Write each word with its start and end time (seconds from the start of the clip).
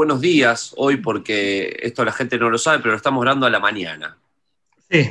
buenos, 0.00 0.22
días 0.22 0.72
hoy 0.78 0.96
porque 0.96 1.78
esto 1.82 2.02
la 2.06 2.12
gente 2.12 2.38
no 2.38 2.48
lo 2.48 2.56
sabe, 2.56 2.78
pero 2.78 2.92
lo 2.92 2.96
estamos 2.96 3.20
grabando 3.20 3.44
a 3.44 3.50
la 3.50 3.60
mañana. 3.60 4.16
Sí, 4.88 5.10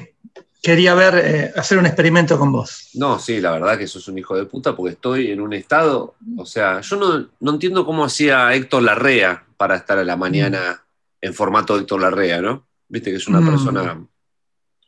quería 0.64 0.95
ver, 0.95 1.14
eh, 1.16 1.54
hacer 1.56 1.78
un 1.78 1.86
experimento 1.86 2.40
con 2.40 2.52
vos. 2.52 2.90
No, 2.95 3.20
sí, 3.20 3.40
la 3.40 3.52
verdad 3.52 3.78
que 3.78 3.86
sos 3.86 4.08
un 4.08 4.17
hijo 4.17 4.36
de 4.36 4.45
puta 4.45 4.76
porque 4.76 4.94
estoy 4.94 5.30
en 5.30 5.42
un 5.42 5.54
estado, 5.54 6.16
o 6.36 6.44
sea, 6.44 6.82
yo 6.82 6.95
no, 6.95 7.30
no 7.40 7.52
entiendo 7.52 7.86
cómo 7.86 8.04
hacía 8.04 8.52
Héctor 8.56 8.82
Larrea 8.82 9.45
para 9.58 9.76
estar 9.76 10.00
a 10.00 10.04
la 10.04 10.17
mañana 10.17 10.84
en 11.22 11.36
formato 11.36 11.78
Héctor 11.78 12.02
Larrea, 12.02 12.42
¿no? 12.42 12.66
Viste 12.88 13.12
que 13.12 13.17
es 13.17 13.28
una 13.28 13.42
Mm. 13.42 13.45
persona, 13.48 14.08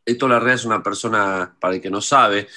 Héctor 0.03 0.31
Larrea 0.31 0.55
es 0.55 0.65
una 0.65 0.81
persona, 0.81 1.53
para 1.59 1.75
el 1.75 1.81
que 1.81 1.91
no 1.91 2.01
sabe, 2.01 2.47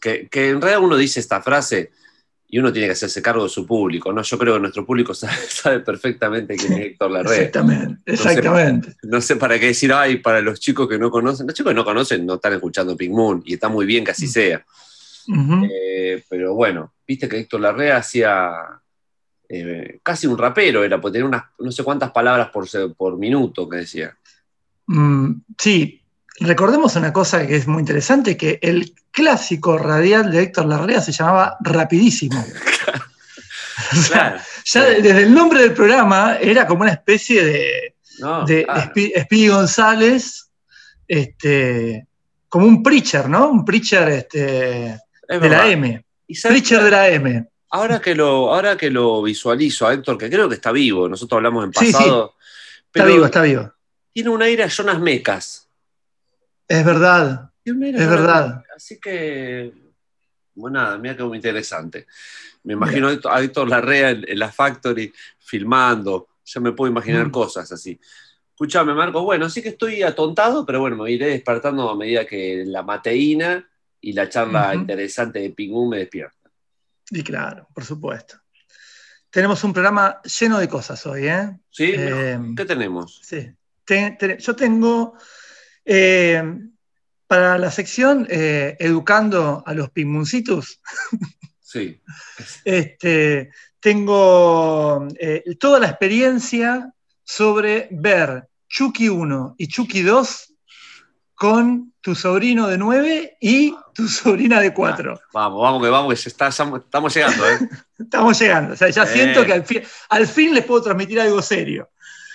que, 0.00 0.28
que 0.28 0.50
en 0.50 0.60
realidad 0.60 0.84
uno 0.84 0.96
dice 0.96 1.18
esta 1.18 1.42
frase 1.42 1.90
y 2.54 2.58
uno 2.60 2.72
tiene 2.72 2.86
que 2.86 2.92
hacerse 2.92 3.20
cargo 3.20 3.42
de 3.42 3.48
su 3.48 3.66
público, 3.66 4.12
¿no? 4.12 4.22
Yo 4.22 4.38
creo 4.38 4.54
que 4.54 4.60
nuestro 4.60 4.86
público 4.86 5.12
sabe, 5.14 5.34
sabe 5.48 5.80
perfectamente 5.80 6.54
quién 6.54 6.74
es 6.74 6.80
Héctor 6.82 7.10
Larrea. 7.10 7.38
Exactamente, 7.38 8.12
exactamente. 8.12 8.94
No 9.02 9.20
sé 9.20 9.34
para 9.34 9.58
qué 9.58 9.66
decir, 9.66 9.92
ay, 9.92 10.18
para 10.18 10.40
los 10.40 10.60
chicos 10.60 10.88
que 10.88 10.96
no 10.96 11.10
conocen. 11.10 11.48
Los 11.48 11.56
chicos 11.56 11.70
que 11.72 11.74
no 11.74 11.84
conocen 11.84 12.24
no 12.24 12.34
están 12.34 12.52
escuchando 12.52 12.96
Pink 12.96 13.10
Moon 13.10 13.42
y 13.44 13.54
está 13.54 13.68
muy 13.68 13.86
bien 13.86 14.04
que 14.04 14.12
así 14.12 14.28
sea. 14.28 14.64
Ujú. 15.26 15.68
Eh, 15.68 16.22
pero 16.28 16.54
bueno, 16.54 16.92
viste 17.04 17.28
que 17.28 17.40
Héctor 17.40 17.60
Larrea 17.60 17.96
hacía 17.96 18.52
eh, 19.48 19.98
casi 20.04 20.28
un 20.28 20.38
rapero, 20.38 20.84
era, 20.84 21.00
porque 21.00 21.14
tenía 21.14 21.26
unas 21.26 21.44
no 21.58 21.72
sé 21.72 21.82
cuántas 21.82 22.12
palabras 22.12 22.50
por, 22.50 22.68
por 22.94 23.18
minuto 23.18 23.68
que 23.68 23.78
decía. 23.78 24.16
Mm, 24.86 25.40
sí, 25.58 26.03
recordemos 26.40 26.96
una 26.96 27.12
cosa 27.12 27.46
que 27.46 27.56
es 27.56 27.66
muy 27.66 27.80
interesante, 27.80 28.36
que 28.36 28.58
el 28.62 28.94
clásico 29.10 29.78
radial 29.78 30.30
de 30.30 30.42
Héctor 30.42 30.66
Larrea 30.66 31.00
se 31.00 31.12
llamaba 31.12 31.56
Rapidísimo. 31.60 32.44
O 33.92 33.96
sea, 33.96 34.08
Claro, 34.08 34.40
ya 34.64 34.84
desde 34.84 35.22
el 35.22 35.34
nombre 35.34 35.60
del 35.60 35.72
programa 35.72 36.36
era 36.40 36.66
como 36.66 36.82
una 36.82 36.92
especie 36.92 37.44
de, 37.44 37.94
no, 38.20 38.44
de 38.44 38.64
claro, 38.64 39.56
González, 39.56 40.48
este, 41.06 42.06
como 42.48 42.66
un 42.66 42.82
preacher, 42.82 43.28
¿no? 43.28 43.48
Un 43.48 43.64
preacher 43.64 44.08
este, 44.08 45.00
es 45.28 45.40
de 45.40 45.48
la 45.48 45.68
M. 45.68 46.04
Y 46.26 46.40
Preacher 46.40 46.82
de 46.82 46.90
la 46.90 47.08
M. 47.08 47.46
ahora, 47.70 48.00
que 48.00 48.14
lo, 48.14 48.54
ahora 48.54 48.76
que 48.76 48.90
lo 48.90 49.22
visualizo 49.22 49.86
a 49.86 49.92
Héctor, 49.92 50.16
que 50.16 50.30
creo 50.30 50.48
que 50.48 50.54
está 50.54 50.72
vivo, 50.72 51.08
nosotros 51.08 51.36
hablamos 51.36 51.64
en 51.64 51.72
Sí, 51.74 51.86
sí. 51.86 51.92
pasado, 51.92 52.34
Está 52.92 53.04
vivo, 53.06 53.24
está 53.24 53.42
vivo. 53.42 53.72
tiene 54.12 54.30
un 54.30 54.42
aire 54.42 54.62
a 54.62 54.68
Jonas 54.68 55.00
Mecas. 55.00 55.63
Es 56.68 56.84
verdad. 56.84 57.50
Es 57.64 58.08
verdad. 58.08 58.62
Así 58.76 58.98
que, 59.00 59.72
bueno, 60.54 60.80
nada, 60.82 60.98
mira 60.98 61.16
que 61.16 61.22
muy 61.24 61.36
interesante. 61.38 62.06
Me 62.62 62.74
imagino 62.74 63.08
a 63.08 63.40
Héctor- 63.42 63.68
Larrea 63.68 64.10
en, 64.10 64.24
en 64.28 64.38
la 64.38 64.50
Factory 64.50 65.12
filmando, 65.38 66.28
ya 66.44 66.60
me 66.60 66.72
puedo 66.72 66.90
imaginar 66.90 67.26
Mm. 67.28 67.30
cosas 67.30 67.70
así. 67.72 67.98
Escúchame, 68.50 68.94
Marcos, 68.94 69.22
bueno, 69.22 69.48
sí 69.50 69.60
que 69.62 69.70
estoy 69.70 70.02
atontado, 70.02 70.64
pero 70.64 70.80
bueno, 70.80 70.96
me 70.96 71.10
iré 71.10 71.26
despertando 71.28 71.88
a 71.90 71.96
medida 71.96 72.24
que 72.26 72.64
la 72.66 72.82
mateína 72.82 73.68
y 74.00 74.12
la 74.12 74.28
charla 74.28 74.74
interesante 74.74 75.40
de 75.40 75.50
Pingún 75.50 75.88
me 75.90 75.98
despierta. 75.98 76.50
Y 77.10 77.22
claro, 77.22 77.66
por 77.74 77.84
supuesto. 77.84 78.36
Tenemos 79.30 79.64
un 79.64 79.72
programa 79.72 80.20
lleno 80.22 80.58
de 80.58 80.68
cosas 80.68 81.04
hoy, 81.06 81.26
¿eh? 81.26 81.58
¿Sí? 81.70 81.92
Eh, 81.96 82.38
¿Qué 82.56 82.64
tenemos? 82.64 83.20
Sí. 83.24 83.50
Yo 84.38 84.54
tengo 84.54 85.16
eh, 85.84 86.42
para 87.26 87.58
la 87.58 87.70
sección 87.70 88.26
eh, 88.30 88.76
Educando 88.78 89.62
a 89.66 89.74
los 89.74 89.90
Pigmuncitos, 89.90 90.80
Sí. 91.60 92.00
este, 92.64 93.50
tengo 93.80 95.08
eh, 95.18 95.42
toda 95.58 95.80
la 95.80 95.88
experiencia 95.88 96.92
sobre 97.24 97.88
ver 97.90 98.44
Chucky 98.68 99.08
1 99.08 99.56
y 99.58 99.66
Chucky 99.66 100.02
2 100.02 100.52
con 101.34 101.92
tu 102.00 102.14
sobrino 102.14 102.68
de 102.68 102.78
9 102.78 103.38
y 103.40 103.74
tu 103.94 104.06
sobrina 104.08 104.60
de 104.60 104.72
4. 104.72 105.20
Vamos, 105.32 105.62
vamos, 105.62 105.82
que 105.82 105.88
vamos, 105.88 106.12
que 106.14 106.16
se 106.20 106.28
está- 106.28 106.48
estamos 106.48 107.14
llegando, 107.14 107.48
¿eh? 107.48 107.58
Estamos 107.98 108.38
llegando. 108.38 108.74
O 108.74 108.76
sea, 108.76 108.90
ya 108.90 109.06
siento 109.06 109.44
que 109.44 109.52
al 109.52 109.64
fin, 109.64 109.82
al 110.10 110.26
fin 110.26 110.54
les 110.54 110.64
puedo 110.64 110.82
transmitir 110.82 111.20
algo 111.20 111.40
serio. 111.42 111.90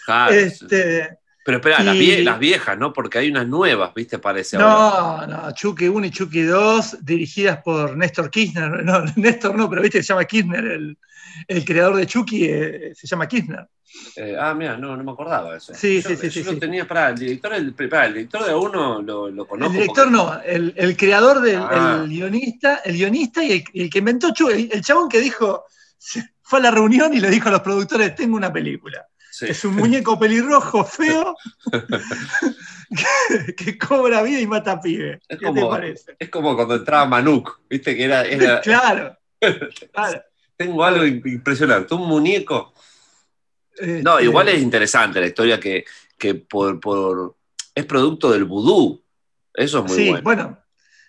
Claro. 0.05 0.33
Este, 0.33 1.17
Pero 1.45 1.57
espera, 1.57 1.81
las, 1.83 1.95
vie- 1.95 2.23
las 2.23 2.37
viejas, 2.37 2.77
¿no? 2.77 2.91
Porque 2.93 3.17
hay 3.17 3.29
unas 3.29 3.47
nuevas, 3.47 3.93
¿viste? 3.93 4.19
Parece 4.19 4.57
ahora. 4.57 5.25
No, 5.27 5.43
no, 5.45 5.51
Chucky 5.53 5.87
1 5.87 6.05
y 6.07 6.11
Chucky 6.11 6.41
2, 6.43 6.97
dirigidas 7.05 7.61
por 7.63 7.95
Néstor 7.97 8.29
Kirchner. 8.29 8.69
No, 8.83 9.03
Néstor 9.15 9.55
no, 9.55 9.69
pero 9.69 9.81
viste 9.81 9.99
que 9.99 10.03
se 10.03 10.09
llama 10.09 10.25
Kirchner, 10.25 10.63
el, 10.65 10.97
el 11.47 11.65
creador 11.65 11.95
de 11.95 12.05
Chucky 12.05 12.45
eh, 12.45 12.91
se 12.93 13.07
llama 13.07 13.27
Kirchner. 13.27 13.67
Eh, 14.17 14.35
ah, 14.39 14.53
mira, 14.53 14.77
no, 14.77 14.95
no 14.95 15.03
me 15.03 15.11
acordaba 15.11 15.51
de 15.53 15.57
eso. 15.57 15.73
Sí, 15.73 16.01
yo, 16.01 16.09
sí, 16.09 16.15
sí, 16.17 16.29
yo 16.43 16.49
sí, 16.49 16.53
lo 16.55 16.59
tenía, 16.59 16.87
pará, 16.87 17.09
el 17.09 17.15
director, 17.17 17.53
el, 17.53 17.73
pará, 17.73 18.05
el 18.05 18.13
director 18.13 18.45
de 18.45 18.53
uno 18.53 19.01
lo, 19.01 19.29
lo 19.31 19.47
conozco. 19.47 19.73
el 19.73 19.79
director 19.79 20.03
porque- 20.11 20.17
no, 20.17 20.41
el, 20.45 20.73
el 20.77 20.95
creador 20.97 21.41
del 21.41 21.57
Ah. 21.59 22.01
el 22.03 22.09
guionista, 22.09 22.81
el 22.85 22.93
guionista 22.97 23.43
y 23.43 23.63
el, 23.73 23.89
que 23.89 23.97
inventó 23.99 24.31
Chucky, 24.31 24.53
el, 24.53 24.69
el 24.73 24.81
chabón 24.83 25.09
que 25.09 25.19
dijo, 25.21 25.63
fue 26.43 26.59
a 26.59 26.63
la 26.63 26.71
reunión 26.71 27.13
y 27.13 27.19
le 27.19 27.29
dijo 27.31 27.49
a 27.49 27.51
los 27.53 27.61
productores, 27.61 28.13
tengo 28.13 28.35
una 28.37 28.53
película. 28.53 29.07
Sí. 29.31 29.45
Es 29.47 29.63
un 29.65 29.75
muñeco 29.75 30.17
pelirrojo 30.19 30.83
feo 30.85 31.35
que, 33.45 33.55
que 33.55 33.77
cobra 33.77 34.21
vida 34.23 34.39
y 34.39 34.47
mata 34.47 34.79
pibe. 34.81 35.19
Es 35.27 35.37
¿Qué 35.39 35.45
como- 35.45 35.61
te 35.61 35.67
parece? 35.67 36.15
Es 36.19 36.29
como 36.29 36.55
cuando 36.55 36.75
entraba 36.75 37.05
Manuk, 37.05 37.61
¿viste? 37.69 37.95
Que 37.95 38.03
era, 38.05 38.23
era- 38.25 38.61
Claro. 38.61 39.17
claro. 39.93 40.23
tengo 40.57 40.83
algo 40.83 41.05
im- 41.05 41.21
impresionante, 41.25 41.93
un 41.93 42.07
muñeco. 42.07 42.73
No, 44.03 44.13
Este, 44.17 44.25
igual 44.25 44.49
es 44.49 44.61
interesante 44.61 45.21
la 45.21 45.27
historia 45.27 45.59
que, 45.59 45.85
que 46.17 46.35
por, 46.35 46.79
por- 46.79 47.37
es 47.73 47.85
producto 47.85 48.29
del 48.31 48.43
vudú. 48.43 49.01
Eso 49.53 49.79
es 49.79 49.85
muy 49.85 49.95
sí, 49.97 50.09
bueno. 50.09 50.23
bueno. 50.23 50.59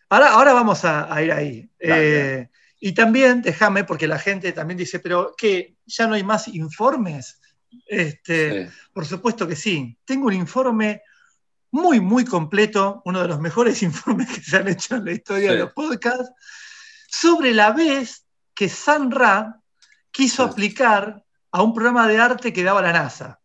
Ahora, 0.09 0.29
ahora 0.33 0.53
vamos 0.53 0.85
a, 0.85 1.13
a 1.13 1.23
ir 1.23 1.33
ahí. 1.33 1.71
Eh, 1.79 2.49
y 2.81 2.93
también, 2.93 3.43
déjame, 3.43 3.85
porque 3.85 4.07
la 4.07 4.19
gente 4.19 4.53
también 4.53 4.79
dice, 4.79 5.01
pero 5.01 5.35
¿qué? 5.37 5.77
¿Ya 5.87 6.07
no 6.07 6.15
hay 6.15 6.23
más 6.25 6.49
informes? 6.49 7.40
Este, 7.87 8.67
Sí. 8.67 8.73
Por 8.93 9.07
supuesto 9.07 9.47
que 9.47 9.57
sí. 9.57 9.97
Tengo 10.05 10.27
un 10.27 10.35
informe 10.35 11.03
muy, 11.73 12.01
muy 12.01 12.25
completo, 12.25 13.03
uno 13.05 13.23
de 13.23 13.29
los 13.29 13.41
mejores 13.41 13.83
informes 13.83 14.29
que 14.29 14.41
se 14.43 14.57
han 14.57 14.69
hecho 14.69 14.97
en 14.97 15.05
la 15.05 15.13
historia 15.13 15.51
Sí. 15.51 15.55
de 15.57 15.61
los 15.63 15.73
podcasts, 15.73 16.31
sobre 17.09 17.55
la 17.55 17.73
vez 17.73 18.25
que 18.55 18.69
San 18.69 19.11
Ra 19.11 19.57
quiso 20.11 20.45
Sí. 20.47 20.51
aplicar 20.53 21.25
a 21.53 21.63
un 21.63 21.73
programa 21.75 22.07
de 22.09 22.19
arte 22.19 22.53
que 22.53 22.63
daba 22.63 22.83
la 22.83 22.93
NASA. 22.93 23.39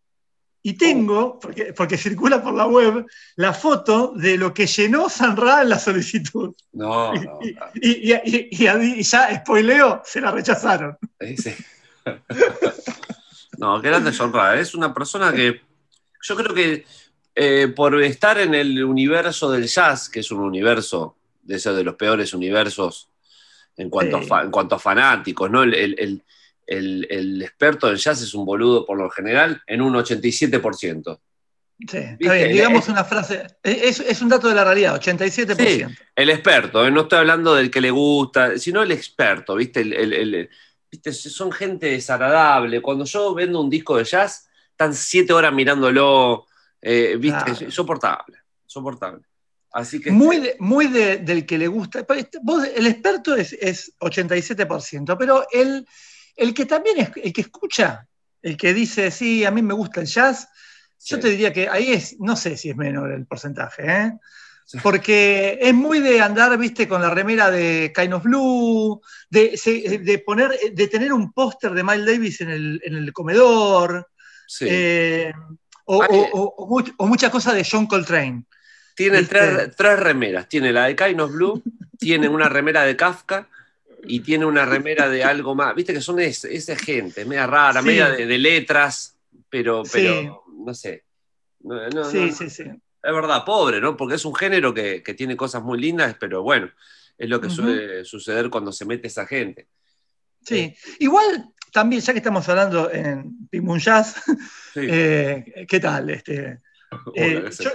Y 0.61 0.73
tengo, 0.73 1.37
porque, 1.39 1.73
porque 1.73 1.95
circula 1.97 2.41
por 2.41 2.55
la 2.55 2.65
web, 2.65 3.05
la 3.35 3.53
foto 3.53 4.13
de 4.15 4.35
lo 4.35 4.51
que 4.51 4.65
llenó 4.65 5.09
San 5.09 5.37
Ra 5.37 5.61
en 5.61 5.69
la 5.69 5.77
solicitud. 5.79 6.55
No, 6.73 7.13
no, 7.13 7.39
Y, 7.43 7.53
no. 7.53 7.65
y- 7.75 8.11
y- 8.13 8.13
y- 8.25 8.47
y 8.63 8.67
a- 8.67 8.83
y 8.83 9.03
ya, 9.03 9.35
spoileo, 9.41 10.01
se 10.03 10.21
la 10.21 10.31
rechazaron. 10.31 10.97
Sí, 11.19 11.37
sí. 11.37 11.55
No, 13.57 13.81
qué 13.81 13.89
grande 13.89 14.11
John 14.17 14.31
Ra. 14.33 14.59
Es 14.59 14.73
una 14.75 14.93
persona 14.93 15.33
que 15.33 15.61
yo 16.21 16.35
creo 16.35 16.53
que 16.53 16.85
eh, 17.35 17.67
por 17.75 18.01
estar 18.01 18.37
en 18.39 18.55
el 18.55 18.83
universo 18.83 19.51
del 19.51 19.67
jazz, 19.67 20.09
que 20.09 20.21
es 20.21 20.31
un 20.31 20.39
universo 20.39 21.15
de 21.43 21.55
esos 21.57 21.75
de 21.75 21.83
los 21.83 21.95
peores 21.95 22.33
universos 22.33 23.09
en 23.77 23.89
cuanto, 23.89 24.19
Sí. 24.19 24.23
a, 24.25 24.27
fa- 24.27 24.41
en 24.43 24.51
cuanto 24.51 24.75
a 24.75 24.79
fanáticos, 24.79 25.51
¿no? 25.51 25.63
El, 25.63 25.73
el- 25.73 25.95
el- 25.99 26.23
el- 26.67 27.07
el 27.09 27.41
experto 27.43 27.87
del 27.87 27.97
jazz 27.97 28.21
es 28.21 28.33
un 28.33 28.45
boludo 28.45 28.85
por 28.85 28.97
lo 28.97 29.09
general 29.09 29.61
en 29.67 29.81
un 29.81 29.93
87%. 29.95 31.19
Sí, 31.77 31.97
está 31.97 32.33
bien, 32.33 32.53
digamos 32.53 32.83
Es- 32.83 32.89
una 32.89 33.03
frase. 33.03 33.45
Es, 33.61 33.99
es 33.99 34.21
un 34.21 34.29
dato 34.29 34.47
de 34.47 34.55
la 34.55 34.63
realidad, 34.63 34.95
87%. 34.95 35.93
El 36.15 36.29
experto, 36.29 36.87
¿eh? 36.87 36.89
no 36.91 37.01
estoy 37.01 37.19
hablando 37.19 37.53
del 37.53 37.69
que 37.69 37.81
le 37.81 37.91
gusta, 37.91 38.57
sino 38.57 38.81
el 38.81 38.91
experto, 38.93 39.55
¿viste? 39.55 39.81
El- 39.81 40.49
¿viste? 40.95 41.11
Son 41.13 41.51
gente 41.51 41.87
desagradable. 41.87 42.81
Cuando 42.81 43.05
yo 43.05 43.33
vendo 43.33 43.61
un 43.61 43.69
disco 43.69 43.97
de 43.97 44.03
jazz, 44.03 44.47
están 44.71 44.93
siete 44.93 45.33
horas 45.33 45.53
mirándolo, 45.53 46.45
eh, 46.81 47.15
¿viste? 47.19 47.43
Claro. 47.51 47.65
Insoportable, 47.65 48.37
insoportable. 48.63 49.25
Así 49.71 49.99
que 49.99 50.09
Muy, 50.11 50.39
de- 50.39 50.55
muy 50.59 50.87
de- 50.87 51.17
del 51.17 51.45
que 51.45 51.57
le 51.57 51.67
gusta. 51.67 52.05
Pues, 52.05 52.27
vos, 52.41 52.65
el 52.65 52.87
experto 52.87 53.35
es, 53.35 53.51
es 53.53 53.93
87%, 53.99 55.17
pero 55.17 55.45
el, 55.51 55.85
el 56.35 56.53
que 56.53 56.65
también 56.65 56.97
es 56.99 57.09
el 57.21 57.33
que 57.33 57.41
escucha, 57.41 58.07
el 58.41 58.55
que 58.55 58.73
dice, 58.73 59.11
sí, 59.11 59.43
a 59.43 59.51
mí 59.51 59.61
me 59.61 59.73
gusta 59.73 59.99
el 60.01 60.07
jazz, 60.07 60.47
yo 61.03 61.19
te 61.19 61.29
diría 61.29 61.51
que 61.51 61.67
ahí 61.67 61.91
es, 61.91 62.15
no 62.19 62.35
sé 62.35 62.55
si 62.57 62.69
es 62.69 62.75
menor 62.77 63.11
el 63.11 63.25
porcentaje, 63.25 63.83
¿eh? 63.85 64.13
Porque 64.81 65.59
es 65.61 65.73
muy 65.73 65.99
de 65.99 66.21
andar, 66.21 66.57
viste, 66.57 66.87
con 66.87 67.01
la 67.01 67.09
remera 67.11 67.51
de 67.51 67.93
Kind 67.95 68.13
of 68.13 68.23
Blue, 68.23 69.01
de, 69.29 70.23
poner, 70.25 70.51
de 70.73 70.87
tener 70.87 71.13
un 71.13 71.31
póster 71.31 71.71
de 71.71 71.83
Miles 71.83 72.05
Davis 72.05 72.41
en 72.41 72.49
el, 72.49 72.81
en 72.83 72.95
el 72.95 73.13
comedor, 73.13 74.09
sí. 74.47 74.65
eh, 74.69 75.31
o, 75.85 76.01
Ay, 76.01 76.09
o- 76.11 76.29
o- 76.33 76.55
o 76.63 76.67
much- 76.67 76.93
o 76.97 77.05
mucha 77.07 77.29
cosa 77.29 77.53
de 77.53 77.63
John 77.69 77.85
Coltrane. 77.85 78.43
Tiene 78.95 79.23
tres, 79.23 79.75
tres 79.75 79.99
remeras. 79.99 80.47
Tiene 80.49 80.71
la 80.73 80.85
de 80.85 80.95
Kind 80.95 81.21
of 81.21 81.31
Blue, 81.31 81.61
tiene 81.99 82.27
una 82.27 82.49
remera 82.49 82.83
de 82.83 82.95
Kafka 82.95 83.47
y 84.07 84.21
tiene 84.21 84.45
una 84.45 84.65
remera 84.65 85.07
de 85.09 85.23
algo 85.23 85.53
más. 85.53 85.75
Viste 85.75 85.93
que 85.93 86.01
son 86.01 86.19
es- 86.19 86.45
esa 86.45 86.75
gente, 86.75 87.23
media 87.25 87.45
rara, 87.45 87.81
Sí. 87.81 87.87
media 87.87 88.09
de, 88.09 88.25
de 88.25 88.37
letras, 88.39 89.15
pero, 89.49 89.83
pero 89.91 90.13
Sí. 90.15 90.29
no 90.65 90.73
sé. 90.73 91.03
No, 91.61 91.87
no, 91.89 92.09
Sí, 92.09 92.17
no, 92.27 92.31
sí, 92.31 92.49
sí. 92.49 92.63
Es 93.05 93.13
verdad, 93.13 93.45
pobre, 93.45 93.79
¿no? 93.79 93.95
Porque 93.95 94.15
es 94.15 94.25
un 94.25 94.33
género 94.35 94.73
que, 94.73 95.03
que 95.03 95.13
tiene 95.13 95.35
cosas 95.37 95.61
muy 95.63 95.79
lindas, 95.79 96.15
pero 96.19 96.41
bueno, 96.41 96.69
es 97.17 97.29
lo 97.29 97.39
que 97.39 97.49
suele 97.49 98.03
suceder 98.03 98.49
cuando 98.49 98.71
se 98.71 98.85
mete 98.85 99.07
esa 99.07 99.25
gente. 99.25 99.67
Sí. 100.43 100.75
Igual, 100.99 101.49
también, 101.71 102.01
ya 102.01 102.13
que 102.13 102.19
estamos 102.19 102.47
hablando 102.49 102.91
en 102.91 103.47
Pink 103.49 103.63
Moon 103.63 103.79
Jazz, 103.79 104.15
Sí. 104.73 104.79
eh, 104.89 105.65
¿qué 105.67 105.79
tal? 105.79 106.09
Este, 106.09 106.59
eh, 107.15 107.49
yo- 107.59 107.71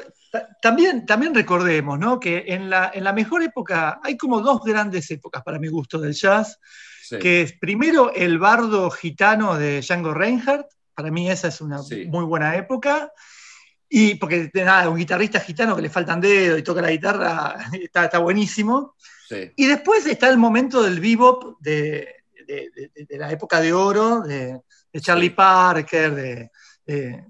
también, 0.63 1.07
también 1.07 1.35
recordemos 1.35 1.99
¿no? 1.99 2.21
que 2.21 2.45
en 2.47 2.71
la, 2.71 2.93
en 2.95 3.03
la 3.03 3.13
mejor 3.13 3.43
época, 3.43 4.01
hay 4.03 4.17
como 4.17 4.41
dos 4.41 4.63
grandes 4.63 5.11
épocas 5.11 5.43
para 5.43 5.59
mi 5.59 5.67
gusto 5.69 5.99
del 5.99 6.13
jazz, 6.13 6.59
sí. 7.03 7.19
que 7.19 7.43
es 7.43 7.53
primero 7.55 8.13
el 8.15 8.39
bardo 8.39 8.91
gitano 8.91 9.57
de 9.59 9.81
Django 9.81 10.15
Reinhardt, 10.15 10.69
para 10.95 11.11
mí 11.11 11.29
esa 11.31 11.49
es 11.49 11.61
una 11.61 11.81
muy 12.07 12.25
buena 12.25 12.55
época, 12.57 13.11
y 13.93 14.15
porque 14.15 14.51
nada, 14.55 14.89
un 14.89 14.97
guitarrista 14.97 15.41
gitano 15.41 15.75
que 15.77 15.83
le 15.83 15.91
faltan 15.91 16.21
dedos 16.21 16.59
y 16.61 16.63
toca 16.63 16.81
la 16.81 16.91
guitarra, 16.93 17.57
está, 17.83 18.05
está 18.05 18.19
buenísimo. 18.19 18.95
sí. 19.29 19.51
Y 19.57 19.67
después 19.67 20.07
está 20.07 20.29
el 20.29 20.39
momento 20.39 20.83
del 20.83 21.01
bebop 21.01 21.59
de, 21.61 22.15
de- 22.47 22.71
de- 22.95 23.05
de 23.05 23.19
la 23.19 23.31
época 23.33 23.61
de 23.61 23.73
oro, 23.73 24.21
de, 24.21 24.61
Charlie. 25.01 25.31
Parker, 25.31 26.15
de, 26.15 26.51
de, 26.87 27.25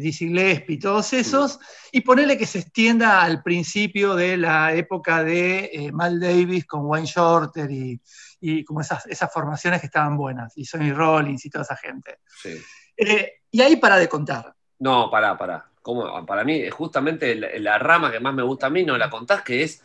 Dizzy 0.00 0.26
Gillespie, 0.26 0.78
todos 0.80 1.12
esos, 1.12 1.60
y 1.92 2.00
ponerle 2.00 2.36
que 2.36 2.44
se 2.46 2.58
extienda 2.58 3.22
al 3.22 3.40
principio 3.42 4.16
de 4.16 4.36
la 4.36 4.74
época 4.74 5.22
de 5.22 5.70
eh, 5.72 5.92
Mal 5.92 6.18
Davis 6.18 6.66
con 6.66 6.86
Wayne 6.86 7.06
Shorter 7.06 7.70
y, 7.70 8.00
y 8.40 8.64
como 8.64 8.80
esas, 8.80 9.06
esas 9.06 9.32
formaciones 9.32 9.80
que 9.80 9.86
estaban 9.86 10.16
buenas, 10.16 10.52
y 10.56 10.64
Sonny 10.64 10.92
Rollins 10.92 11.44
y 11.46 11.50
toda 11.50 11.62
esa 11.62 11.76
gente. 11.76 12.18
sí. 12.42 12.56
Eh, 12.96 13.34
y 13.52 13.60
ahí 13.62 13.76
para 13.76 13.96
de 13.96 14.08
contar. 14.08 14.52
No, 14.80 15.08
pará, 15.10 15.38
pará. 15.38 15.69
¿Cómo? 15.94 16.26
Para 16.26 16.44
mí, 16.44 16.68
justamente 16.70 17.34
la, 17.34 17.48
la 17.58 17.78
rama 17.78 18.10
que 18.10 18.20
más 18.20 18.32
me 18.34 18.42
gusta 18.42 18.66
a 18.66 18.70
mí, 18.70 18.84
no 18.84 18.96
la 18.96 19.10
contás, 19.10 19.42
que 19.42 19.62
es, 19.64 19.82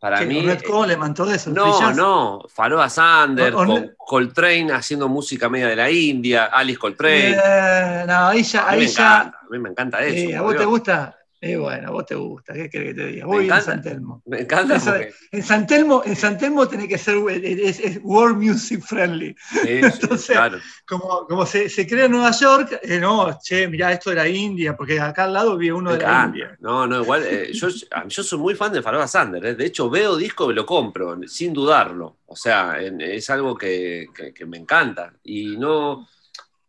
para 0.00 0.18
Que 0.18 0.26
mí... 0.26 0.40
Red 0.40 0.62
Coleman, 0.62 1.12
todo 1.14 1.30
eso. 1.32 1.50
No, 1.50 1.92
no, 1.92 2.44
Faroa 2.48 2.88
Sander, 2.88 3.54
O- 3.54 3.62
o- 3.62 3.66
con 3.66 3.94
Coltrane 3.96 4.72
haciendo 4.72 5.08
música 5.08 5.48
media 5.48 5.68
de 5.68 5.76
la 5.76 5.90
India, 5.90 6.46
Alice 6.46 6.78
Coltrane. 6.78 7.32
Eh, 7.32 8.04
no, 8.06 8.28
ahí 8.28 8.42
ya, 8.42 8.68
a 8.68 8.72
mí 8.72 8.72
ahí 8.72 8.80
me 8.80 8.86
ya 8.86 9.16
encanta, 9.18 9.38
a 9.40 9.46
mí 9.50 9.58
me 9.58 9.68
encanta 9.70 10.02
eso. 10.02 10.30
Eh, 10.30 10.36
¿A 10.36 10.42
vos 10.42 10.56
te 10.56 10.64
gusta? 10.64 11.18
Eh, 11.46 11.56
bueno, 11.58 11.92
vos 11.92 12.06
te 12.06 12.14
gusta, 12.14 12.54
¿qué 12.54 12.70
querés 12.70 12.94
que 12.94 13.02
te 13.02 13.06
diga? 13.08 13.26
Me 13.26 13.32
Voy 13.32 13.50
en. 13.50 13.60
San 13.62 13.82
Telmo. 13.82 14.22
Me 14.24 14.40
encanta 14.40 14.78
porque... 14.78 15.12
En 15.30 15.42
San 15.42 15.66
Telmo, 15.66 16.02
en 16.06 16.16
San 16.16 16.38
Telmo 16.38 16.66
tiene 16.66 16.88
que 16.88 16.96
ser 16.96 17.16
es, 17.42 17.80
es 17.80 18.00
world 18.02 18.38
music 18.38 18.80
friendly. 18.82 19.36
sí, 19.50 19.58
sí, 19.62 19.68
Entonces, 19.68 20.26
claro. 20.36 20.58
Como, 20.86 21.26
como 21.26 21.44
se, 21.44 21.68
se 21.68 21.86
crea 21.86 22.06
en 22.06 22.12
Nueva 22.12 22.30
York, 22.30 22.78
eh, 22.82 22.98
no, 22.98 23.38
che, 23.42 23.68
mirá, 23.68 23.92
esto 23.92 24.08
de 24.08 24.16
la 24.16 24.26
India, 24.26 24.74
porque 24.74 24.98
acá 24.98 25.24
al 25.24 25.34
lado 25.34 25.58
vi 25.58 25.70
uno 25.70 25.90
Me 25.90 25.98
de 25.98 26.02
la. 26.04 26.24
India. 26.24 26.56
No, 26.60 26.86
no, 26.86 27.02
igual. 27.02 27.22
eh, 27.26 27.50
yo, 27.52 27.68
yo 28.08 28.22
soy 28.22 28.38
muy 28.38 28.54
fan 28.54 28.72
de 28.72 28.80
Faroa 28.80 29.06
Sander. 29.06 29.44
eh. 29.44 29.54
De 29.54 29.66
hecho, 29.66 29.90
veo 29.90 30.16
disco 30.16 30.50
y 30.50 30.54
lo 30.54 30.64
compro, 30.64 31.18
sin 31.28 31.52
dudarlo. 31.52 32.20
O 32.24 32.36
sea, 32.36 32.80
en- 32.80 33.02
es 33.02 33.28
algo 33.28 33.54
que, 33.54 34.06
que- 34.16 34.32
que 34.32 34.46
me 34.46 34.56
encanta. 34.56 35.12
Y 35.24 35.58
no, 35.58 36.08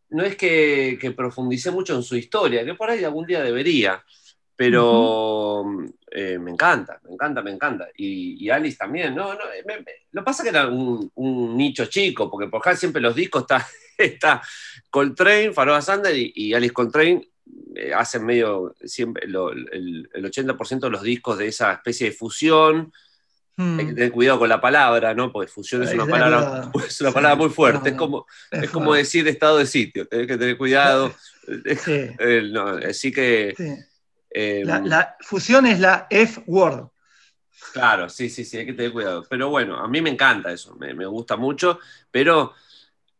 no 0.10 0.24
es 0.24 0.36
que, 0.36 0.98
que 1.00 1.12
profundicé 1.12 1.72
mucho 1.72 1.96
en 1.96 2.04
su 2.04 2.18
historia, 2.18 2.66
que 2.66 2.74
por 2.74 2.90
ahí 2.90 3.06
algún 3.06 3.26
día 3.26 3.42
debería. 3.42 4.04
Pero 4.56 5.66
eh, 6.12 6.38
me 6.40 6.52
encanta, 6.52 7.00
me 7.04 7.14
encanta, 7.14 7.42
me 7.42 7.52
encanta. 7.52 7.88
Y, 7.98 8.44
y 8.46 8.50
Alice 8.50 8.78
también. 8.78 9.14
No, 9.16 9.34
no, 9.34 9.40
me- 9.66 9.78
me- 9.80 9.86
lo 10.12 10.22
que 10.22 10.26
pasa 10.26 10.44
es 10.44 10.50
que 10.52 10.58
era 10.58 10.68
un, 10.68 11.12
un 11.16 11.58
nicho 11.58 11.86
chico, 11.88 12.30
porque 12.32 12.48
por 12.50 12.60
acá 12.60 12.76
siempre 12.76 13.02
los 13.02 13.16
discos 13.16 13.42
está, 13.44 13.68
está 13.98 14.42
Coltrane, 14.90 15.52
Faroa 15.54 15.82
Sander 15.82 16.16
y, 16.18 16.32
y 16.36 16.54
Alice 16.54 16.74
Coltrane 16.74 17.28
eh, 17.76 17.94
hacen 17.94 18.26
medio 18.26 18.76
siempre 18.84 19.28
lo- 19.28 19.52
el, 19.52 20.10
el 20.14 20.26
80% 20.26 20.80
de 20.88 20.90
los 20.90 21.02
discos 21.04 21.38
de 21.38 21.48
esa 21.48 21.74
especie 21.74 22.10
de 22.10 22.16
fusión. 22.16 22.94
Mm, 23.58 23.80
Hay 23.80 23.86
que 23.88 23.94
tener 23.94 24.12
cuidado 24.12 24.40
con 24.40 24.50
la 24.50 24.60
palabra, 24.60 25.14
¿no? 25.14 25.32
Porque 25.32 25.50
fusión 25.52 25.84
es 25.84 25.94
una 25.94 26.06
palabra, 26.08 26.72
es 26.88 27.00
una 27.02 27.12
palabra 27.12 27.36
muy 27.36 27.50
fuerte. 27.50 27.90
es 27.90 27.96
como, 27.96 28.26
es 28.52 28.70
como 28.70 28.94
decir 28.94 29.28
estado 29.28 29.58
de 29.58 29.66
sitio. 29.66 30.08
Tenés 30.08 30.28
que 30.28 30.38
tener 30.38 30.58
cuidado. 30.58 31.14
Sí, 31.48 31.92
Eh, 32.18 32.50
no, 32.52 32.70
así 32.70 33.12
que. 33.12 33.54
sí. 33.56 33.76
Eh, 34.36 34.62
La, 34.66 34.80
la 34.82 35.16
fusión 35.22 35.66
es 35.66 35.80
la 35.80 36.08
F-word. 36.10 36.90
Claro, 37.74 38.10
sí, 38.10 38.30
sí, 38.30 38.46
sí, 38.46 38.58
hay 38.58 38.66
que 38.66 38.74
tener 38.74 38.92
cuidado. 38.94 39.26
Pero 39.30 39.50
bueno, 39.50 39.78
a 39.78 39.88
mí 39.88 40.02
me 40.02 40.10
encanta 40.10 40.52
eso, 40.52 40.76
me, 40.76 40.94
me 40.94 41.06
gusta 41.06 41.36
mucho. 41.36 41.80
Pero, 42.12 42.54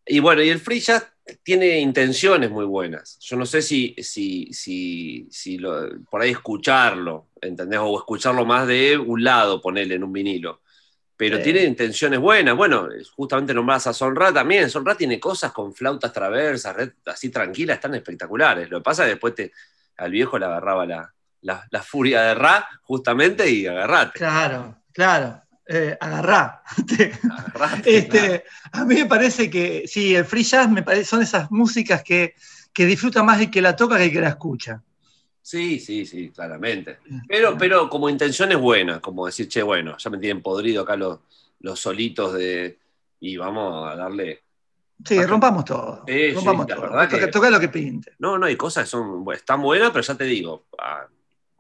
y 0.06 0.20
bueno, 0.20 0.42
y 0.44 0.50
el 0.50 0.60
free 0.60 0.80
jazz 0.80 1.08
tiene 1.44 1.80
intenciones 1.80 2.52
muy 2.52 2.66
buenas. 2.66 3.18
Yo 3.22 3.36
no 3.38 3.46
sé 3.46 3.62
si, 3.62 3.96
si, 4.00 4.48
si, 4.54 5.28
si 5.32 5.58
lo- 5.58 5.90
por 6.10 6.22
ahí 6.22 6.32
escucharlo, 6.32 7.30
¿entendés? 7.42 7.80
O 7.82 7.98
escucharlo 7.98 8.46
más 8.46 8.68
de 8.68 8.98
un 8.98 9.24
lado, 9.24 9.62
ponerle 9.62 9.96
en 9.96 10.04
un 10.04 10.14
vinilo. 10.14 10.62
Pero 11.18 11.38
Sí. 11.38 11.44
tiene 11.44 11.64
intenciones 11.64 12.20
buenas. 12.20 12.56
Bueno, 12.58 12.90
justamente 13.16 13.54
nombrás 13.54 13.88
a 13.88 13.94
Son 13.94 14.16
Ra 14.16 14.34
también. 14.34 14.70
Son 14.70 14.86
Ra 14.86 14.96
tiene 14.96 15.20
cosas 15.20 15.52
con 15.54 15.74
flautas 15.74 16.14
traversas, 16.14 16.76
así 17.06 17.30
tranquilas, 17.30 17.80
tan 17.80 17.96
espectaculares. 17.96 18.70
Lo 18.70 18.80
que 18.80 18.84
pasa 18.84 19.04
es 19.04 19.08
que 19.08 19.12
después 19.16 19.36
te, 19.36 19.52
al 19.98 20.12
viejo 20.12 20.38
le 20.38 20.46
agarraba 20.46 20.86
la, 20.86 21.14
la- 21.42 21.66
la 21.70 21.82
furia 21.84 22.22
de 22.24 22.36
Ra, 22.36 22.68
justamente, 22.84 23.50
y 23.50 23.66
agarrate. 23.68 24.18
Claro, 24.20 24.78
claro. 24.92 25.42
Eh, 25.68 25.98
agarrá. 26.00 26.62
agarrate, 27.30 27.86
Este, 27.86 28.44
a 28.72 28.86
mí 28.86 28.96
me 28.96 29.06
parece 29.06 29.50
que, 29.50 29.88
sí, 29.88 30.16
el 30.16 30.26
free 30.26 30.44
jazz 30.44 30.70
me 30.70 30.84
parece, 30.84 31.06
son 31.06 31.22
esas 31.24 31.50
músicas 31.52 32.04
que, 32.04 32.36
que 32.74 32.86
disfruta 32.86 33.24
más 33.24 33.42
el 33.42 33.50
que 33.50 33.62
la 33.62 33.76
toca 33.76 33.98
que 33.98 34.06
el 34.06 34.12
que 34.12 34.22
la 34.22 34.30
escucha. 34.30 34.82
Sí, 35.42 35.80
sí, 35.80 36.06
sí, 36.06 36.32
claramente. 36.32 37.00
Pero, 37.28 37.56
pero 37.58 37.88
como 37.90 38.10
intención 38.10 38.52
es 38.52 38.58
buena, 38.60 39.00
como 39.00 39.26
decir, 39.28 39.48
che, 39.48 39.62
bueno, 39.62 39.96
ya 39.98 40.10
me 40.10 40.18
tienen 40.18 40.42
podrido 40.42 40.82
acá 40.84 40.96
los, 40.96 41.20
los 41.60 41.80
solitos 41.80 42.34
de. 42.34 42.80
Y 43.20 43.38
vamos 43.38 43.92
a 43.92 43.96
darle. 43.96 44.42
Sí, 45.04 45.24
rompamos 45.26 45.66
todo. 45.66 46.04
Sí, 46.08 46.14
sí, 46.30 46.32
rompamos 46.36 46.68
la 46.70 46.76
todo. 46.76 46.82
verdad 46.90 47.10
que- 47.10 47.28
Toca, 47.28 47.50
lo 47.50 47.60
que 47.60 47.70
pinte. 47.70 48.14
No, 48.20 48.38
no, 48.38 48.46
hay 48.46 48.56
cosas 48.56 48.86
que 48.86 48.90
son, 48.92 49.24
bueno, 49.24 49.38
están 49.38 49.62
buenas, 49.62 49.92
pero 49.92 50.02
ya 50.04 50.16
te 50.16 50.24
digo, 50.24 50.68
ah, 50.80 51.06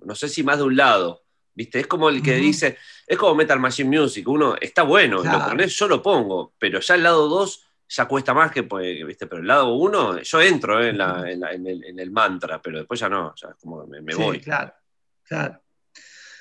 no 0.04 0.16
sé 0.16 0.30
si 0.30 0.44
más 0.44 0.58
de 0.58 0.64
un 0.64 0.76
lado. 0.76 1.22
¿Viste? 1.58 1.80
Es 1.80 1.88
como 1.88 2.10
el 2.10 2.22
que 2.22 2.36
dice, 2.36 2.78
es 3.08 3.18
como 3.18 3.34
Metal 3.34 3.58
Machine 3.62 3.98
Music, 4.02 4.28
uno 4.28 4.56
está 4.60 4.84
bueno, 4.84 5.22
Claro. 5.22 5.40
lo 5.40 5.46
pones, 5.46 5.74
yo 5.78 5.88
lo 5.88 6.02
pongo, 6.02 6.54
pero 6.60 6.82
ya 6.82 6.96
el 6.96 7.04
lado 7.04 7.30
2 7.30 7.66
ya 7.88 8.06
cuesta 8.10 8.34
más 8.34 8.52
que, 8.52 8.64
pues, 8.64 9.06
¿viste? 9.08 9.26
Pero 9.26 9.42
el 9.42 9.48
lado 9.48 9.74
1, 9.76 10.20
yo 10.22 10.42
entro 10.42 10.84
eh, 10.84 10.90
en, 10.90 10.98
la- 10.98 11.32
en 11.32 11.40
la- 11.40 11.54
en 11.54 11.66
el, 11.66 11.82
en 11.86 11.98
el 11.98 12.12
mantra, 12.12 12.62
pero 12.62 12.80
después 12.80 13.00
ya 13.00 13.08
no, 13.08 13.34
ya 13.36 13.48
es 13.50 13.56
como 13.56 13.88
me, 13.88 14.02
me 14.02 14.12
Sí, 14.12 14.22
voy. 14.22 14.42
claro, 14.42 14.74
claro. 15.24 15.62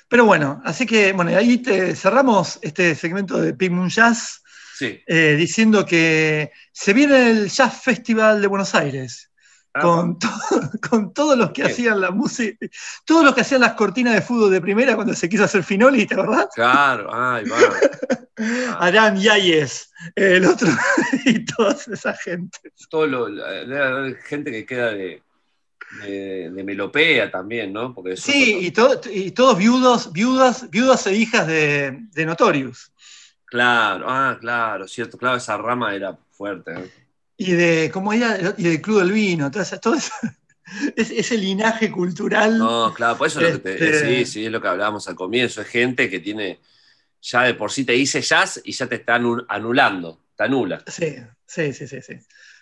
Pero 0.09 0.25
bueno, 0.25 0.61
así 0.65 0.85
que 0.85 1.13
bueno, 1.13 1.31
ahí 1.37 1.59
te 1.59 1.95
cerramos 1.95 2.59
este 2.61 2.93
segmento 2.93 3.37
de 3.37 3.53
Pink 3.53 3.71
Moon 3.71 3.89
Jazz 3.89 4.43
Sí. 4.77 5.01
eh, 5.07 5.35
diciendo 5.37 5.85
que 5.85 6.51
se 6.71 6.93
viene 6.93 7.29
el 7.31 7.49
Jazz 7.49 7.81
Festival 7.81 8.41
de 8.41 8.47
Buenos 8.47 8.75
Aires. 8.75 9.31
Ah, 9.73 9.81
Con, 9.81 10.19
to- 10.19 10.29
con 10.89 11.13
todos 11.13 11.37
los 11.37 11.51
que 11.51 11.61
Bien. 11.63 11.71
hacían 11.73 12.01
la 12.01 12.11
música, 12.11 12.65
todos 13.05 13.23
los 13.25 13.33
que 13.35 13.41
hacían 13.41 13.61
las 13.61 13.73
cortinas 13.73 14.13
de 14.13 14.21
fútbol 14.21 14.49
de 14.51 14.61
primera 14.61 14.95
cuando 14.95 15.13
se 15.13 15.27
quiso 15.27 15.43
hacer 15.43 15.63
Finoli, 15.63 16.05
¿te 16.05 16.13
acordás? 16.15 16.47
Claro, 16.55 17.09
ay, 17.13 17.45
va. 17.45 17.57
Ah. 18.37 18.79
Arán 18.87 19.15
Yáñez, 19.17 19.91
el 20.13 20.43
otro, 20.45 20.67
y 21.25 21.45
toda 21.45 21.73
esa 21.73 22.13
gente. 22.15 22.59
Todo 22.89 23.07
lo, 23.07 23.29
la- 23.29 24.13
gente 24.25 24.51
que 24.51 24.65
queda 24.65 24.91
de, 24.91 25.23
de, 26.01 26.51
de 26.51 26.63
melopea 26.65 27.31
también, 27.31 27.71
¿no? 27.71 27.93
Porque 27.93 28.17
Sí, 28.17 28.57
y, 28.59 28.71
to- 28.71 28.99
y 29.09 29.31
todos 29.31 29.57
viudos, 29.57 30.11
viudas, 30.11 30.69
viudas 30.69 31.07
e 31.07 31.13
hijas 31.15 31.47
de, 31.47 31.97
de 32.11 32.25
Notorious. 32.25 32.91
Claro, 33.45 34.05
ah, 34.09 34.37
claro, 34.39 34.87
cierto, 34.87 35.17
claro, 35.17 35.37
esa 35.37 35.55
rama 35.57 35.93
era 35.95 36.17
fuerte. 36.31 36.71
¿eh? 36.73 36.91
Y 37.37 37.51
de, 37.53 37.89
¿cómo 37.93 38.11
era? 38.13 38.37
Y 38.57 38.63
del 38.63 38.81
Club 38.81 38.99
del 38.99 39.11
Vino, 39.11 39.51
todo, 39.51 39.61
ese, 39.63 39.77
todo 39.79 39.95
ese, 39.95 40.11
ese- 40.95 41.19
ese 41.19 41.37
linaje 41.37 41.91
cultural. 41.91 42.57
No, 42.57 42.93
claro, 42.93 43.17
por 43.17 43.27
eso 43.27 43.39
es 43.39 43.43
lo 43.43 43.51
que 43.51 43.63
te, 43.63 43.75
Este- 43.75 44.25
sí, 44.25 44.25
sí, 44.25 44.45
es 44.45 44.51
lo 44.51 44.61
que 44.61 44.67
hablábamos 44.67 45.07
al 45.07 45.15
comienzo. 45.15 45.61
Es 45.61 45.67
gente 45.67 46.09
que 46.09 46.19
tiene, 46.19 46.59
ya 47.21 47.43
de 47.43 47.53
por 47.53 47.71
sí 47.71 47.85
te 47.85 47.93
dice 47.93 48.21
jazz 48.21 48.61
y 48.63 48.71
ya 48.71 48.87
te 48.87 48.95
está 48.95 49.17
anu- 49.19 49.45
anulando, 49.49 50.21
te 50.35 50.43
anula. 50.43 50.83
Sí, 50.87 51.15
sí, 51.45 51.73
sí, 51.73 51.87
sí. 51.87 52.01
sí. 52.01 52.13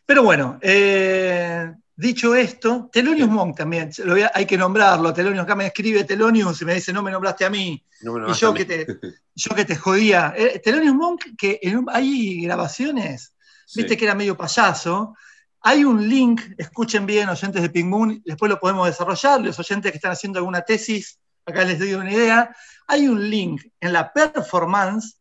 Pero 0.06 0.24
bueno, 0.24 0.60
eh, 0.62 1.74
dicho 1.96 2.34
esto, 2.36 2.90
Telonius 2.92 3.30
Monk 3.30 3.58
también, 3.58 3.90
lo 4.04 4.14
voy 4.14 4.24
a- 4.24 4.32
hay 4.34 4.46
que 4.46 4.58
nombrarlo. 4.58 5.14
Telonius 5.14 5.44
acá 5.44 5.56
me 5.56 5.68
escribe 5.68 6.04
Telonius 6.04 6.62
y 6.62 6.66
me 6.66 6.76
dice, 6.76 6.92
no 6.94 7.04
me 7.04 7.12
nombraste 7.12 7.46
a 7.46 7.50
mí. 7.50 7.84
No 8.02 8.14
me 8.14 8.20
lo 8.22 8.32
Y 8.32 8.34
yo 8.34 8.50
a 8.50 8.54
que 8.54 8.60
mí. 8.62 8.66
te, 8.66 8.88
yo 9.36 9.56
que 9.56 9.66
te 9.66 9.76
jodía. 9.76 10.34
Eh, 10.36 10.60
Thelonious 10.64 10.96
Monk, 10.96 11.22
que 11.38 11.60
en 11.62 11.86
hay 11.90 12.42
grabaciones, 12.44 13.34
Sí. 13.66 13.80
viste 13.82 13.96
que 13.98 14.06
era 14.06 14.16
medio 14.16 14.36
payaso. 14.36 15.16
Hay 15.62 15.86
un 15.86 16.08
link, 16.10 16.42
escuchen 16.58 17.06
bien, 17.06 17.30
oyentes 17.30 17.62
de 17.62 17.70
Pink 17.70 17.88
Moon, 17.88 18.22
después 18.26 18.50
lo 18.50 18.60
podemos 18.60 18.86
desarrollar, 18.88 19.40
los 19.42 19.58
oyentes 19.58 19.92
que 19.92 19.98
están 19.98 20.12
haciendo 20.12 20.40
alguna 20.40 20.62
tesis, 20.62 21.18
acá 21.46 21.64
les 21.64 21.80
doy 21.80 21.94
una 21.94 22.12
idea. 22.12 22.54
Hay 22.88 23.08
un 23.08 23.30
link 23.30 23.62
en 23.80 23.94
la 23.94 24.12
performance 24.12 25.18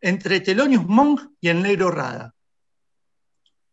entre 0.00 0.40
Thelonious 0.40 0.84
Monk 0.86 1.20
y 1.40 1.48
el 1.48 1.62
negro 1.62 1.90
Rada. 1.90 2.34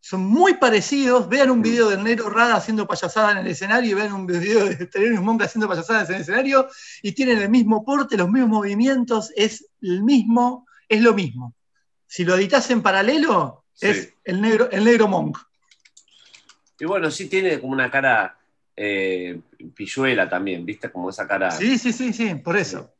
Son 0.05 0.19
muy 0.19 0.55
parecidos. 0.55 1.29
Vean 1.29 1.49
un 1.49 1.61
video 1.61 1.87
del 1.89 2.03
negro 2.03 2.29
Rada 2.29 2.57
haciendo 2.57 2.85
payasada 2.85 3.31
en 3.31 3.37
el 3.37 3.47
escenario 3.47 3.91
y 3.91 3.93
vean 3.93 4.11
un 4.11 4.27
video 4.27 4.65
de 4.65 4.85
Thelonious 4.85 5.23
Monk 5.23 5.43
haciendo 5.43 5.69
payasadas 5.69 6.09
en 6.09 6.15
el 6.15 6.21
escenario 6.23 6.67
y 7.01 7.13
tienen 7.13 7.37
el 7.37 7.47
mismo 7.49 7.85
porte, 7.85 8.17
los 8.17 8.29
mismos 8.29 8.49
movimientos, 8.49 9.31
es 9.33 9.65
el 9.81 10.03
mismo, 10.03 10.67
es 10.89 11.01
lo 11.01 11.13
mismo. 11.13 11.55
Si 12.05 12.25
lo 12.25 12.35
editas 12.35 12.69
en 12.69 12.81
paralelo, 12.81 13.63
Sí. 13.71 13.87
es 13.87 14.13
el 14.25 14.41
negro, 14.41 14.69
el 14.71 14.83
negro 14.83 15.07
Monk. 15.07 15.37
Y 16.79 16.83
bueno, 16.83 17.09
sí 17.09 17.29
tiene 17.29 17.61
como 17.61 17.71
una 17.71 17.89
cara 17.89 18.37
eh, 18.75 19.39
pilluela 19.73 20.27
también, 20.27 20.65
¿viste? 20.65 20.91
Como 20.91 21.11
esa 21.11 21.25
cara. 21.25 21.49
Sí, 21.51 21.77
sí, 21.77 21.93
sí, 21.93 22.11
sí, 22.11 22.35
por 22.35 22.57
eso. 22.57 22.93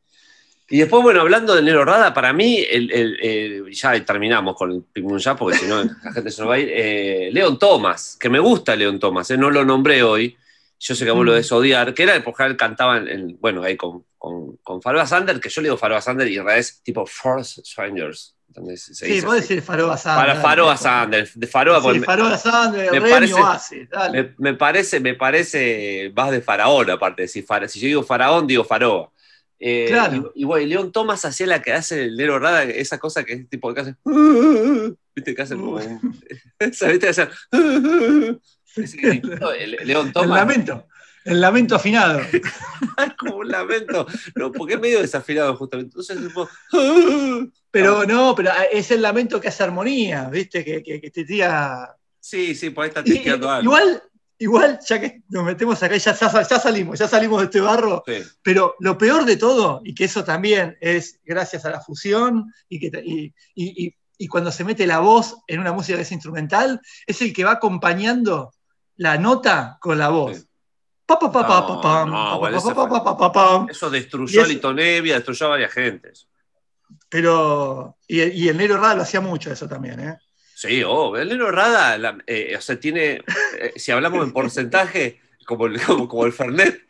Y 0.73 0.79
después, 0.79 1.03
bueno, 1.03 1.21
hablando 1.21 1.53
de 1.53 1.61
Nero 1.61 1.85
Rada, 1.85 2.15
para 2.15 2.33
mí, 2.33 2.57
el, 2.67 2.91
el- 2.91 3.19
el- 3.23 3.71
ya 3.71 4.03
terminamos 4.03 4.55
con 4.55 4.71
el 4.71 4.81
Ping 4.91 5.17
ya, 5.19 5.35
porque 5.35 5.57
si 5.59 5.67
no 5.67 5.83
la 6.03 6.11
gente 6.13 6.31
se 6.31 6.41
nos 6.41 6.49
va 6.49 6.55
a 6.55 6.59
ir. 6.59 6.69
Eh, 6.73 7.29
Leon 7.31 7.59
Thomas, 7.59 8.17
que 8.19 8.27
me 8.27 8.39
gusta 8.39 8.75
Leon 8.75 8.97
Thomas, 8.99 9.29
eh, 9.29 9.37
no 9.37 9.51
lo 9.51 9.63
nombré 9.63 10.01
hoy. 10.01 10.35
Yo 10.79 10.95
sé 10.95 11.05
que 11.05 11.11
vos 11.11 11.21
Mm. 11.21 11.25
lo 11.25 11.31
debes 11.33 11.51
odiar, 11.51 11.93
que 11.93 12.01
era 12.01 12.15
el 12.15 12.23
porque 12.23 12.43
él 12.45 12.57
cantaba, 12.57 12.97
en, 12.97 13.07
en- 13.07 13.37
bueno, 13.39 13.61
ahí 13.61 13.77
con, 13.77 14.03
con, 14.17 14.57
con 14.63 14.81
Faroa 14.81 15.05
Sander, 15.05 15.39
que 15.39 15.49
yo 15.49 15.61
le 15.61 15.67
digo 15.67 15.77
Faroa 15.77 16.01
Sander 16.01 16.27
y 16.27 16.37
en 16.37 16.43
realidad 16.43 16.59
es 16.59 16.81
tipo 16.81 17.05
Force 17.05 17.61
Strangers. 17.63 18.35
Se 18.75 18.93
Sí, 18.93 19.19
así. 19.19 19.35
decir 19.35 19.61
Faroa 19.61 19.95
Sander. 19.95 20.25
Para 20.25 20.41
Faroa 20.41 20.75
Sander, 20.75 21.29
de 21.35 21.47
Faroa, 21.47 21.81
Sí, 21.81 21.99
me- 21.99 22.05
Faroa 22.05 22.35
Sander, 22.37 22.91
me 22.91 23.09
parece- 23.09 23.87
dale. 23.91 24.23
me, 24.23 24.35
me 24.51 24.53
parece, 24.55 24.99
me 24.99 25.13
parece 25.13 26.11
más 26.15 26.31
de 26.31 26.41
faraón, 26.41 26.89
aparte 26.89 27.27
fara- 27.45 27.67
Si 27.67 27.79
yo 27.79 27.85
digo 27.87 28.01
faraón, 28.03 28.47
digo 28.47 28.63
faroa. 28.63 29.11
Eh, 29.65 29.85
Claro. 29.87 30.33
Y, 30.35 30.41
y 30.41 30.45
bueno, 30.45 30.67
León 30.67 30.91
Thomas 30.91 31.23
hacía 31.23 31.47
la 31.47 31.61
que 31.61 31.71
hace 31.71 32.03
el 32.03 32.17
Nero 32.17 32.37
Rada, 32.37 32.63
esa 32.63 32.97
cosa 32.97 33.23
que 33.23 33.31
es 33.33 33.49
tipo 33.49 33.73
que 33.73 33.79
hace. 33.81 33.95
¿Viste? 35.15 35.33
Que 35.33 35.41
hace 35.41 35.55
como. 35.55 35.77
¿viste? 36.59 37.07
Hace- 37.07 37.29
ese 38.75 38.97
gritito, 38.97 39.53
el- 39.53 39.77
León 39.83 40.07
El 40.07 40.13
Thomas 40.13 40.39
lamento, 40.39 40.87
el 41.25 41.39
lamento 41.39 41.75
afinado. 41.75 42.19
es 42.31 43.13
como 43.17 43.37
un 43.37 43.47
lamento. 43.49 44.05
No, 44.35 44.51
porque 44.51 44.73
es 44.73 44.79
medio 44.81 44.99
desafinado, 45.01 45.55
justamente. 45.55 45.91
Entonces, 45.91 46.17
tipo. 46.27 46.49
Pero 47.71 48.05
no, 48.05 48.35
pero 48.35 48.51
es 48.71 48.91
el 48.91 49.01
lamento 49.01 49.39
que 49.39 49.47
hace 49.47 49.63
armonía, 49.63 50.29
¿viste? 50.29 50.63
Que, 50.63 50.83
que, 50.83 50.99
que 50.99 51.09
te 51.09 51.23
tira. 51.23 51.95
Sí, 52.19 52.53
sí, 52.55 52.69
por 52.69 52.83
ahí 52.83 52.89
está 52.89 52.99
algo. 53.01 53.61
igual, 53.61 54.03
igual, 54.43 54.79
ya 54.87 54.99
que 54.99 55.21
nos 55.29 55.43
metemos 55.43 55.81
acá, 55.81 55.95
ya, 55.97 56.13
ya, 56.13 56.41
ya 56.47 56.59
salimos, 56.59 56.99
ya 56.99 57.07
salimos 57.07 57.39
de 57.39 57.45
este 57.45 57.61
barro. 57.61 58.03
Sí. 58.05 58.21
Pero 58.41 58.75
lo 58.79 58.97
peor 58.97 59.25
de 59.25 59.37
todo, 59.37 59.81
y 59.83 59.93
que 59.95 60.05
eso 60.05 60.23
también 60.23 60.77
es 60.81 61.19
gracias 61.25 61.65
a 61.65 61.69
la 61.69 61.79
fusión, 61.81 62.51
y, 62.69 62.79
que, 62.79 62.87
y, 63.03 63.33
y- 63.55 63.95
y- 64.17 64.27
cuando 64.27 64.51
se 64.51 64.63
mete 64.63 64.85
la 64.87 64.99
voz 64.99 65.35
en 65.47 65.59
una 65.59 65.73
música 65.73 65.97
que 65.97 66.03
es 66.03 66.11
instrumental, 66.11 66.79
es 67.05 67.21
el 67.21 67.33
que 67.33 67.43
va 67.43 67.53
acompañando 67.53 68.53
la 68.97 69.17
nota 69.17 69.77
con 69.81 69.97
la 69.97 70.09
voz. 70.09 70.37
Sí. 70.37 70.47
Eso 73.69 73.89
destruyó 73.89 74.41
a 74.43 74.47
Lito 74.47 74.73
Nevia, 74.73 75.15
destruyó 75.15 75.47
a 75.47 75.49
varias 75.49 75.73
gentes. 75.73 76.27
Pero, 77.09 77.97
y, 78.07 78.21
y 78.21 78.47
el 78.49 78.57
negro 78.57 78.77
raro 78.77 78.97
lo 78.97 79.01
hacía 79.03 79.19
mucho 79.21 79.51
eso 79.51 79.67
también, 79.67 79.99
¿eh? 79.99 80.17
Sí, 80.67 80.81
oh, 80.87 81.17
el 81.17 81.27
Nero 81.27 81.51
Rada, 81.51 81.97
la- 81.97 82.17
eh, 82.25 82.55
o 82.57 82.61
sea, 82.61 82.79
tiene, 82.79 83.21
eh, 83.59 83.73
si 83.75 83.91
hablamos 83.91 84.23
en 84.25 84.31
porcentaje, 84.31 85.19
como, 85.45 85.65
el- 85.65 85.81
como, 85.81 86.07
como 86.07 86.25
el 86.25 86.31
Fernet, 86.31 86.81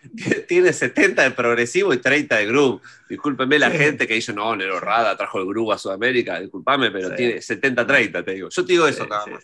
tiene 0.47 0.71
70 0.73 1.23
de 1.23 1.31
progresivo 1.31 1.91
y 1.91 1.97
30 1.97 2.35
de 2.37 2.45
groove. 2.45 2.81
Discúlpenme 3.09 3.57
la 3.57 3.71
gente 3.71 4.05
que 4.07 4.13
dice, 4.13 4.31
no, 4.31 4.55
Nero 4.55 4.79
Rada 4.79 5.17
trajo 5.17 5.39
el 5.39 5.47
groove 5.47 5.73
a 5.73 5.79
Sudamérica, 5.79 6.39
discúlpame, 6.39 6.91
pero 6.91 7.09
Sí. 7.09 7.15
tiene 7.15 7.41
70-30, 7.41 8.23
te 8.23 8.33
digo. 8.33 8.49
Yo 8.49 8.63
te 8.63 8.73
digo 8.73 8.87
eso 8.87 9.05
Sí, 9.05 9.09
nada 9.09 9.25
más. 9.25 9.43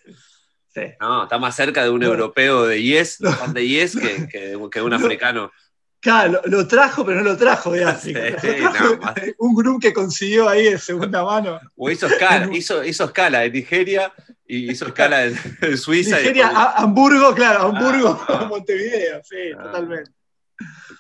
sí. 0.76 0.82
No, 1.00 1.24
está 1.24 1.40
más 1.40 1.56
cerca 1.56 1.84
de 1.84 1.90
un 1.90 2.04
europeo 2.04 2.68
de 2.68 2.84
Yes, 2.84 3.22
No. 3.22 3.32
de 3.52 3.68
Yes, 3.68 3.96
que, 3.98 4.28
que, 4.28 4.30
que 4.72 4.80
de 4.80 4.84
un 4.86 4.90
No. 4.92 4.96
africano. 4.98 5.52
Claro, 6.02 6.42
lo, 6.46 6.58
lo 6.60 6.68
trajo, 6.68 7.06
pero 7.06 7.18
no 7.18 7.24
lo 7.32 7.38
trajo 7.38 7.72
de 7.72 7.84
África. 7.84 8.20
Sí, 8.42 8.48
Lo 8.48 8.72
trajo 8.72 8.96
no, 8.96 9.02
más. 9.02 9.14
un 9.38 9.54
grupo 9.56 9.80
que 9.80 9.92
consiguió 9.94 10.48
ahí 10.48 10.64
de 10.72 10.78
segunda 10.78 11.24
mano. 11.26 11.60
O 11.76 11.90
hizo 11.92 12.08
escala, 12.08 12.50
hizo, 12.56 12.84
hizo 12.84 13.04
escala 13.06 13.44
en 13.44 13.52
Nigeria 13.54 14.14
y 14.48 14.72
hizo 14.72 14.88
escala 14.88 15.26
en 15.26 15.78
Suiza. 15.78 16.12
y 16.20 16.24
Nigeria, 16.24 16.46
después- 16.48 16.66
a- 16.66 16.78
Hamburgo, 16.82 17.34
claro, 17.36 17.62
Hamburgo, 17.64 18.18
Ah, 18.30 18.40
ah. 18.44 18.46
Montevideo, 18.50 19.22
sí, 19.24 19.36
Ah. 19.58 19.64
totalmente. 19.64 20.12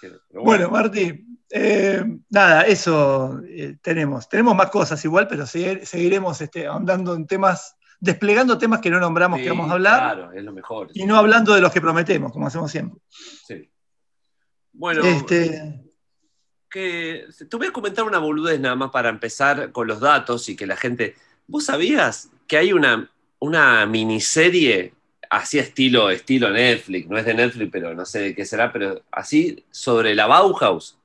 pero 0.01 0.43
Bueno, 0.43 0.69
Martí, 0.69 1.25
eh, 1.49 2.03
nada, 2.29 2.63
eso 2.63 3.39
eh, 3.47 3.77
tenemos. 3.81 4.27
Tenemos 4.29 4.55
más 4.55 4.69
cosas 4.69 5.03
igual, 5.05 5.27
pero 5.27 5.45
seguir- 5.45 5.85
seguiremos 5.85 6.39
este, 6.41 6.67
ahondando 6.67 7.15
en 7.15 7.25
temas, 7.25 7.75
desplegando 7.99 8.57
temas 8.57 8.81
que 8.81 8.89
no 8.89 8.99
nombramos 8.99 9.39
sí, 9.39 9.43
que 9.45 9.49
vamos 9.49 9.69
a 9.69 9.73
hablar 9.73 9.99
Claro, 10.15 10.31
es 10.33 10.43
lo 10.43 10.51
mejor. 10.53 10.89
y 10.93 11.05
no 11.05 11.15
hablando 11.15 11.53
de 11.55 11.61
los 11.61 11.71
que 11.71 11.81
prometemos, 11.81 12.31
como 12.31 12.47
hacemos 12.47 12.69
siempre. 12.71 12.99
Sí. 13.47 13.69
Bueno, 14.73 15.03
Este, 15.03 15.81
que, 16.69 17.25
te 17.49 17.57
voy 17.57 17.67
a 17.67 17.73
comentar 17.73 18.05
una 18.05 18.19
boludez 18.19 18.59
nada 18.59 18.75
más 18.75 18.91
para 18.91 19.09
empezar 19.09 19.71
con 19.71 19.87
los 19.87 19.99
datos 19.99 20.47
y 20.49 20.55
que 20.55 20.67
la 20.67 20.75
gente. 20.77 21.15
¿Vos 21.47 21.65
sabías 21.65 22.29
que 22.47 22.57
hay 22.57 22.73
una, 22.73 23.09
una 23.39 23.85
miniserie 23.85 24.93
así 25.29 25.57
estilo, 25.59 26.09
estilo 26.11 26.49
Netflix? 26.51 27.07
No 27.09 27.17
es 27.17 27.25
de 27.25 27.33
Netflix, 27.33 27.69
pero 27.71 27.93
no 27.95 28.05
sé 28.05 28.19
de 28.19 28.35
qué 28.35 28.45
será, 28.45 28.71
pero 28.71 29.01
así 29.11 29.65
sobre 29.71 30.13
la 30.15 30.27
Bauhaus. 30.27 30.95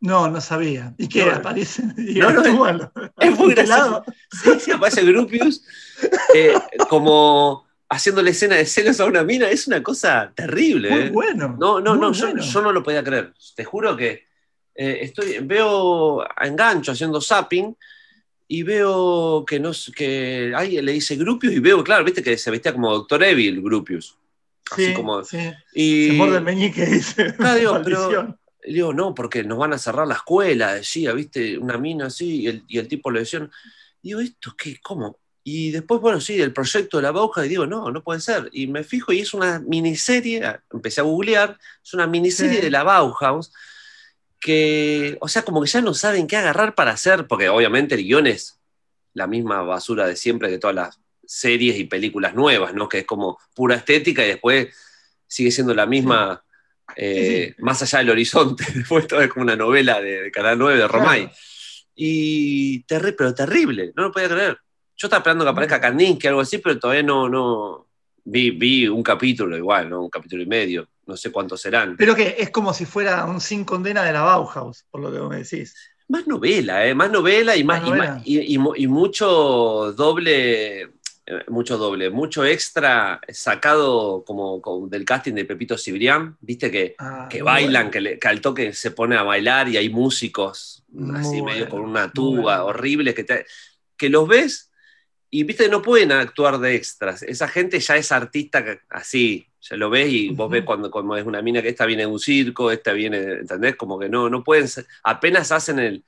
no, 0.00 0.28
no 0.28 0.40
sabía. 0.40 0.94
¿Y 0.98 1.08
qué 1.08 1.24
No, 1.24 1.32
aparece? 1.32 1.84
No, 1.96 2.30
no, 2.32 2.40
actúan. 2.40 2.90
es 3.18 3.38
muy 3.38 3.54
Pelado. 3.54 4.04
Sí, 4.30 4.58
sí, 4.58 4.70
aparece 4.72 5.04
Grupius 5.04 5.64
eh, 6.34 6.54
como 6.88 7.64
haciéndole 7.92 8.30
escena 8.30 8.56
de 8.56 8.66
celos 8.66 8.98
a 9.00 9.04
una 9.04 9.22
mina. 9.22 9.48
Es 9.50 9.66
una 9.66 9.82
cosa 9.82 10.32
terrible. 10.34 10.90
Muy 10.90 11.00
eh. 11.00 11.10
bueno. 11.10 11.56
No, 11.58 11.80
no, 11.80 11.94
no, 11.94 12.12
yo, 12.12 12.26
bueno. 12.26 12.42
yo 12.42 12.62
no 12.62 12.72
lo 12.72 12.82
podía 12.82 13.04
creer. 13.04 13.32
Te 13.54 13.64
juro 13.64 13.96
que 13.96 14.24
eh, 14.74 14.98
estoy, 15.02 15.38
veo 15.42 16.22
a 16.22 16.46
engancho 16.46 16.92
haciendo 16.92 17.20
zapping 17.20 17.76
y 18.48 18.62
veo 18.62 19.44
que 19.46 19.60
no 19.60 19.72
que 19.94 20.52
alguien 20.54 20.84
le 20.84 20.92
dice 20.92 21.16
Grupius 21.16 21.52
y 21.54 21.58
veo, 21.60 21.82
claro, 21.84 22.04
viste 22.04 22.22
que 22.22 22.36
se 22.36 22.50
vestía 22.50 22.72
como 22.72 22.92
Doctor 22.92 23.22
Evil, 23.22 23.62
Grupius. 23.62 24.16
Así 24.70 24.86
Sí, 24.86 24.94
como. 24.94 25.22
sí. 25.24 25.38
Y 25.74 26.08
Se 26.08 26.12
muerde 26.14 26.38
el 26.38 26.44
meñique, 26.44 26.86
dice. 26.86 27.34
Claro, 27.36 27.58
digo, 27.58 27.80
pero- 27.84 28.38
le 28.64 28.72
digo, 28.74 28.94
no, 28.94 29.12
porque 29.14 29.42
nos 29.42 29.58
van 29.58 29.72
a 29.72 29.78
cerrar 29.78 30.06
la 30.06 30.14
escuela, 30.14 30.74
decía, 30.74 31.12
viste, 31.12 31.58
una 31.58 31.76
mina 31.78 32.06
así, 32.06 32.42
y 32.42 32.46
el, 32.46 32.62
y 32.68 32.78
el 32.78 32.86
tipo 32.86 33.10
le 33.10 33.20
decían, 33.20 33.50
digo, 34.00 34.20
¿esto 34.20 34.54
qué? 34.56 34.78
¿Cómo? 34.80 35.18
Y 35.44 35.72
después, 35.72 36.00
bueno, 36.00 36.20
sí, 36.20 36.40
el 36.40 36.52
proyecto 36.52 36.98
de 36.98 37.02
la 37.04 37.10
Bauja, 37.10 37.44
y 37.44 37.48
digo, 37.48 37.66
no, 37.66 37.90
no 37.90 38.02
puede 38.04 38.20
ser. 38.20 38.48
Y 38.52 38.68
me 38.68 38.84
fijo 38.84 39.12
y 39.12 39.20
es 39.20 39.34
una 39.34 39.58
miniserie, 39.58 40.60
empecé 40.72 41.00
a 41.00 41.04
googlear, 41.04 41.58
es 41.84 41.94
una 41.94 42.06
miniserie 42.06 42.56
Sí. 42.58 42.62
de 42.62 42.70
la 42.70 42.84
Bauhaus, 42.84 43.52
que, 44.40 45.16
o 45.20 45.28
sea, 45.28 45.42
como 45.42 45.62
que 45.62 45.68
ya 45.68 45.80
no 45.80 45.94
saben 45.94 46.26
qué 46.26 46.36
agarrar 46.36 46.74
para 46.74 46.92
hacer, 46.92 47.26
porque 47.26 47.48
obviamente 47.48 47.94
el 47.94 48.04
guion 48.04 48.26
es 48.26 48.58
la 49.14 49.26
misma 49.26 49.62
basura 49.62 50.06
de 50.06 50.16
siempre 50.16 50.48
que 50.48 50.58
todas 50.58 50.74
las 50.76 51.00
series 51.24 51.76
y 51.78 51.84
películas 51.84 52.34
nuevas, 52.34 52.74
¿no? 52.74 52.88
Que 52.88 52.98
es 53.00 53.06
como 53.06 53.38
pura 53.54 53.76
estética 53.76 54.24
y 54.24 54.28
después 54.28 54.68
sigue 55.26 55.50
siendo 55.50 55.74
la 55.74 55.86
misma, 55.86 56.44
eh, 56.96 57.54
más 57.58 57.82
allá 57.82 57.98
del 57.98 58.10
horizonte, 58.10 58.64
después 58.74 59.06
todo 59.06 59.20
es 59.22 59.28
como 59.28 59.44
una 59.44 59.56
novela 59.56 60.00
de, 60.00 60.22
de 60.22 60.30
Canal 60.30 60.58
9 60.58 60.78
de 60.78 60.88
Romay. 60.88 61.20
Claro. 61.24 61.36
Y 61.94 62.84
terri- 62.86 63.14
pero 63.16 63.34
terrible, 63.34 63.92
no 63.96 64.04
lo 64.04 64.12
podía 64.12 64.28
creer. 64.28 64.58
Yo 64.96 65.06
estaba 65.06 65.18
esperando 65.20 65.44
que 65.44 65.50
aparezca 65.50 65.80
Kandinsky, 65.80 66.26
algo 66.28 66.40
así, 66.40 66.58
pero 66.58 66.78
todavía 66.78 67.02
no, 67.02 67.28
no. 67.28 67.86
Vi, 68.24 68.50
vi 68.52 68.86
un 68.86 69.02
capítulo 69.02 69.56
igual, 69.56 69.90
¿no? 69.90 70.02
Un 70.02 70.10
capítulo 70.10 70.42
y 70.42 70.46
medio, 70.46 70.86
no 71.06 71.16
sé 71.16 71.32
cuántos 71.32 71.60
serán. 71.60 71.96
Pero 71.96 72.14
que 72.14 72.36
es 72.38 72.50
como 72.50 72.72
si 72.72 72.86
fuera 72.86 73.24
un 73.24 73.40
sin 73.40 73.64
condena 73.64 74.04
de 74.04 74.12
la 74.12 74.22
Bauhaus, 74.22 74.84
por 74.90 75.00
lo 75.00 75.10
que 75.12 75.18
vos 75.18 75.28
me 75.30 75.38
decís. 75.38 75.74
Más 76.08 76.26
novela, 76.28 76.86
¿eh? 76.86 76.94
Más 76.94 77.10
novela 77.10 77.56
y, 77.56 77.64
más, 77.64 77.80
Más 77.80 77.88
y, 77.88 77.90
novela. 77.90 78.14
más- 78.14 78.22
y- 78.26 78.54
y 78.54 78.58
mu- 78.58 78.74
y 78.76 78.86
mucho 78.86 79.92
doble, 79.96 80.82
eh, 80.82 80.90
mucho 81.48 81.78
doble, 81.78 82.10
mucho 82.10 82.44
extra 82.44 83.20
sacado 83.28 84.22
como, 84.24 84.60
como 84.60 84.86
del 84.88 85.04
casting 85.04 85.32
de 85.34 85.44
Pepito 85.44 85.76
Cibrián, 85.76 86.36
viste 86.40 86.70
que, 86.70 86.94
Ah, 86.98 87.26
que 87.28 87.42
bailan, 87.42 87.84
bueno. 87.84 87.90
que, 87.90 88.00
le- 88.00 88.18
que 88.20 88.28
al 88.28 88.40
toque 88.40 88.72
se 88.72 88.90
pone 88.92 89.16
a 89.16 89.22
bailar 89.22 89.68
y 89.68 89.76
hay 89.78 89.88
músicos 89.88 90.84
Muy 90.92 91.16
así 91.18 91.42
medio 91.42 91.68
con 91.68 91.80
una 91.80 92.12
tuba 92.12 92.62
horrible 92.64 93.14
que, 93.14 93.24
te- 93.24 93.46
que 93.96 94.08
los 94.08 94.28
ves 94.28 94.70
y 95.34 95.44
viste 95.44 95.66
no 95.70 95.80
pueden 95.80 96.12
actuar 96.12 96.58
de 96.58 96.74
extras. 96.74 97.22
Esa 97.22 97.48
gente 97.48 97.80
ya 97.80 97.96
es 97.96 98.12
artista 98.12 98.62
así, 98.90 99.46
ya 99.62 99.76
lo 99.76 99.88
ves 99.88 100.08
y 100.12 100.28
vos 100.28 100.50
ves 100.50 100.62
cuando, 100.62 100.90
cuando 100.90 101.16
es 101.16 101.24
una 101.24 101.40
mina 101.40 101.62
que 101.62 101.70
esta 101.70 101.86
viene 101.86 102.02
de 102.02 102.06
un 102.08 102.18
circo, 102.18 102.70
esta 102.70 102.92
viene, 102.92 103.18
¿entendés? 103.40 103.76
Como 103.76 103.98
que 103.98 104.10
no, 104.10 104.28
no 104.28 104.44
pueden 104.44 104.68
ser, 104.68 104.86
apenas 105.02 105.50
hacen 105.50 105.78
el, 105.78 106.04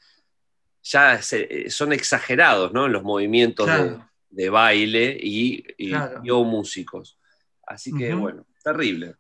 ya 0.83 1.23
se- 1.23 1.71
son 1.71 1.95
exagerados, 1.95 2.73
¿no? 2.75 2.85
En 2.85 2.93
los 2.93 3.03
movimientos 3.03 3.67
de, 3.67 3.73
Claro. 3.73 4.11
de 4.29 4.51
baile 4.51 5.17
y, 5.19 5.65
y, 5.79 5.89
Claro. 5.89 6.21
y 6.23 6.29
o 6.29 6.45
músicos. 6.45 7.19
Así 7.67 7.93
que 7.97 8.13
bueno, 8.13 8.45
terrible. 8.63 9.15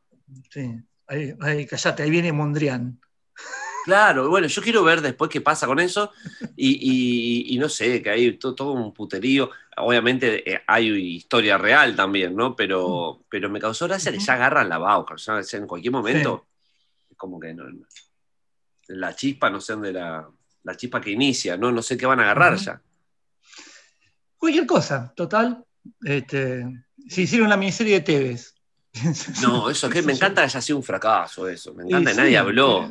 Sí. 0.50 0.70
Ahí, 1.06 1.34
ahí, 1.40 1.64
callate, 1.66 2.02
ahí 2.02 2.10
viene 2.10 2.30
Mondrian. 2.32 3.00
Claro, 3.86 4.30
bueno, 4.30 4.46
yo 4.46 4.62
quiero 4.62 4.82
ver 4.82 5.02
después 5.02 5.30
qué 5.30 5.42
pasa 5.42 5.66
con 5.66 5.78
eso 5.78 6.10
y, 6.56 7.56
no 7.60 7.68
sé, 7.68 8.02
que 8.02 8.08
hay 8.10 8.38
to- 8.38 8.54
todo, 8.54 8.72
un 8.72 8.94
puterío. 8.94 9.50
Obviamente 9.76 10.52
eh, 10.52 10.62
hay 10.66 10.88
historia 11.16 11.58
real 11.58 11.96
también, 11.96 12.34
¿no? 12.36 12.54
Pero, 12.54 13.24
pero 13.28 13.50
me 13.50 13.60
causó 13.60 13.86
gracia 13.86 14.12
que 14.12 14.18
ya 14.18 14.34
agarran 14.34 14.68
la 14.68 14.78
Bauhaus, 14.78 15.24
ya 15.26 15.40
en 15.58 15.66
cualquier 15.66 15.92
momento, 15.92 16.46
es 17.10 17.16
como 17.16 17.40
que 17.40 17.52
no, 17.54 17.64
la 18.88 19.14
chispa, 19.14 19.50
no 19.50 19.60
sé 19.60 19.72
dónde 19.72 19.92
la, 19.92 20.28
la 20.62 20.76
chispa 20.76 21.00
que 21.00 21.10
inicia, 21.10 21.56
¿no? 21.56 21.72
No 21.72 21.82
sé 21.82 21.96
qué 21.96 22.06
van 22.06 22.20
a 22.20 22.24
agarrar 22.24 22.56
ya. 22.56 22.80
Cualquier 24.36 24.66
cosa, 24.66 25.12
total. 25.16 25.64
Este, 26.02 26.64
se 27.08 27.22
hicieron 27.22 27.48
la 27.48 27.56
miniserie 27.56 27.94
de 27.94 28.00
Tevez. 28.00 28.54
No, 29.42 29.70
eso 29.70 29.88
que 29.88 30.02
me 30.02 30.12
encanta 30.14 30.42
que 30.42 30.46
haya 30.46 30.60
sido 30.60 30.78
un 30.78 30.84
fracaso, 30.84 31.48
eso. 31.48 31.74
Me 31.74 31.84
encanta 31.84 32.10
Sí, 32.10 32.16
nadie 32.16 32.30
sí, 32.30 32.36
habló. 32.36 32.90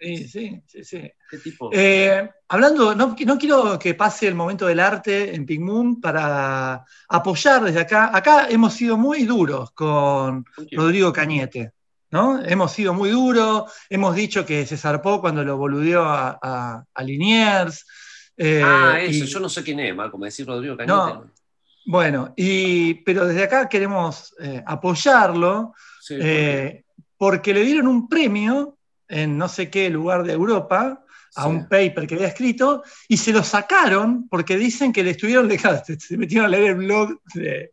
Sí, 0.00 0.28
sí, 0.28 0.62
sí, 0.66 0.84
sí. 0.84 1.10
¿Qué 1.30 1.38
tipo? 1.38 1.70
Eh, 1.72 2.28
hablando, 2.48 2.94
no, 2.94 3.16
no 3.26 3.38
quiero 3.38 3.78
que 3.78 3.94
pase 3.94 4.28
el 4.28 4.34
momento 4.34 4.66
del 4.66 4.80
arte 4.80 5.34
en 5.34 5.44
Pink 5.44 5.60
Moon 5.60 6.00
para 6.00 6.84
apoyar 7.08 7.64
desde 7.64 7.80
acá. 7.80 8.10
Acá 8.16 8.46
hemos 8.48 8.74
sido 8.74 8.96
muy 8.96 9.24
duros 9.24 9.72
con 9.72 10.44
Rodrigo 10.72 11.12
Cañete, 11.12 11.72
¿no? 12.10 12.42
Hemos 12.44 12.72
sido 12.72 12.94
muy 12.94 13.10
duros, 13.10 13.72
hemos 13.90 14.14
dicho 14.14 14.46
que 14.46 14.64
se 14.66 14.76
zarpó 14.76 15.20
cuando 15.20 15.42
lo 15.44 15.56
boludeó 15.56 16.04
a, 16.04 16.38
a- 16.40 16.84
a 16.94 17.02
Liniers. 17.02 17.84
eh, 18.36 18.62
ah, 18.64 19.00
eso, 19.00 19.24
y- 19.24 19.26
yo 19.26 19.40
no 19.40 19.48
sé 19.48 19.62
quién 19.64 19.80
es, 19.80 19.94
Marco, 19.94 20.16
me 20.16 20.28
decís 20.30 20.46
Rodrigo 20.46 20.76
Cañete. 20.76 20.92
No. 20.94 21.30
Bueno, 21.86 22.34
y, 22.36 22.94
pero 23.02 23.26
desde 23.26 23.44
acá 23.44 23.68
queremos 23.68 24.34
eh, 24.40 24.62
apoyarlo 24.66 25.74
Sí, 26.00 26.16
porque 27.16 27.52
le 27.52 27.62
dieron 27.62 27.86
un 27.88 28.08
premio 28.08 28.77
en 29.08 29.36
no 29.38 29.48
sé 29.48 29.70
qué 29.70 29.90
lugar 29.90 30.22
de 30.24 30.32
Europa 30.34 31.04
a 31.34 31.42
Sí. 31.42 31.48
un 31.48 31.68
paper 31.68 32.06
que 32.06 32.14
había 32.14 32.28
escrito 32.28 32.82
y 33.06 33.16
se 33.18 33.32
lo 33.32 33.42
sacaron 33.42 34.28
porque 34.28 34.56
dicen 34.56 34.92
que 34.92 35.02
le 35.04 35.10
estuvieron, 35.10 35.48
se 35.86 35.98
se 36.00 36.16
metieron 36.16 36.46
a 36.46 36.48
leer 36.48 36.70
el 36.70 36.74
blog 36.76 37.20
de, 37.34 37.72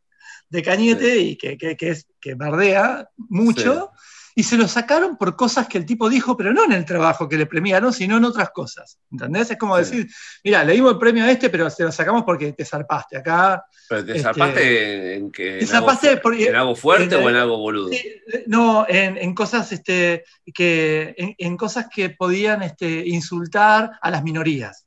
de 0.50 0.62
Cañete 0.63 1.17
y 1.19 1.38
que, 1.38 1.58
que- 1.58 1.76
que 1.78 1.89
es, 1.91 2.08
que 2.19 2.36
bardea 2.36 3.10
mucho. 3.17 3.91
Y 4.38 4.43
se 4.43 4.58
lo 4.58 4.67
sacaron 4.67 5.15
por 5.15 5.38
cosas 5.38 5.65
que 5.65 5.78
el 5.78 5.86
tipo 5.86 6.10
dijo, 6.10 6.36
pero 6.36 6.52
no 6.52 6.65
en 6.65 6.74
el 6.74 6.84
trabajo 6.84 7.30
que 7.30 7.38
le 7.38 7.45
premiaron, 7.45 7.93
sino 7.93 8.17
en 8.17 8.26
otras 8.26 8.50
cosas. 8.50 9.00
¿Entendés? 9.10 9.50
Es 9.52 9.58
como 9.58 9.78
decir, 9.78 10.08
mira, 10.43 10.62
le 10.65 10.74
dimos 10.74 10.91
el 10.91 11.00
premio 11.00 11.24
a 11.24 11.32
este, 11.32 11.50
pero 11.50 11.69
se 11.69 11.84
lo 11.84 11.91
sacamos 11.93 12.24
porque 12.26 12.52
te 12.52 12.65
zarpaste. 12.65 13.15
Acá 13.17 13.63
Pero 13.88 14.04
te 14.04 14.12
Este, 14.12 14.24
zarpaste 14.24 15.15
en 15.15 15.32
que. 15.32 15.43
te 15.43 15.50
en 15.63 15.69
algo 15.76 15.88
zarpaste 15.88 16.15
fu- 16.17 16.21
por- 16.21 16.36
¿En 16.36 16.56
algo 16.56 16.76
fuerte 16.76 17.15
en- 17.15 17.24
o 17.24 17.30
en 17.30 17.36
algo 17.38 17.58
boludo? 17.60 17.89
No, 18.48 18.86
en, 18.89 19.17
en 19.17 19.34
cosas 19.34 19.71
este, 19.71 20.26
que, 20.54 21.15
en, 21.17 21.34
en 21.38 21.56
cosas 21.56 21.88
que 21.89 22.10
podían 22.10 22.62
este, 22.62 23.08
insultar 23.08 23.91
a 24.02 24.12
las 24.12 24.21
minorías. 24.21 24.86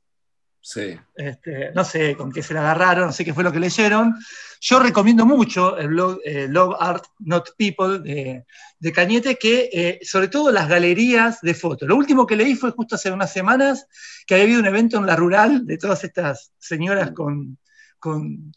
Sí. 0.61 0.95
Este, 1.15 1.71
no 1.73 1.83
sé 1.83 2.15
con 2.15 2.31
qué 2.31 2.43
se 2.43 2.53
la 2.53 2.59
agarraron, 2.59 3.07
no 3.07 3.13
sé 3.13 3.25
qué 3.25 3.33
fue 3.33 3.43
lo 3.43 3.51
que 3.51 3.59
leyeron. 3.59 4.15
Yo 4.61 4.79
recomiendo 4.79 5.25
mucho 5.25 5.77
el 5.77 5.87
blog 5.87 6.19
eh, 6.25 6.47
Love 6.49 6.75
Art 6.79 7.05
Not 7.19 7.51
People 7.57 7.99
de, 7.99 8.45
de 8.79 8.91
Cañete, 8.91 9.37
que 9.37 9.69
eh, 9.71 9.99
sobre 10.03 10.27
todo 10.27 10.51
las 10.51 10.67
galerías 10.67 11.39
de 11.41 11.53
fotos. 11.53 11.87
Lo 11.87 11.95
último 11.95 12.25
que 12.27 12.35
leí 12.35 12.55
fue 12.55 12.71
justo 12.71 12.95
hace 12.95 13.09
unas 13.11 13.31
semanas 13.31 13.87
que 14.27 14.33
había 14.33 14.43
habido 14.45 14.59
un 14.59 14.65
evento 14.67 14.97
en 14.97 15.05
la 15.05 15.15
rural 15.15 15.65
de 15.65 15.77
todas 15.77 16.03
estas 16.03 16.51
señoras 16.59 17.11
con, 17.11 17.57
con, 17.99 18.53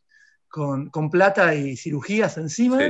con- 0.49 0.91
con 0.91 1.09
plata 1.09 1.55
y 1.55 1.77
cirugías 1.77 2.37
encima. 2.37 2.79
Sí. 2.79 2.85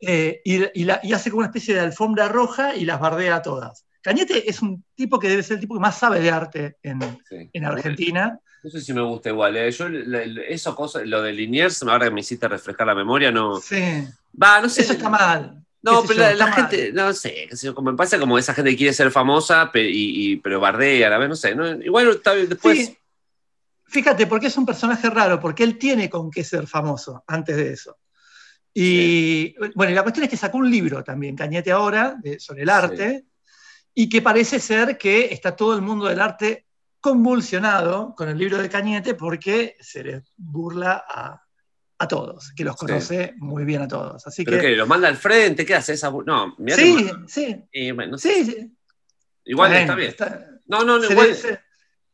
Eh, 0.00 0.40
y, 0.44 0.80
y 0.80 0.84
la- 0.84 1.00
y 1.02 1.12
hace 1.12 1.30
como 1.30 1.38
una 1.40 1.48
especie 1.48 1.74
de 1.74 1.80
alfombra 1.80 2.28
roja 2.28 2.74
y 2.74 2.84
las 2.84 2.98
bardea 3.00 3.36
a 3.36 3.42
todas. 3.42 3.84
Cañete 4.00 4.48
es 4.48 4.62
un 4.62 4.84
tipo 4.94 5.18
que 5.18 5.28
debe 5.28 5.42
ser 5.42 5.54
el 5.56 5.60
tipo 5.60 5.74
que 5.74 5.80
más 5.80 5.98
sabe 5.98 6.20
de 6.20 6.30
arte 6.30 6.76
en, 6.82 7.00
sí. 7.28 7.50
en 7.52 7.64
Argentina. 7.64 8.38
No 8.62 8.70
sé 8.70 8.80
si 8.80 8.92
me 8.92 9.02
gusta 9.02 9.28
igual. 9.30 9.56
eh. 9.56 9.70
Yo, 9.70 9.88
la- 9.88 10.26
la- 10.26 10.42
eso 10.42 10.74
cosa, 10.74 11.00
lo 11.04 11.22
de 11.22 11.32
Liniers, 11.32 11.82
ahora 11.84 12.06
que 12.06 12.10
me 12.10 12.20
hiciste 12.20 12.48
refrescar 12.48 12.86
la 12.86 12.94
memoria, 12.94 13.30
no. 13.30 13.60
Sí, 13.60 13.80
Va, 14.40 14.60
no 14.60 14.68
sé. 14.68 14.82
eso 14.82 14.92
está 14.92 15.08
mal. 15.08 15.64
No, 15.80 16.02
pero 16.02 16.28
yo, 16.28 16.34
la, 16.36 16.52
gente, 16.52 16.92
no 16.92 17.12
sé, 17.12 17.46
qué 17.48 17.56
sé 17.56 17.66
yo, 17.66 17.74
como 17.74 17.92
me 17.92 17.96
pasa 17.96 18.18
como 18.18 18.36
esa 18.36 18.52
gente 18.52 18.72
que 18.72 18.76
quiere 18.76 18.92
ser 18.92 19.10
famosa, 19.12 19.70
pe- 19.70 19.88
y, 19.88 20.32
y- 20.32 20.36
pero 20.36 20.58
bardea 20.58 21.06
a 21.06 21.10
la 21.10 21.18
vez, 21.18 21.28
no 21.28 21.36
sé. 21.36 21.54
¿no? 21.54 21.66
Igual 21.82 22.08
está 22.10 22.34
después. 22.34 22.86
Sí. 22.86 22.98
Fíjate, 23.86 24.26
porque 24.26 24.48
es 24.48 24.56
un 24.56 24.66
personaje 24.66 25.08
raro, 25.08 25.40
porque 25.40 25.62
él 25.62 25.78
tiene 25.78 26.10
con 26.10 26.30
qué 26.30 26.42
ser 26.44 26.66
famoso 26.66 27.22
antes 27.26 27.56
de 27.56 27.72
eso. 27.72 27.96
Y 28.74 29.54
bueno, 29.74 29.92
y 29.92 29.94
la 29.94 30.02
cuestión 30.02 30.24
es 30.24 30.30
que 30.30 30.36
sacó 30.36 30.58
un 30.58 30.70
libro 30.70 31.02
también, 31.02 31.34
Cañete 31.36 31.70
ahora, 31.72 32.16
de- 32.22 32.38
sobre 32.38 32.62
el 32.64 32.68
arte, 32.70 33.24
y 33.94 34.08
que 34.08 34.20
parece 34.20 34.60
ser 34.60 34.98
que 34.98 35.32
está 35.32 35.56
todo 35.56 35.74
el 35.74 35.82
mundo 35.82 36.06
del 36.06 36.20
arte 36.20 36.66
convulsionado 37.08 38.14
con 38.16 38.28
el 38.28 38.38
libro 38.38 38.58
de 38.58 38.68
Cañete 38.68 39.14
porque 39.14 39.76
se 39.80 40.04
les 40.04 40.32
burla 40.36 41.04
a, 41.08 41.42
a 41.98 42.08
todos, 42.08 42.52
que 42.56 42.64
los 42.64 42.74
Sí. 42.78 42.86
conoce 42.86 43.34
muy 43.38 43.64
bien 43.64 43.82
a 43.82 43.88
todos. 43.88 44.26
Así 44.26 44.44
¿Pero 44.44 44.58
que. 44.58 44.68
qué? 44.68 44.76
¿Lo 44.76 44.86
manda 44.86 45.08
al 45.08 45.16
frente? 45.16 45.64
¿Qué 45.66 45.74
hace 45.74 45.94
esa.? 45.94 46.10
No, 46.10 46.54
que 46.56 46.72
Sí, 46.74 47.10
sí, 47.26 47.64
Y 47.72 47.90
bueno, 47.92 48.12
no 48.12 48.18
sé. 48.18 48.44
sí, 48.44 48.52
sí. 48.52 48.76
Igual 49.44 49.70
Bueno, 49.70 49.80
está 49.82 49.94
bien. 49.94 50.10
está- 50.10 50.46
No, 50.66 50.84
no, 50.84 50.98
no, 50.98 51.10
igual. 51.10 51.28
le- 51.28 51.34
se- 51.34 51.60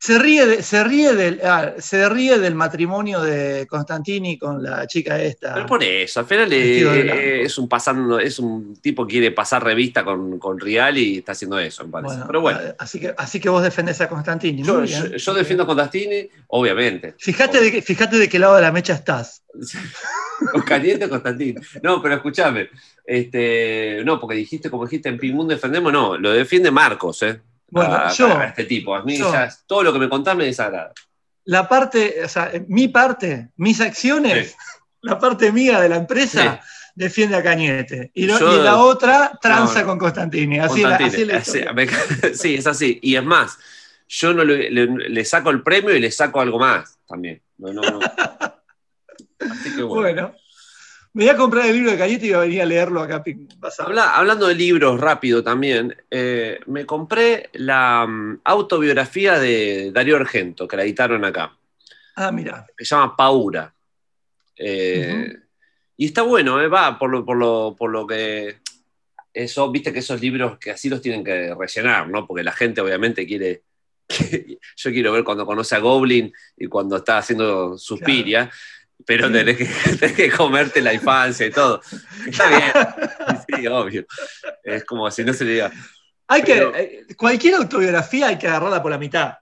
se 0.05 0.19
ríe 0.19 0.45
de- 0.45 0.61
se 0.61 0.83
ríe 0.83 1.13
del 1.15 1.39
ah, 1.43 1.73
se 1.79 2.07
ríe 2.09 2.37
del 2.37 2.53
matrimonio 2.53 3.21
de 3.21 3.65
Constantini 3.67 4.37
con 4.37 4.61
la 4.61 4.85
chica 4.85 5.19
esta. 5.19 5.53
Pero 5.55 5.65
por 5.65 5.83
eso, 5.83 6.19
al 6.19 6.25
final 6.27 6.53
eh, 6.53 6.81
eh, 6.81 7.41
es 7.43 7.57
un 7.57 7.67
pasando, 7.67 8.19
es 8.19 8.37
un 8.37 8.75
tipo 8.81 9.07
que 9.07 9.13
quiere 9.13 9.31
pasar 9.31 9.63
revista 9.63 10.03
con, 10.05 10.37
con 10.37 10.59
Real 10.59 10.95
y 10.97 11.17
está 11.17 11.31
haciendo 11.31 11.57
eso, 11.57 11.85
me 11.85 11.91
parece. 11.91 12.13
Bueno, 12.15 12.27
Pero 12.27 12.41
bueno, 12.41 12.59
ah, 12.69 12.75
Así 12.77 12.99
que, 12.99 13.13
así 13.17 13.39
que 13.39 13.49
vos 13.49 13.63
defendés 13.63 13.99
a 14.01 14.07
Constantini. 14.07 14.61
yo, 14.63 14.81
bien. 14.81 15.09
yo- 15.11 15.17
yo 15.17 15.33
defiendo 15.33 15.63
a 15.63 15.65
Contastini, 15.67 16.29
obviamente. 16.47 17.15
Fíjate 17.17 17.59
de, 17.59 17.71
qué- 17.71 17.81
fíjate 17.81 18.17
de 18.19 18.29
qué 18.29 18.37
lado 18.37 18.55
de 18.57 18.61
la 18.61 18.71
mecha 18.71 18.93
estás. 18.93 19.41
Caliente 20.65 21.09
Constantini. 21.09 21.55
No, 21.81 22.01
pero 22.01 22.15
escúchame. 22.15 22.69
Este, 23.05 24.01
no, 24.03 24.19
porque 24.19 24.35
dijiste, 24.35 24.69
como 24.69 24.85
dijiste, 24.85 25.09
en 25.09 25.17
Pingún 25.17 25.47
defendemos, 25.47 25.91
no, 25.93 26.17
lo 26.17 26.31
defiende 26.31 26.71
Marcos, 26.71 27.21
¿eh? 27.23 27.39
Bueno, 27.69 27.95
a, 27.95 28.11
yo- 28.11 28.37
a 28.37 28.45
este 28.45 28.63
tipo. 28.65 28.95
A 28.95 29.03
mí 29.03 29.17
yo- 29.17 29.31
ya 29.31 29.49
todo 29.67 29.83
lo 29.83 29.91
que 29.93 29.99
me 29.99 30.09
contás 30.09 30.35
me 30.35 30.45
desagrada. 30.45 30.93
La 31.45 31.67
parte, 31.67 32.23
o 32.23 32.27
sea, 32.29 32.51
mi 32.67 32.87
parte, 32.87 33.49
mis 33.57 33.79
acciones, 33.81 34.49
Sí. 34.51 34.55
la 35.01 35.19
parte 35.19 35.51
mía 35.51 35.79
de 35.79 35.89
la 35.89 35.97
empresa 35.97 36.59
defiende 36.95 37.35
a 37.35 37.43
Cañete. 37.43 38.11
Y, 38.13 38.25
lo- 38.25 38.39
Yo- 38.39 38.59
y 38.59 38.63
la 38.63 38.77
otra 38.77 39.37
tranza 39.41 39.81
No, 39.81 39.87
con 39.87 39.99
Constantini. 39.99 40.59
Así, 40.59 40.81
la- 40.81 40.97
Constantini, 40.97 41.07
así 41.07 41.21
es 41.21 41.27
la 41.27 41.37
así- 41.37 41.57
historia. 41.59 41.73
me- 41.73 42.33
sí, 42.35 42.55
es 42.55 42.67
así. 42.67 42.99
Y 43.01 43.15
es 43.15 43.23
más, 43.23 43.57
yo 44.07 44.33
no 44.33 44.43
le, 44.43 44.69
le- 44.71 44.87
le 45.09 45.25
saco 45.25 45.49
el 45.51 45.61
premio 45.61 45.95
y 45.95 45.99
le 45.99 46.09
saco 46.11 46.41
algo 46.41 46.57
más 46.59 46.97
también. 47.07 47.41
No, 47.57 47.73
no, 47.73 47.81
no. 47.81 47.99
Así 49.39 49.75
que 49.75 49.83
bueno. 49.83 50.01
Bueno, 50.01 50.35
me 51.15 51.23
voy 51.23 51.33
a 51.33 51.37
comprar 51.37 51.65
el 51.65 51.73
libro 51.73 51.91
de 51.91 51.97
Cañete 51.97 52.25
y 52.27 52.29
voy 52.29 52.37
a 52.37 52.41
venir 52.41 52.61
a 52.61 52.65
leerlo 52.65 53.01
acá. 53.01 53.23
Habla- 53.79 54.15
hablando 54.15 54.47
de 54.47 54.53
libros 54.55 54.99
rápido 54.99 55.41
también, 55.43 55.95
eh, 56.11 56.59
me 56.67 56.85
compré 56.85 57.49
la 57.53 58.05
mm, 58.07 58.41
autobiografía 58.43 59.39
de 59.39 59.91
Darío 59.91 60.17
Argento, 60.17 60.67
que 60.67 60.77
la 60.77 60.83
editaron 60.83 61.25
acá, 61.25 61.57
Ah, 62.15 62.31
mira. 62.31 62.65
se 62.77 62.85
llama 62.85 63.15
Paura. 63.15 63.73
Eh, 64.57 65.37
Y 65.97 66.07
está 66.07 66.21
bueno, 66.23 66.61
eh, 66.61 66.67
va, 66.67 66.99
por 66.99 67.09
lo, 67.09 67.23
por, 67.25 67.37
lo, 67.37 67.75
por 67.77 67.89
lo 67.89 68.05
que... 68.05 68.57
Eso, 69.33 69.69
viste 69.71 69.91
que 69.91 69.99
esos 69.99 70.19
libros 70.21 70.57
que 70.57 70.71
así 70.71 70.89
los 70.89 71.01
tienen 71.01 71.23
que 71.23 71.53
rellenar, 71.55 72.07
¿no? 72.09 72.25
Porque 72.27 72.43
la 72.43 72.51
gente 72.51 72.81
obviamente 72.81 73.25
quiere... 73.25 73.63
yo 74.77 74.91
quiero 74.91 75.11
ver 75.13 75.23
cuando 75.23 75.45
conoce 75.45 75.75
a 75.75 75.79
Goblin 75.79 76.31
y 76.57 76.67
cuando 76.67 76.97
está 76.97 77.17
haciendo 77.19 77.77
Suspiria, 77.77 78.49
pero 79.05 79.31
tenés, 79.31 79.57
que, 79.57 79.65
tenés 79.99 80.15
que 80.15 80.31
comerte 80.31 80.81
la 80.81 80.93
infancia 80.93 81.45
y 81.47 81.51
todo. 81.51 81.81
Está 82.27 82.47
bien, 82.49 82.61
sí, 83.61 83.67
obvio. 83.67 84.05
Es 84.63 84.83
como 84.85 85.09
si 85.11 85.23
no 85.23 85.33
se 85.33 85.45
le 85.45 85.51
diga. 85.53 85.71
Hay 86.27 86.41
Pero- 86.43 86.71
que, 86.71 86.79
eh, 86.81 87.15
cualquier 87.15 87.55
autobiografía 87.55 88.27
hay 88.27 88.37
que 88.37 88.47
agarrarla 88.47 88.81
por 88.81 88.91
la 88.91 88.97
mitad. 88.97 89.35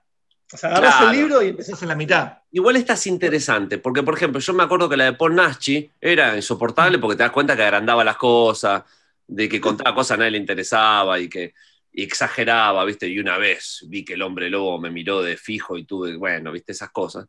O 0.52 0.56
sea, 0.56 0.70
agarrás 0.70 0.96
Claro. 0.96 1.10
el 1.10 1.16
libro 1.16 1.42
y 1.42 1.48
empezás 1.48 1.82
en 1.82 1.88
la 1.88 1.94
mitad. 1.96 2.38
Igual 2.52 2.76
esta 2.76 2.92
es 2.92 3.06
interesante, 3.06 3.78
porque 3.78 4.02
por 4.02 4.14
ejemplo, 4.14 4.38
yo 4.40 4.52
me 4.52 4.62
acuerdo 4.62 4.88
que 4.88 4.96
la 4.96 5.04
de 5.04 5.12
Paul 5.14 5.34
Naschi 5.34 5.90
era 6.00 6.36
insoportable 6.36 6.98
porque 6.98 7.16
te 7.16 7.22
das 7.22 7.32
cuenta 7.32 7.56
que 7.56 7.62
agrandaba 7.62 8.04
las 8.04 8.16
cosas, 8.16 8.82
de 9.26 9.48
que 9.48 9.60
contaba 9.60 9.94
cosas 9.94 10.12
a 10.12 10.18
nadie 10.18 10.32
le 10.32 10.38
interesaba 10.38 11.18
y 11.18 11.28
que 11.28 11.54
y 11.96 12.02
exageraba, 12.02 12.84
¿viste? 12.84 13.06
Y 13.08 13.20
una 13.20 13.38
vez 13.38 13.84
vi 13.88 14.04
que 14.04 14.14
el 14.14 14.22
hombre 14.22 14.50
lobo 14.50 14.78
me 14.80 14.90
miró 14.90 15.22
de 15.22 15.36
fijo 15.36 15.78
y 15.78 15.84
tuve, 15.84 16.16
bueno, 16.16 16.50
¿viste? 16.52 16.72
Esas 16.72 16.90
cosas. 16.90 17.26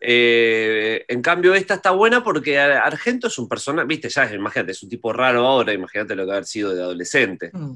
Eh, 0.00 1.04
en 1.08 1.22
cambio, 1.22 1.54
esta 1.54 1.74
está 1.74 1.90
buena 1.90 2.22
porque 2.22 2.58
Ar- 2.58 2.72
Argento 2.86 3.26
es 3.26 3.38
un 3.38 3.48
personaje, 3.48 3.86
¿viste? 3.88 4.08
Ya, 4.08 4.32
imagínate, 4.32 4.72
es 4.72 4.82
un 4.82 4.88
tipo 4.88 5.12
raro 5.12 5.46
ahora, 5.46 5.72
imagínate 5.72 6.14
lo 6.14 6.24
que 6.24 6.32
haber 6.32 6.44
sido 6.44 6.74
de 6.74 6.82
adolescente. 6.82 7.50
Mm. 7.52 7.72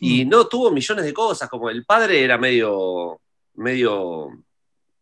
Y 0.00 0.24
Mm. 0.24 0.28
no 0.28 0.46
tuvo 0.46 0.70
millones 0.70 1.04
de 1.04 1.12
cosas, 1.12 1.48
como 1.48 1.68
el 1.70 1.84
padre 1.84 2.22
era 2.22 2.38
medio, 2.38 3.20
medio, 3.54 4.28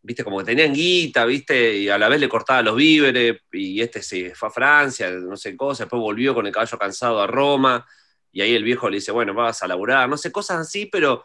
viste, 0.01 0.23
como 0.23 0.39
que 0.39 0.45
tenían 0.45 0.73
guita, 0.73 1.25
viste, 1.25 1.75
y 1.77 1.89
a 1.89 1.97
la 1.97 2.07
vez 2.09 2.19
le 2.19 2.29
cortaba 2.29 2.61
los 2.61 2.75
víveres, 2.75 3.37
y 3.51 3.81
este 3.81 4.01
se 4.01 4.33
fue 4.33 4.49
a 4.49 4.51
Francia, 4.51 5.09
no 5.11 5.35
sé 5.37 5.55
cosas, 5.57 5.79
después 5.85 5.99
volvió 6.01 6.33
con 6.33 6.47
el 6.47 6.53
caballo 6.53 6.77
cansado 6.77 7.21
a 7.21 7.27
Roma, 7.27 7.85
y 8.31 8.41
ahí 8.41 8.53
el 8.55 8.63
viejo 8.63 8.89
le 8.89 8.97
dice, 8.97 9.11
bueno, 9.11 9.33
vas 9.33 9.61
a 9.63 9.67
laburar, 9.67 10.07
no 10.09 10.17
sé, 10.17 10.31
cosas 10.31 10.59
así, 10.59 10.87
pero 10.87 11.23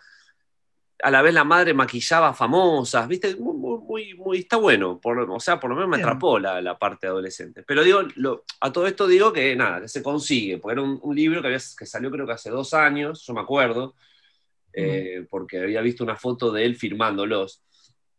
a 1.03 1.11
la 1.11 1.23
vez 1.23 1.33
la 1.35 1.45
madre 1.45 1.73
maquillaba 1.75 2.35
famosas, 2.35 3.07
¿viste? 3.09 3.35
Muy, 3.37 3.55
muy, 3.79 4.15
muy, 4.15 4.39
está 4.39 4.57
bueno, 4.57 5.01
por, 5.01 5.19
o 5.19 5.41
sea, 5.41 5.59
por 5.59 5.71
lo 5.71 5.77
menos 5.77 5.89
me 5.91 5.97
atrapó 6.03 6.39
la, 6.39 6.61
la 6.61 6.79
parte 6.79 7.07
adolescente. 7.07 7.63
Pero 7.67 7.83
digo, 7.85 8.03
lo- 8.17 8.45
a 8.61 8.73
todo 8.73 8.87
esto 8.87 9.07
digo 9.07 9.33
que 9.33 9.55
nada, 9.57 9.81
que 9.83 9.89
se 9.89 10.03
consigue, 10.03 10.59
porque 10.59 10.73
era 10.75 10.83
un, 10.83 10.99
un 11.03 11.15
libro 11.17 11.41
que, 11.41 11.49
había, 11.49 11.61
que 11.79 11.87
salió 11.87 12.11
creo 12.11 12.27
que 12.27 12.33
hace 12.33 12.51
dos 12.51 12.75
años, 12.75 13.25
yo 13.27 13.33
me 13.35 13.41
acuerdo, 13.41 13.95
eh, 14.73 15.27
porque 15.31 15.61
había 15.61 15.81
visto 15.81 16.05
una 16.05 16.17
foto 16.17 16.53
de 16.53 16.65
él 16.65 16.77
firmándolos. 16.77 17.63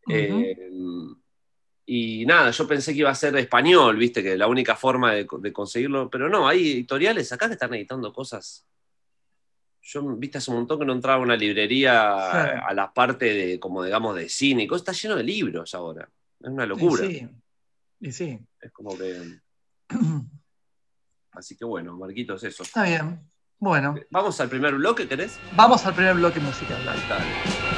Eh, 0.09 0.55
y 1.85 2.25
nada, 2.25 2.51
yo 2.51 2.67
pensé 2.67 2.93
que 2.93 2.99
iba 2.99 3.09
a 3.09 3.15
ser 3.15 3.35
español, 3.37 3.97
viste, 3.97 4.23
que 4.23 4.37
la 4.37 4.47
única 4.47 4.75
forma 4.75 5.13
de, 5.13 5.27
de 5.39 5.53
conseguirlo, 5.53 6.09
pero 6.09 6.29
no, 6.29 6.47
hay 6.47 6.71
editoriales 6.71 7.31
acá 7.31 7.47
que 7.47 7.53
están 7.53 7.73
editando 7.73 8.13
cosas. 8.13 8.65
Yo, 9.83 10.03
viste, 10.15 10.37
hace 10.37 10.51
un 10.51 10.57
montón 10.57 10.79
que 10.79 10.85
no 10.85 10.93
entraba 10.93 11.17
a 11.19 11.23
una 11.23 11.35
librería 11.35 12.57
a 12.67 12.73
la 12.73 12.93
parte 12.93 13.25
de, 13.25 13.59
como 13.59 13.83
digamos, 13.83 14.15
de 14.15 14.29
cine 14.29 14.63
y 14.63 14.67
cosas, 14.67 14.81
está 14.81 14.91
lleno 14.93 15.15
de 15.15 15.23
libros 15.23 15.73
ahora. 15.73 16.07
Es 16.39 16.49
una 16.49 16.65
locura. 16.65 17.05
Y 17.05 17.13
sí. 17.19 17.29
Y 17.99 18.11
sí. 18.11 18.39
Es 18.59 18.71
como 18.71 18.97
que. 18.97 19.39
Así 21.31 21.55
que 21.55 21.65
bueno, 21.65 21.97
Marquitos, 21.97 22.43
eso. 22.43 22.63
Está 22.63 22.83
bien. 22.83 23.19
Bueno, 23.59 23.95
Vamos 24.09 24.39
al 24.41 24.49
primer 24.49 24.73
bloque, 24.73 25.07
¿querés? 25.07 25.39
vamos 25.55 25.85
al 25.85 25.93
primer 25.93 26.15
bloque 26.15 26.39
musical. 26.39 26.83
dale. 26.83 27.01
Dale. 27.07 27.70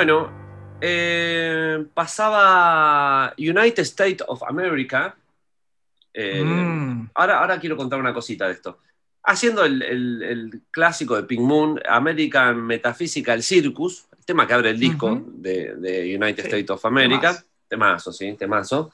Bueno, 0.00 0.32
eh, 0.80 1.84
pasaba 1.92 3.34
United 3.36 3.82
States 3.82 4.24
of 4.26 4.42
America. 4.44 5.14
Eh, 6.14 6.42
Mm. 6.42 7.10
ahora, 7.16 7.40
ahora 7.40 7.60
quiero 7.60 7.76
contar 7.76 8.00
una 8.00 8.14
cosita 8.14 8.46
de 8.46 8.54
esto. 8.54 8.78
Haciendo 9.24 9.62
el, 9.62 9.82
el- 9.82 10.22
el 10.22 10.62
clásico 10.70 11.16
de 11.16 11.24
Pink 11.24 11.42
Moon, 11.42 11.78
American 11.86 12.62
Metaphysical 12.64 13.42
Circus, 13.42 14.06
el 14.18 14.24
tema 14.24 14.46
que 14.46 14.54
abre 14.54 14.70
el 14.70 14.78
disco 14.80 15.08
Ujú. 15.12 15.32
de, 15.34 15.74
de 15.74 16.16
United 16.16 16.44
Sí, 16.44 16.48
States 16.48 16.70
of 16.70 16.84
America. 16.86 17.32
temazo. 17.32 17.44
Temazo, 17.68 18.12
sí, 18.14 18.34
temazo. 18.38 18.90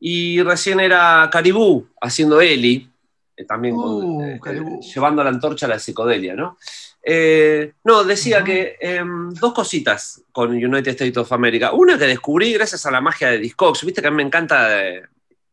Y 0.00 0.42
recién 0.42 0.80
era 0.80 1.28
Caribú 1.30 1.86
haciendo 2.00 2.40
Eli, 2.40 2.90
eh, 3.36 3.44
también 3.44 3.76
con- 3.76 4.02
Uh, 4.04 4.22
eh, 4.24 4.40
eh, 4.44 4.80
llevando 4.92 5.22
la 5.22 5.30
antorcha 5.30 5.66
a 5.66 5.68
la 5.68 5.78
psicodelia, 5.78 6.34
¿no? 6.34 6.58
Eh, 7.02 7.72
no, 7.84 8.04
decía 8.04 8.44
que 8.44 8.76
em, 8.80 9.30
dos 9.34 9.54
cositas 9.54 10.22
con 10.32 10.50
United 10.50 10.90
States 10.90 11.16
of 11.16 11.32
America. 11.32 11.72
Una 11.72 11.98
que 11.98 12.06
descubrí 12.06 12.52
gracias 12.52 12.84
a 12.86 12.90
la 12.90 13.00
magia 13.00 13.28
de 13.30 13.38
Discogs. 13.38 13.84
Viste 13.84 14.02
que 14.02 14.08
a 14.08 14.10
mí 14.10 14.18
me 14.18 14.22
encanta 14.22 14.68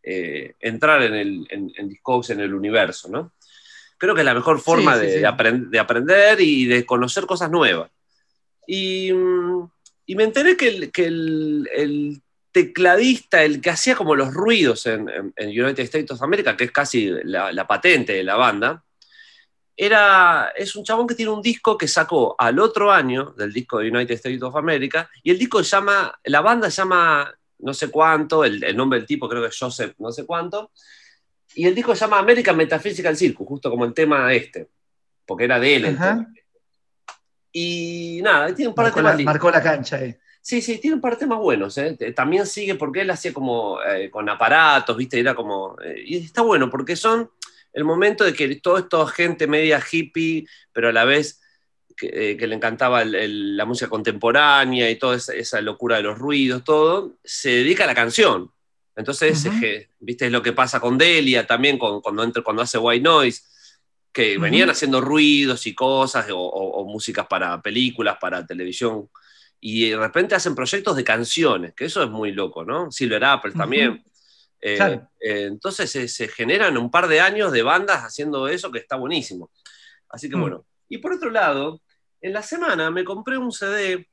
eh, 0.03 0.53
entrar 0.59 1.01
en, 1.03 1.13
el, 1.13 1.47
en, 1.49 1.71
en 1.75 1.89
Discogs, 1.89 2.29
en 2.31 2.41
el 2.41 2.53
universo, 2.53 3.07
¿no? 3.09 3.31
Creo 3.97 4.13
que 4.13 4.21
es 4.21 4.25
la 4.25 4.33
mejor 4.35 4.59
forma 4.59 4.95
Sí, 4.95 4.99
sí, 4.99 5.05
de, 5.07 5.13
sí. 5.13 5.19
de 5.21 5.27
aprend- 5.27 5.69
de 5.69 5.79
aprender 5.79 6.41
y 6.41 6.65
de 6.65 6.85
conocer 6.85 7.25
cosas 7.25 7.49
nuevas. 7.49 7.89
Y, 8.67 9.09
y 10.05 10.15
me 10.15 10.23
enteré 10.25 10.55
que, 10.57 10.67
el, 10.67 10.91
que 10.91 11.05
el- 11.05 11.69
el 11.73 12.21
tecladista, 12.51 13.43
el 13.43 13.61
que 13.61 13.69
hacía 13.69 13.95
como 13.95 14.15
los 14.15 14.33
ruidos 14.33 14.85
en 14.85 15.07
United 15.37 15.79
States 15.83 16.11
of 16.11 16.21
America, 16.23 16.57
que 16.57 16.65
es 16.65 16.71
casi 16.71 17.09
la, 17.23 17.51
la 17.51 17.67
patente 17.67 18.13
de 18.13 18.23
la 18.23 18.35
banda, 18.35 18.83
era, 19.77 20.51
es 20.55 20.75
un 20.75 20.83
chabón 20.83 21.07
que 21.07 21.15
tiene 21.15 21.31
un 21.31 21.41
disco 21.41 21.77
que 21.77 21.87
sacó 21.87 22.35
al 22.37 22.59
otro 22.59 22.91
año 22.91 23.35
del 23.37 23.53
disco 23.53 23.77
de 23.77 23.89
United 23.89 24.15
States 24.15 24.41
of 24.41 24.55
America, 24.55 25.09
y 25.23 25.31
el 25.31 25.37
disco 25.37 25.61
llama, 25.61 26.19
la 26.25 26.41
banda 26.41 26.67
llama 26.69 27.31
no 27.59 27.73
sé 27.73 27.89
cuánto, 27.89 28.43
el, 28.43 28.63
el 28.63 28.75
nombre 28.75 28.99
del 28.99 29.07
tipo 29.07 29.29
creo 29.29 29.41
que 29.41 29.49
es 29.49 29.57
Joseph 29.57 29.93
no 29.99 30.11
sé 30.11 30.25
cuánto, 30.25 30.71
y 31.55 31.65
el 31.65 31.73
disco 31.73 31.95
se 31.95 32.01
llama 32.01 32.19
American 32.19 32.57
Metaphysical 32.57 33.15
Circus, 33.15 33.47
justo 33.47 33.69
como 33.69 33.85
el 33.85 33.93
tema 33.93 34.33
este, 34.33 34.67
porque 35.25 35.45
era 35.45 35.59
de 35.59 35.75
él. 35.75 35.85
el 35.85 35.95
Ajá. 35.95 36.09
tema. 36.15 36.33
Y 37.51 38.19
nada, 38.23 38.53
tiene 38.53 38.69
un 38.69 38.75
par 38.75 38.85
de 38.85 38.91
Marcó 38.91 38.99
temas 38.99 39.17
la, 39.17 39.23
marcó 39.23 39.51
la 39.51 39.63
cancha 39.63 39.97
ahí. 39.97 40.15
Sí, 40.39 40.61
sí, 40.61 40.77
tiene 40.77 40.95
un 40.95 41.01
par 41.01 41.13
de 41.13 41.19
temas 41.19 41.39
buenos. 41.39 41.77
¿eh? 41.77 41.97
También 42.15 42.45
sigue 42.45 42.75
porque 42.75 43.01
él 43.01 43.09
hacía 43.09 43.33
como 43.33 43.81
eh, 43.81 44.09
con 44.09 44.29
aparatos, 44.29 44.95
¿viste? 44.95 45.19
Era 45.19 45.35
como. 45.35 45.75
eh, 45.81 46.03
y 46.05 46.17
está 46.17 46.41
bueno 46.41 46.69
porque 46.69 46.95
son 46.95 47.31
el 47.73 47.83
momento 47.83 48.23
de 48.23 48.33
que 48.33 48.55
toda 48.55 48.79
esta 48.81 49.05
gente 49.07 49.47
media 49.47 49.81
hippie, 49.91 50.47
pero 50.71 50.89
a 50.89 50.91
la 50.91 51.05
vez 51.05 51.41
que, 51.95 52.31
eh, 52.31 52.37
que 52.37 52.47
le 52.47 52.55
encantaba 52.55 53.01
el- 53.01 53.15
el- 53.15 53.57
la 53.57 53.65
música 53.65 53.89
contemporánea 53.89 54.89
y 54.89 54.95
toda 54.97 55.15
esa, 55.15 55.33
esa 55.33 55.61
locura 55.61 55.97
de 55.97 56.03
los 56.03 56.17
ruidos, 56.17 56.63
todo, 56.63 57.17
se 57.23 57.49
dedica 57.49 57.83
a 57.85 57.87
la 57.87 57.95
canción. 57.95 58.51
Entonces, 58.95 59.45
Ujú. 59.45 59.53
es 59.55 59.61
que, 59.61 59.89
¿viste? 59.99 60.25
Es 60.27 60.31
lo 60.31 60.41
que 60.41 60.53
pasa 60.53 60.79
con 60.79 60.97
Delia 60.97 61.45
también, 61.45 61.77
con- 61.77 62.01
cuando, 62.01 62.23
entra, 62.23 62.43
cuando 62.43 62.61
hace 62.63 62.77
White 62.77 63.03
Noise, 63.03 63.43
que 64.11 64.37
venían 64.39 64.69
haciendo 64.71 64.99
ruidos 65.01 65.67
y 65.67 65.75
cosas, 65.75 66.27
o, 66.31 66.37
o- 66.39 66.81
o 66.81 66.85
músicas 66.85 67.27
para 67.27 67.61
películas, 67.61 68.17
para 68.19 68.45
televisión 68.45 69.07
y 69.59 69.89
de 69.89 69.97
repente 69.97 70.33
hacen 70.35 70.53
proyectos 70.55 70.95
de 70.95 71.03
canciones, 71.03 71.73
que 71.75 71.85
eso 71.85 72.01
es 72.03 72.09
muy 72.09 72.31
loco, 72.31 72.63
¿no? 72.65 72.91
Silver 72.91 73.23
Apple 73.25 73.51
Ujú. 73.51 73.59
también. 73.59 74.03
Eh, 74.61 74.75
Claro. 74.77 75.09
eh, 75.19 75.43
entonces 75.43 75.89
se, 75.91 76.07
se 76.07 76.27
generan 76.27 76.77
un 76.77 76.89
par 76.89 77.07
de 77.07 77.19
años 77.21 77.51
de 77.51 77.61
bandas 77.63 78.03
haciendo 78.03 78.47
eso 78.47 78.71
que 78.71 78.79
está 78.79 78.95
buenísimo. 78.95 79.51
Así 80.09 80.29
que 80.29 80.35
Mm. 80.35 80.41
bueno. 80.41 80.65
Y 80.89 80.97
por 80.99 81.13
otro 81.13 81.29
lado, 81.29 81.81
en 82.21 82.33
la 82.33 82.41
semana 82.41 82.89
me 82.89 83.03
compré 83.03 83.37
un 83.37 83.51
CD 83.51 84.07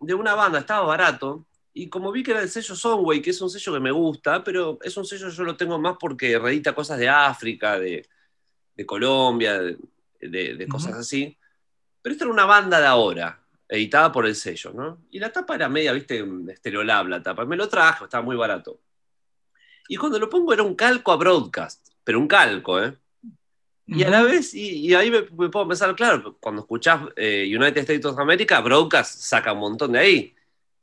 de 0.00 0.14
una 0.14 0.34
banda, 0.34 0.58
estaba 0.60 0.84
barato, 0.86 1.46
y 1.72 1.88
como 1.88 2.10
vi 2.10 2.22
que 2.22 2.30
era 2.32 2.40
el 2.42 2.48
sello 2.48 2.74
Songway, 2.74 3.20
que 3.20 3.30
es 3.30 3.40
un 3.40 3.50
sello 3.50 3.74
que 3.74 3.80
me 3.80 3.90
gusta, 3.90 4.42
pero 4.42 4.78
es 4.82 4.96
un 4.96 5.04
sello 5.04 5.28
yo 5.28 5.44
lo 5.44 5.56
tengo 5.56 5.78
más 5.78 5.96
porque 6.00 6.38
reedita 6.38 6.74
cosas 6.74 6.98
de 6.98 7.08
África, 7.08 7.78
de, 7.78 8.06
de 8.74 8.86
Colombia, 8.86 9.58
de, 9.60 9.76
de- 10.20 10.54
de 10.56 10.68
cosas 10.68 10.94
así. 10.94 11.36
Pero 12.02 12.12
esta 12.14 12.24
era 12.24 12.32
una 12.32 12.46
banda 12.46 12.80
de 12.80 12.86
ahora, 12.86 13.38
editada 13.68 14.10
por 14.10 14.26
el 14.26 14.34
sello, 14.34 14.72
¿no? 14.72 15.02
Y 15.10 15.18
la 15.18 15.30
tapa 15.30 15.54
era 15.54 15.68
media, 15.68 15.92
viste, 15.92 16.24
estereolab 16.48 17.08
la 17.08 17.22
tapa. 17.22 17.44
Me 17.44 17.56
lo 17.56 17.68
traje, 17.68 18.04
estaba 18.04 18.22
muy 18.24 18.36
barato. 18.36 18.80
Y 19.88 19.96
cuando 19.96 20.18
lo 20.18 20.28
pongo 20.28 20.52
era 20.52 20.62
un 20.62 20.74
calco 20.74 21.12
a 21.12 21.16
broadcast, 21.16 21.88
pero 22.04 22.18
un 22.18 22.28
calco, 22.28 22.82
¿eh? 22.82 22.94
Y 23.88 24.02
a 24.02 24.10
la 24.10 24.22
vez, 24.24 24.52
y, 24.52 24.68
y 24.88 24.94
ahí 24.94 25.12
me, 25.12 25.22
me 25.38 25.48
puedo 25.48 25.68
pensar, 25.68 25.94
claro, 25.94 26.36
cuando 26.40 26.62
escuchás 26.62 27.02
eh, 27.14 27.48
United 27.56 27.78
States 27.82 28.04
of 28.04 28.18
America, 28.18 28.60
broadcast 28.60 29.20
saca 29.20 29.52
un 29.52 29.60
montón 29.60 29.92
de 29.92 29.98
ahí. 30.00 30.34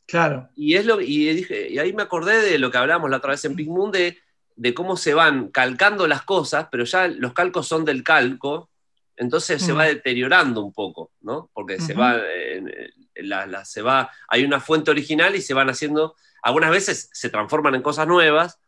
Claro. 0.05 0.47
Y, 0.55 0.75
es 0.75 0.85
lo, 0.85 1.01
y, 1.01 1.33
dije, 1.33 1.69
y 1.69 1.79
ahí 1.79 1.91
me 1.91 2.03
acordé 2.03 2.41
de 2.41 2.57
lo 2.57 2.71
que 2.71 2.77
hablábamos 2.77 3.09
la 3.09 3.17
otra 3.17 3.31
vez 3.31 3.43
en 3.43 3.55
Pink 3.57 3.67
Moon, 3.67 3.91
de, 3.91 4.17
de 4.55 4.73
cómo 4.73 4.95
se 4.95 5.13
van 5.13 5.49
calcando 5.49 6.07
las 6.07 6.21
cosas, 6.23 6.67
pero 6.71 6.85
ya 6.85 7.07
los 7.09 7.33
calcos 7.33 7.67
son 7.67 7.83
del 7.83 8.03
calco, 8.03 8.69
entonces 9.17 9.61
se 9.61 9.73
Mm. 9.73 9.77
va 9.77 9.83
deteriorando 9.85 10.61
un 10.61 10.71
poco, 10.71 11.11
¿no? 11.21 11.49
Porque 11.53 11.81
se 11.81 11.91
Ujú. 11.91 12.01
va, 12.01 12.17
eh, 12.17 12.63
la- 13.15 13.45
la- 13.47 13.65
se 13.65 13.81
va, 13.81 14.09
hay 14.29 14.45
una 14.45 14.61
fuente 14.61 14.91
original 14.91 15.35
y 15.35 15.41
se 15.41 15.53
van 15.53 15.69
haciendo, 15.69 16.15
algunas 16.41 16.71
veces 16.71 17.09
se 17.11 17.29
transforman 17.29 17.75
en 17.75 17.81
cosas 17.81 18.07
nuevas, 18.07 18.59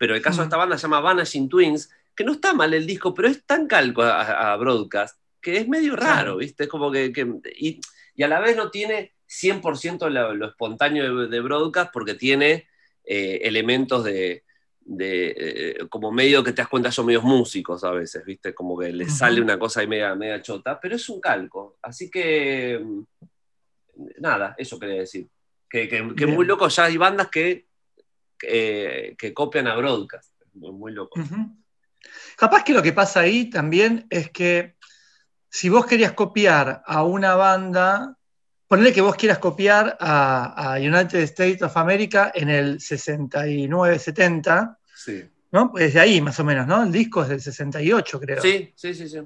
pero 0.00 0.14
el 0.14 0.22
caso 0.22 0.38
de 0.38 0.44
Mm. 0.44 0.48
esta 0.48 0.56
banda 0.56 0.78
se 0.78 0.82
llama 0.84 1.00
Vanishing 1.00 1.46
Twins, 1.50 1.90
que 2.16 2.24
no 2.24 2.32
está 2.32 2.54
mal 2.54 2.72
el 2.72 2.86
disco, 2.86 3.12
pero 3.12 3.28
es 3.28 3.44
tan 3.44 3.66
calco 3.66 4.00
a, 4.00 4.52
a 4.52 4.56
Broadcast 4.56 5.20
que 5.42 5.58
es 5.58 5.68
medio 5.68 5.94
raro. 5.94 6.38
¿viste? 6.38 6.62
Es 6.64 6.68
como 6.70 6.90
que, 6.90 7.12
que- 7.12 7.34
y, 7.58 7.78
y 8.14 8.22
a 8.22 8.28
la 8.28 8.40
vez 8.40 8.56
no 8.56 8.70
tiene 8.70 9.12
100% 9.26 10.08
lo, 10.08 10.34
lo 10.34 10.46
espontáneo 10.48 11.14
de, 11.16 11.28
de 11.28 11.40
Broadcast 11.40 11.92
porque 11.92 12.14
tiene 12.14 12.66
eh, 13.04 13.40
elementos 13.42 14.02
de, 14.04 14.44
de, 14.80 15.34
eh, 15.36 15.78
como 15.90 16.10
medio 16.10 16.42
que 16.42 16.52
te 16.52 16.62
das 16.62 16.68
cuenta 16.68 16.90
son 16.90 17.04
medios 17.06 17.22
músicos 17.24 17.84
a 17.84 17.90
veces, 17.90 18.24
¿viste? 18.24 18.54
Como 18.54 18.78
que 18.78 18.90
le 18.94 19.04
Ujú. 19.04 19.12
sale 19.14 19.42
una 19.42 19.58
cosa 19.58 19.80
ahí 19.80 19.86
media, 19.86 20.14
media 20.14 20.40
chota, 20.40 20.80
pero 20.80 20.96
es 20.96 21.06
un 21.10 21.20
calco. 21.20 21.76
Así 21.82 22.10
que, 22.10 22.80
mm, 22.82 23.02
nada, 24.18 24.54
eso 24.56 24.78
quería 24.78 25.00
decir. 25.00 25.28
Que, 25.68 25.88
que, 25.88 26.14
que 26.16 26.26
muy 26.26 26.46
loco, 26.46 26.66
ya 26.68 26.84
hay 26.84 26.96
bandas 26.96 27.28
que, 27.28 27.66
que, 28.40 29.14
que 29.18 29.34
copian 29.34 29.66
a 29.68 29.76
Broadcast. 29.76 30.32
Muy, 30.54 30.72
muy 30.72 30.92
loco. 30.92 31.20
Capaz 32.36 32.64
que 32.64 32.72
lo 32.72 32.82
que 32.82 32.92
pasa 32.92 33.20
ahí 33.20 33.50
también 33.50 34.06
es 34.10 34.30
que 34.30 34.74
si 35.48 35.68
vos 35.68 35.86
querías 35.86 36.12
copiar 36.12 36.82
a 36.86 37.04
una 37.04 37.34
banda, 37.34 38.16
ponle 38.66 38.92
que 38.92 39.00
vos 39.00 39.16
quieras 39.16 39.38
copiar 39.38 39.96
a, 40.00 40.72
a 40.74 40.78
United 40.78 41.20
States 41.20 41.62
of 41.62 41.76
America 41.76 42.32
en 42.34 42.48
el 42.48 42.78
69-70, 42.78 44.76
Sí. 44.94 45.24
¿no? 45.52 45.70
Pues 45.70 45.94
de 45.94 46.00
ahí 46.00 46.20
más 46.20 46.38
o 46.40 46.44
menos, 46.44 46.66
¿no? 46.66 46.82
El 46.82 46.92
disco 46.92 47.22
es 47.22 47.28
del 47.28 47.40
68, 47.40 48.20
creo. 48.20 48.42
Sí, 48.42 48.72
sí, 48.76 48.94
sí, 48.94 49.08
sí. 49.08 49.18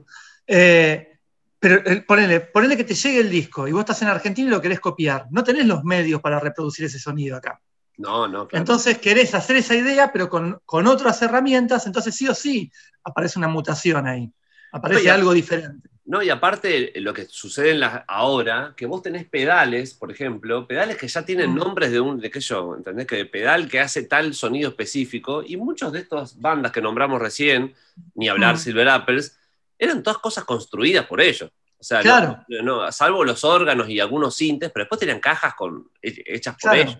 Eh, 0.46 1.18
pero 1.58 1.76
eh, 1.84 2.02
ponele, 2.06 2.40
ponele 2.40 2.76
que 2.76 2.84
te 2.84 2.94
llegue 2.94 3.20
el 3.20 3.30
disco 3.30 3.66
y 3.66 3.72
vos 3.72 3.80
estás 3.80 4.02
en 4.02 4.08
Argentina 4.08 4.48
y 4.48 4.50
lo 4.50 4.60
querés 4.60 4.80
copiar. 4.80 5.26
No 5.30 5.42
tenés 5.42 5.66
los 5.66 5.82
medios 5.82 6.20
para 6.20 6.38
reproducir 6.38 6.84
ese 6.84 6.98
sonido 6.98 7.36
acá. 7.36 7.60
No, 7.96 8.26
no, 8.26 8.48
claro. 8.48 8.62
Entonces 8.62 8.98
querés 8.98 9.34
hacer 9.34 9.56
esa 9.56 9.74
idea, 9.74 10.12
pero 10.12 10.28
con, 10.28 10.60
con 10.64 10.86
otras 10.86 11.20
herramientas, 11.22 11.86
entonces 11.86 12.14
sí 12.14 12.26
o 12.28 12.34
sí 12.34 12.70
aparece 13.04 13.38
una 13.38 13.48
mutación 13.48 14.06
ahí. 14.06 14.30
Aparece 14.72 15.10
algo 15.10 15.32
diferente. 15.32 15.88
No, 16.06 16.22
y 16.22 16.28
aparte 16.28 16.92
lo 16.96 17.14
que 17.14 17.24
sucede 17.24 17.70
en 17.70 17.80
la- 17.80 18.04
ahora, 18.08 18.74
que 18.76 18.84
vos 18.84 19.00
tenés 19.02 19.24
pedales, 19.24 19.94
por 19.94 20.10
ejemplo, 20.10 20.66
pedales 20.66 20.96
que 20.98 21.08
ya 21.08 21.24
tienen 21.24 21.52
Mm. 21.52 21.56
nombres 21.56 21.92
de 21.92 22.00
un, 22.00 22.18
de 22.20 22.30
qué 22.30 22.40
yo, 22.40 22.74
¿entendés? 22.76 23.06
Que 23.06 23.16
de 23.16 23.24
pedal 23.26 23.68
que 23.70 23.80
hace 23.80 24.02
tal 24.02 24.34
sonido 24.34 24.68
específico, 24.70 25.42
y 25.46 25.56
muchos 25.56 25.92
de 25.92 26.00
estas 26.00 26.38
bandas 26.38 26.72
que 26.72 26.82
nombramos 26.82 27.20
recién, 27.22 27.74
ni 28.14 28.28
hablar 28.28 28.56
Mm. 28.56 28.58
Silver 28.58 28.88
Apples, 28.88 29.38
eran 29.78 30.02
todas 30.02 30.18
cosas 30.18 30.44
construidas 30.44 31.06
por 31.06 31.20
ellos. 31.22 31.50
O 31.78 31.82
sea, 31.84 31.98
no- 31.98 32.02
Claro. 32.02 32.44
no, 32.62 32.92
salvo 32.92 33.24
los 33.24 33.42
órganos 33.44 33.88
y 33.88 33.98
algunos 34.00 34.34
sintes, 34.34 34.70
pero 34.74 34.84
después 34.84 34.98
tenían 34.98 35.20
cajas 35.20 35.54
con, 35.54 35.88
hechas 36.02 36.54
por 36.60 36.72
Claro. 36.72 36.82
ellos. 36.90 36.98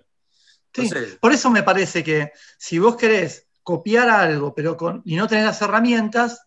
Sí, 0.75 0.89
Por 1.19 1.31
eso 1.33 1.49
me 1.49 1.63
parece 1.63 2.03
que 2.03 2.31
si 2.57 2.79
vos 2.79 2.95
querés 2.97 3.47
copiar 3.63 4.09
algo 4.09 4.53
pero 4.53 4.77
con, 4.77 5.01
y 5.05 5.15
no 5.15 5.27
tenés 5.27 5.45
las 5.45 5.61
herramientas, 5.61 6.41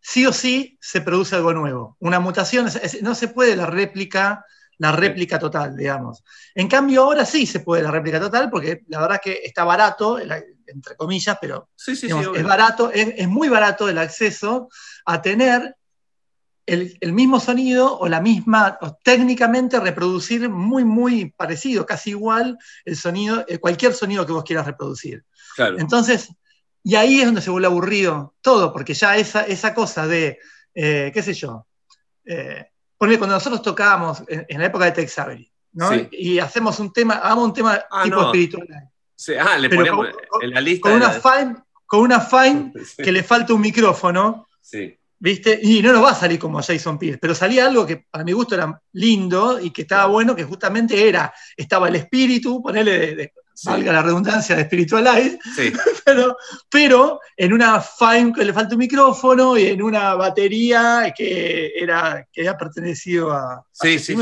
sí 0.00 0.26
o 0.26 0.32
sí 0.32 0.78
se 0.80 1.00
produce 1.00 1.36
algo 1.36 1.52
nuevo. 1.52 1.96
Una 2.00 2.20
mutación, 2.20 2.66
es- 2.68 2.76
es- 2.76 3.02
no 3.02 3.14
se 3.14 3.28
puede 3.28 3.56
la 3.56 3.66
réplica, 3.66 4.44
la 4.78 4.92
réplica 4.92 5.38
total, 5.38 5.76
digamos. 5.76 6.24
En 6.54 6.68
cambio, 6.68 7.02
ahora 7.04 7.24
sí 7.24 7.46
se 7.46 7.60
puede 7.60 7.82
la 7.82 7.90
réplica 7.90 8.18
total, 8.18 8.50
porque 8.50 8.82
la 8.88 9.00
verdad 9.00 9.20
que 9.22 9.40
está 9.44 9.64
barato, 9.64 10.18
entre 10.18 10.96
comillas, 10.96 11.36
pero 11.40 11.68
sí, 11.76 11.94
sí, 11.94 12.00
sí. 12.02 12.06
digamos, 12.06 12.28
obvio. 12.28 12.40
es 12.40 12.46
barato, 12.46 12.90
es, 12.90 13.14
es 13.16 13.28
muy 13.28 13.48
barato 13.48 13.88
el 13.88 13.98
acceso 13.98 14.68
a 15.04 15.20
tener 15.22 15.76
el, 16.66 16.96
el 17.00 17.12
mismo 17.12 17.40
sonido 17.40 17.98
o 17.98 18.08
la 18.08 18.20
misma, 18.20 18.78
o 18.80 18.96
técnicamente 19.02 19.78
reproducir 19.80 20.48
muy, 20.48 20.84
muy 20.84 21.30
parecido, 21.32 21.84
casi 21.86 22.10
igual 22.10 22.58
el 22.84 22.96
sonido, 22.96 23.44
eh, 23.48 23.58
cualquier 23.58 23.94
sonido 23.94 24.24
que 24.26 24.32
vos 24.32 24.44
quieras 24.44 24.66
reproducir. 24.66 25.24
Claro. 25.56 25.78
Entonces, 25.78 26.28
y 26.84 26.94
ahí 26.96 27.20
es 27.20 27.26
donde 27.26 27.40
se 27.42 27.50
vuelve 27.50 27.66
aburrido 27.66 28.34
todo, 28.40 28.72
porque 28.72 28.94
ya 28.94 29.16
esa, 29.16 29.42
esa 29.42 29.74
cosa 29.74 30.06
de, 30.06 30.38
eh, 30.74 31.10
qué 31.12 31.22
sé 31.22 31.34
yo, 31.34 31.66
eh, 32.24 32.66
ponele, 32.96 33.18
cuando 33.18 33.34
nosotros 33.36 33.62
tocábamos 33.62 34.22
en, 34.28 34.46
en 34.48 34.60
la 34.60 34.66
época 34.66 34.84
de 34.86 34.92
Tex 34.92 35.18
Avery, 35.18 35.52
¿no? 35.72 35.90
Sí. 35.90 36.08
Y 36.12 36.38
hacemos 36.38 36.78
un 36.80 36.92
tema, 36.92 37.14
hagamos 37.14 37.44
un 37.46 37.52
tema 37.54 37.80
Ah, 37.90 38.04
tipo 38.04 38.16
no. 38.16 38.26
espiritual. 38.26 38.66
Sí, 39.16 39.34
ah, 39.34 39.58
le 39.58 39.68
Pero 39.68 39.80
ponemos 39.82 40.06
con- 40.28 40.42
en 40.44 40.50
la 40.50 40.60
lista. 40.60 40.88
Con 40.88 40.92
una 40.96 41.12
la- 41.12 41.20
fine, 41.20 41.56
con 41.86 42.00
una 42.00 42.20
fine 42.20 42.72
Sí, 42.84 43.02
que 43.02 43.12
le 43.12 43.22
falta 43.22 43.52
un 43.54 43.60
micrófono, 43.60 44.48
sí. 44.60 44.96
¿Viste? 45.22 45.56
Y 45.62 45.80
no 45.82 45.92
nos 45.92 46.02
va 46.04 46.10
a 46.10 46.14
salir 46.16 46.36
como 46.36 46.60
Jason 46.60 46.98
Pierce, 46.98 47.18
pero 47.18 47.32
salía 47.32 47.66
algo 47.66 47.86
que 47.86 47.98
para 48.10 48.24
mi 48.24 48.32
gusto 48.32 48.56
era 48.56 48.82
lindo 48.94 49.60
y 49.60 49.70
que 49.70 49.82
estaba 49.82 50.06
bueno, 50.06 50.34
que 50.34 50.42
justamente 50.42 51.08
era, 51.08 51.32
estaba 51.56 51.86
el 51.88 51.94
espíritu, 51.94 52.60
ponerle, 52.60 52.98
de, 52.98 53.14
de- 53.14 53.32
Sí, 53.54 53.68
valga 53.68 53.92
la 53.92 54.02
redundancia, 54.02 54.56
de 54.56 54.64
Spiritualize, 54.64 55.38
sí. 55.54 55.70
pero, 56.06 56.36
pero 56.70 57.20
en 57.36 57.52
una 57.52 57.82
fine 57.82 58.32
que 58.32 58.46
le 58.46 58.52
falta 58.54 58.74
un 58.74 58.78
micrófono 58.78 59.58
y 59.58 59.66
en 59.66 59.82
una 59.82 60.14
batería 60.14 61.12
que 61.14 61.70
era 61.76 62.26
que 62.32 62.40
había 62.40 62.56
pertenecido 62.56 63.30
a, 63.30 63.62
Sí, 63.70 63.98
sí. 63.98 64.16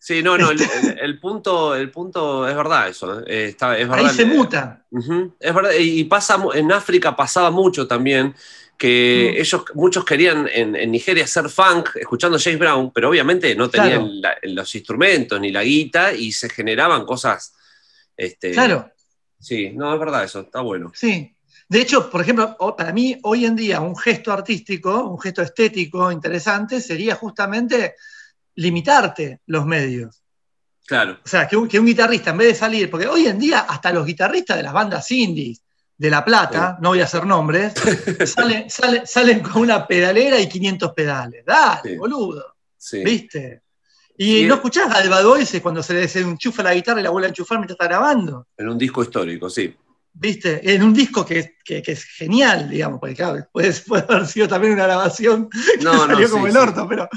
Sí, 0.00 0.22
no, 0.22 0.38
no, 0.38 0.50
el, 0.50 0.60
el- 0.60 0.98
el 1.00 1.18
punto, 1.20 1.74
el 1.74 1.90
punto 1.90 2.46
es 2.48 2.54
verdad 2.56 2.88
eso. 2.88 3.20
eh, 3.26 3.46
está- 3.48 3.76
es 3.76 3.88
verdad, 3.88 4.06
Ahí 4.06 4.14
se 4.14 4.22
eh, 4.22 4.26
muta. 4.26 4.84
Es 5.40 5.54
verdad, 5.54 5.72
y 5.78 6.00
y 6.00 6.04
pasa, 6.04 6.38
en 6.54 6.70
África 6.72 7.14
pasaba 7.16 7.50
mucho 7.50 7.86
también 7.86 8.34
que 8.78 9.32
Mm. 9.34 9.40
ellos, 9.40 9.64
muchos 9.74 10.04
querían 10.04 10.48
en, 10.52 10.76
en 10.76 10.90
Nigeria 10.92 11.24
hacer 11.24 11.48
funk 11.48 11.96
escuchando 11.96 12.38
James 12.38 12.60
Brown, 12.60 12.92
pero 12.92 13.08
obviamente 13.08 13.54
no 13.56 13.68
tenían 13.68 14.02
Claro. 14.02 14.12
la- 14.20 14.38
los 14.44 14.72
instrumentos 14.76 15.40
ni 15.40 15.50
la 15.50 15.64
guita 15.64 16.12
y 16.12 16.30
se 16.30 16.48
generaban 16.48 17.04
cosas. 17.04 17.54
Este, 18.16 18.52
Claro, 18.52 18.90
Sí, 19.40 19.70
no, 19.70 19.92
es 19.94 20.00
verdad 20.00 20.24
eso, 20.24 20.40
está 20.40 20.60
bueno. 20.60 20.92
sí. 20.94 21.34
De 21.68 21.80
hecho, 21.80 22.08
por 22.10 22.22
ejemplo, 22.22 22.56
para 22.76 22.92
mí 22.92 23.18
hoy 23.24 23.44
en 23.44 23.54
día 23.54 23.80
un 23.80 23.94
gesto 23.96 24.32
artístico, 24.32 25.04
un 25.04 25.20
gesto 25.20 25.42
estético 25.42 26.10
interesante 26.10 26.80
sería 26.80 27.14
justamente 27.14 27.94
limitarte 28.58 29.40
los 29.46 29.64
medios. 29.66 30.22
Claro, 30.86 31.18
O 31.24 31.28
sea, 31.28 31.46
que 31.46 31.56
un, 31.56 31.68
que 31.68 31.78
un 31.78 31.86
guitarrista 31.86 32.30
en 32.30 32.38
vez 32.38 32.48
de 32.48 32.54
salir, 32.54 32.90
porque 32.90 33.06
hoy 33.06 33.26
en 33.26 33.38
día 33.38 33.60
hasta 33.60 33.92
los 33.92 34.06
guitarristas 34.06 34.56
de 34.56 34.62
las 34.62 34.72
bandas 34.72 35.10
indies 35.10 35.62
de 35.96 36.10
La 36.10 36.24
Plata, 36.24 36.78
no 36.80 36.90
voy 36.90 37.00
a 37.00 37.04
hacer 37.04 37.26
nombres, 37.26 37.74
salen, 38.34 38.70
salen, 38.70 39.06
salen 39.06 39.40
con 39.40 39.62
una 39.62 39.86
pedalera 39.86 40.40
y 40.40 40.48
500 40.48 40.92
pedales. 40.92 41.44
Dale, 41.44 41.80
Sí. 41.90 41.96
boludo, 41.96 42.56
sí. 42.76 43.04
¿viste? 43.04 43.62
Y 44.16 44.44
no 44.44 44.54
escuchás 44.54 44.90
a 44.90 44.96
Albadoise 44.98 45.60
cuando 45.62 45.82
se 45.82 45.94
le 45.94 46.08
se 46.08 46.20
enchufa 46.20 46.62
la 46.64 46.74
guitarra 46.74 47.00
y 47.00 47.04
la 47.04 47.10
vuelve 47.10 47.26
a 47.26 47.30
enchufar 47.30 47.58
mientras 47.58 47.74
está 47.76 47.84
grabando. 47.86 48.48
En 48.56 48.68
un 48.68 48.78
disco 48.78 49.02
histórico, 49.02 49.48
sí. 49.50 49.76
¿Viste? 50.14 50.74
En 50.74 50.82
un 50.82 50.92
disco 50.94 51.24
que, 51.24 51.56
que- 51.64 51.80
que 51.82 51.92
es 51.92 52.02
genial, 52.04 52.68
digamos, 52.68 52.98
porque 52.98 53.14
claro, 53.14 53.46
puede, 53.52 53.72
puede 53.86 54.04
haber 54.08 54.26
sido 54.26 54.48
también 54.48 54.72
una 54.72 54.84
grabación 54.84 55.48
que 55.50 55.84
No, 55.84 55.92
no, 55.92 56.06
salió 56.06 56.26
sí, 56.26 56.32
como 56.32 56.46
el 56.48 56.56
orto, 56.56 56.88
pero, 56.88 57.08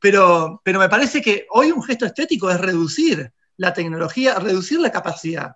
pero, 0.00 0.60
pero 0.64 0.78
me 0.78 0.88
parece 0.88 1.20
que 1.20 1.46
hoy 1.50 1.70
un 1.72 1.82
gesto 1.82 2.06
estético 2.06 2.50
es 2.50 2.60
reducir 2.60 3.32
la 3.56 3.72
tecnología, 3.72 4.38
reducir 4.38 4.80
la 4.80 4.90
capacidad 4.92 5.52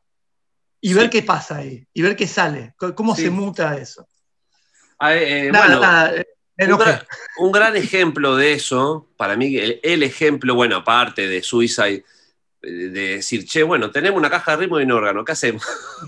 y 0.81 0.89
Sí. 0.89 0.95
ver 0.95 1.11
qué 1.11 1.23
pasa 1.23 1.59
ahí, 1.59 1.87
y 1.93 2.03
ver 2.03 2.17
qué 2.17 2.27
sale, 2.27 2.75
cómo 2.95 3.15
Sí. 3.15 3.23
se 3.23 3.31
muta 3.31 3.77
eso. 3.77 4.07
Ah, 4.99 5.15
eh, 5.15 5.51
nada, 5.53 5.67
bueno, 5.67 5.81
nada, 5.81 6.17
eh, 6.17 6.27
me 6.57 6.73
un, 6.73 6.79
gran, 6.79 7.03
un 7.39 7.53
gran 7.53 7.77
ejemplo 7.77 8.37
de 8.37 8.53
eso, 8.53 9.09
para 9.17 9.37
mí, 9.37 9.57
el, 9.57 9.81
el 9.83 10.03
ejemplo, 10.03 10.55
bueno, 10.55 10.77
aparte 10.77 11.29
de 11.29 11.43
Suicide, 11.43 12.05
de 12.63 12.89
decir, 13.17 13.45
che, 13.45 13.63
bueno, 13.65 13.91
tenemos 13.91 14.19
una 14.19 14.31
caja 14.31 14.53
de 14.53 14.59
ritmo 14.59 14.79
y 14.81 14.85
un 14.85 14.93
órgano, 14.93 15.25
¿qué 15.25 15.33
hacemos? 15.33 15.63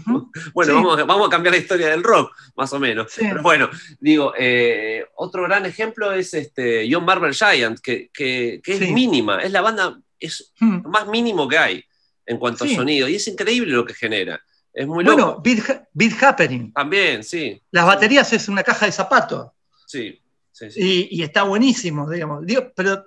Bueno, 0.55 0.73
Sí. 0.73 0.77
vamos, 0.77 0.99
a, 1.01 1.05
vamos 1.05 1.27
a 1.27 1.31
cambiar 1.31 1.55
la 1.55 1.61
historia 1.61 1.89
del 1.89 2.03
rock, 2.03 2.33
más 2.57 2.73
o 2.73 2.79
menos. 2.81 3.11
Sí. 3.13 3.23
Pero 3.29 3.43
bueno, 3.43 3.69
digo, 4.01 4.33
eh, 4.39 5.05
otro 5.17 5.43
gran 5.45 5.67
ejemplo 5.67 6.13
es 6.13 6.33
este 6.35 6.87
John 6.91 7.05
Barber 7.07 7.35
Giant, 7.35 7.79
que, 7.81 8.11
que- 8.13 8.61
que 8.63 8.73
es 8.75 8.79
Sí. 8.79 8.93
mínima, 8.93 9.41
es 9.43 9.51
la 9.53 9.61
banda, 9.63 9.99
es 10.19 10.53
Mm. 10.61 10.83
lo 10.85 10.89
más 10.91 11.07
mínimo 11.09 11.49
que 11.49 11.59
hay 11.59 11.85
en 12.27 12.39
cuanto 12.39 12.65
a 12.65 12.69
sonido, 12.69 13.09
y 13.09 13.17
es 13.17 13.27
increíble 13.29 13.73
lo 13.73 13.85
que 13.85 13.95
genera. 13.95 14.41
Es 14.73 14.87
muy 14.87 15.05
Bueno, 15.05 15.27
loco. 15.27 15.43
beat, 15.43 15.71
ha- 15.71 15.89
beat 15.93 16.23
Happening. 16.23 16.73
También, 16.73 17.23
sí. 17.23 17.61
Las 17.71 17.87
baterías 17.87 18.33
es 18.33 18.49
una 18.49 18.63
caja 18.63 18.87
de 18.87 18.93
zapatos. 18.93 19.51
Sí, 19.87 20.21
sí, 20.53 20.71
sí. 20.71 21.09
y, 21.11 21.21
y 21.21 21.23
está 21.23 21.43
buenísimo, 21.45 22.09
digamos. 22.11 22.45
Digo, 22.47 22.73
pero 22.75 23.05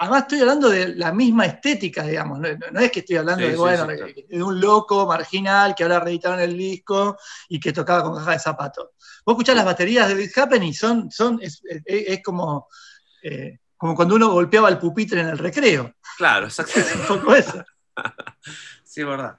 además 0.00 0.22
estoy 0.22 0.40
hablando 0.40 0.68
de 0.70 0.94
la 0.96 1.12
misma 1.12 1.44
estética, 1.46 2.02
digamos. 2.04 2.38
No, 2.40 2.80
es 2.80 2.90
que 2.90 3.00
estoy 3.00 3.16
hablando 3.16 3.42
Sí, 3.44 3.50
de, 3.50 3.54
sí, 3.54 3.60
bueno, 3.60 3.86
sí, 3.90 3.96
claro. 3.96 4.12
de 4.28 4.42
un 4.42 4.60
loco 4.60 5.06
marginal 5.06 5.74
que 5.74 5.82
ahora 5.82 6.00
reeditaron 6.00 6.40
el 6.40 6.56
disco 6.56 7.18
y 7.48 7.60
que 7.60 7.72
tocaba 7.72 8.02
con 8.02 8.16
caja 8.16 8.32
de 8.32 8.38
zapatos. 8.38 8.88
Vos 9.26 9.34
escuchás 9.34 9.54
las 9.56 9.64
baterías 9.66 10.08
de 10.08 10.14
Big 10.14 10.36
Happen 10.38 10.62
y 10.62 10.72
son, 10.74 11.10
son, 11.10 11.38
es, 11.42 11.60
es- 11.64 11.82
es 11.86 12.22
como, 12.22 12.66
eh, 13.22 13.58
como 13.76 13.94
cuando 13.94 14.14
uno 14.14 14.30
golpeaba 14.30 14.68
el 14.70 14.78
pupitre 14.78 15.20
en 15.20 15.28
el 15.28 15.38
recreo. 15.38 15.94
Claro, 16.16 16.46
exacto. 16.46 16.80
Es 16.80 16.94
un 17.10 17.18
poco 17.18 17.34
eso. 17.34 17.62
Sí, 18.82 19.02
es 19.02 19.06
verdad. 19.06 19.36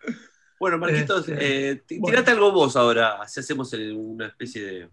Bueno, 0.60 0.78
Marquitos, 0.78 1.28
Este, 1.28 1.72
eh, 1.72 1.84
bueno. 2.00 2.06
tirate 2.16 2.32
algo 2.32 2.52
vos 2.52 2.76
ahora, 2.76 3.28
si 3.28 3.40
hacemos 3.40 3.74
el- 3.74 3.94
una 3.94 4.28
especie 4.28 4.64
de, 4.64 4.90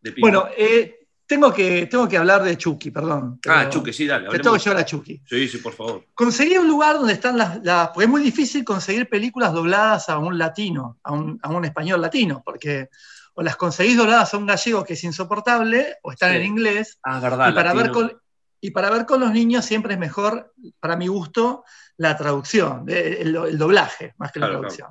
de. 0.00 0.14
Bueno, 0.20 0.48
eh, 0.56 1.07
tengo, 1.28 1.52
que, 1.52 1.86
tengo 1.86 2.08
que 2.08 2.16
hablar 2.16 2.42
de 2.42 2.56
Chucky, 2.56 2.90
perdón. 2.90 3.38
ah, 3.48 3.68
Chuque, 3.68 3.92
sí, 3.92 4.06
dale. 4.06 4.28
Te 4.30 4.38
tengo 4.38 4.56
que 4.56 4.62
llevar 4.62 4.78
a 4.80 4.84
Chucky. 4.84 5.22
Sí, 5.26 5.46
sí, 5.48 5.58
por 5.58 5.74
favor. 5.74 6.04
Conseguí 6.14 6.56
un 6.56 6.66
lugar 6.66 6.96
donde 6.96 7.12
están 7.12 7.36
las, 7.38 7.62
las- 7.62 7.88
Porque 7.90 8.04
es 8.04 8.10
muy 8.10 8.22
difícil 8.22 8.64
conseguir 8.64 9.08
películas 9.08 9.52
dobladas 9.52 10.08
a 10.08 10.18
un 10.18 10.36
latino, 10.38 10.98
a 11.04 11.12
un, 11.12 11.38
a 11.42 11.50
un 11.50 11.64
español 11.64 12.00
latino, 12.00 12.42
porque 12.44 12.88
o 13.34 13.42
las 13.42 13.54
conseguís 13.56 13.96
dobladas 13.96 14.34
a 14.34 14.36
un 14.38 14.46
gallego 14.46 14.82
que 14.82 14.94
es 14.94 15.04
insoportable, 15.04 15.98
o 16.02 16.10
están 16.10 16.30
Sí. 16.32 16.36
en 16.38 16.44
inglés, 16.46 16.98
Ah, 17.04 17.20
verdad. 17.20 17.50
y 17.50 17.54
para, 17.54 17.72
ver 17.74 17.90
con, 17.92 18.12
y 18.60 18.70
para 18.72 18.90
ver 18.90 19.06
con 19.06 19.20
los 19.20 19.30
niños 19.30 19.64
siempre 19.64 19.92
es 19.94 19.98
mejor, 20.00 20.52
para 20.80 20.96
mi 20.96 21.06
gusto, 21.06 21.62
la 21.98 22.16
traducción, 22.16 22.84
eh, 22.88 23.18
el, 23.20 23.36
el 23.36 23.56
doblaje, 23.58 24.14
más 24.18 24.32
que 24.32 24.40
la 24.40 24.46
Claro, 24.46 24.60
traducción. 24.62 24.88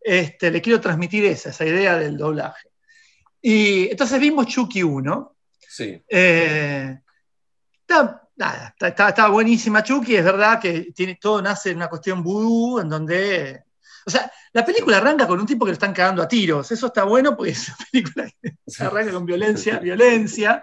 Este, 0.00 0.50
le 0.50 0.60
quiero 0.60 0.80
transmitir 0.80 1.24
esa, 1.26 1.50
esa 1.50 1.64
idea 1.64 1.96
del 1.96 2.16
doblaje. 2.16 2.68
Y 3.40 3.90
entonces 3.90 4.18
vimos 4.20 4.46
Chucky 4.46 4.82
1, 4.82 5.33
Sí, 5.76 6.00
eh, 6.08 7.00
está, 7.80 8.22
nada, 8.36 8.76
está, 8.80 9.08
está- 9.08 9.28
buenísima 9.28 9.82
Chucky, 9.82 10.14
es 10.14 10.24
verdad 10.24 10.60
que 10.60 10.92
tiene, 10.94 11.18
todo 11.20 11.42
nace 11.42 11.70
en 11.70 11.78
una 11.78 11.88
cuestión 11.88 12.22
vudú, 12.22 12.78
en 12.78 12.88
donde... 12.88 13.64
O 14.06 14.10
sea, 14.10 14.30
la 14.52 14.64
película 14.64 14.98
arranca 14.98 15.26
con 15.26 15.40
un 15.40 15.46
tipo 15.46 15.64
que 15.64 15.70
lo 15.72 15.74
están 15.74 15.92
cagando 15.92 16.22
a 16.22 16.28
tiros. 16.28 16.70
Eso 16.70 16.86
está 16.86 17.02
bueno 17.02 17.36
porque 17.36 17.50
es 17.52 17.68
una 17.70 17.76
película 17.90 18.30
que 18.40 18.52
arranca 18.78 19.12
con 19.12 19.26
violencia, 19.26 19.78
violencia, 19.80 20.62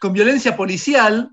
con 0.00 0.14
violencia 0.14 0.56
policial, 0.56 1.30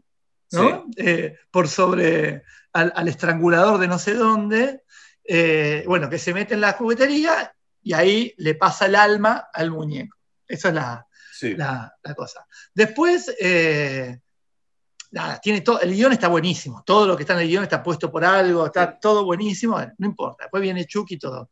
¿no? 0.52 0.86
Eh, 0.98 1.38
por 1.50 1.70
sobre 1.70 2.44
al, 2.74 2.92
al 2.94 3.08
estrangulador 3.08 3.80
de 3.80 3.88
no 3.88 4.00
sé 4.00 4.16
dónde, 4.16 4.84
eh, 5.24 5.86
bueno, 5.88 6.10
que 6.10 6.18
se 6.20 6.34
mete 6.34 6.56
en 6.56 6.62
la 6.62 6.74
juguetería 6.74 7.56
y 7.82 7.94
ahí 7.94 8.34
le 8.38 8.56
pasa 8.56 8.88
el 8.88 8.96
alma 8.96 9.48
al 9.54 9.72
muñeco. 9.72 10.18
Esa 10.46 10.70
es 10.70 10.74
la, 10.74 11.08
sí. 11.40 11.56
la, 11.56 11.94
la 12.04 12.14
cosa. 12.16 12.46
Después, 12.74 13.34
eh, 13.40 14.20
nada, 15.12 15.40
tiene 15.40 15.62
todo, 15.62 15.80
el 15.82 15.94
guion 15.94 16.12
está 16.14 16.28
buenísimo, 16.28 16.84
todo 16.86 17.06
lo 17.08 17.16
que 17.18 17.24
está 17.24 17.34
en 17.34 17.42
el 17.42 17.48
guion 17.48 17.64
está 17.64 17.82
puesto 17.84 18.12
por 18.12 18.24
algo, 18.26 18.66
está 18.66 19.00
todo 19.00 19.26
buenísimo, 19.26 19.80
no 19.98 20.08
importa, 20.08 20.46
después 20.46 20.62
viene 20.62 20.86
Chucky 20.86 21.16
y 21.16 21.20
todo. 21.20 21.50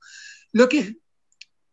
Lo 0.54 0.68
que, 0.68 0.98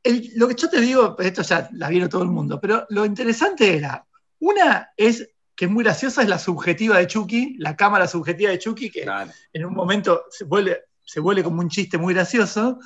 el- 0.02 0.30
lo 0.36 0.48
que 0.48 0.54
yo 0.54 0.68
te 0.68 0.80
digo, 0.80 1.16
esto 1.18 1.42
ya 1.42 1.68
la 1.72 1.88
vieron 1.88 2.08
todo 2.08 2.22
el 2.22 2.28
mundo, 2.30 2.60
pero 2.60 2.86
lo 2.90 3.04
interesante 3.04 3.76
era, 3.76 4.04
una 4.40 4.90
es 4.96 5.28
que 5.56 5.64
es 5.64 5.70
muy 5.70 5.82
graciosa, 5.82 6.22
es 6.22 6.28
la 6.28 6.38
subjetiva 6.38 6.98
de 6.98 7.08
Chucky, 7.08 7.56
la 7.58 7.74
cámara 7.74 8.06
subjetiva 8.06 8.50
de 8.52 8.58
Chucky, 8.60 8.90
que 8.90 9.02
Claro. 9.02 9.32
en 9.52 9.64
un 9.64 9.74
momento 9.74 10.24
se 10.30 10.44
vuelve, 10.44 10.84
se 11.04 11.18
vuelve 11.18 11.42
como 11.42 11.60
un 11.60 11.68
chiste 11.68 11.98
muy 11.98 12.14
gracioso. 12.14 12.78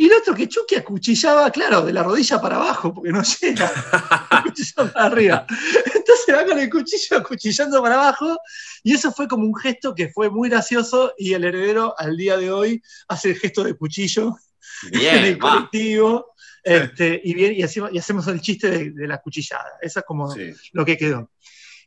Y 0.00 0.06
el 0.06 0.12
otro 0.12 0.32
que 0.32 0.48
Chucky 0.48 0.76
acuchillaba, 0.76 1.50
claro, 1.50 1.82
de 1.84 1.92
la 1.92 2.04
rodilla 2.04 2.40
para 2.40 2.54
abajo, 2.54 2.94
porque 2.94 3.10
no 3.10 3.20
llega, 3.22 3.66
acuchillaba 4.30 4.92
para 4.92 5.06
arriba. 5.06 5.46
Entonces 5.86 6.34
va 6.36 6.46
con 6.46 6.56
el 6.58 6.70
cuchillo 6.70 7.16
acuchillando 7.18 7.82
para 7.82 7.96
abajo, 7.96 8.36
y 8.84 8.94
eso 8.94 9.10
fue 9.10 9.26
como 9.26 9.44
un 9.44 9.56
gesto 9.56 9.96
que 9.96 10.08
fue 10.08 10.30
muy 10.30 10.48
gracioso, 10.48 11.14
y 11.18 11.32
el 11.34 11.42
heredero 11.42 11.94
al 11.98 12.16
día 12.16 12.36
de 12.36 12.50
hoy 12.52 12.80
hace 13.08 13.30
el 13.30 13.38
gesto 13.38 13.64
de 13.64 13.74
cuchillo 13.74 14.36
en 14.92 14.94
el 14.94 15.00
Bien, 15.00 15.38
colectivo, 15.38 16.34
este, 16.62 17.20
y, 17.24 17.34
bien, 17.34 17.54
y, 17.54 17.64
hacemos, 17.64 17.90
y 17.92 17.98
hacemos 17.98 18.26
el 18.28 18.40
chiste 18.40 18.70
de, 18.70 18.90
de 18.92 19.08
la 19.08 19.18
cuchillada. 19.20 19.78
Eso 19.82 19.98
es 19.98 20.04
como 20.06 20.30
Sí. 20.32 20.52
lo 20.74 20.84
que 20.84 20.96
quedó. 20.96 21.32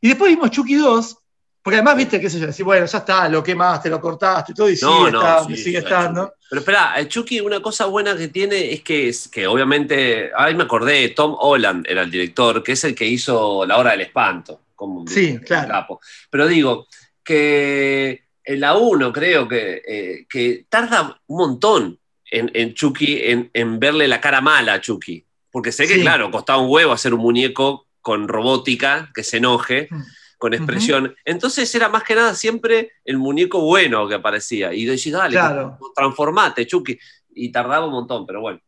Y 0.02 0.08
después 0.08 0.30
vimos 0.30 0.50
Chucky 0.50 0.74
2, 0.74 1.16
porque 1.62 1.76
además, 1.76 1.96
viste, 1.96 2.20
qué 2.20 2.28
sé 2.28 2.40
yo, 2.40 2.46
decir, 2.46 2.64
bueno, 2.64 2.86
ya 2.86 2.98
está, 2.98 3.28
lo 3.28 3.42
quemaste, 3.42 3.88
lo 3.88 4.00
cortaste 4.00 4.52
y 4.52 4.54
todo, 4.54 4.68
y 4.68 4.72
No, 4.72 4.98
sigue 4.98 5.10
no, 5.12 5.20
estando, 5.20 5.56
sí, 5.56 5.62
sigue 5.62 5.78
estando. 5.78 6.24
Chucky. 6.26 6.46
Pero 6.50 6.60
espera, 6.60 6.94
el 6.96 7.08
Chucky, 7.08 7.40
una 7.40 7.60
cosa 7.60 7.86
buena 7.86 8.16
que 8.16 8.28
tiene 8.28 8.72
es 8.72 8.82
que, 8.82 9.08
es 9.08 9.28
que 9.28 9.46
obviamente, 9.46 10.30
ahí 10.36 10.54
me 10.54 10.64
acordé, 10.64 11.08
Tom 11.10 11.36
Holland 11.38 11.86
era 11.88 12.02
el 12.02 12.10
director, 12.10 12.62
que 12.62 12.72
es 12.72 12.84
el 12.84 12.94
que 12.94 13.06
hizo 13.06 13.64
La 13.64 13.78
Hora 13.78 13.92
del 13.92 14.02
Espanto. 14.02 14.60
Como 14.74 15.06
Sí, 15.06 15.38
claro. 15.38 16.00
Pero 16.28 16.46
digo, 16.48 16.88
que 17.22 18.24
en 18.44 18.60
la 18.60 18.76
1 18.76 19.12
creo 19.12 19.46
que, 19.46 19.82
eh, 19.86 20.26
que 20.28 20.66
tarda 20.68 21.20
un 21.26 21.36
montón 21.36 21.98
en, 22.30 22.50
en 22.54 22.74
Chucky, 22.74 23.20
en, 23.22 23.50
en 23.52 23.78
verle 23.78 24.08
la 24.08 24.20
cara 24.20 24.40
mala 24.40 24.74
a 24.74 24.80
Chucky. 24.80 25.24
Porque 25.50 25.70
sé 25.70 25.86
que, 25.86 25.94
Sí. 25.94 26.00
claro, 26.00 26.30
costaba 26.30 26.60
un 26.60 26.70
huevo 26.70 26.92
hacer 26.92 27.14
un 27.14 27.20
muñeco 27.20 27.86
con 28.00 28.26
robótica 28.26 29.10
que 29.14 29.22
se 29.22 29.36
enoje. 29.36 29.86
Mm. 29.90 30.02
Con 30.42 30.54
expresión. 30.54 31.14
Entonces 31.24 31.72
era 31.72 31.88
más 31.88 32.02
que 32.02 32.16
nada 32.16 32.34
siempre 32.34 32.90
el 33.04 33.16
muñeco 33.16 33.60
bueno 33.60 34.08
que 34.08 34.16
aparecía. 34.16 34.74
Y 34.74 34.84
decís, 34.86 35.12
dale, 35.12 35.34
Claro. 35.34 35.78
transformate, 35.94 36.66
Chucky. 36.66 36.98
Y 37.32 37.52
tardaba 37.52 37.86
un 37.86 37.92
montón, 37.92 38.26
pero 38.26 38.40
bueno. 38.40 38.58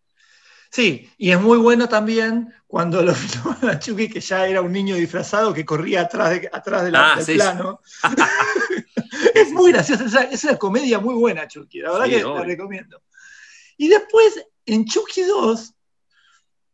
Sí, 0.71 1.11
y 1.19 1.33
es 1.33 1.41
muy 1.41 1.59
bueno 1.59 1.89
también 1.89 2.53
cuando 2.69 3.03
lo 3.03 3.13
filmaban 3.15 3.71
a 3.71 3.79
Chucky, 3.81 4.09
que 4.09 4.21
ya 4.21 4.47
era 4.47 4.61
un 4.61 4.71
niño 4.73 4.95
disfrazado 4.95 5.53
que 5.53 5.65
corría 5.65 6.03
atrás, 6.03 6.31
de, 6.31 6.49
atrás 6.53 6.89
la- 6.93 7.13
Ah, 7.13 7.17
del 7.17 7.25
sí, 7.27 7.33
sí. 7.33 7.39
plano. 7.39 7.81
es 9.35 9.51
muy 9.51 9.73
gracioso, 9.73 10.05
es, 10.05 10.15
es 10.15 10.45
una 10.45 10.57
comedia 10.57 11.01
muy 11.01 11.15
buena, 11.15 11.49
Chucky, 11.49 11.81
la 11.81 11.91
verdad 11.91 12.05
Sí, 12.07 12.11
que 12.13 12.21
la 12.23 12.29
obvio. 12.29 12.45
recomiendo. 12.45 13.03
Y 13.79 13.89
después, 13.89 14.47
en 14.67 14.85
Chucky 14.85 15.23
2, 15.23 15.74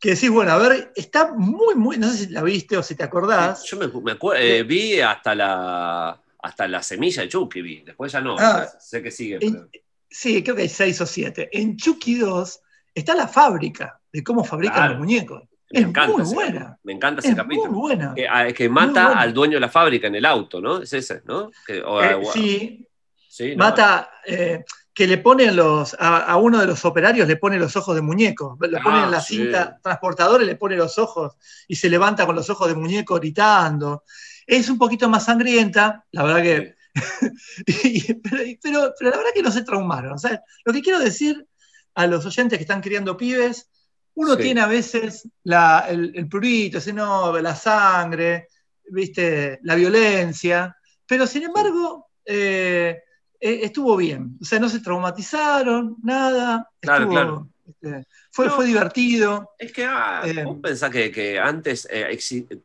que 0.01 0.11
decís, 0.14 0.30
bueno, 0.30 0.53
a 0.53 0.59
ver, 0.59 0.92
está 0.96 1.32
muy, 1.34 1.74
muy, 1.74 1.98
no 1.98 2.09
sé 2.11 2.26
si 2.26 2.32
la 2.32 2.42
viste 2.42 2.76
o 2.76 2.82
si 2.82 2.94
te 2.94 3.05
acordás. 3.05 3.62
Yo 3.64 3.76
me, 3.76 3.86
me 3.88 4.16
eh, 4.38 4.62
vi 4.62 4.98
hasta 5.01 5.34
la, 5.34 6.18
hasta 6.42 6.66
la 6.68 6.82
semilla 6.82 7.22
de 7.22 7.28
Chucky, 7.28 7.61
vi. 7.61 7.82
Después 7.82 8.11
ya 8.11 8.20
no. 8.22 8.36
Ah. 8.38 8.66
sé 8.80 9.03
que 9.03 9.11
sigue. 9.11 9.38
En- 9.42 9.53
pero- 9.53 9.68
sí, 10.09 10.42
creo 10.42 10.57
que 10.57 10.62
hay 10.62 10.68
seis 10.70 11.01
o 11.03 11.07
siete. 11.07 11.51
En 11.53 11.76
Chucky 11.76 12.16
2 12.18 12.61
está 12.94 13.14
la 13.14 13.28
fábrica 13.28 14.01
de 14.12 14.24
cómo 14.24 14.42
fabrican 14.42 14.76
Claro. 14.76 14.90
los 14.94 14.98
muñecos. 15.01 15.42
Me 15.72 15.80
Es 15.80 15.86
encanta 15.86 16.12
muy 16.14 16.22
ese 16.22 16.34
buena. 16.34 16.78
Me 16.82 16.92
encanta 16.94 17.20
ese 17.20 17.30
Es 17.30 17.36
capítulo. 17.36 17.70
muy 17.70 17.80
buena. 17.80 18.14
Que, 18.14 18.26
ah, 18.26 18.53
que 18.53 18.68
mata 18.68 19.05
buena. 19.07 19.20
al 19.20 19.32
dueño 19.34 19.55
de 19.55 19.61
la 19.61 19.68
fábrica 19.68 20.07
en 20.09 20.14
el 20.16 20.24
auto, 20.24 20.61
¿no? 20.61 20.82
Es 20.82 20.92
ese, 20.94 21.22
¿no? 21.26 21.51
Que- 21.66 21.78
Eh, 21.78 22.20
sí, 22.32 22.88
sí, 23.28 23.51
¿no? 23.55 23.59
mata, 23.64 24.11
eh, 24.26 24.64
que 24.93 25.07
le 25.07 25.18
ponen 25.18 25.57
los, 25.57 25.95
a, 25.99 26.18
a 26.24 26.36
uno 26.36 26.59
de 26.59 26.66
los 26.66 26.84
operarios 26.84 27.28
le 27.28 27.36
pone 27.36 27.59
los 27.59 27.76
ojos 27.76 27.95
de 27.95 28.03
muñeco, 28.03 28.59
le 28.61 28.78
Ah, 28.78 28.82
ponen 28.82 29.05
en 29.05 29.11
la 29.11 29.20
sí. 29.20 29.36
cinta 29.36 29.78
transportadora 29.82 30.43
y 30.43 30.47
le 30.47 30.57
pone 30.57 30.76
los 30.76 30.99
ojos 30.99 31.36
y 31.68 31.76
se 31.76 31.88
levanta 31.88 32.26
con 32.26 32.34
los 32.36 32.51
ojos 32.51 32.68
de 32.68 32.74
muñeco 32.74 33.14
gritando. 33.16 34.03
Es 34.47 34.68
un 34.68 34.78
poquito 34.78 35.09
más 35.09 35.24
sangrienta, 35.24 36.05
la 36.11 36.22
verdad 36.24 36.43
que, 36.43 36.74
y- 37.66 38.14
pero, 38.14 38.43
pero- 38.62 38.95
pero 38.99 39.11
la 39.11 39.16
verdad 39.18 39.30
que 39.34 39.43
no 39.43 39.51
se 39.53 39.62
traumaron. 39.64 40.12
O 40.14 40.18
sea, 40.18 40.43
lo 40.64 40.72
que 40.72 40.82
quiero 40.82 40.99
decir 40.99 41.47
a 41.95 42.07
los 42.07 42.26
oyentes 42.26 42.59
que 42.59 42.62
están 42.64 42.80
criando 42.80 43.16
pibes, 43.16 43.68
uno 44.14 44.34
Sí. 44.34 44.43
tiene 44.43 44.61
a 44.61 44.66
veces 44.66 45.28
la- 45.45 45.86
el, 45.88 46.12
el 46.16 46.28
prurito, 46.28 46.78
ese 46.78 46.93
no, 46.93 47.38
la 47.41 47.55
sangre, 47.55 48.49
viste, 48.91 49.61
la 49.62 49.76
violencia, 49.76 50.76
pero 51.07 51.26
sin 51.26 51.45
embargo, 51.45 52.09
eh, 52.24 53.01
eh, 53.41 53.61
estuvo 53.62 53.97
bien. 53.97 54.36
O 54.41 54.45
sea, 54.45 54.59
no 54.59 54.68
se 54.68 54.80
traumatizaron, 54.80 55.97
nada. 56.03 56.68
Claro, 56.80 57.03
estuvo, 57.05 57.14
claro. 57.14 57.49
este, 57.68 58.07
fue, 58.30 58.47
No. 58.47 58.53
fue 58.53 58.66
divertido. 58.66 59.51
Es 59.59 59.72
que 59.72 59.84
ah, 59.84 60.22
Eh, 60.24 60.45
vos 60.45 60.59
pensás 60.62 60.91
que, 60.91 61.11
que 61.11 61.38
antes, 61.38 61.88
eh, 61.91 62.18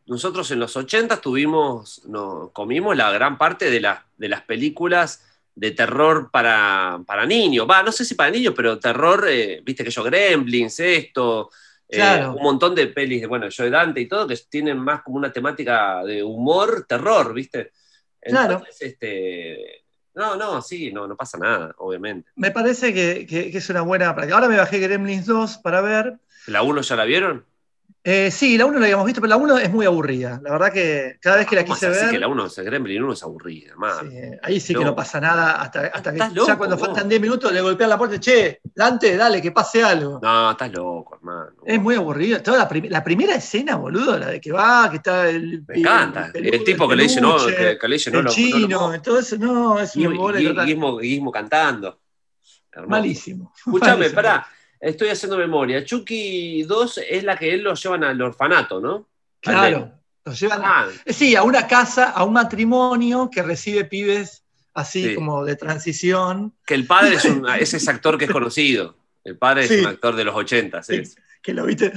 nosotros 0.05 0.49
en 0.51 0.59
los 0.59 0.75
80 0.75 1.21
tuvimos, 1.21 2.01
no, 2.05 2.49
comimos 2.53 2.95
la 2.95 3.11
gran 3.11 3.37
parte 3.37 3.69
de, 3.69 3.79
las 3.81 3.99
de 4.17 4.29
las 4.29 4.41
películas 4.41 5.23
de 5.55 5.71
terror 5.71 6.29
para, 6.31 6.99
para 7.05 7.25
niños. 7.25 7.65
Va, 7.69 7.81
no 7.81 7.91
sé 7.91 8.03
si 8.03 8.15
para 8.15 8.29
niños, 8.31 8.53
pero 8.55 8.77
terror, 8.77 9.25
eh, 9.29 9.61
viste 9.63 9.83
que 9.83 9.89
yo, 9.91 10.03
Gremlins, 10.03 10.79
esto, 10.79 11.49
Claro. 11.87 12.33
un 12.33 12.41
montón 12.43 12.73
de 12.75 12.87
pelis, 12.87 13.21
de, 13.21 13.27
bueno, 13.27 13.47
yo 13.47 13.63
de 13.63 13.69
Dante 13.69 14.01
y 14.01 14.07
todo, 14.07 14.27
que 14.27 14.35
tienen 14.49 14.77
más 14.79 15.01
como 15.03 15.17
una 15.17 15.31
temática 15.31 16.03
de 16.03 16.23
humor, 16.23 16.85
terror, 16.89 17.33
viste. 17.33 17.71
Claro. 18.19 18.53
Entonces, 18.55 18.81
este, 18.81 19.84
no, 20.15 20.35
no, 20.35 20.61
sí, 20.61 20.91
no, 20.91 21.07
no 21.07 21.15
pasa 21.15 21.37
nada, 21.37 21.73
obviamente. 21.77 22.29
Me 22.35 22.51
parece 22.51 22.93
que, 22.93 23.25
que- 23.27 23.51
que 23.51 23.57
es 23.57 23.69
una 23.69 23.81
buena 23.81 24.13
práctica. 24.15 24.35
Ahora 24.35 24.47
me 24.49 24.57
bajé 24.57 24.79
Gremlins 24.79 25.25
2 25.25 25.57
para 25.57 25.81
ver. 25.81 26.19
¿La 26.47 26.61
1 26.63 26.81
ya 26.81 26.95
la 26.95 27.05
vieron? 27.05 27.45
Eh, 28.07 28.29
sí, 28.29 28.55
la 28.55 28.67
1 28.67 28.77
la 28.77 28.85
habíamos 28.85 29.03
visto, 29.07 29.19
pero 29.19 29.29
la 29.31 29.37
1 29.37 29.57
es 29.57 29.71
muy 29.71 29.83
aburrida. 29.83 30.39
La 30.43 30.51
verdad 30.51 30.71
que 30.71 31.17
cada 31.19 31.37
vez 31.37 31.47
que 31.47 31.55
la 31.55 31.63
¿Cómo 31.63 31.73
quise 31.73 31.87
es 31.87 31.93
así 31.97 32.05
ver. 32.05 32.13
que 32.13 32.19
la 32.19 32.27
1, 32.27 32.47
Gremlin 32.57 33.01
1 33.03 33.13
es 33.13 33.23
aburrida, 33.23 33.73
sí, 33.99 34.07
ahí 34.43 34.59
sí 34.59 34.75
que 34.75 34.81
No. 34.81 34.85
no 34.91 34.95
pasa 34.95 35.19
nada 35.19 35.53
hasta, 35.59 35.87
hasta 35.87 36.11
que 36.11 36.17
Estás 36.19 36.33
ya 36.33 36.41
loco, 36.41 36.57
cuando 36.59 36.77
vos. 36.77 36.85
faltan 36.85 37.09
10 37.09 37.19
minutos 37.19 37.51
le 37.51 37.61
golpean 37.61 37.89
la 37.89 37.97
puerta, 37.97 38.19
che, 38.19 38.59
Dante, 38.75 39.17
dale, 39.17 39.41
que 39.41 39.51
pase 39.51 39.83
algo. 39.83 40.19
No, 40.21 40.51
estás 40.51 40.71
loco, 40.71 41.15
hermano. 41.15 41.51
Es 41.65 41.81
muy 41.81 41.95
aburrido. 41.95 42.39
Toda 42.43 42.59
la, 42.59 42.69
prim- 42.69 42.85
la 42.89 43.03
primera 43.03 43.33
escena, 43.33 43.75
boludo, 43.77 44.19
la 44.19 44.27
de 44.27 44.39
que 44.39 44.51
va, 44.51 44.87
que 44.91 44.97
está 44.97 45.27
el. 45.27 45.63
Me 45.67 45.79
encanta. 45.79 46.29
el 46.31 46.53
El, 46.53 46.63
tipo 46.63 46.87
que 46.87 46.95
le 46.95 47.03
dice 47.03 47.19
no, 47.19 47.37
que, 47.43 47.75
que 47.81 47.87
le 47.87 47.95
dice 47.95 48.11
no, 48.11 48.19
el 48.19 48.25
lo- 48.25 48.31
chino, 48.31 48.67
no 48.67 48.91
lo- 48.91 49.01
todo 49.01 49.17
eso, 49.17 49.35
no, 49.39 49.79
es 49.79 49.95
un 49.95 50.11
Guismo. 50.11 50.99
Guismo- 50.99 51.31
cantando. 51.31 51.99
Hermoso. 52.71 52.89
Malísimo. 52.91 53.51
Escúchame, 53.57 54.09
pará. 54.11 54.45
Estoy 54.79 55.09
haciendo 55.09 55.37
memoria. 55.37 55.83
Chucky 55.83 56.63
2 56.63 56.99
es 57.09 57.23
la 57.23 57.37
que 57.37 57.53
él 57.53 57.63
lo 57.63 57.73
llevan 57.73 58.03
al 58.03 58.21
orfanato, 58.21 58.79
¿no? 58.79 59.07
Claro. 59.41 59.91
llevan 60.39 60.63
a- 60.63 60.81
Ah, 60.81 60.87
Sí, 61.05 61.35
a 61.35 61.43
una 61.43 61.67
casa, 61.67 62.09
a 62.11 62.23
un 62.23 62.33
matrimonio 62.33 63.29
que 63.31 63.41
recibe 63.43 63.85
pibes 63.85 64.43
así 64.73 65.09
Sí. 65.09 65.15
como 65.15 65.45
de 65.45 65.55
transición, 65.55 66.53
que 66.65 66.73
el 66.73 66.85
padre 66.87 67.15
es, 67.15 67.25
un, 67.25 67.45
es 67.59 67.73
ese 67.73 67.89
actor 67.91 68.17
que 68.17 68.25
es 68.25 68.31
conocido. 68.31 68.97
El 69.23 69.37
padre 69.37 69.67
Sí. 69.67 69.75
es 69.75 69.81
un 69.81 69.87
actor 69.87 70.15
de 70.15 70.23
los 70.23 70.35
80, 70.35 70.81
sí. 70.83 71.05
Sí. 71.05 71.15
que 71.41 71.53
lo 71.53 71.63
viste. 71.63 71.93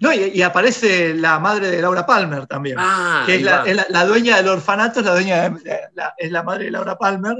No, 0.00 0.10
y, 0.10 0.30
y 0.34 0.40
aparece 0.40 1.12
la 1.12 1.38
madre 1.38 1.70
de 1.70 1.82
Laura 1.82 2.06
Palmer 2.06 2.46
también, 2.46 2.76
Ah, 2.78 3.24
que 3.26 3.34
es, 3.34 3.42
la, 3.42 3.58
va. 3.58 3.64
es 3.68 3.76
la- 3.76 3.86
la 3.90 4.06
dueña 4.06 4.36
del 4.38 4.48
orfanato, 4.48 5.00
es 5.00 5.04
la 5.06 5.12
dueña 5.12 5.50
de- 5.50 5.80
la- 5.94 6.14
es 6.16 6.32
la 6.32 6.42
madre 6.42 6.64
de 6.64 6.70
Laura 6.70 6.96
Palmer. 6.96 7.36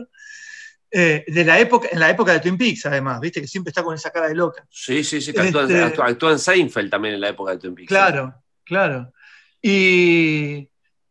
Eh, 0.90 1.24
de 1.26 1.44
la 1.44 1.58
época, 1.58 1.88
en 1.90 1.98
la 2.00 2.08
época 2.10 2.32
de 2.32 2.40
Twin 2.40 2.56
Peaks, 2.56 2.86
además, 2.86 3.20
viste, 3.20 3.40
que 3.40 3.48
siempre 3.48 3.70
está 3.70 3.82
con 3.82 3.94
esa 3.94 4.10
cara 4.10 4.28
de 4.28 4.34
loca. 4.34 4.64
Sí, 4.70 5.02
sí, 5.04 5.20
sí. 5.20 5.32
que 5.32 5.40
actúa, 5.40 5.62
Este- 5.62 5.82
actúa- 5.82 6.06
actúa 6.08 6.32
en 6.32 6.38
Seinfeld 6.38 6.90
también 6.90 7.14
en 7.14 7.20
la 7.20 7.28
época 7.30 7.52
de 7.52 7.58
Twin 7.58 7.74
Peaks. 7.74 7.88
Claro, 7.88 8.34
claro. 8.64 9.12
Y. 9.62 10.68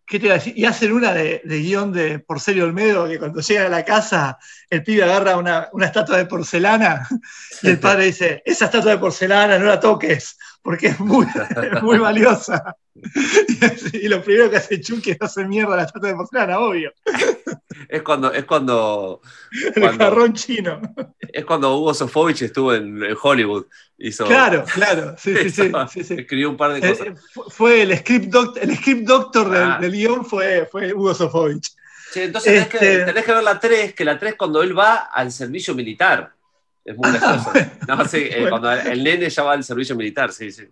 ¿Qué 0.08 0.20
te 0.20 0.28
iba 0.28 0.36
a 0.36 0.38
decir? 0.38 0.54
Y 0.56 0.66
hacen 0.66 0.92
una 0.92 1.12
de, 1.14 1.42
de 1.44 1.60
guion 1.62 1.92
de 1.92 2.20
Porcelio 2.20 2.66
Olmedo, 2.66 3.08
que 3.08 3.18
cuando 3.18 3.42
llega 3.42 3.66
a 3.66 3.70
la 3.70 3.84
casa, 3.84 4.38
el 4.70 4.84
pibe 4.84 5.04
agarra 5.04 5.36
una, 5.36 5.68
una 5.74 5.88
estatua 5.88 6.18
de 6.18 6.28
porcelana 6.28 7.08
y 7.64 7.70
el 7.70 7.80
padre 7.80 8.06
dice, 8.06 8.44
esa 8.46 8.66
estatua 8.66 8.92
de 8.92 8.98
porcelana 9.00 9.58
no 9.58 9.66
la 9.66 9.80
toques, 9.80 10.38
porque 10.66 10.88
es 10.88 11.00
muy, 11.00 11.28
es 11.74 11.82
muy 11.84 12.00
valiosa. 12.00 12.76
Y, 12.96 13.98
y 14.06 14.08
lo 14.10 14.22
primero 14.24 14.50
que 14.50 14.58
hace 14.58 14.82
Chucky 14.82 15.12
es 15.12 15.18
hacer 15.22 15.48
mierda 15.48 15.76
la 15.78 15.84
estatua 15.84 16.10
de 16.10 16.16
porcelana, 16.16 16.60
obvio. 16.60 16.92
Es 17.88 18.02
cuando, 18.02 18.34
es 18.34 18.46
cuando, 18.46 19.22
El 19.76 19.98
jarrón 19.98 20.34
chino. 20.34 20.82
es 21.22 21.46
cuando 21.46 21.78
Hugo 21.78 21.94
Sofovich 21.94 22.42
estuvo 22.42 22.74
en, 22.74 23.04
en 23.04 23.16
Hollywood. 23.22 23.66
Hizo, 23.98 24.26
Claro, 24.26 24.66
claro. 24.66 25.16
Sí, 25.20 25.36
sí, 25.38 25.50
sí, 25.52 25.62
hizo- 25.68 25.88
sí, 25.88 26.04
sí. 26.04 26.16
Escribió 26.18 26.50
un 26.50 26.58
par 26.58 26.74
de 26.74 26.80
Eh, 26.80 26.90
cosas. 26.98 27.08
fu- 27.32 27.44
fue 27.50 27.84
el 27.84 27.96
script, 27.98 28.26
doc- 28.34 28.58
el 28.58 28.76
script 28.76 29.08
doctor 29.08 29.50
del, 29.52 29.62
Ah. 29.72 29.78
del 29.80 29.92
guion 29.92 30.26
fue, 30.26 30.68
fue 30.72 30.92
Hugo 30.94 31.14
Sofovich. 31.14 31.72
Sí, 32.12 32.22
entonces 32.24 32.52
tenés, 32.54 32.68
que, 32.70 32.78
Este- 32.78 33.06
tenés 33.06 33.24
que 33.26 33.34
ver 33.34 33.44
la 33.44 33.60
3, 33.60 33.94
que 33.94 34.04
la 34.06 34.18
3 34.18 34.36
cuando 34.36 34.64
él 34.64 34.78
va 34.78 34.96
al 35.14 35.32
servicio 35.32 35.76
militar. 35.76 36.34
Es 36.86 36.96
muy 36.96 37.10
gracioso. 37.12 37.52
No, 37.88 38.06
sí, 38.06 38.18
eh, 38.18 38.36
bueno. 38.42 38.50
cuando 38.52 38.72
el 38.72 39.04
nene 39.04 39.30
ya 39.30 39.44
va 39.44 39.54
al 39.54 39.64
servicio 39.64 39.96
militar, 39.96 40.32
sí, 40.32 40.52
sí. 40.52 40.64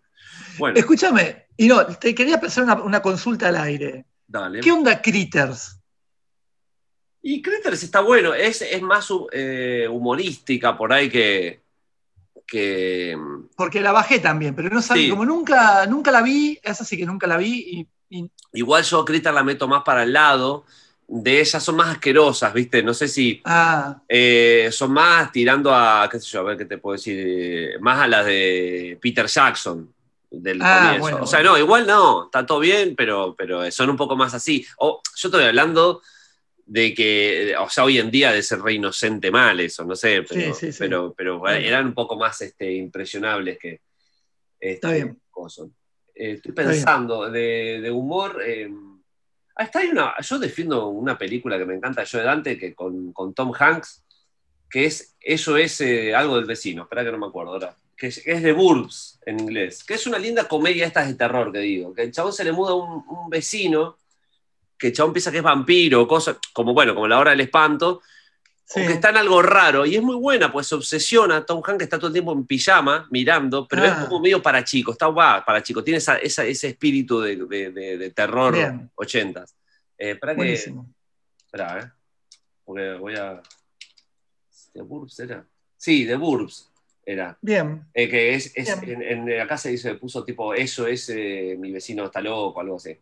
Bueno, 0.59 0.77
Escúchame, 0.77 1.47
y 1.57 1.67
no, 1.67 1.85
te 1.87 2.13
quería 2.13 2.35
hacer 2.35 2.63
una, 2.63 2.75
una 2.75 3.01
consulta 3.01 3.47
al 3.49 3.57
aire. 3.57 4.05
dale. 4.27 4.59
¿Qué 4.61 4.71
onda 4.71 5.01
Critters? 5.01 5.79
Y 7.21 7.41
Critters 7.41 7.81
está 7.83 8.01
bueno, 8.01 8.33
es, 8.33 8.61
es 8.61 8.81
más 8.81 9.07
eh, 9.31 9.87
humorística 9.89 10.77
por 10.77 10.91
ahí 10.93 11.09
que. 11.09 11.61
que 12.45 13.17
Porque 13.55 13.79
la 13.81 13.91
bajé 13.91 14.19
también, 14.19 14.53
pero 14.55 14.69
no 14.69 14.81
sabía, 14.81 15.05
Sí. 15.05 15.09
como 15.09 15.25
nunca, 15.25 15.85
nunca 15.87 16.11
la 16.11 16.21
vi, 16.21 16.59
esa 16.61 16.83
sí 16.85 16.97
que 16.97 17.05
nunca 17.05 17.25
la 17.27 17.37
vi, 17.37 17.87
y, 18.09 18.17
y- 18.19 18.31
igual 18.53 18.83
yo 18.83 18.99
a 19.01 19.05
Critters 19.05 19.33
la 19.33 19.43
meto 19.43 19.67
más 19.67 19.83
para 19.83 20.03
el 20.03 20.13
lado. 20.13 20.65
De 21.07 21.41
ellas 21.41 21.61
son 21.61 21.75
más 21.75 21.89
asquerosas, 21.89 22.53
¿viste? 22.53 22.81
No 22.81 22.93
sé 22.93 23.07
si 23.07 23.41
ah, 23.45 24.01
eh, 24.07 24.69
son 24.71 24.91
más 24.93 25.31
tirando 25.31 25.73
a, 25.73 26.07
qué 26.09 26.19
sé 26.19 26.27
yo, 26.27 26.39
a 26.39 26.43
ver 26.43 26.57
qué 26.57 26.65
te 26.65 26.77
puedo 26.77 26.93
decir, 26.93 27.17
eh, 27.27 27.77
más 27.79 27.99
a 27.99 28.07
las 28.07 28.25
de 28.25 28.97
Peter 29.01 29.27
Jackson 29.27 29.93
del 30.31 30.59
Ah, 30.63 30.79
comienzo. 30.97 30.99
bueno, 31.01 31.17
o 31.23 31.27
sea, 31.27 31.39
bueno. 31.39 31.51
no, 31.51 31.57
igual 31.59 31.85
no, 31.85 32.25
está 32.25 32.45
todo 32.45 32.59
bien, 32.59 32.95
pero, 32.95 33.35
pero 33.37 33.69
son 33.69 33.89
un 33.91 33.97
poco 33.97 34.15
más 34.15 34.33
así. 34.33 34.65
O, 34.77 35.01
yo 35.15 35.27
estoy 35.27 35.43
hablando 35.43 36.01
de 36.65 36.93
que, 36.93 37.53
o 37.59 37.69
sea, 37.69 37.83
hoy 37.83 37.99
en 37.99 38.09
día 38.09 38.31
de 38.31 38.41
ser 38.41 38.61
re 38.61 38.73
inocente 38.73 39.29
mal 39.29 39.59
eso, 39.59 39.83
no 39.83 39.95
sé, 39.95 40.23
pero, 40.23 40.53
Sí, 40.55 40.67
sí, 40.67 40.71
sí. 40.71 40.77
pero, 40.79 41.13
pero 41.15 41.47
eran 41.49 41.85
un 41.87 41.93
poco 41.93 42.15
más 42.15 42.41
este, 42.41 42.71
impresionables 42.73 43.59
que... 43.59 43.81
Este, 44.59 44.73
Está 44.75 44.91
bien. 44.93 45.19
coso. 45.29 45.69
Eh, 46.15 46.31
estoy 46.31 46.53
pensando 46.53 47.29
de, 47.29 47.79
de 47.81 47.91
humor... 47.91 48.41
eh, 48.43 48.71
hasta 49.55 49.79
hay 49.79 49.89
una, 49.89 50.13
yo 50.19 50.39
defiendo 50.39 50.87
una 50.87 51.17
película 51.17 51.57
que 51.57 51.65
me 51.65 51.75
encanta, 51.75 52.03
yo 52.03 52.17
de 52.17 52.23
Dante, 52.23 52.57
que 52.57 52.73
con, 52.73 53.13
con 53.13 53.33
Tom 53.33 53.51
Hanks, 53.57 54.03
que 54.69 54.85
es 54.85 55.15
Eso 55.19 55.57
es 55.57 55.79
eh, 55.81 56.15
algo 56.15 56.35
del 56.35 56.45
vecino, 56.45 56.83
espera 56.83 57.03
que 57.03 57.11
no 57.11 57.19
me 57.19 57.27
acuerdo 57.27 57.53
ahora, 57.53 57.75
que 57.95 58.07
es, 58.07 58.25
es 58.25 58.41
de 58.41 58.51
Burbs 58.53 59.19
en 59.25 59.39
inglés, 59.39 59.83
que 59.83 59.93
es 59.93 60.07
una 60.07 60.17
linda 60.17 60.47
comedia 60.47 60.87
estas 60.87 61.07
de 61.07 61.13
terror, 61.13 61.51
que 61.51 61.59
digo, 61.59 61.93
que 61.93 62.03
el 62.03 62.11
chabón 62.11 62.33
se 62.33 62.43
le 62.43 62.51
muda 62.51 62.73
un, 62.73 63.03
un 63.07 63.29
vecino, 63.29 63.97
que 64.77 64.87
el 64.87 64.93
chabón 64.93 65.13
piensa 65.13 65.31
que 65.31 65.37
es 65.37 65.43
vampiro, 65.43 66.07
cosas, 66.07 66.37
como 66.51 66.73
bueno, 66.73 66.95
como 66.95 67.07
la 67.07 67.19
hora 67.19 67.31
del 67.31 67.41
espanto, 67.41 68.01
sí. 68.73 68.81
o 68.83 68.87
que 68.87 68.93
está 68.93 69.09
en 69.09 69.17
algo 69.17 69.41
raro, 69.41 69.85
y 69.85 69.95
es 69.95 70.01
muy 70.01 70.15
buena, 70.15 70.51
pues 70.51 70.67
se 70.67 70.75
obsesiona, 70.75 71.45
Tom 71.45 71.61
Hanks 71.65 71.83
está 71.83 71.97
todo 71.97 72.07
el 72.07 72.13
tiempo 72.13 72.33
en 72.33 72.45
pijama, 72.45 73.07
mirando, 73.11 73.67
pero 73.67 73.83
Ah. 73.83 73.87
es 73.87 73.93
como 74.07 74.19
medio 74.21 74.41
para 74.41 74.63
chicos, 74.63 74.93
está 74.95 75.07
guau, 75.07 75.43
para 75.45 75.61
chicos, 75.61 75.83
tiene 75.83 75.97
esa- 75.97 76.17
esa- 76.17 76.45
ese 76.45 76.69
espíritu 76.69 77.21
de, 77.21 77.35
de- 77.35 77.71
de- 77.71 77.97
de 77.97 78.09
terror 78.11 78.53
Bien. 78.53 78.89
ochentas. 78.95 79.55
Eh, 79.97 80.11
espera 80.11 80.35
que. 80.35 80.53
Espera, 80.53 81.79
¿eh? 81.79 81.91
Porque 82.65 82.93
voy 82.93 83.15
a. 83.15 83.41
¿De 84.73 84.81
Burbs 84.81 85.19
era? 85.19 85.45
Sí, 85.77 86.03
de 86.05 86.15
Burbs 86.15 86.71
era. 87.05 87.37
Bien. 87.41 87.85
Eh, 87.93 88.09
que 88.09 88.33
es, 88.33 88.51
es- 88.55 88.81
Bien. 88.81 89.01
en, 89.01 89.29
en 89.29 89.41
acá 89.41 89.57
se 89.57 89.69
dice, 89.69 89.93
puso 89.95 90.23
tipo, 90.23 90.53
eso 90.53 90.87
es 90.87 91.09
eh, 91.09 91.55
mi 91.59 91.71
vecino 91.71 92.05
está 92.05 92.21
loco, 92.21 92.59
algo 92.61 92.77
así. 92.77 92.97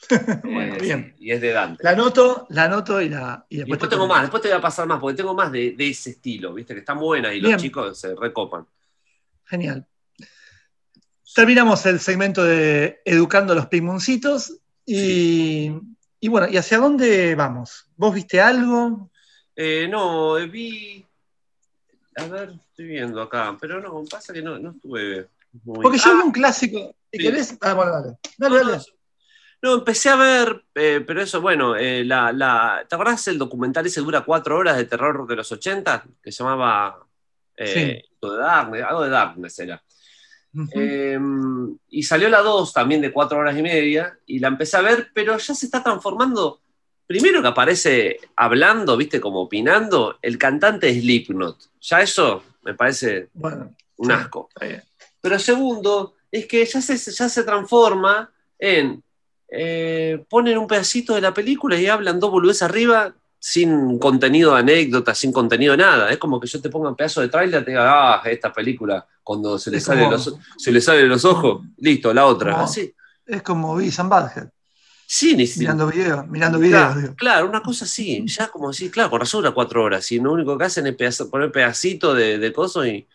Bueno, 0.44 0.74
Eh, 0.76 0.80
bien. 0.80 1.14
sí, 1.18 1.24
y 1.26 1.30
es 1.32 1.40
de 1.40 1.52
Dante. 1.52 1.82
La 1.82 1.90
anoto, 1.90 2.46
la 2.50 2.64
anoto 2.64 3.00
y 3.00 3.08
la. 3.08 3.46
Y 3.48 3.56
Y 3.56 3.58
después, 3.60 3.80
te 3.80 3.88
tengo 3.88 4.06
más, 4.06 4.22
después 4.22 4.42
te 4.42 4.48
voy 4.48 4.58
a 4.58 4.60
pasar 4.60 4.86
más, 4.86 5.00
porque 5.00 5.16
tengo 5.16 5.34
más 5.34 5.50
de, 5.52 5.72
de 5.72 5.88
ese 5.88 6.10
estilo, 6.10 6.52
¿viste? 6.54 6.74
Que 6.74 6.80
está 6.80 6.94
muy 6.94 7.06
buena 7.06 7.32
y 7.32 7.40
Bien. 7.40 7.52
los 7.52 7.62
chicos 7.62 7.98
se 7.98 8.14
recopan. 8.14 8.66
Genial. 9.44 9.86
Terminamos 11.34 11.84
el 11.86 11.98
segmento 12.00 12.44
de 12.44 13.00
Educando 13.04 13.52
a 13.52 13.56
los 13.56 13.66
Pigmoncitos. 13.66 14.58
Y, 14.86 15.72
y 16.20 16.28
bueno, 16.28 16.46
¿y 16.48 16.56
hacia 16.58 16.78
dónde 16.78 17.34
vamos? 17.34 17.86
¿Vos 17.96 18.14
viste 18.14 18.40
algo? 18.40 19.10
Eh, 19.56 19.88
no, 19.88 20.34
vi. 20.48 21.04
A 22.16 22.24
ver, 22.26 22.50
estoy 22.70 22.86
viendo 22.86 23.20
acá, 23.22 23.56
pero 23.60 23.80
no, 23.80 24.04
pasa 24.08 24.32
que 24.32 24.42
no, 24.42 24.58
no 24.58 24.70
estuve 24.72 25.28
muy. 25.64 25.82
Porque 25.82 25.98
yo 25.98 26.10
Ah, 26.10 26.14
vi 26.14 26.20
un 26.20 26.32
clásico. 26.32 26.94
¿Y 27.10 27.18
sí. 27.18 27.22
querés? 27.24 27.56
Ah, 27.60 27.74
bueno, 27.74 27.92
dale. 27.92 28.18
Dale, 28.38 28.54
no, 28.54 28.64
dale. 28.70 28.76
no, 28.78 28.84
empecé 29.72 30.10
a 30.10 30.16
ver, 30.16 30.64
eh, 30.74 31.02
pero 31.06 31.22
eso, 31.22 31.40
bueno, 31.40 31.74
eh, 31.74 32.04
la, 32.04 32.32
la, 32.32 32.84
¿te 32.86 32.94
acordás 32.94 33.26
el 33.28 33.38
documental 33.38 33.86
ese 33.86 34.02
dura 34.02 34.20
cuatro 34.20 34.58
horas 34.58 34.76
de 34.76 34.84
terror 34.84 35.26
de 35.26 35.36
los 35.36 35.50
80? 35.50 36.04
Que 36.22 36.30
se 36.30 36.42
llamaba 36.42 36.98
eh, 37.56 38.02
Into 38.12 38.32
the 38.36 38.42
Darkness, 38.42 38.84
algo 38.86 39.02
de 39.04 39.10
Darkness 39.10 39.58
era. 39.60 39.82
Eh, 40.72 41.18
y 41.88 42.02
salió 42.02 42.28
la 42.28 42.40
2 42.40 42.72
también 42.72 43.00
de 43.00 43.12
cuatro 43.12 43.38
horas 43.38 43.56
y 43.58 43.62
media, 43.62 44.18
y 44.26 44.38
la 44.38 44.48
empecé 44.48 44.76
a 44.76 44.82
ver, 44.82 45.08
pero 45.14 45.38
ya 45.38 45.54
se 45.54 45.66
está 45.66 45.82
transformando. 45.82 46.60
Primero 47.06 47.42
que 47.42 47.48
aparece 47.48 48.18
hablando, 48.36 48.96
viste, 48.96 49.20
como 49.20 49.42
opinando, 49.42 50.18
el 50.22 50.38
cantante 50.38 50.86
de 50.88 51.00
Slipknot. 51.00 51.70
Ya 51.80 52.00
eso 52.02 52.42
me 52.62 52.74
parece 52.74 53.28
Bueno, 53.34 53.74
un 53.96 54.06
Sí. 54.08 54.12
asco. 54.12 54.48
Pero 55.20 55.38
segundo, 55.38 56.14
es 56.30 56.46
que 56.46 56.64
ya 56.64 56.80
se, 56.80 56.96
ya 56.96 57.28
se 57.28 57.42
transforma 57.44 58.32
en. 58.58 59.03
Eh, 59.56 60.24
ponen 60.28 60.58
un 60.58 60.66
pedacito 60.66 61.14
de 61.14 61.20
la 61.20 61.32
película 61.32 61.78
y 61.78 61.86
hablan 61.86 62.18
dos 62.20 62.30
boludeces 62.30 62.62
arriba 62.62 63.14
sin 63.38 63.98
contenido 63.98 64.54
de 64.54 64.60
anécdota, 64.60 65.14
sin 65.14 65.30
contenido 65.32 65.72
de 65.72 65.78
nada. 65.78 66.10
Es 66.10 66.18
como 66.18 66.40
que 66.40 66.46
yo 66.46 66.60
te 66.60 66.70
ponga 66.70 66.88
un 66.88 66.96
pedazo 66.96 67.20
de 67.20 67.28
tráiler 67.28 67.60
y 67.62 67.64
te 67.64 67.70
diga, 67.72 68.14
ah, 68.14 68.22
esta 68.24 68.52
película, 68.52 69.06
cuando 69.22 69.58
se 69.58 69.70
le, 69.70 69.76
Es 69.76 69.84
sale 69.84 70.00
como- 70.00 70.12
los, 70.12 70.34
se 70.56 70.72
le 70.72 70.80
salen 70.80 71.08
los 71.08 71.24
ojos, 71.24 71.62
listo, 71.78 72.12
la 72.14 72.26
otra. 72.26 72.52
Como- 72.52 72.64
Así. 72.64 72.94
Es 73.26 73.42
como 73.42 73.74
Beavis 73.76 73.98
and 74.00 74.10
Butthead, 74.10 74.48
Sí, 75.06 75.36
ni 75.36 75.46
mirando 75.58 75.86
videos, 75.86 76.26
mirando 76.28 76.58
videos. 76.58 77.14
Claro, 77.16 77.46
una 77.48 77.60
cosa 77.60 77.84
así, 77.84 78.24
ya 78.26 78.48
como 78.48 78.70
así, 78.70 78.90
claro, 78.90 79.10
con 79.10 79.20
razón 79.20 79.42
dura 79.42 79.52
cuatro 79.52 79.82
horas, 79.84 80.10
y 80.12 80.18
lo 80.18 80.32
único 80.32 80.56
que 80.58 80.64
hacen 80.64 80.86
es 80.86 80.96
pedazo- 80.96 81.28
poner 81.30 81.52
pedacito 81.52 82.14
de, 82.14 82.38
de 82.38 82.52
coso 82.52 82.84
y. 82.86 83.06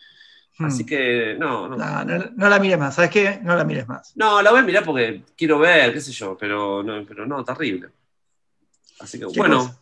Así 0.59 0.85
que, 0.85 1.35
no, 1.39 1.69
no. 1.69 1.77
No, 1.77 2.03
no, 2.03 2.25
no 2.35 2.49
la 2.49 2.59
mires 2.59 2.77
más, 2.77 2.95
¿sabes 2.95 3.09
qué? 3.11 3.39
No 3.41 3.55
la 3.55 3.63
mires 3.63 3.87
más. 3.87 4.11
No, 4.15 4.41
la 4.41 4.51
voy 4.51 4.59
a 4.59 4.63
mirar 4.63 4.83
porque 4.83 5.23
quiero 5.37 5.57
ver, 5.59 5.93
qué 5.93 6.01
sé 6.01 6.11
yo, 6.11 6.37
pero 6.37 6.83
no, 6.83 7.03
pero 7.07 7.25
no, 7.25 7.43
terrible. 7.45 7.89
Así 8.99 9.17
que, 9.19 9.25
bueno, 9.25 9.61
Chicos, 9.61 9.75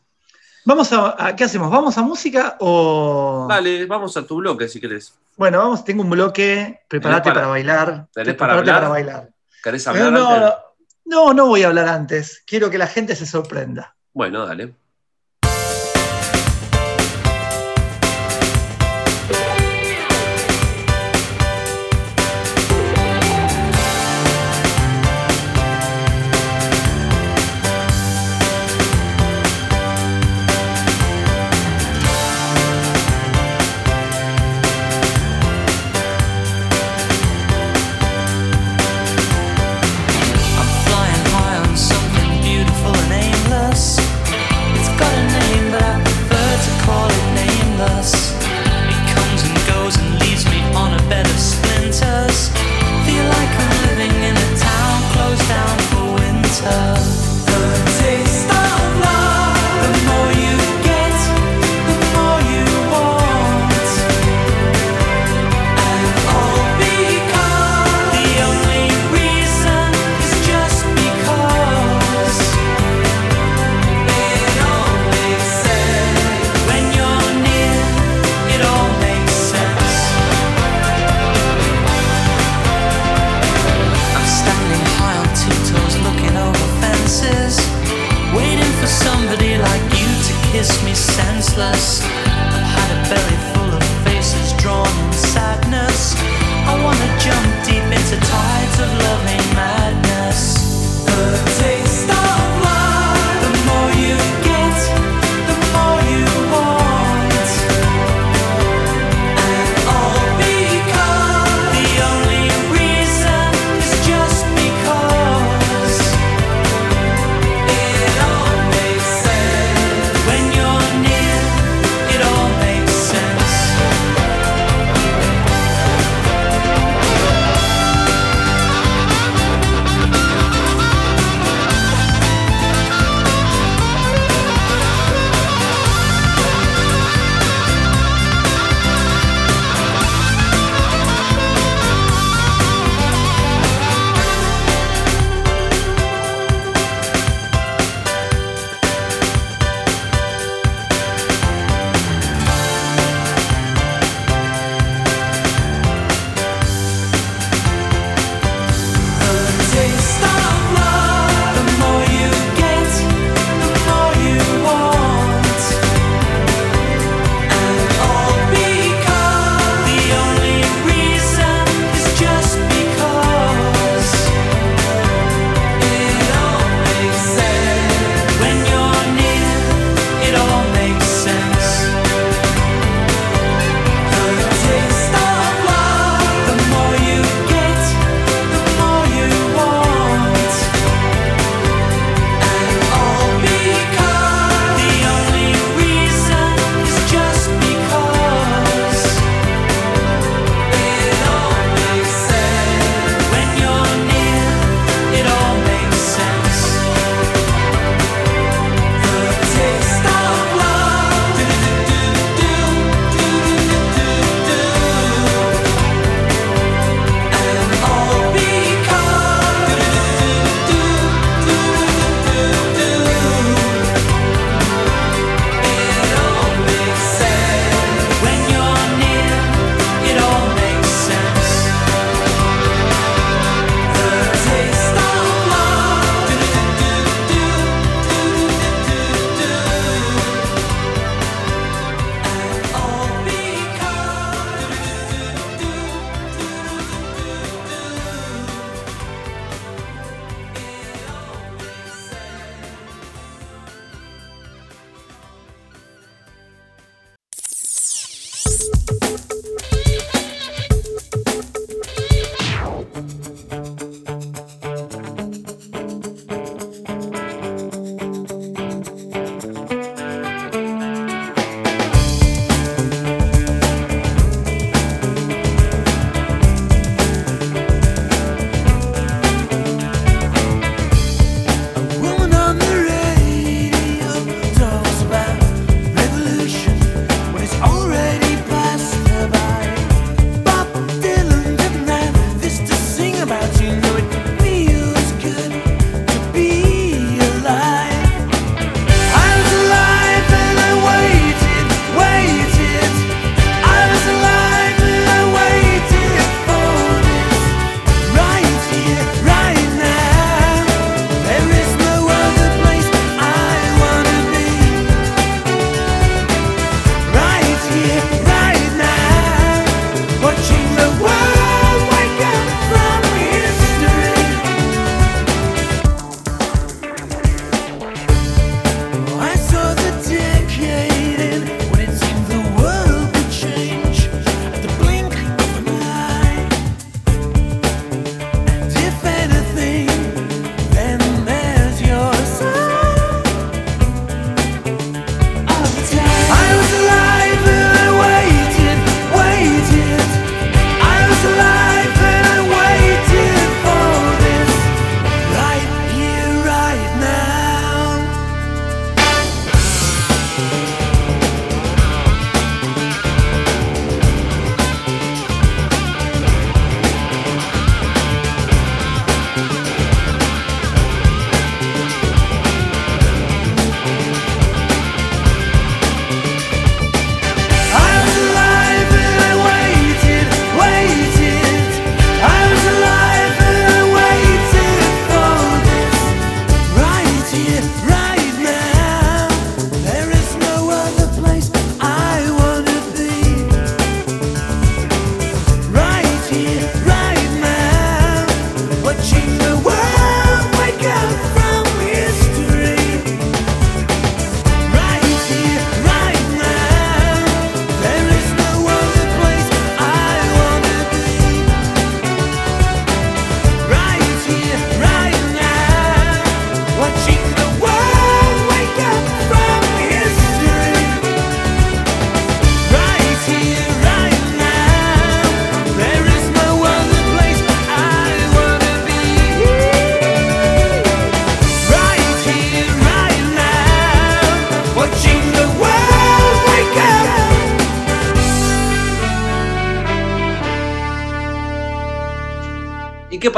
Vamos 0.66 0.92
a, 0.94 1.28
a- 1.28 1.36
¿qué 1.36 1.46
hacemos? 1.46 1.72
¿Vamos 1.72 1.98
a 1.98 2.02
música 2.02 2.58
o...? 2.60 3.48
dale, 3.50 3.86
vamos 3.86 4.16
a 4.18 4.28
tu 4.28 4.36
bloque 4.36 4.68
si 4.68 4.82
querés. 4.82 5.14
Bueno, 5.38 5.60
vamos, 5.60 5.84
tengo 5.86 6.04
un 6.04 6.10
bloque, 6.10 6.82
prepárate 6.90 7.22
¿Tenés 7.22 7.34
para- 7.34 7.36
para, 7.36 7.48
bailar. 7.48 8.08
tenés 8.14 8.36
para 8.36 8.54
hablar? 8.54 8.76
para 8.76 8.90
bailar. 8.90 9.30
¿Querés 9.64 9.86
No, 9.86 9.92
hablar 9.92 10.12
no, 10.12 10.30
antes? 10.30 10.42
no, 11.06 11.26
no, 11.28 11.34
no 11.34 11.46
voy 11.48 11.64
a 11.64 11.68
hablar 11.68 11.88
antes. 11.88 12.44
Quiero 12.46 12.70
que 12.70 12.78
la 12.78 12.88
gente 12.88 13.16
se 13.16 13.26
sorprenda. 13.26 13.96
Bueno, 14.14 14.46
dale. 14.46 14.74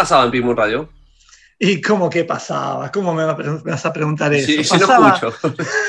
Pasaba 0.09 0.25
en 0.25 0.31
Pimón 0.31 0.57
Radio? 0.57 0.89
¿Y 1.59 1.79
cómo 1.81 2.09
que 2.09 2.23
pasaba? 2.23 2.91
¿Cómo 2.91 3.13
me 3.13 3.25
vas 3.25 3.85
a 3.85 3.93
preguntar 3.93 4.33
eso? 4.33 4.47
Sí, 4.47 4.63
sí, 4.63 4.73
no 4.79 4.87
Pasaba- 4.87 5.13
escucho. 5.13 5.37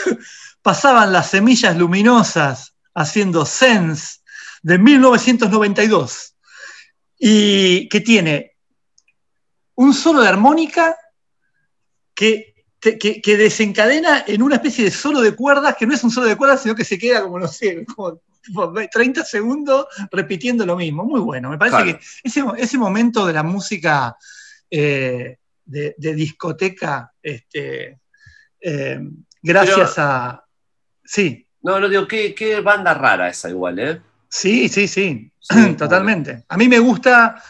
pasaban 0.63 1.11
las 1.11 1.31
semillas 1.31 1.75
luminosas 1.75 2.75
haciendo 2.95 3.47
Sense 3.47 4.19
de 4.63 4.77
1992 4.79 6.35
y 7.19 7.89
que 7.89 8.01
tiene 8.03 8.57
un 9.77 9.95
solo 9.95 10.21
de 10.21 10.29
armónica 10.29 10.95
que- 12.15 12.53
que 12.79 13.37
desencadena 13.39 14.25
en 14.27 14.43
una 14.43 14.57
especie 14.57 14.85
de 14.85 14.91
solo 14.91 15.21
de 15.23 15.35
cuerdas 15.35 15.77
que 15.79 15.87
no 15.87 15.95
es 15.95 16.05
un 16.05 16.11
solo 16.11 16.27
de 16.27 16.37
cuerdas 16.37 16.63
sino 16.63 16.75
que 16.75 16.85
se 16.85 16.99
queda 16.99 17.23
como 17.23 17.39
no 17.39 17.47
sé 17.49 17.85
como 17.95 18.21
tipo 18.43 18.73
30 18.93 19.25
segundos 19.25 19.87
repitiendo 20.11 20.65
lo 20.67 20.77
mismo 20.77 21.05
muy 21.05 21.21
bueno 21.21 21.51
me 21.51 21.59
parece 21.59 21.77
Claro. 21.83 21.99
que 21.99 22.05
ese, 22.25 22.43
ese 22.59 22.79
momento 22.79 23.27
de 23.27 23.33
la 23.33 23.43
música 23.43 24.17
eh, 24.71 25.37
de, 25.65 25.95
de 25.99 26.15
discoteca 26.15 27.13
este, 27.23 27.99
eh, 28.61 29.01
gracias 29.43 29.99
a 29.99 30.45
sí 31.05 31.47
No, 31.63 31.79
no 31.79 31.89
digo, 31.89 32.07
qué, 32.09 32.35
qué 32.35 32.61
banda 32.61 32.95
rara 32.95 33.29
esa 33.29 33.49
igual, 33.51 33.79
¿eh? 33.79 34.01
Sí, 34.29 34.69
sí, 34.69 34.87
sí, 34.89 35.31
Sí, 35.41 35.75
totalmente. 35.79 36.45
A 36.49 36.57
mí 36.57 36.69
me 36.69 36.79
gusta 36.79 37.43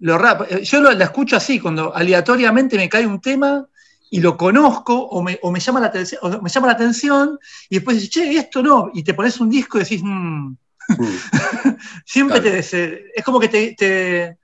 lo 0.00 0.16
rap. 0.16 0.42
eh, 0.50 0.62
Yo 0.62 0.80
lo, 0.80 0.92
la 0.92 1.04
escucho 1.04 1.36
así, 1.36 1.58
cuando 1.58 1.94
aleatoriamente 1.94 2.76
me 2.76 2.88
cae 2.88 3.06
un 3.06 3.20
tema 3.20 3.66
y 4.10 4.20
lo 4.20 4.36
conozco 4.36 4.94
o 4.98 5.22
me, 5.22 5.38
o 5.42 5.50
me 5.50 5.60
llama, 5.60 5.80
la 5.80 5.86
atención, 5.88 6.20
o 6.22 6.42
me 6.42 6.48
llama 6.50 6.66
la 6.68 6.72
atención 6.74 7.38
y 7.68 7.76
después 7.76 7.96
dices, 7.96 8.10
che, 8.10 8.36
esto 8.38 8.62
no, 8.62 8.90
y 8.94 9.02
te 9.04 9.14
pones 9.14 9.38
un 9.40 9.50
disco 9.50 9.78
y 9.78 9.82
decís, 9.82 10.02
"Mm". 10.02 10.48
Mm. 10.48 10.56
siempre 12.06 12.40
Claro. 12.40 12.60
te, 12.62 13.12
es 13.14 13.24
como 13.24 13.38
que 13.40 13.48
te, 13.48 13.74
te- 13.76 14.38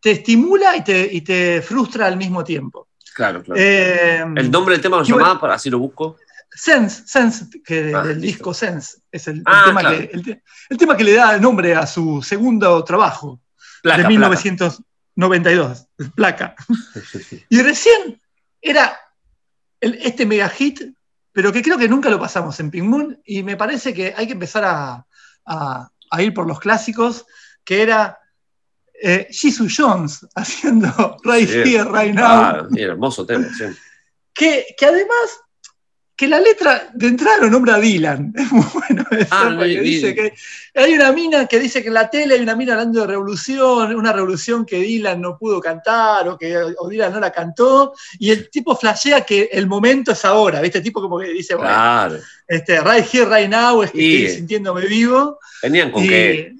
te 0.00 0.10
estimula 0.12 0.76
y 0.76 0.84
te, 0.84 1.08
y 1.12 1.20
te 1.22 1.62
frustra 1.62 2.06
al 2.06 2.16
mismo 2.16 2.42
tiempo. 2.44 2.88
Claro, 3.14 3.42
claro. 3.42 3.60
Eh, 3.60 4.24
¿El 4.36 4.50
nombre 4.50 4.74
del 4.74 4.82
tema 4.82 4.96
lo 4.98 5.02
bueno- 5.04 5.18
llamaba? 5.18 5.40
Para 5.40 5.54
así 5.54 5.68
lo 5.70 5.78
busco. 5.78 6.16
Sense, 6.54 7.02
Sense, 7.06 7.46
que 7.64 7.92
Ah, 7.94 8.02
del 8.02 8.20
listo. 8.20 8.26
disco 8.36 8.54
Sense, 8.54 8.98
es 9.10 9.26
el, 9.28 9.38
el 9.38 9.42
Ah, 9.46 9.62
tema 9.66 9.80
claro. 9.80 9.98
que, 9.98 10.10
el, 10.12 10.22
te- 10.24 10.42
el 10.70 10.76
tema 10.76 10.96
que 10.96 11.04
le 11.04 11.14
da 11.14 11.38
nombre 11.38 11.74
a 11.74 11.86
su 11.86 12.22
segundo 12.22 12.82
trabajo. 12.84 13.40
Placa, 13.82 14.02
de 14.02 14.08
1992, 14.08 15.86
placa. 16.14 16.54
Y 17.48 17.60
recién 17.62 18.20
era 18.62 18.98
el- 19.80 19.94
este 20.00 20.24
mega 20.24 20.48
hit, 20.48 20.80
pero 21.32 21.52
que 21.52 21.62
creo 21.62 21.76
que 21.76 21.88
nunca 21.88 22.08
lo 22.08 22.18
pasamos 22.20 22.58
en 22.60 22.70
Pink 22.70 22.84
Moon, 22.84 23.20
y 23.24 23.42
me 23.42 23.56
parece 23.56 23.92
que 23.92 24.14
hay 24.16 24.26
que 24.26 24.32
empezar 24.34 24.64
a, 24.64 25.06
a- 25.46 25.90
a 26.10 26.22
ir 26.22 26.32
por 26.32 26.46
los 26.46 26.60
clásicos, 26.60 27.26
que 27.64 27.82
era 27.82 28.18
eh, 29.04 29.26
Jesus 29.32 29.74
Jones 29.76 30.26
haciendo 30.36 31.16
Right 31.24 31.48
Sí. 31.48 31.74
Here, 31.74 31.84
Right 31.90 32.14
Now, 32.14 32.24
Ah, 32.24 32.68
hermoso 32.76 33.26
tema, 33.26 33.48
sí. 33.56 33.64
que, 34.34 34.66
que 34.78 34.86
además, 34.86 35.40
que 36.14 36.28
la 36.28 36.38
letra 36.38 36.90
de 36.94 37.08
entrada 37.08 37.38
lo 37.38 37.50
nombra 37.50 37.78
Dylan, 37.80 38.32
es 38.36 38.52
muy 38.52 38.64
bueno 38.74 39.04
eso, 39.10 39.28
Ah, 39.30 39.54
porque 39.56 39.80
dice 39.80 40.14
que 40.14 40.32
hay 40.74 40.92
una 40.94 41.10
mina 41.10 41.46
que 41.46 41.58
dice 41.58 41.80
que 41.82 41.88
en 41.88 41.94
la 41.94 42.08
tele 42.10 42.34
hay 42.34 42.40
una 42.42 42.54
mina 42.54 42.72
hablando 42.74 43.00
de 43.00 43.06
revolución, 43.08 43.94
una 43.94 44.12
revolución 44.12 44.64
que 44.66 44.76
Dylan 44.78 45.20
no 45.20 45.36
pudo 45.38 45.60
cantar 45.60 46.28
o 46.28 46.36
que 46.38 46.56
o 46.56 46.88
Dylan 46.88 47.12
no 47.12 47.20
la 47.20 47.32
cantó, 47.32 47.94
y 48.18 48.30
el 48.30 48.50
tipo 48.50 48.76
flashea 48.76 49.22
que 49.22 49.48
el 49.52 49.66
momento 49.66 50.12
es 50.12 50.24
ahora, 50.24 50.60
¿viste? 50.60 50.78
El 50.78 50.84
tipo 50.84 51.00
como 51.00 51.18
que 51.18 51.28
dice, 51.28 51.54
bueno, 51.54 51.70
Claro. 51.70 52.18
este, 52.46 52.80
right 52.80 53.06
here, 53.12 53.24
right 53.26 53.50
now, 53.50 53.82
es 53.82 53.90
que 53.90 54.02
Y- 54.02 54.16
estoy 54.24 54.36
sintiéndome 54.36 54.86
vivo. 54.86 55.38
Venían 55.62 55.90
con 55.90 56.04
Y 56.04 56.08
qué. 56.08 56.52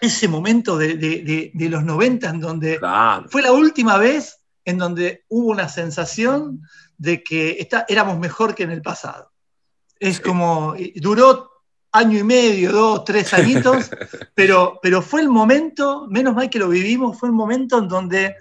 ese 0.00 0.28
momento 0.28 0.76
de, 0.76 0.94
de- 0.94 1.22
de- 1.22 1.50
de 1.54 1.68
los 1.68 1.82
90 1.84 2.28
en 2.28 2.40
donde 2.40 2.78
Claro. 2.78 3.26
fue 3.30 3.42
la 3.42 3.52
última 3.52 3.96
vez 3.96 4.38
en 4.64 4.78
donde 4.78 5.24
hubo 5.28 5.50
una 5.52 5.68
sensación 5.68 6.60
de 6.98 7.22
que 7.22 7.56
está- 7.60 7.84
éramos 7.88 8.18
mejor 8.18 8.54
que 8.54 8.62
en 8.64 8.70
el 8.70 8.82
pasado. 8.82 9.30
Es 9.98 10.16
Sí. 10.16 10.22
como, 10.22 10.74
y 10.76 10.98
duró 11.00 11.50
año 11.92 12.18
y 12.18 12.24
medio, 12.24 12.72
dos, 12.72 13.04
tres 13.04 13.32
añitos, 13.32 13.90
pero, 14.34 14.78
pero 14.82 15.00
fue 15.02 15.20
el 15.22 15.28
momento, 15.28 16.06
menos 16.08 16.34
mal 16.34 16.50
que 16.50 16.58
lo 16.58 16.68
vivimos, 16.68 17.18
fue 17.18 17.28
el 17.28 17.34
momento 17.34 17.78
en 17.78 17.88
donde 17.88 18.36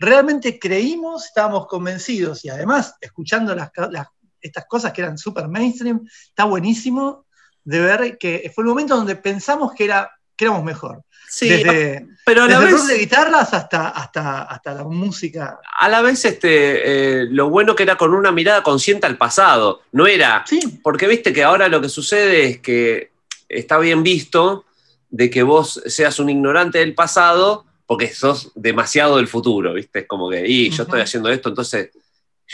realmente 0.00 0.58
creímos, 0.58 1.26
estábamos 1.26 1.66
convencidos 1.66 2.44
y 2.44 2.48
además 2.48 2.94
escuchando 3.00 3.54
las, 3.54 3.70
las- 3.90 4.08
estas 4.40 4.66
cosas 4.66 4.92
que 4.92 5.00
eran 5.02 5.16
súper 5.16 5.48
mainstream, 5.48 6.06
está 6.28 6.44
buenísimo 6.44 7.26
de 7.64 7.80
ver 7.80 8.18
que 8.18 8.50
fue 8.54 8.62
el 8.64 8.68
momento 8.68 8.94
donde 8.96 9.16
pensamos 9.16 9.72
que, 9.72 9.84
era, 9.84 10.10
que 10.36 10.44
éramos 10.44 10.64
mejor. 10.64 11.02
Sí, 11.34 11.48
desde 11.48 12.06
pero 12.24 12.42
a 12.44 12.48
la 12.48 12.58
desde 12.60 12.72
vez. 12.72 12.80
rock 12.80 12.88
de 12.90 12.98
guitarras 12.98 13.52
hasta, 13.54 13.88
hasta, 13.88 14.42
hasta 14.42 14.74
la 14.74 14.84
música. 14.84 15.58
a 15.80 15.88
la 15.88 16.00
vez 16.00 16.24
este, 16.24 17.22
eh, 17.22 17.26
lo 17.30 17.50
bueno 17.50 17.74
que 17.74 17.82
era 17.82 17.96
con 17.96 18.14
una 18.14 18.30
mirada 18.32 18.62
consciente 18.62 19.06
al 19.06 19.16
pasado, 19.18 19.82
no 19.92 20.06
era, 20.06 20.44
Sí, 20.46 20.60
porque 20.82 21.06
viste 21.08 21.32
que 21.32 21.42
ahora 21.42 21.68
lo 21.68 21.80
que 21.80 21.88
sucede 21.88 22.44
es 22.46 22.58
que 22.60 23.10
está 23.48 23.78
bien 23.78 24.02
visto 24.02 24.64
de 25.10 25.28
que 25.28 25.42
vos 25.42 25.82
seas 25.86 26.18
un 26.18 26.30
ignorante 26.30 26.78
del 26.78 26.94
pasado 26.94 27.64
porque 27.86 28.12
sos 28.14 28.50
demasiado 28.54 29.16
del 29.18 29.28
futuro, 29.28 29.74
viste, 29.74 30.00
es 30.00 30.06
como 30.06 30.30
que, 30.30 30.46
y 30.48 30.70
yo 30.70 30.84
estoy 30.84 31.00
haciendo 31.02 31.28
esto, 31.30 31.50
entonces, 31.50 31.90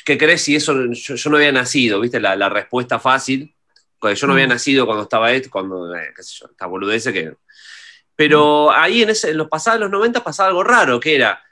¿qué 0.04 0.18
crees 0.18 0.42
si 0.42 0.56
eso, 0.56 0.74
yo, 0.90 1.14
yo 1.14 1.30
no 1.30 1.36
había 1.36 1.52
nacido, 1.52 2.00
viste, 2.00 2.18
la, 2.18 2.34
la 2.34 2.48
respuesta 2.48 2.98
fácil, 2.98 3.54
yo 4.02 4.26
no 4.26 4.32
había 4.32 4.46
Mm. 4.46 4.50
nacido 4.50 4.86
cuando 4.86 5.02
estaba 5.04 5.30
esto, 5.32 5.48
cuando, 5.50 5.94
eh, 5.94 6.08
qué 6.16 6.22
sé 6.22 6.34
yo, 6.40 6.46
esta 6.50 6.66
boludece 6.66 7.12
que... 7.12 7.34
Pero 8.20 8.70
ahí 8.70 9.02
en, 9.02 9.08
ese, 9.08 9.30
en 9.30 9.38
los 9.38 9.48
pasados, 9.48 9.76
en 9.76 9.80
los 9.80 9.90
90 9.92 10.22
pasaba 10.22 10.50
algo 10.50 10.62
raro, 10.62 11.00
que 11.00 11.14
era, 11.14 11.42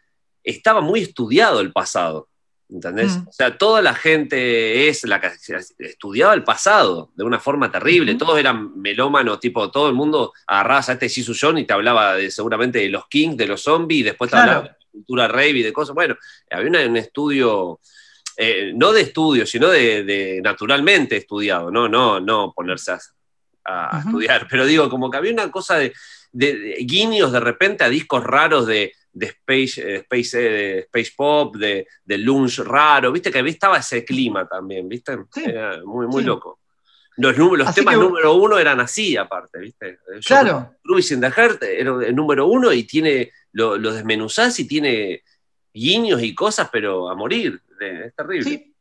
estaba 0.44 0.82
muy 0.82 1.00
estudiado 1.00 1.60
el 1.60 1.72
pasado. 1.72 2.28
¿Entendés? 2.68 3.16
Mm. 3.16 3.28
O 3.28 3.32
sea, 3.32 3.56
toda 3.56 3.80
la 3.80 3.94
gente 3.94 4.86
es 4.86 5.02
la 5.04 5.18
que 5.18 5.30
estudiaba 5.78 6.34
el 6.34 6.44
pasado 6.44 7.10
de 7.14 7.24
una 7.24 7.38
forma 7.40 7.72
terrible. 7.72 8.14
Todos 8.16 8.38
eran 8.38 8.78
melómanos, 8.78 9.40
tipo, 9.40 9.70
todo 9.70 9.88
el 9.88 9.94
mundo 9.94 10.34
agarrabas 10.46 10.90
a 10.90 10.92
este 10.92 11.10
John 11.40 11.56
y 11.56 11.64
te 11.64 11.72
hablaba 11.72 12.16
de, 12.16 12.30
seguramente 12.30 12.80
de 12.80 12.90
los 12.90 13.08
Kings, 13.08 13.38
de 13.38 13.46
los 13.46 13.62
zombies, 13.62 14.00
y 14.00 14.02
después 14.02 14.30
te 14.30 14.36
Claro. 14.36 14.50
hablaba 14.50 14.64
de 14.64 14.70
la 14.72 14.90
cultura 14.92 15.26
rave 15.28 15.48
y 15.60 15.62
de 15.62 15.72
cosas. 15.72 15.94
Bueno, 15.94 16.18
había 16.50 16.68
una- 16.68 16.84
un 16.86 16.98
estudio, 16.98 17.80
eh, 18.36 18.72
no 18.74 18.92
de 18.92 19.00
estudio, 19.00 19.46
sino 19.46 19.68
de, 19.68 20.04
de 20.04 20.42
naturalmente 20.42 21.16
estudiado, 21.16 21.70
no, 21.70 21.88
no, 21.88 22.20
no 22.20 22.52
ponerse 22.54 22.92
a, 22.92 22.98
estudiar. 24.04 24.46
Pero 24.50 24.66
digo, 24.66 24.90
como 24.90 25.10
que 25.10 25.16
había 25.16 25.32
una 25.32 25.50
cosa 25.50 25.78
de, 25.78 25.94
de- 26.33 26.57
de 26.59 26.74
guiños 26.81 27.33
de 27.33 27.41
repente 27.41 27.85
a 27.85 27.89
discos 27.89 28.22
raros 28.24 28.66
de, 28.66 28.93
de 29.12 29.26
Space, 29.26 29.81
eh, 29.83 29.97
Space, 30.09 30.39
eh, 30.41 30.79
Space 30.81 31.12
Pop, 31.16 31.57
de, 31.57 31.87
de 32.05 32.18
Lunch 32.18 32.59
raro, 32.61 33.11
viste 33.12 33.31
que 33.31 33.41
estaba 33.41 33.79
ese 33.79 34.05
clima 34.05 34.47
también, 34.47 34.89
viste, 34.89 35.16
Sí. 35.35 35.43
era 35.47 35.83
muy, 35.85 36.07
muy 36.07 36.22
Sí. 36.22 36.26
loco. 36.29 36.61
Los, 37.16 37.37
los 37.37 37.74
temas 37.74 37.95
que- 37.97 38.01
número 38.01 38.35
uno 38.35 38.59
eran 38.59 38.79
así, 38.81 39.16
aparte, 39.16 39.59
¿viste? 39.59 39.99
Yo- 40.14 40.20
claro. 40.24 40.74
Cruise 40.85 41.11
in 41.11 41.20
the 41.20 41.31
Heart 41.31 41.62
era 41.64 41.91
el 42.07 42.14
número 42.14 42.47
uno 42.47 42.72
y 42.72 42.85
tiene, 42.85 43.33
lo, 43.53 43.76
lo 43.76 43.93
desmenuzás 43.93 44.61
y 44.61 44.68
tiene 44.68 45.24
guiños 45.74 46.22
y 46.22 46.33
cosas, 46.35 46.68
pero 46.70 47.09
a 47.11 47.16
morir. 47.16 47.61
Es 47.81 48.14
terrible. 48.14 48.45
Sí. 48.45 48.74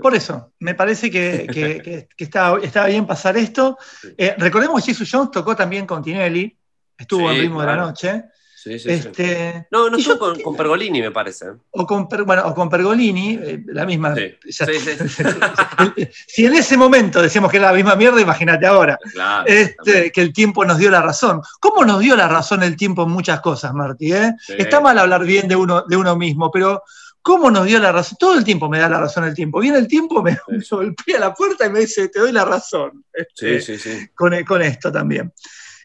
Por 0.00 0.14
eso, 0.14 0.52
me 0.60 0.74
parece 0.74 1.10
que, 1.10 1.46
que- 1.52 1.80
que- 1.82 2.08
que 2.16 2.24
está, 2.24 2.54
está 2.62 2.86
bien 2.86 3.06
pasar 3.06 3.36
esto. 3.36 3.78
Eh, 4.16 4.34
recordemos 4.38 4.84
que 4.84 4.92
Jesus 4.92 5.08
Jones 5.10 5.30
tocó 5.30 5.54
también 5.56 5.86
con 5.86 6.02
Tinelli, 6.02 6.56
estuvo 6.96 7.28
Sí, 7.30 7.36
en 7.36 7.40
Ritmo 7.42 7.60
de 7.60 7.66
la 7.66 7.76
Noche. 7.76 8.24
Sí, 8.60 8.72
sí, 8.76 8.80
sí. 8.80 8.90
Este, 8.90 9.68
No, 9.70 9.88
no 9.88 9.96
estuvo 9.96 10.14
yo- 10.14 10.18
con, 10.18 10.40
con 10.42 10.56
Pergolini, 10.56 11.00
me 11.00 11.12
parece. 11.12 11.46
o, 11.70 11.86
con, 11.86 12.08
Per- 12.08 12.24
bueno, 12.24 12.42
o 12.44 12.54
con 12.54 12.68
Pergolini, 12.68 13.38
eh, 13.40 13.62
la 13.68 13.86
misma. 13.86 14.14
Sí. 14.16 14.34
ya- 14.46 14.66
Sí, 14.66 14.72
sí. 14.80 15.24
si 16.26 16.44
en 16.44 16.54
ese 16.54 16.76
momento 16.76 17.22
decíamos 17.22 17.50
que 17.52 17.58
era 17.58 17.68
la 17.68 17.72
misma 17.76 17.94
mierda, 17.94 18.20
imagínate 18.20 18.66
ahora. 18.66 18.98
Claro. 19.12 19.44
Este, 19.46 20.10
que 20.10 20.20
el 20.20 20.32
tiempo 20.32 20.64
nos 20.64 20.78
dio 20.78 20.90
la 20.90 21.00
razón. 21.00 21.40
¿Cómo 21.60 21.84
nos 21.84 22.00
dio 22.00 22.16
la 22.16 22.26
razón 22.28 22.62
el 22.64 22.76
tiempo 22.76 23.04
en 23.04 23.10
muchas 23.10 23.40
cosas, 23.40 23.72
Martí? 23.72 24.12
eh? 24.12 24.34
Sí. 24.40 24.54
Está 24.58 24.80
mal 24.80 24.98
hablar 24.98 25.24
bien 25.24 25.46
de 25.46 25.54
uno, 25.56 25.82
de 25.86 25.96
uno 25.96 26.16
mismo, 26.16 26.50
pero 26.50 26.82
¿cómo 27.28 27.50
nos 27.50 27.66
dio 27.66 27.78
la 27.78 27.92
razón? 27.92 28.16
Todo 28.18 28.38
el 28.38 28.42
tiempo 28.44 28.70
me 28.70 28.78
da 28.78 28.88
la 28.88 29.00
razón 29.00 29.24
el 29.24 29.34
tiempo. 29.34 29.60
Viene 29.60 29.76
el 29.76 29.86
tiempo, 29.86 30.22
me, 30.22 30.38
golpea 30.70 31.20
la 31.20 31.34
puerta 31.34 31.66
y 31.66 31.70
me 31.70 31.80
dice, 31.80 32.08
te 32.08 32.20
doy 32.20 32.32
la 32.32 32.46
razón. 32.46 33.04
Este, 33.12 33.60
Sí, 33.60 33.76
sí, 33.76 33.90
sí. 33.98 34.08
Con, 34.14 34.32
con 34.44 34.62
esto 34.62 34.90
también. 34.90 35.30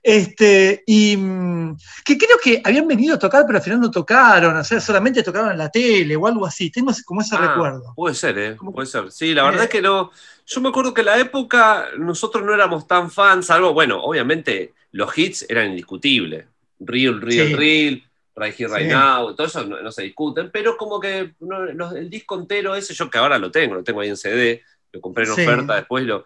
Este, 0.02 0.84
y 0.86 1.18
mm, 1.18 1.78
que 2.06 2.18
creo 2.18 2.38
que 2.42 2.62
habían 2.64 2.88
venido 2.88 3.16
a 3.16 3.20
tocar, 3.20 3.44
pero 3.46 3.58
al 3.58 3.64
final 3.64 3.82
no 3.82 3.92
tocaron, 3.92 4.56
o 4.56 4.64
sea, 4.64 4.80
solamente 4.80 5.22
tocaron 5.24 5.52
en 5.52 5.58
la 5.58 5.70
tele 5.70 6.16
o 6.16 6.28
algo 6.28 6.46
así. 6.46 6.70
Tengo 6.72 6.92
como 7.06 7.20
ese 7.22 7.36
Ah, 7.36 7.48
recuerdo. 7.48 7.94
Puede 7.96 8.16
ser, 8.16 8.38
¿eh? 8.38 8.56
Como- 8.56 8.72
Puede 8.74 8.88
ser. 8.88 9.12
Sí, 9.12 9.34
la 9.34 9.44
verdad 9.44 9.62
Eh. 9.62 9.64
es 9.66 9.70
que 9.70 9.82
no. 9.82 10.12
Yo 10.46 10.62
me 10.62 10.70
acuerdo 10.70 10.94
que 10.94 11.02
en 11.02 11.08
la 11.08 11.18
época 11.20 11.88
nosotros 11.98 12.44
no 12.46 12.54
éramos 12.54 12.88
tan 12.88 13.12
fans, 13.12 13.50
algo, 13.50 13.74
bueno, 13.74 14.02
obviamente 14.02 14.74
los 14.92 15.18
hits 15.18 15.46
eran 15.50 15.70
indiscutibles. 15.72 16.46
Real, 16.80 17.20
real, 17.22 17.48
Sí. 17.48 17.54
real, 17.56 18.04
Right 18.36 18.60
Here, 18.60 18.68
Right 18.74 18.88
Sí. 18.90 18.94
Now, 18.94 19.36
todo 19.36 19.48
eso 19.48 19.64
no, 19.66 19.82
no 19.82 19.92
se 19.92 20.04
discuten, 20.04 20.50
pero 20.52 20.76
como 20.78 21.00
que 21.00 21.36
no, 21.42 21.66
los- 21.66 21.94
el 21.94 22.10
disco 22.10 22.40
entero 22.40 22.76
ese, 22.76 22.94
yo 22.94 23.10
que 23.10 23.18
ahora 23.20 23.38
lo 23.38 23.52
tengo, 23.52 23.76
lo 23.76 23.84
tengo 23.84 24.02
ahí 24.02 24.10
en 24.10 24.18
CD, 24.18 24.62
lo 24.92 25.02
compré 25.02 25.26
en 25.26 25.36
Sí. 25.36 25.42
oferta, 25.44 25.76
después 25.76 26.04
lo. 26.06 26.26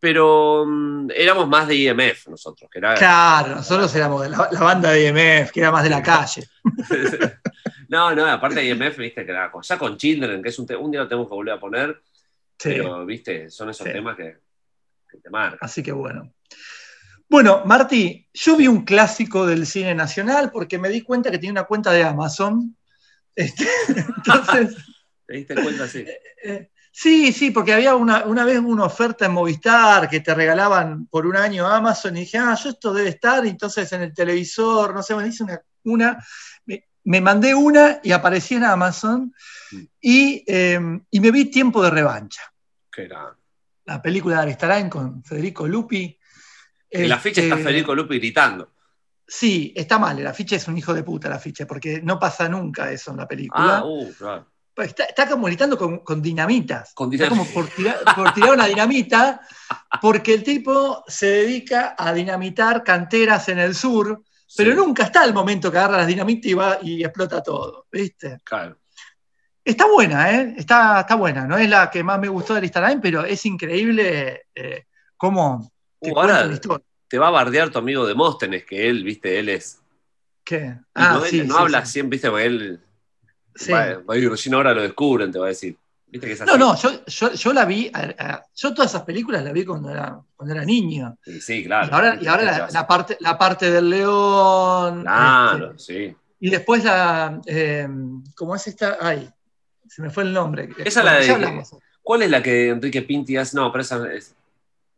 Pero 0.00 0.64
mm, 0.66 1.10
éramos 1.14 1.46
más 1.48 1.68
de 1.68 1.76
IMF 1.76 2.26
nosotros, 2.28 2.68
que 2.70 2.78
era. 2.78 2.94
Claro, 2.94 3.54
nosotros 3.56 3.94
éramos 3.94 4.22
de 4.22 4.30
la, 4.30 4.48
la 4.50 4.60
banda 4.60 4.90
de 4.90 5.06
IMF, 5.08 5.52
que 5.52 5.60
era 5.60 5.70
más 5.70 5.84
de 5.84 5.90
la 5.90 6.02
calle. 6.02 6.46
No, 7.88 8.14
no, 8.14 8.24
aparte 8.24 8.60
de 8.60 8.68
IMF, 8.68 8.96
viste, 8.96 9.26
que 9.26 9.32
la- 9.32 9.52
ya 9.62 9.78
con 9.78 9.98
Children, 9.98 10.42
que 10.42 10.48
es 10.48 10.58
un, 10.58 10.66
un 10.76 10.90
día 10.90 11.00
lo 11.02 11.08
tenemos 11.08 11.28
que 11.28 11.34
volver 11.34 11.52
a 11.54 11.60
poner, 11.60 12.00
Sí. 12.58 12.70
pero, 12.70 13.04
viste, 13.04 13.50
son 13.50 13.68
esos 13.68 13.86
temas 13.86 14.16
que, 14.16 14.38
que 15.10 15.18
te 15.18 15.28
marcan. 15.28 15.58
Así 15.60 15.82
que 15.82 15.92
bueno. 15.92 16.32
Bueno, 17.32 17.62
Martí, 17.64 18.28
yo 18.34 18.58
vi 18.58 18.68
un 18.68 18.84
clásico 18.84 19.46
del 19.46 19.64
cine 19.66 19.94
nacional 19.94 20.50
porque 20.52 20.78
me 20.78 20.90
di 20.90 21.00
cuenta 21.00 21.30
que 21.30 21.38
tenía 21.38 21.52
una 21.52 21.64
cuenta 21.64 21.90
de 21.90 22.04
Amazon. 22.04 22.76
Este, 23.34 23.66
entonces, 23.96 24.76
¿Te 25.26 25.36
diste 25.36 25.54
cuenta? 25.54 25.88
Sí. 25.88 26.04
eh, 26.44 26.70
sí, 26.92 27.32
sí, 27.32 27.50
porque 27.50 27.72
había 27.72 27.94
una, 27.94 28.26
una 28.26 28.44
vez 28.44 28.58
una 28.58 28.84
oferta 28.84 29.24
en 29.24 29.32
Movistar 29.32 30.10
que 30.10 30.20
te 30.20 30.34
regalaban 30.34 31.06
por 31.06 31.24
un 31.26 31.34
año 31.34 31.66
Amazon 31.66 32.14
y 32.18 32.20
dije, 32.20 32.36
ah, 32.36 32.54
yo 32.62 32.68
esto 32.68 32.92
debe 32.92 33.08
estar, 33.08 33.46
y 33.46 33.48
entonces 33.48 33.90
en 33.94 34.02
el 34.02 34.12
televisor, 34.12 34.94
no 34.94 35.02
sé, 35.02 35.14
me 35.16 35.26
hice 35.26 35.44
una, 35.44 35.62
una 35.84 36.26
me, 36.66 36.84
me 37.04 37.22
mandé 37.22 37.54
una 37.54 38.00
y 38.02 38.12
aparecí 38.12 38.56
en 38.56 38.64
Amazon 38.64 39.32
y, 39.98 40.44
eh, 40.46 40.78
y 41.10 41.20
me 41.20 41.30
vi 41.30 41.46
Tiempo 41.46 41.82
de 41.82 41.88
Revancha, 41.88 42.42
Que 42.94 43.04
era. 43.04 43.34
la 43.86 44.02
película 44.02 44.36
de 44.36 44.42
Aristarain 44.42 44.90
con 44.90 45.24
Federico 45.24 45.66
Lupi. 45.66 46.18
En 46.92 47.08
la 47.08 47.18
ficha 47.18 47.40
está 47.40 47.54
Este, 47.54 47.66
Federico 47.66 47.94
Lupi 47.94 48.18
gritando. 48.18 48.70
Sí, 49.26 49.72
está 49.74 49.98
mal, 49.98 50.18
el 50.18 50.26
afiche 50.26 50.56
es 50.56 50.68
un 50.68 50.76
hijo 50.76 50.92
de 50.92 51.02
puta 51.02 51.28
el 51.28 51.34
afiche, 51.34 51.64
porque 51.64 52.02
no 52.02 52.18
pasa 52.18 52.48
nunca 52.48 52.90
eso 52.90 53.12
en 53.12 53.16
la 53.16 53.26
película. 53.26 53.78
Ah, 53.78 53.84
uh, 53.84 54.12
claro. 54.12 54.46
Pues 54.74 54.88
Está, 54.88 55.04
está 55.04 55.28
como 55.28 55.46
gritando 55.46 55.76
con, 55.76 55.98
con 55.98 56.20
dinamitas. 56.20 56.92
Con 56.94 57.12
Está 57.12 57.28
como 57.28 57.46
por 57.46 57.66
tirar, 57.68 57.98
por 58.14 58.32
tirar 58.32 58.52
una 58.52 58.66
dinamita, 58.66 59.40
porque 60.00 60.34
el 60.34 60.42
tipo 60.42 61.04
se 61.06 61.26
dedica 61.26 61.94
a 61.96 62.12
dinamitar 62.12 62.82
canteras 62.82 63.48
en 63.48 63.58
el 63.58 63.74
sur, 63.74 64.22
pero 64.56 64.74
nunca 64.74 65.04
está 65.04 65.24
el 65.24 65.34
momento 65.34 65.70
que 65.70 65.78
agarra 65.78 65.98
las 65.98 66.06
dinamitas 66.06 66.50
y 66.50 66.54
va 66.54 66.78
y 66.82 67.04
explota 67.04 67.42
todo, 67.42 67.86
¿viste? 67.90 68.38
Claro. 68.44 68.78
Está 69.64 69.86
buena, 69.86 70.30
¿eh? 70.32 70.54
Está, 70.56 71.00
está 71.00 71.14
buena. 71.14 71.46
No 71.46 71.56
es 71.56 71.68
la 71.68 71.90
que 71.90 72.02
más 72.02 72.18
me 72.18 72.28
gustó 72.28 72.54
de 72.54 72.62
Instagram, 72.62 73.00
pero 73.00 73.24
es 73.24 73.46
increíble 73.46 74.46
eh, 74.54 74.86
cómo 75.16 75.72
Uh, 76.10 76.18
ahora-. 76.18 76.50
Te 77.08 77.18
va 77.18 77.28
a 77.28 77.30
bardear 77.30 77.70
tu 77.70 77.78
amigo 77.78 78.06
Demóstenes, 78.06 78.64
que 78.64 78.88
él, 78.88 79.04
viste, 79.04 79.38
él 79.38 79.48
es. 79.50 79.80
¿Qué? 80.44 80.74
Ah, 80.94 81.14
no, 81.14 81.24
él 81.24 81.30
sí, 81.30 81.42
no 81.44 81.54
sí, 81.56 81.60
habla 81.60 81.84
sí. 81.84 81.92
siempre, 81.92 82.16
viste, 82.16 82.28
porque 82.30 82.46
él. 82.46 82.80
Sí. 83.54 83.70
Va, 83.70 83.98
va 83.98 84.14
recién 84.14 84.54
ahora 84.54 84.72
lo 84.74 84.82
descubren, 84.82 85.30
te 85.30 85.38
va 85.38 85.46
a 85.46 85.48
decir. 85.48 85.76
Viste 86.06 86.26
que 86.26 86.32
es 86.32 86.40
así. 86.40 86.50
No, 86.50 86.56
no, 86.58 86.76
yo, 86.76 87.04
yo, 87.06 87.32
yo 87.32 87.52
la 87.52 87.64
vi, 87.64 87.90
a- 87.92 88.14
a- 88.18 88.44
yo 88.54 88.74
todas 88.74 88.90
esas 88.90 89.02
películas 89.02 89.44
las 89.44 89.52
vi 89.52 89.64
cuando 89.64 89.90
era, 89.90 90.18
cuando 90.36 90.54
era 90.54 90.64
niño. 90.64 91.16
Sí, 91.22 91.40
sí, 91.40 91.64
claro. 91.64 91.88
y 91.90 91.94
ahora, 91.94 92.18
y 92.20 92.26
ahora 92.26 92.42
la, 92.44 92.68
la 92.70 92.86
parte, 92.86 93.16
la 93.20 93.38
parte 93.38 93.70
del 93.70 93.88
león. 93.90 95.02
Claro, 95.02 95.72
este, 95.76 96.08
sí. 96.10 96.16
y 96.40 96.50
después 96.50 96.82
la. 96.84 97.40
eh, 97.46 97.88
¿Cómo 98.34 98.56
es 98.56 98.66
esta? 98.66 98.98
Ay, 99.00 99.30
se 99.88 100.02
me 100.02 100.10
fue 100.10 100.24
el 100.24 100.32
nombre. 100.32 100.68
Esa 100.84 101.02
la 101.02 101.14
de-. 101.18 101.62
¿Cuál 102.02 102.22
es 102.22 102.30
la 102.30 102.42
que 102.42 102.70
Enrique 102.70 103.02
Pinti 103.02 103.36
hace? 103.36 103.56
No, 103.56 103.70
pero 103.70 103.82
esa 103.82 104.12
es. 104.12 104.34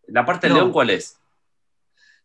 ¿La 0.08 0.24
parte 0.24 0.46
del 0.46 0.56
león 0.56 0.72
cuál 0.72 0.90
es? 0.90 1.18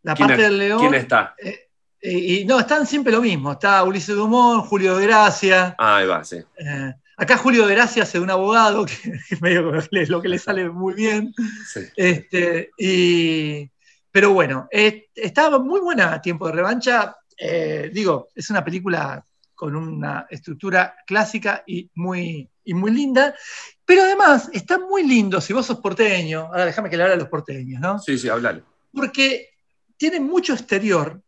La 0.04 0.14
¿Quién 0.16 0.28
parte 0.30 0.44
es- 0.44 0.50
del 0.50 0.58
león. 0.60 0.80
¿Quién 0.80 0.94
está? 0.96 1.36
eh, 1.38 1.68
y, 2.02 2.40
y 2.42 2.46
no, 2.46 2.60
están 2.60 2.86
siempre 2.88 3.12
lo 3.12 3.22
mismo. 3.22 3.52
Está 3.54 3.84
Ulises 3.84 4.16
Dumont, 4.16 4.66
Julio 4.68 4.98
de 4.98 5.06
Gracia. 5.06 5.76
Ah, 5.78 5.98
ahí 5.98 6.08
va, 6.08 6.24
sí. 6.24 6.38
eh, 6.58 6.94
acá 7.18 7.36
Julio 7.38 7.68
de 7.68 7.76
Gracia 7.76 8.04
hace 8.04 8.20
un 8.20 8.30
abogado, 8.30 8.86
que 8.86 8.94
es 9.30 9.42
medio 9.42 9.72
lo 10.08 10.22
que 10.22 10.30
le 10.30 10.40
sale 10.40 10.70
muy 10.70 10.94
bien. 10.94 11.34
sí. 11.68 11.82
Este, 11.98 12.70
y, 12.78 13.70
pero 14.12 14.32
bueno, 14.32 14.68
eh, 14.72 15.08
estaba 15.14 15.60
muy 15.60 15.82
buena 15.82 16.22
Tiempo 16.22 16.48
de 16.48 16.54
Revancha. 16.54 17.16
Eh, 17.38 17.90
digo, 17.94 18.30
es 18.36 18.50
una 18.50 18.64
película 18.64 19.24
con 19.60 19.76
una 19.76 20.26
estructura 20.30 20.95
clásica 21.05 21.66
y 21.68 21.91
muy, 21.95 22.49
y 22.64 22.74
muy 22.74 22.91
linda. 22.91 23.36
Pero 23.84 24.03
además 24.03 24.49
está 24.53 24.80
muy 24.80 25.03
lindo 25.03 25.41
si 25.41 25.51
vos 25.51 25.66
sos 25.66 25.82
porteño. 25.82 26.45
Ahora 26.45 26.66
déjame 26.66 26.89
que 26.89 26.95
le 26.95 27.03
hable 27.03 27.16
a 27.16 27.18
los 27.18 27.28
porteños, 27.28 27.82
¿no? 27.82 27.99
Sí, 27.99 28.18
sí, 28.18 28.30
hablale. 28.30 28.64
Porque 28.93 29.49
tiene 29.97 30.22
mucho 30.22 30.53
exterior. 30.53 31.22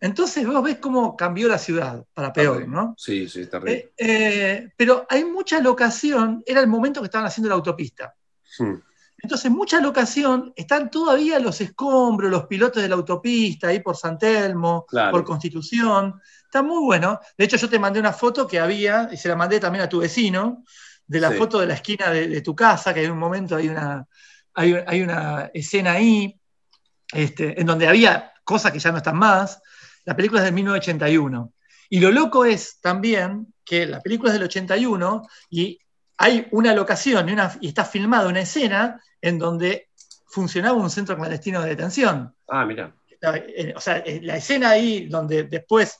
Entonces 0.00 0.46
vos 0.46 0.62
ves 0.64 0.78
cómo 0.78 1.14
cambió 1.18 1.46
la 1.46 1.58
ciudad 1.58 2.02
para 2.14 2.32
peor, 2.32 2.66
¿no? 2.66 2.94
Sí, 2.96 3.28
sí, 3.28 3.42
está 3.42 3.58
rico. 3.58 3.70
Eh, 3.74 3.92
eh, 3.98 4.72
pero 4.74 5.04
hay 5.10 5.26
mucha 5.26 5.60
locación, 5.60 6.42
era 6.46 6.62
el 6.62 6.66
momento 6.66 7.02
que 7.02 7.06
estaban 7.06 7.26
haciendo 7.26 7.50
la 7.50 7.56
autopista. 7.56 8.14
Hmm. 8.58 8.76
Entonces, 9.24 9.50
mucha 9.50 9.80
locación, 9.80 10.52
están 10.54 10.90
todavía 10.90 11.38
los 11.38 11.58
escombros, 11.62 12.30
los 12.30 12.44
pilotos 12.44 12.82
de 12.82 12.90
la 12.90 12.94
autopista, 12.94 13.68
ahí 13.68 13.80
por 13.80 13.96
San 13.96 14.18
Telmo, 14.18 14.84
Claro. 14.86 15.12
por 15.12 15.24
Constitución. 15.24 16.20
Está 16.44 16.62
muy 16.62 16.84
bueno. 16.84 17.18
De 17.38 17.46
hecho, 17.46 17.56
yo 17.56 17.66
te 17.70 17.78
mandé 17.78 17.98
una 18.00 18.12
foto 18.12 18.46
que 18.46 18.60
había, 18.60 19.08
y 19.10 19.16
se 19.16 19.30
la 19.30 19.34
mandé 19.34 19.58
también 19.60 19.82
a 19.82 19.88
tu 19.88 20.00
vecino, 20.00 20.62
de 21.06 21.20
la 21.20 21.30
Sí. 21.30 21.38
foto 21.38 21.58
de 21.58 21.66
la 21.66 21.72
esquina 21.72 22.10
de, 22.10 22.28
de 22.28 22.40
tu 22.42 22.54
casa, 22.54 22.92
que 22.92 23.02
en 23.02 23.12
un 23.12 23.18
momento 23.18 23.56
hay 23.56 23.68
una, 23.68 24.06
hay, 24.52 24.74
hay 24.86 25.00
una 25.00 25.50
escena 25.54 25.92
ahí, 25.92 26.38
este, 27.14 27.58
en 27.58 27.66
donde 27.66 27.88
había 27.88 28.30
cosas 28.44 28.72
que 28.72 28.78
ya 28.78 28.90
no 28.92 28.98
están 28.98 29.16
más. 29.16 29.58
La 30.04 30.14
película 30.14 30.40
es 30.42 30.44
del 30.44 30.52
1981. 30.54 31.50
Y 31.88 31.98
lo 31.98 32.10
loco 32.12 32.44
es 32.44 32.78
también 32.82 33.54
que 33.64 33.86
la 33.86 34.00
película 34.02 34.30
es 34.30 34.34
del 34.34 34.42
81 34.48 35.22
y 35.48 35.78
hay 36.16 36.46
una 36.52 36.72
locación 36.74 37.28
y, 37.28 37.32
una, 37.32 37.52
y 37.60 37.66
está 37.68 37.84
filmada 37.84 38.28
una 38.28 38.40
escena 38.40 39.00
en 39.24 39.38
donde 39.38 39.88
funcionaba 40.26 40.76
un 40.76 40.90
centro 40.90 41.16
clandestino 41.16 41.62
de 41.62 41.70
detención. 41.70 42.34
Ah, 42.48 42.64
mira. 42.66 42.94
Eh, 43.22 43.72
O 43.76 43.80
sea, 43.80 43.98
eh, 43.98 44.20
la 44.22 44.36
escena 44.36 44.70
ahí 44.70 45.06
donde 45.08 45.44
después, 45.44 45.98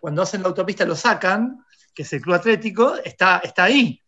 cuando 0.00 0.22
hacen 0.22 0.42
la 0.42 0.48
autopista, 0.48 0.84
lo 0.84 0.94
sacan, 0.94 1.64
que 1.94 2.02
es 2.02 2.12
el 2.12 2.20
Club 2.20 2.34
Atlético, 2.34 2.96
está, 3.02 3.38
está 3.42 3.64
ahí, 3.64 4.02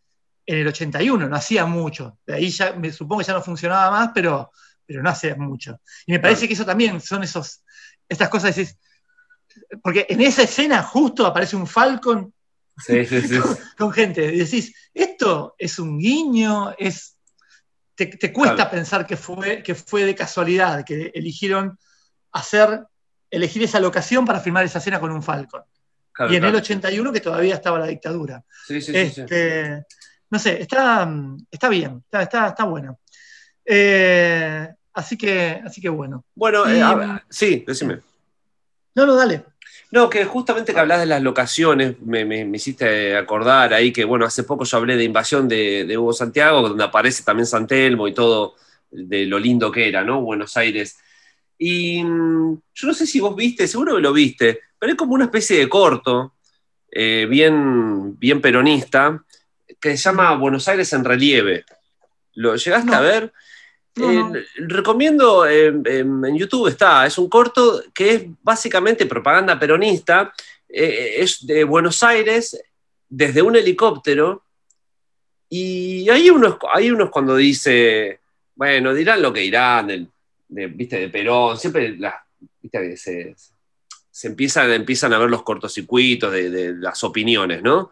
en 0.45 0.57
el 0.59 0.67
81, 0.67 1.27
no 1.27 1.35
hacía 1.35 1.65
mucho. 1.65 2.19
De 2.27 2.35
ahí 2.35 2.49
ya, 2.49 2.73
me 2.73 2.91
supongo 2.91 3.21
que 3.21 3.27
ya 3.27 3.33
no 3.33 3.41
funcionaba 3.41 3.89
más, 3.89 4.11
pero, 4.13 4.51
pero 4.85 5.01
no 5.01 5.09
hacía 5.09 5.35
mucho. 5.35 5.79
Y 6.05 6.11
me 6.11 6.19
parece 6.19 6.41
Claro. 6.41 6.47
que 6.49 6.53
eso 6.53 6.65
también 6.65 7.01
son 7.01 7.23
esos, 7.23 7.63
estas 8.07 8.29
cosas, 8.29 8.55
decís, 8.55 8.77
porque 9.81 10.05
en 10.09 10.21
esa 10.21 10.43
escena 10.43 10.83
justo 10.83 11.25
aparece 11.25 11.55
un 11.55 11.65
Falcon 11.67 12.31
Sí, 12.77 13.05
sí, 13.05 13.21
sí. 13.27 13.35
con 13.77 13.91
gente. 13.91 14.23
Y 14.33 14.37
decís, 14.39 14.73
esto 14.93 15.53
es 15.57 15.79
un 15.79 15.97
guiño, 15.99 16.73
es. 16.77 17.15
Te, 17.99 18.05
te 18.05 18.31
cuesta 18.31 18.55
Claro. 18.55 18.71
pensar 18.71 19.05
que 19.05 19.17
fue, 19.17 19.61
que 19.61 19.75
fue 19.75 20.05
de 20.05 20.15
casualidad, 20.15 20.85
que 20.85 21.11
eligieron 21.13 21.77
hacer, 22.31 22.85
elegir 23.29 23.61
esa 23.63 23.81
locación 23.81 24.23
para 24.23 24.39
filmar 24.39 24.63
esa 24.63 24.79
escena 24.79 25.01
con 25.01 25.11
un 25.11 25.21
Falcon. 25.21 25.63
Claro, 26.13 26.31
y 26.31 26.37
en 26.37 26.43
el 26.45 26.51
claro. 26.51 26.63
81 26.63 27.11
que 27.11 27.19
todavía 27.19 27.55
estaba 27.55 27.77
la 27.77 27.87
dictadura. 27.87 28.41
Sí, 28.65 28.79
sí, 28.79 28.93
sí, 28.93 29.09
sí. 29.15 29.21
Este, 29.21 29.83
No 30.29 30.39
sé, 30.39 30.61
está, 30.61 31.09
está 31.51 31.67
bien, 31.67 32.01
está, 32.05 32.21
está, 32.21 32.47
está 32.47 32.63
bueno. 32.63 32.99
Eh, 33.65 34.65
así, 34.93 35.17
que, 35.17 35.61
así 35.65 35.81
que 35.81 35.89
bueno. 35.89 36.23
Bueno, 36.35 36.65
eh, 36.69 36.77
Y- 36.77 36.81
a 36.81 36.95
ver, 36.95 37.23
sí, 37.29 37.65
decime. 37.67 37.99
No, 38.95 39.05
no, 39.05 39.15
dale. 39.15 39.43
No, 39.91 40.07
que 40.09 40.23
justamente 40.25 40.71
que 40.73 40.79
hablas 40.79 40.99
de 40.99 41.07
las 41.07 41.21
locaciones, 41.23 41.99
me, 42.01 42.23
me- 42.23 42.45
me 42.45 42.57
hiciste 42.57 43.15
acordar 43.17 43.73
ahí 43.73 43.91
que, 43.91 44.05
bueno, 44.05 44.25
hace 44.25 44.43
poco 44.43 44.63
yo 44.63 44.77
hablé 44.77 44.95
de 44.95 45.03
Invasión 45.03 45.47
de, 45.47 45.85
de 45.85 45.97
Hugo 45.97 46.13
Santiago, 46.13 46.61
donde 46.61 46.83
aparece 46.83 47.23
también 47.23 47.47
San 47.47 47.65
Telmo 47.65 48.07
y 48.07 48.13
todo 48.13 48.55
de 48.91 49.25
lo 49.25 49.39
lindo 49.39 49.71
que 49.71 49.87
era, 49.87 50.03
¿no? 50.03 50.21
Buenos 50.21 50.55
Aires. 50.57 50.97
Y 51.57 52.03
mm, 52.03 52.61
yo 52.75 52.87
no 52.87 52.93
sé 52.93 53.07
si 53.07 53.19
vos 53.19 53.35
viste, 53.35 53.67
seguro 53.67 53.95
que 53.95 54.01
lo 54.01 54.13
viste, 54.13 54.59
pero 54.77 54.91
es 54.91 54.97
como 54.97 55.15
una 55.15 55.25
especie 55.25 55.57
de 55.57 55.67
corto, 55.67 56.35
eh, 56.91 57.25
bien, 57.29 58.17
bien 58.19 58.41
peronista, 58.41 59.23
que 59.81 59.91
se 59.97 60.03
llama 60.03 60.35
Buenos 60.35 60.67
Aires 60.67 60.93
en 60.93 61.03
relieve. 61.03 61.65
¿Lo 62.35 62.55
llegaste 62.55 62.91
No. 62.91 62.97
a 62.97 63.01
ver? 63.01 63.33
Eh, 63.95 64.45
recomiendo, 64.67 65.45
eh, 65.47 65.67
en 65.67 66.37
YouTube 66.37 66.67
está, 66.67 67.05
es 67.05 67.17
un 67.17 67.27
corto 67.29 67.83
que 67.93 68.13
es 68.13 68.23
básicamente 68.41 69.05
propaganda 69.05 69.59
peronista, 69.59 70.33
eh, 70.69 71.15
es 71.17 71.45
de 71.45 71.63
Buenos 71.63 72.01
Aires 72.03 72.61
desde 73.09 73.41
un 73.41 73.55
helicóptero 73.55 74.43
y 75.49 76.07
hay 76.09 76.29
unos, 76.29 76.57
hay 76.73 76.91
unos 76.91 77.09
cuando 77.09 77.35
dice, 77.35 78.19
bueno, 78.55 78.93
dirán 78.93 79.21
lo 79.21 79.33
que 79.33 79.41
dirán, 79.41 79.87
del- 79.87 80.07
de, 80.47 80.67
viste, 80.67 80.97
de 80.99 81.09
Perón, 81.09 81.57
siempre 81.57 81.97
las, 81.97 82.15
viste, 82.61 82.97
se, 82.97 83.35
se 84.11 84.27
empiezan, 84.27 84.71
empiezan 84.71 85.13
a 85.13 85.17
ver 85.17 85.29
los 85.29 85.43
cortocircuitos 85.43 86.31
de 86.31 86.73
las 86.77 87.03
opiniones, 87.03 87.61
¿no? 87.61 87.91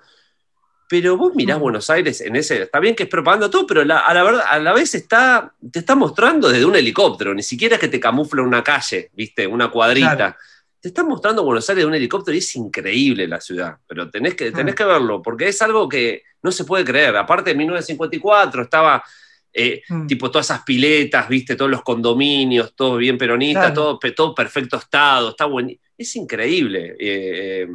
Pero 0.90 1.18
vos 1.18 1.34
mirás. 1.36 1.60
Buenos 1.60 1.90
Aires 1.90 2.22
en 2.22 2.36
ese. 2.38 2.62
Está 2.64 2.80
bien 2.80 2.96
que 2.96 3.04
es 3.04 3.10
propaganda 3.10 3.50
todo, 3.50 3.68
pero 3.68 3.84
la- 3.84 4.00
a, 4.00 4.14
la 4.14 4.24
verdad, 4.24 4.44
a 4.50 4.58
la 4.60 4.74
vez 4.74 4.96
está, 4.96 5.54
te 5.72 5.80
está 5.80 5.96
mostrando 5.96 6.48
desde 6.50 6.66
un 6.66 6.76
helicóptero. 6.76 7.34
Ni 7.34 7.44
siquiera 7.44 7.76
es 7.76 7.82
que 7.82 7.90
te 7.90 8.00
camufla 8.00 8.42
una 8.42 8.64
calle, 8.64 9.10
¿viste? 9.14 9.46
Una 9.46 9.70
cuadrita. 9.70 10.16
Claro. 10.16 10.36
Te 10.80 10.88
está 10.90 11.04
mostrando 11.04 11.44
Buenos 11.44 11.70
Aires 11.70 11.84
de 11.84 11.88
un 11.88 11.96
helicóptero 11.96 12.36
y 12.36 12.38
es 12.38 12.56
increíble 12.56 13.28
la 13.28 13.42
ciudad. 13.42 13.78
Pero 13.86 14.10
tenés 14.10 14.36
que, 14.36 14.52
tenés 14.52 14.76
que 14.76 14.86
verlo, 14.86 15.22
porque 15.22 15.50
es 15.50 15.62
algo 15.62 15.90
que 15.90 16.24
no 16.44 16.52
se 16.52 16.64
puede 16.64 16.86
creer. 16.86 17.18
Aparte, 17.18 17.52
en 17.52 17.58
1954 17.58 18.62
estaba. 18.64 19.04
eh, 19.60 19.82
Mm. 19.90 20.06
tipo 20.06 20.30
todas 20.30 20.46
esas 20.52 20.62
piletas, 20.64 21.28
viste, 21.28 21.56
todos 21.56 21.72
los 21.72 21.82
condominios, 21.82 22.76
todo 22.76 22.98
bien 22.98 23.18
peronista, 23.18 23.72
Claro. 23.74 23.98
todo, 23.98 24.00
todo 24.14 24.36
perfecto 24.36 24.78
estado, 24.78 25.30
está 25.32 25.46
bueno. 25.46 25.72
Es 25.98 26.16
increíble. 26.16 26.96
Eh, 27.00 27.64
eh, 27.64 27.68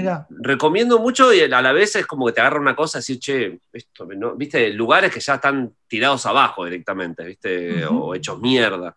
Eh, 0.00 0.18
recomiendo 0.40 0.98
mucho 0.98 1.32
y 1.32 1.40
a 1.40 1.60
la 1.60 1.72
vez 1.72 1.96
es 1.96 2.06
como 2.06 2.26
que 2.26 2.32
te 2.32 2.40
agarra 2.40 2.60
una 2.60 2.74
cosa 2.76 2.98
así, 2.98 3.18
che, 3.18 3.58
esto, 3.72 4.06
¿no? 4.06 4.34
viste, 4.36 4.70
lugares 4.72 5.12
que 5.12 5.20
ya 5.20 5.34
están 5.34 5.74
tirados 5.86 6.24
abajo 6.26 6.64
directamente, 6.64 7.24
viste, 7.24 7.84
o 7.86 8.14
hechos 8.14 8.38
mierda. 8.40 8.94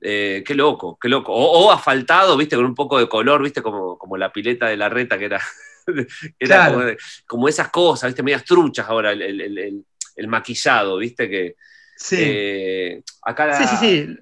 Eh, 0.00 0.44
qué 0.46 0.54
loco, 0.54 0.98
qué 1.00 1.08
loco. 1.08 1.32
O, 1.32 1.66
o 1.66 1.72
asfaltado, 1.72 2.36
viste, 2.36 2.54
con 2.56 2.64
un 2.66 2.74
poco 2.74 2.98
de 2.98 3.08
color, 3.08 3.42
viste, 3.42 3.62
como, 3.62 3.96
como 3.98 4.16
la 4.16 4.30
pileta 4.30 4.66
de 4.68 4.76
la 4.76 4.88
reta 4.88 5.18
que 5.18 5.24
era, 5.24 5.40
era 6.38 6.68
Claro. 6.68 6.96
como, 7.26 7.48
esas 7.48 7.70
cosas, 7.70 8.08
viste, 8.10 8.22
medias 8.22 8.44
truchas 8.44 8.86
ahora, 8.88 9.12
el, 9.12 9.22
el- 9.22 9.40
el- 9.40 9.58
el- 9.58 9.84
el 10.16 10.28
maquillado, 10.28 10.96
viste, 10.98 11.28
que 11.28 11.56
Sí. 11.96 12.16
eh, 12.20 13.02
acá 13.22 13.46
la- 13.46 13.58
sí, 13.66 13.76
sí, 13.76 13.76
sí. 14.06 14.18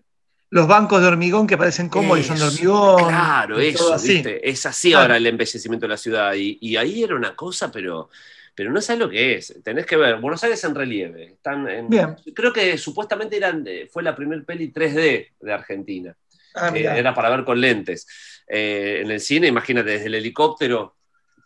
Los 0.54 0.68
bancos 0.68 1.00
de 1.02 1.08
hormigón 1.08 1.48
que 1.48 1.56
parecen 1.58 1.88
cómodos 1.88 2.20
y 2.20 2.22
son 2.22 2.38
de 2.38 2.44
Eso, 2.46 2.52
hormigón. 2.52 3.08
Claro, 3.08 3.58
eso, 3.58 3.92
así. 3.92 4.12
¿viste? 4.14 4.48
Es 4.48 4.64
así 4.66 4.90
Claro. 4.90 5.02
ahora 5.02 5.16
el 5.16 5.26
embellecimiento 5.26 5.86
de 5.86 5.90
la 5.90 5.96
ciudad. 5.96 6.32
Y, 6.34 6.58
y 6.60 6.76
ahí 6.76 7.02
era 7.02 7.16
una 7.16 7.34
cosa, 7.34 7.72
pero, 7.72 8.08
pero 8.54 8.70
no 8.70 8.80
sabes 8.80 9.00
lo 9.00 9.10
que 9.10 9.34
es. 9.34 9.52
Tenés 9.64 9.84
que 9.84 9.96
ver. 9.96 10.20
Buenos 10.20 10.44
Aires 10.44 10.62
en 10.62 10.76
relieve. 10.76 11.24
Están 11.32 11.68
en- 11.68 11.88
Bien. 11.90 12.14
Creo 12.32 12.52
que 12.52 12.78
supuestamente 12.78 13.36
eran, 13.36 13.64
de- 13.64 13.88
fue 13.92 14.04
la 14.04 14.14
primer 14.14 14.44
peli 14.44 14.68
3D 14.72 15.32
de 15.40 15.52
Argentina. 15.52 16.14
Ah, 16.54 16.70
era 16.72 17.12
para 17.12 17.30
ver 17.30 17.44
con 17.44 17.60
lentes. 17.60 18.06
Eh, 18.46 19.00
en 19.02 19.10
el 19.10 19.18
cine, 19.20 19.48
imagínate, 19.48 19.90
desde 19.90 20.06
el 20.06 20.14
helicóptero 20.14 20.93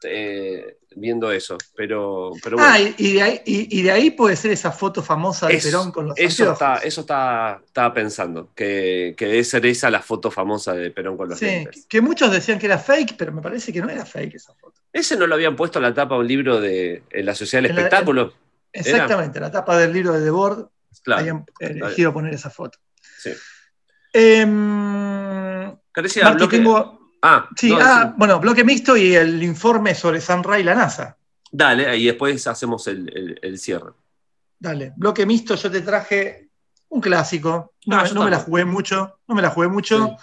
eh, 0.05 0.78
viendo 0.96 1.30
eso. 1.32 1.57
Pero, 1.76 2.32
pero 2.42 2.57
bueno. 2.57 2.70
Ah, 2.72 2.78
y, 2.80 2.94
y 2.99 3.12
de 3.14 3.22
ahí, 3.22 3.40
y- 3.46 3.78
y 3.78 3.82
de 3.82 3.90
ahí 3.90 4.11
puede 4.11 4.36
ser 4.36 4.51
esa 4.51 4.72
foto 4.72 5.03
famosa 5.03 5.46
de 5.49 5.59
Perón 5.59 5.92
con 5.92 6.07
los 6.09 6.18
Eso 6.18 6.42
anteojos. 6.44 6.53
está, 6.55 6.86
eso 6.86 7.01
está, 7.03 7.61
estaba 7.64 7.94
pensando, 7.94 8.51
que, 8.55 9.14
que 9.16 9.26
debe 9.26 9.44
ser 9.44 9.64
esa 9.66 9.90
la 9.90 10.01
foto 10.03 10.30
famosa 10.30 10.74
de 10.74 10.90
Perón 10.90 11.16
con 11.16 11.28
los 11.28 11.38
Sí, 11.38 11.44
lentes. 11.46 11.86
que 11.88 12.01
muchos 12.01 12.30
decían 12.32 12.59
que 12.59 12.66
era 12.66 12.78
fake, 12.78 13.16
pero 13.16 13.32
me 13.32 13.42
parece 13.42 13.72
que 13.72 13.80
no 13.80 13.88
era 13.88 14.05
fake 14.05 14.34
esa 14.36 14.55
foto. 14.55 14.80
¿Ese 14.92 15.16
no 15.16 15.26
lo 15.26 15.34
habían 15.34 15.55
puesto 15.57 15.78
a 15.78 15.82
la 15.82 15.92
tapa 15.94 16.14
de 16.16 16.20
un 16.22 16.26
libro 16.28 16.61
de 16.61 17.03
en 17.11 17.26
la 17.26 17.34
Sociedad 17.34 17.62
del 17.62 17.74
la- 17.74 17.80
Espectáculo? 17.82 18.32
Exactamente, 18.72 19.38
la 19.40 19.51
tapa 19.51 19.76
del 19.78 19.92
libro 19.92 20.12
de 20.14 20.20
Debord 20.20 20.68
Claro. 21.05 21.20
habían 21.20 21.46
elegido 21.61 22.12
poner 22.12 22.34
esa 22.34 22.51
foto. 22.51 22.78
Sí. 23.18 23.30
Em, 24.12 25.76
Carecía 25.92 26.24
Marqui, 26.24 26.49
tengo- 26.49 26.97
Ah, 27.22 27.48
sí, 27.56 27.70
no, 27.70 27.78
ah, 27.80 28.06
sí. 28.08 28.14
bueno, 28.16 28.38
bloque 28.40 28.64
mixto 28.64 28.96
y 28.96 29.14
el 29.14 29.42
informe 29.42 29.94
sobre 29.94 30.20
San 30.20 30.42
Ray 30.44 30.60
y 30.62 30.64
la 30.64 30.74
NASA. 30.74 31.16
Dale, 31.50 31.96
y 31.96 32.06
después 32.06 32.46
hacemos 32.46 32.86
el, 32.86 33.08
el- 33.16 33.38
el 33.42 33.58
cierre. 33.58 33.92
Dale, 34.58 34.92
bloque 34.96 35.24
mixto, 35.26 35.54
yo 35.54 35.70
te 35.70 35.80
traje 35.80 36.48
un 36.90 37.00
clásico. 37.00 37.74
No, 37.86 37.96
Ah, 37.98 38.04
me- 38.04 38.12
no 38.12 38.24
me 38.24 38.30
la 38.30 38.38
jugué 38.40 38.64
mucho, 38.64 39.18
no 39.26 39.34
me 39.34 39.42
la 39.42 39.50
jugué 39.50 39.68
mucho. 39.68 40.06
Sí. 40.08 40.14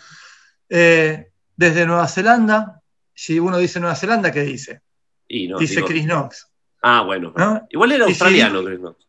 Eh, 0.70 1.32
desde 1.56 1.86
Nueva 1.86 2.08
Zelanda, 2.08 2.82
si 3.14 3.40
uno 3.40 3.58
dice 3.58 3.80
Nueva 3.80 3.96
Zelanda, 3.96 4.32
¿qué 4.32 4.42
dice? 4.42 4.82
Y 5.28 5.48
no, 5.48 5.58
dice 5.58 5.76
digo- 5.78 5.88
Chris 5.88 6.06
Knox. 6.06 6.48
Ah, 6.82 7.02
bueno. 7.02 7.34
¿no? 7.36 7.66
Igual 7.72 7.92
era 7.94 8.06
si 8.06 8.12
australiano, 8.12 8.64
Chris 8.64 8.80
Knox. 8.80 9.06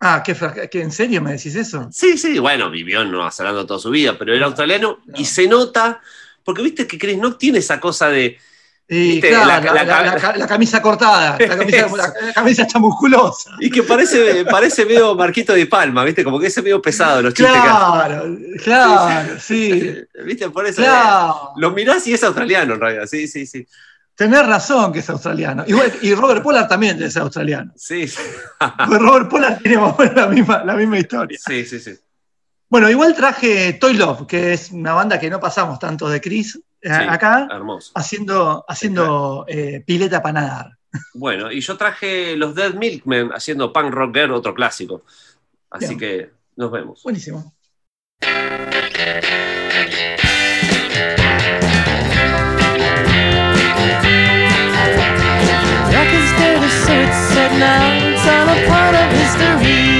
Ah, 0.00 0.22
¿qué, 0.24 0.36
qué, 0.70 0.80
¿en 0.82 0.92
serio 0.92 1.20
me 1.20 1.32
decís 1.32 1.56
eso? 1.56 1.88
Sí, 1.90 2.16
sí, 2.16 2.38
bueno, 2.38 2.70
vivió 2.70 3.02
en 3.02 3.10
Nueva 3.10 3.32
Zelanda 3.32 3.66
toda 3.66 3.80
su 3.80 3.90
vida, 3.90 4.16
pero 4.16 4.32
era 4.32 4.46
australiano 4.46 5.00
no. 5.04 5.18
y 5.18 5.24
se 5.24 5.48
nota, 5.48 6.00
porque 6.48 6.62
viste 6.62 6.86
que 6.86 6.96
Chris 6.96 7.18
Knox 7.18 7.36
tiene 7.36 7.58
esa 7.58 7.78
cosa 7.78 8.08
de. 8.08 8.38
Claro, 9.20 9.74
la- 10.38 10.46
camisa 10.46 10.80
cortada, 10.80 11.36
la 11.38 11.46
camisa, 11.56 11.88
la- 11.94 12.50
está 12.50 12.78
musculosa. 12.78 13.50
Y 13.60 13.68
que 13.70 13.82
parece, 13.82 14.46
parece 14.46 14.86
medio 14.86 15.14
Marquito 15.14 15.52
de 15.52 15.66
Palma, 15.66 16.04
¿viste? 16.04 16.24
Como 16.24 16.40
que 16.40 16.46
ese 16.46 16.62
medio 16.62 16.80
pesado 16.80 17.20
los 17.20 17.34
chistes 17.34 17.52
que 17.54 17.60
Claro, 17.60 18.38
claro, 18.64 19.38
sí. 19.38 19.94
¿Viste? 20.24 20.48
Por 20.48 20.64
eso. 20.66 20.80
claro. 20.80 21.50
Lo 21.56 21.70
mirás 21.72 22.06
y 22.06 22.14
es 22.14 22.24
australiano 22.24 22.72
en 22.76 22.80
realidad, 22.80 23.04
sí, 23.06 23.28
sí, 23.28 23.44
sí. 23.46 23.66
Tenés 24.14 24.46
razón 24.46 24.90
que 24.90 25.00
es 25.00 25.10
australiano. 25.10 25.64
Igual- 25.66 25.92
y 26.00 26.14
Robert 26.14 26.42
Pollard 26.42 26.66
también 26.66 27.02
es 27.02 27.14
australiano. 27.18 27.70
Sí, 27.76 28.10
Robert 28.88 29.28
Pollard 29.28 29.58
tiene 29.58 29.76
más 29.76 29.94
o 29.98 30.02
menos 30.02 30.16
la 30.16 30.26
misma, 30.28 30.64
la 30.64 30.72
misma 30.74 30.98
historia. 30.98 31.38
sí, 31.46 31.66
sí, 31.66 31.78
sí. 31.78 31.92
Bueno, 32.70 32.90
igual 32.90 33.14
traje 33.14 33.72
Toy 33.74 33.94
Love, 33.94 34.26
que 34.26 34.52
es 34.52 34.70
una 34.72 34.92
banda 34.92 35.18
que 35.18 35.30
no 35.30 35.40
pasamos 35.40 35.78
tanto 35.78 36.08
de 36.08 36.20
Chris 36.20 36.56
eh, 36.82 36.88
Sí, 36.88 37.06
acá, 37.08 37.48
Hermoso. 37.50 37.92
haciendo, 37.94 38.64
haciendo 38.68 39.46
eh, 39.48 39.82
pileta 39.86 40.22
para 40.22 40.40
nadar. 40.40 40.78
Bueno, 41.14 41.50
y 41.50 41.60
yo 41.60 41.76
traje 41.76 42.36
los 42.36 42.54
Dead 42.54 42.74
Milkmen 42.74 43.30
haciendo 43.32 43.72
Punk 43.72 43.92
Rock 43.92 44.14
Girl, 44.14 44.32
otro 44.32 44.54
clásico. 44.54 45.02
Así 45.70 45.96
Bien. 45.96 45.98
que 45.98 46.30
nos 46.56 46.70
vemos. 46.70 47.02
Buenísimo. 47.02 47.54
Now. 57.58 58.08
It's 58.08 58.26
all 58.26 58.48
a 58.48 58.66
part 58.68 58.94
of 58.94 59.10
history. 59.10 59.98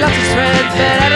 lots 0.00 0.16
of 0.16 0.24
threadbare 0.32 1.09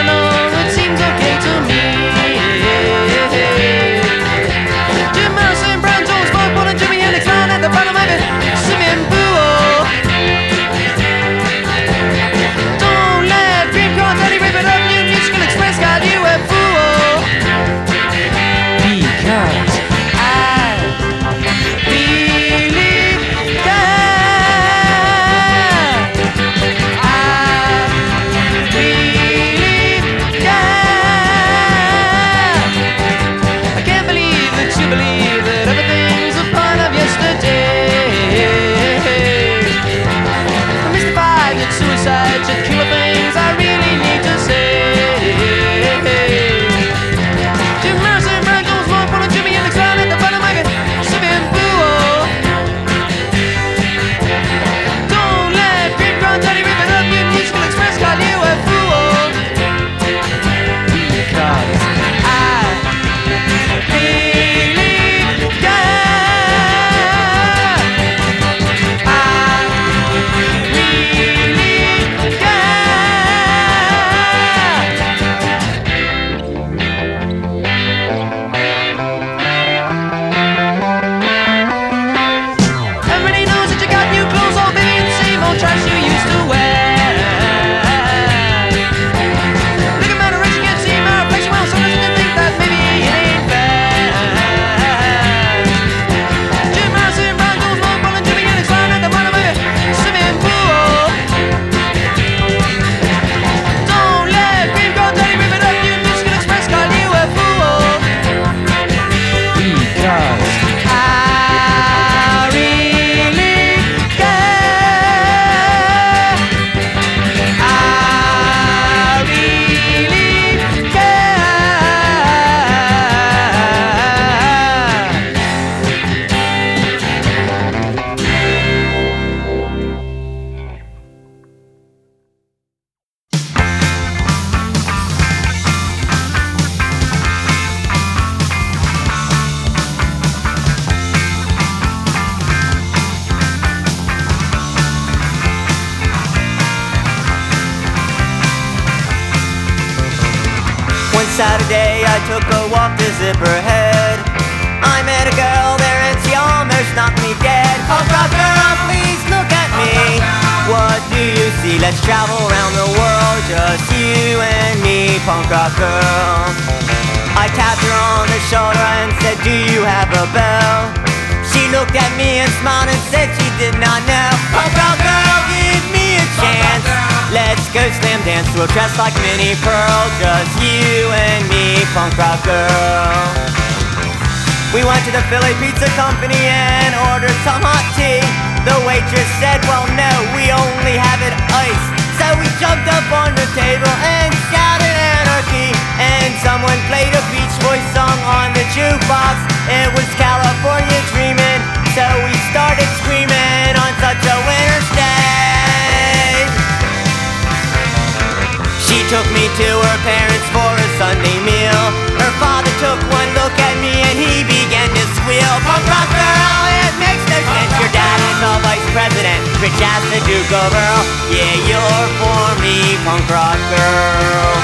president, 218.95 219.43
rich 219.59 219.75
as 219.83 220.03
the 220.07 220.23
Duke 220.23 220.51
of 220.55 220.71
Earl. 220.71 221.03
Yeah, 221.27 221.67
you're 221.67 222.07
for 222.15 222.47
me, 222.63 222.95
punk 223.03 223.27
rock 223.27 223.59
girl. 223.75 224.55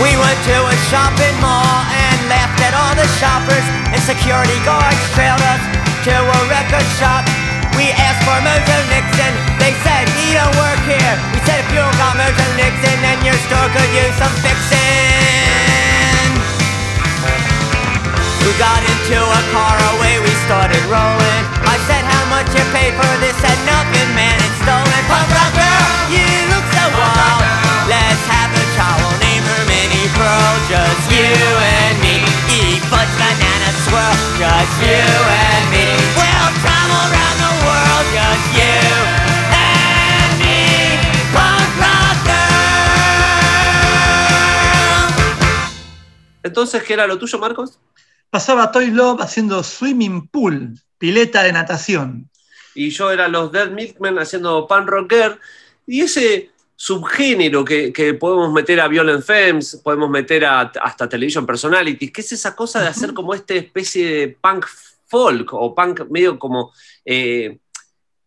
We 0.00 0.16
went 0.16 0.40
to 0.48 0.56
a 0.72 0.76
shopping 0.88 1.36
mall 1.44 1.84
and 1.92 2.16
laughed 2.32 2.60
at 2.64 2.72
all 2.74 2.96
the 2.96 3.06
shoppers 3.20 3.62
And 3.92 4.02
security 4.02 4.58
guards 4.64 4.98
trailed 5.14 5.40
us 5.42 5.81
to 6.02 6.10
a 6.10 6.40
record 6.50 6.82
shop. 6.98 7.22
We 7.78 7.94
asked 7.94 8.26
for 8.26 8.34
Mojo 8.42 8.78
Nixon, 8.90 9.32
they 9.62 9.70
said 9.86 10.10
he 10.18 10.34
don't 10.34 10.50
work 10.58 10.82
here. 10.82 11.14
We 11.30 11.38
said 11.46 11.62
if 11.62 11.70
you 11.70 11.78
don't 11.78 11.94
got 11.94 12.18
Mojo 12.18 12.46
Nixon 12.58 12.96
then 13.06 13.22
your 13.22 13.38
store 13.46 13.70
could 13.70 13.86
use 13.94 14.10
some 14.18 14.34
fixing 14.42 14.82
We 18.42 18.50
got 18.58 18.82
into 18.82 19.14
a 19.14 19.42
car, 19.54 19.78
away 19.94 20.18
we 20.18 20.32
started 20.42 20.82
rolling. 20.90 21.44
I 21.70 21.78
said 21.86 22.02
how 22.02 22.24
much 22.34 22.50
you 22.50 22.66
pay 22.74 22.90
for 22.98 23.12
this, 23.22 23.38
said 23.38 23.58
nothing 23.62 24.10
man, 24.18 24.34
it's 24.42 24.58
stolen 24.58 25.02
Punk 25.06 25.30
rock 25.30 25.54
girl, 25.54 25.86
you 26.10 26.26
look 26.50 26.66
so 26.66 26.84
wild. 26.98 27.46
Let's 27.86 28.24
have 28.26 28.50
a 28.50 28.64
chow, 28.74 28.98
we'll 28.98 29.18
name 29.22 29.46
her 29.46 29.62
Minnie 29.70 30.10
Pearl 30.18 30.54
Just 30.66 31.06
you 31.14 31.30
and 31.30 31.94
me, 32.02 32.26
eat 32.50 32.82
fudge, 32.90 33.14
banana, 33.22 33.51
swirl 33.92 34.16
Just 34.40 34.74
you 34.80 35.04
and 35.28 35.64
me, 35.70 35.86
we'll 36.16 36.52
travel 36.64 37.00
around 37.12 37.38
the 37.44 37.52
world 37.64 38.06
Just 38.16 38.46
you 38.56 38.80
and 39.52 40.32
me, 40.40 40.56
punk 41.34 41.70
rock 41.76 42.16
girl 42.24 42.72
Entonces, 46.42 46.82
¿qué 46.82 46.94
era 46.94 47.06
lo 47.06 47.18
tuyo, 47.18 47.38
Marcos? 47.38 47.78
Pasaba 48.30 48.72
Toy 48.72 48.90
Love 48.90 49.20
haciendo 49.20 49.62
swimming 49.62 50.26
pool, 50.28 50.80
pileta 50.96 51.42
de 51.42 51.52
natación. 51.52 52.30
Y 52.74 52.88
yo 52.88 53.10
era 53.10 53.28
los 53.28 53.52
Dead 53.52 53.70
Milkmen 53.70 54.18
haciendo 54.18 54.66
pan 54.66 54.86
rocker. 54.86 55.38
Y 55.86 56.00
ese 56.00 56.50
subgénero 56.76 57.64
que, 57.64 57.92
que 57.92 58.14
podemos 58.14 58.52
meter 58.52 58.80
a 58.80 58.88
Violent 58.88 59.24
Femmes, 59.24 59.80
podemos 59.84 60.10
meter 60.10 60.44
a, 60.44 60.60
hasta 60.82 61.08
Television 61.08 61.46
Personalities, 61.46 62.10
que 62.10 62.20
es 62.20 62.32
esa 62.32 62.54
cosa 62.56 62.80
de 62.80 62.88
hacer 62.88 63.12
como 63.14 63.34
esta 63.34 63.54
especie 63.54 64.06
de 64.06 64.28
punk 64.40 64.66
folk 65.06 65.52
o 65.52 65.74
punk 65.74 66.08
medio 66.10 66.38
como 66.38 66.72
eh, 67.04 67.58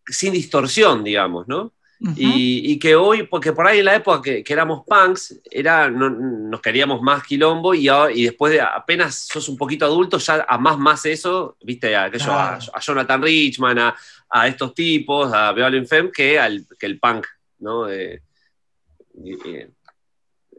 sin 0.06 0.32
distorsión, 0.32 1.02
digamos, 1.04 1.46
¿no? 1.48 1.72
Y, 2.14 2.72
y 2.72 2.78
que 2.78 2.94
hoy, 2.94 3.22
porque 3.22 3.54
por 3.54 3.66
ahí 3.66 3.78
en 3.78 3.86
la 3.86 3.94
época 3.96 4.20
que, 4.20 4.44
que 4.44 4.52
éramos 4.52 4.82
punks, 4.86 5.40
era, 5.50 5.88
no- 5.90 6.10
nos 6.10 6.60
queríamos 6.60 7.00
más 7.00 7.22
quilombo 7.24 7.72
y, 7.74 7.88
después 8.22 8.52
de 8.52 8.60
apenas 8.60 9.14
sos 9.14 9.48
un 9.48 9.56
poquito 9.56 9.86
adulto, 9.86 10.18
ya 10.18 10.44
amás 10.46 10.76
más 10.78 11.06
eso, 11.06 11.56
viste, 11.62 11.96
a, 11.96 12.04
aquello, 12.04 12.32
a, 12.32 12.56
a 12.56 12.80
Jonathan 12.80 13.22
Richman, 13.22 13.78
a, 13.78 13.96
a 14.28 14.46
estos 14.46 14.74
tipos, 14.74 15.32
a 15.32 15.52
Violent 15.52 15.88
Femme, 15.88 16.10
que, 16.12 16.38
al, 16.38 16.66
que 16.78 16.84
el 16.84 17.00
punk, 17.00 17.26
¿no? 17.60 17.88
Eh, 17.88 18.20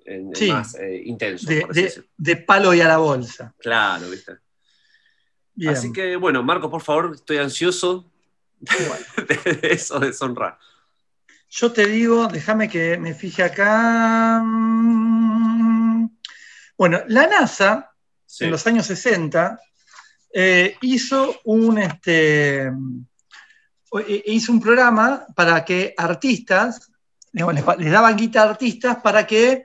en- 0.05 0.35
Sí. 0.35 0.49
más 0.51 0.75
eh, 0.75 1.01
intenso, 1.05 1.47
De, 1.47 1.65
de- 1.71 2.03
de 2.17 2.35
palo 2.37 2.73
y 2.73 2.81
a 2.81 2.87
la 2.87 2.97
bolsa. 2.97 3.53
Claro, 3.59 4.09
viste. 4.09 4.37
Bien. 5.53 5.73
Así 5.73 5.91
que, 5.91 6.15
bueno, 6.15 6.43
Marco, 6.43 6.69
por 6.69 6.81
favor, 6.81 7.11
estoy 7.15 7.37
ansioso 7.37 8.09
de 8.61 9.59
eso, 9.71 9.99
de 9.99 10.13
Sonra. 10.13 10.57
Yo 11.49 11.71
te 11.71 11.85
digo, 11.87 12.27
déjame 12.27 12.69
que 12.69 12.97
me 12.97 13.13
fije 13.13 13.43
acá. 13.43 14.41
Mm, 14.43 16.09
Bueno, 16.77 16.99
la 17.07 17.25
NASA, 17.27 17.91
Sí. 18.25 18.43
en 18.45 18.51
los 18.51 18.67
años 18.67 18.85
60, 18.85 19.59
eh, 20.31 20.75
hizo 20.81 21.39
un 21.45 21.79
este, 21.79 22.67
eh, 22.67 24.23
hizo 24.27 24.51
un 24.51 24.61
programa 24.61 25.25
para 25.35 25.65
que 25.65 25.95
artistas, 25.97 26.91
digamos, 27.37 27.53
les, 27.53 27.77
les 27.77 27.91
daban 27.91 28.17
guita 28.17 28.41
a 28.41 28.49
artistas 28.49 28.97
para 28.97 29.27
que 29.27 29.63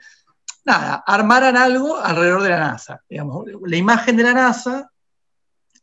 nada, 0.64 1.02
armaran 1.06 1.56
algo 1.56 1.96
alrededor 1.96 2.42
de 2.42 2.50
la 2.50 2.58
NASA. 2.58 3.00
Digamos, 3.08 3.46
la 3.64 3.76
imagen 3.76 4.16
de 4.16 4.22
la 4.22 4.34
NASA, 4.34 4.90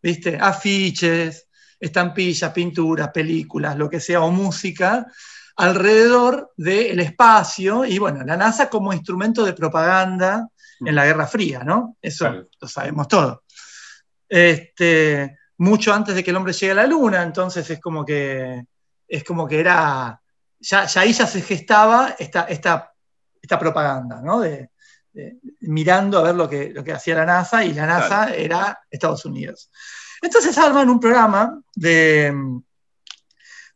¿viste? 0.02 0.38
Afiches, 0.40 1.48
estampillas, 1.80 2.52
pinturas, 2.52 3.10
películas, 3.10 3.76
lo 3.76 3.90
que 3.90 4.00
sea, 4.00 4.22
o 4.22 4.32
música, 4.32 5.08
alrededor 5.58 6.54
del 6.56 7.00
espacio 7.00 7.84
y 7.86 7.98
bueno, 8.00 8.24
la 8.24 8.38
NASA 8.38 8.70
como 8.70 8.94
instrumento 8.94 9.44
de 9.44 9.54
propaganda 9.54 10.48
en 10.80 10.96
la 10.96 11.06
Guerra 11.06 11.28
Fría, 11.28 11.64
¿no? 11.64 11.98
Eso 12.02 12.26
Claro. 12.26 12.48
lo 12.62 12.68
sabemos 12.68 13.08
todo. 13.08 13.44
Este, 14.28 15.38
mucho 15.58 15.94
antes 15.94 16.16
de 16.16 16.24
que 16.24 16.30
el 16.30 16.38
hombre 16.38 16.54
llegue 16.54 16.72
a 16.72 16.76
la 16.76 16.88
Luna, 16.88 17.24
entonces 17.24 17.70
es 17.70 17.82
como 17.82 18.06
que, 18.06 18.64
es 19.08 19.24
como 19.24 19.48
que 19.48 19.60
era, 19.60 20.19
ya, 20.60 20.86
ya 20.86 21.02
ahí 21.02 21.14
ya 21.14 21.26
se 21.28 21.42
gestaba 21.42 22.16
esta, 22.20 22.42
esta, 22.44 22.94
esta 23.42 23.58
propaganda, 23.60 24.22
¿no? 24.22 24.40
De, 24.42 24.70
de- 25.14 25.38
mirando 25.62 26.20
a 26.20 26.24
ver 26.24 26.36
lo 26.36 26.48
que, 26.50 26.70
lo 26.70 26.84
que 26.84 26.94
hacía 26.94 27.16
la 27.16 27.26
NASA 27.26 27.64
y 27.66 27.74
la 27.74 27.86
NASA 27.86 28.34
era 28.34 28.80
Estados 28.90 29.26
Unidos. 29.26 29.72
Entonces 30.22 30.58
arman 30.58 30.90
un 30.90 31.00
programa 31.00 31.60
de, 31.76 32.34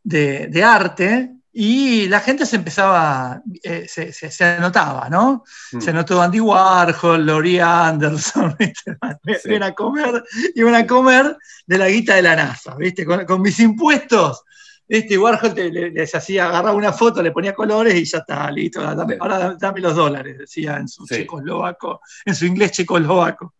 de, 0.02 0.48
de 0.48 0.64
arte 0.64 1.30
y 1.56 2.08
la 2.08 2.18
gente 2.20 2.44
se 2.46 2.56
empezaba, 2.56 3.40
eh, 3.62 3.86
se, 3.88 4.12
se- 4.12 4.30
se 4.30 4.44
anotaba, 4.44 5.08
¿no? 5.08 5.44
Mm. 5.72 5.80
Se 5.80 5.90
anotó 5.90 6.20
Andy 6.20 6.40
Warhol, 6.40 7.24
Laurie 7.24 7.62
Anderson, 7.62 8.56
¿viste? 8.58 8.96
Sí. 9.40 9.48
Iban 9.50 9.62
a 9.62 9.72
comer, 9.72 10.24
iban 10.56 10.74
a 10.74 10.86
comer 10.86 11.36
de 11.66 11.78
la 11.78 11.88
guita 11.88 12.16
de 12.16 12.22
la 12.22 12.34
NASA, 12.36 12.74
¿viste? 12.74 13.04
Con, 13.06 13.24
con 13.24 13.40
mis 13.40 13.58
impuestos. 13.60 14.42
¿Viste? 14.86 15.14
Y 15.14 15.16
Warhol 15.16 15.54
te- 15.54 15.70
les 15.70 16.14
hacía, 16.14 16.46
agarraba 16.46 16.74
una 16.76 16.92
foto, 16.92 17.22
le 17.22 17.30
ponía 17.32 17.54
colores 17.54 17.94
y 17.94 18.04
ya 18.04 18.18
está, 18.18 18.50
listo. 18.50 18.82
Dame, 18.82 19.16
ahora 19.18 19.56
dame, 19.58 19.80
los 19.80 19.94
dólares, 19.96 20.36
decía 20.38 20.76
en 20.76 20.88
su 20.88 21.06
Sí. 21.06 21.14
checoslovaco, 21.16 22.00
en 22.26 22.34
su 22.34 22.44
inglés 22.46 22.72
checoslovaco. 22.72 23.54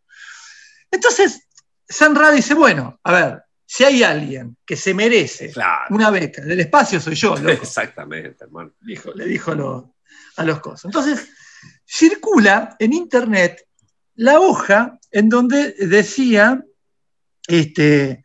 Entonces, 0.91 1.49
San 1.89 2.15
Ra 2.15 2.31
dice, 2.31 2.55
bueno, 2.55 3.01
a 3.03 3.13
ver, 3.13 3.43
si 3.67 3.85
hay 3.85 4.03
alguien 4.03 4.57
que 4.67 4.77
se 4.77 4.93
merece 4.95 5.51
Claro. 5.51 5.87
una 5.95 6.11
beca 6.11 6.43
del 6.43 6.61
espacio, 6.61 7.01
soy 7.01 7.15
yo, 7.15 7.37
loco 7.37 7.49
Exactamente, 7.63 8.45
hermano. 8.45 8.73
dijo- 8.81 9.13
le 9.15 9.25
dijo 9.25 9.53
a 9.53 9.55
los, 9.55 9.85
a 10.37 10.45
los 10.45 10.61
cosas. 10.61 10.85
Entonces, 10.87 11.31
circula 11.87 12.77
en 12.79 12.93
internet 12.93 13.67
la 14.17 14.39
hoja 14.41 14.99
en 15.11 15.29
donde 15.29 15.73
decía 15.79 16.63
este, 17.49 18.23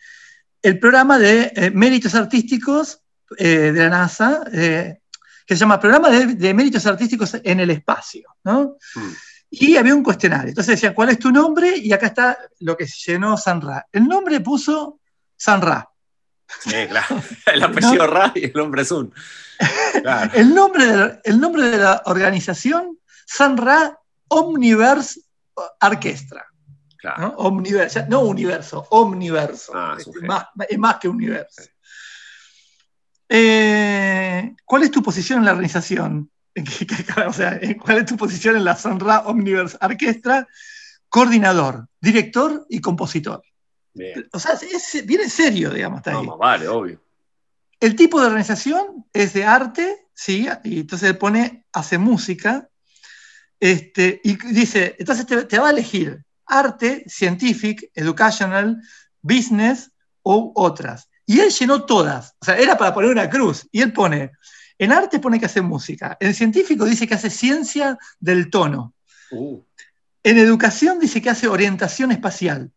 el 0.61 0.79
programa 0.79 1.17
de 1.17 1.51
eh, 1.55 1.71
méritos 1.71 2.15
artísticos 2.15 3.01
eh, 3.37 3.71
de 3.71 3.83
la 3.83 3.89
NASA, 3.89 4.43
eh, 4.51 4.99
que 5.45 5.55
se 5.55 5.59
llama 5.59 5.79
Programa 5.79 6.09
de, 6.09 6.27
de 6.27 6.53
Méritos 6.53 6.85
Artísticos 6.85 7.35
en 7.43 7.59
el 7.59 7.69
Espacio, 7.71 8.35
¿no? 8.43 8.77
Mm. 8.95 9.11
Y 9.51 9.77
había 9.77 9.95
un 9.95 10.03
cuestionario. 10.03 10.49
Entonces 10.49 10.75
decían, 10.75 10.93
¿cuál 10.93 11.09
es 11.09 11.19
tu 11.19 11.31
nombre? 11.31 11.75
Y 11.75 11.91
acá 11.91 12.07
está 12.07 12.37
lo 12.59 12.77
que 12.77 12.85
llenó 12.85 13.35
San 13.35 13.61
Ra. 13.61 13.87
El 13.91 14.07
nombre 14.07 14.39
puso 14.41 14.99
San 15.35 15.61
Ra. 15.61 15.89
Sí, 16.59 16.87
claro. 16.87 17.21
El 17.45 17.63
apellido 17.63 18.07
Ra 18.07 18.31
y 18.35 18.45
el 18.45 18.53
nombre 18.53 18.81
es 18.81 18.91
un. 18.91 19.13
Claro. 20.01 20.31
El 20.33 20.53
nombre 20.53 20.85
de 20.85 20.97
la, 20.97 21.19
el 21.23 21.39
nombre 21.39 21.69
de 21.69 21.77
la 21.77 22.01
organización, 22.05 22.97
San 23.25 23.57
Ra 23.57 23.99
Omniverse 24.27 25.21
Orquestra. 25.81 26.48
Claro. 26.99 27.21
¿no? 27.21 27.27
Omniverso, 27.37 28.05
no 28.07 28.21
universo, 28.21 28.85
omniverso. 28.89 29.71
Ah, 29.75 29.97
es 29.99 30.07
más, 30.23 30.45
es 30.67 30.77
más 30.77 30.97
que 30.97 31.07
universo. 31.07 31.63
Eh, 33.27 34.55
¿Cuál 34.65 34.83
es 34.83 34.91
tu 34.91 35.03
posición 35.03 35.39
en 35.39 35.45
la 35.45 35.51
organización? 35.51 36.31
o 37.27 37.33
sea, 37.33 37.59
¿cuál 37.79 37.99
es 37.99 38.05
tu 38.05 38.17
posición 38.17 38.57
en 38.57 38.65
la 38.65 38.75
Sonra 38.75 39.19
Omniverse 39.21 39.77
Orquestra? 39.81 40.47
Coordinador, 41.07 41.87
director 42.01 42.65
y 42.69 42.81
compositor. 42.81 43.41
Bien. 43.93 44.27
O 44.31 44.39
sea, 44.39 44.53
es, 44.53 45.05
viene 45.05 45.29
serio, 45.29 45.71
digamos, 45.71 45.97
hasta 45.99 46.11
No, 46.11 46.19
ahí. 46.19 46.27
más 46.27 46.37
vale, 46.37 46.67
obvio. 46.67 47.01
El 47.79 47.95
tipo 47.95 48.19
de 48.19 48.27
organización 48.27 49.05
es 49.13 49.33
de 49.33 49.45
arte, 49.45 50.07
sí, 50.13 50.47
y 50.63 50.81
entonces 50.81 51.09
él 51.09 51.17
pone, 51.17 51.65
hace 51.71 51.97
música, 51.97 52.69
este, 53.59 54.21
y 54.23 54.35
dice, 54.53 54.95
entonces 54.99 55.25
te, 55.25 55.45
te 55.45 55.59
va 55.59 55.67
a 55.67 55.71
elegir 55.71 56.23
arte, 56.49 57.03
scientific, 57.07 57.91
educational, 57.93 58.81
business 59.21 59.91
o 60.23 60.51
otras. 60.55 61.09
Y 61.25 61.39
él 61.39 61.51
llenó 61.51 61.85
todas, 61.85 62.35
o 62.41 62.45
sea, 62.45 62.57
era 62.57 62.77
para 62.77 62.93
poner 62.93 63.11
una 63.11 63.29
cruz, 63.29 63.67
y 63.71 63.81
él 63.81 63.93
pone, 63.93 64.31
en 64.77 64.91
arte 64.91 65.19
pone 65.19 65.39
que 65.39 65.45
hace 65.45 65.61
música, 65.61 66.17
en 66.19 66.33
científico 66.33 66.85
dice 66.85 67.07
que 67.07 67.13
hace 67.13 67.29
ciencia 67.29 67.97
del 68.19 68.49
tono, 68.49 68.93
Uh, 69.31 69.61
en 70.23 70.37
educación 70.37 70.99
dice 70.99 71.21
que 71.21 71.29
hace 71.29 71.47
orientación 71.47 72.11
espacial. 72.11 72.71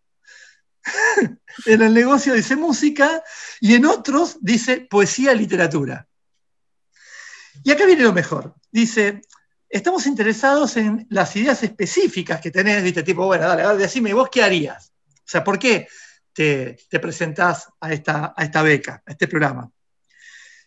en 1.66 1.82
el 1.82 1.94
negocio 1.94 2.34
dice 2.34 2.56
música 2.56 3.22
y 3.60 3.74
en 3.74 3.86
otros 3.86 4.38
dice 4.40 4.86
poesía 4.88 5.32
y 5.32 5.38
literatura. 5.38 6.08
Y 7.64 7.70
acá 7.70 7.84
viene 7.86 8.02
lo 8.02 8.12
mejor. 8.12 8.54
Dice, 8.70 9.22
estamos 9.72 10.06
interesados 10.06 10.76
en 10.76 11.06
las 11.10 11.34
ideas 11.34 11.62
específicas 11.62 12.40
que 12.40 12.50
tenés, 12.50 12.82
viste, 12.84 13.02
tipo, 13.02 13.24
bueno, 13.26 13.48
dale, 13.48 13.62
dale, 13.62 13.78
decime, 13.78 14.12
¿vos 14.12 14.28
qué 14.30 14.42
harías? 14.42 14.92
O 15.08 15.24
sea, 15.24 15.42
¿por 15.42 15.58
qué 15.58 15.88
te, 16.32 16.76
te 16.90 17.00
presentás 17.00 17.68
a 17.80 17.92
esta, 17.92 18.34
beca, 18.62 19.02
a 19.04 19.10
este 19.10 19.26
programa? 19.26 19.70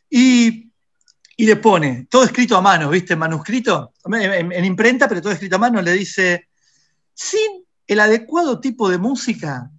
Y, 0.10 0.72
le 1.38 1.56
pone, 1.57 2.07
todo 2.10 2.23
escrito 2.23 2.57
a 2.57 2.61
mano, 2.61 2.90
¿viste? 2.90 3.14
En 3.14 3.19
manuscrito, 3.19 3.94
en, 4.06 4.14
en- 4.15 4.52
en 4.52 4.65
imprenta, 4.65 5.07
pero 5.07 5.22
todo 5.22 5.34
escrito 5.34 5.57
a 5.57 5.60
mano, 5.60 5.82
le 5.82 5.91
dice, 5.94 6.49
sin 7.14 7.64
el 7.86 7.99
adecuado 7.99 8.60
tipo 8.60 8.90
de 8.90 8.98
música, 8.98 9.69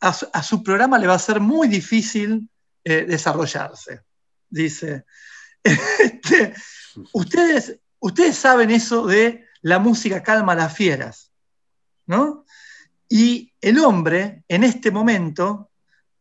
a 0.00 0.12
su, 0.14 0.28
a 0.32 0.42
su 0.42 0.62
programa 0.62 0.98
le 0.98 1.06
va 1.08 1.14
a 1.14 1.18
ser 1.18 1.40
muy 1.40 1.66
difícil 1.68 2.48
eh, 2.84 3.04
desarrollarse. 3.04 4.02
Dice, 4.48 5.04
Este, 5.64 6.54
ustedes, 7.12 7.78
ustedes 8.00 8.36
saben 8.36 8.70
eso 8.70 9.06
de 9.06 9.46
la 9.62 9.78
música 9.78 10.22
calma 10.22 10.52
a 10.52 10.56
las 10.56 10.74
fieras, 10.74 11.32
¿no? 12.06 12.44
Y 13.08 13.52
el 13.60 13.78
hombre, 13.78 14.44
en 14.48 14.64
este 14.64 14.90
momento, 14.90 15.70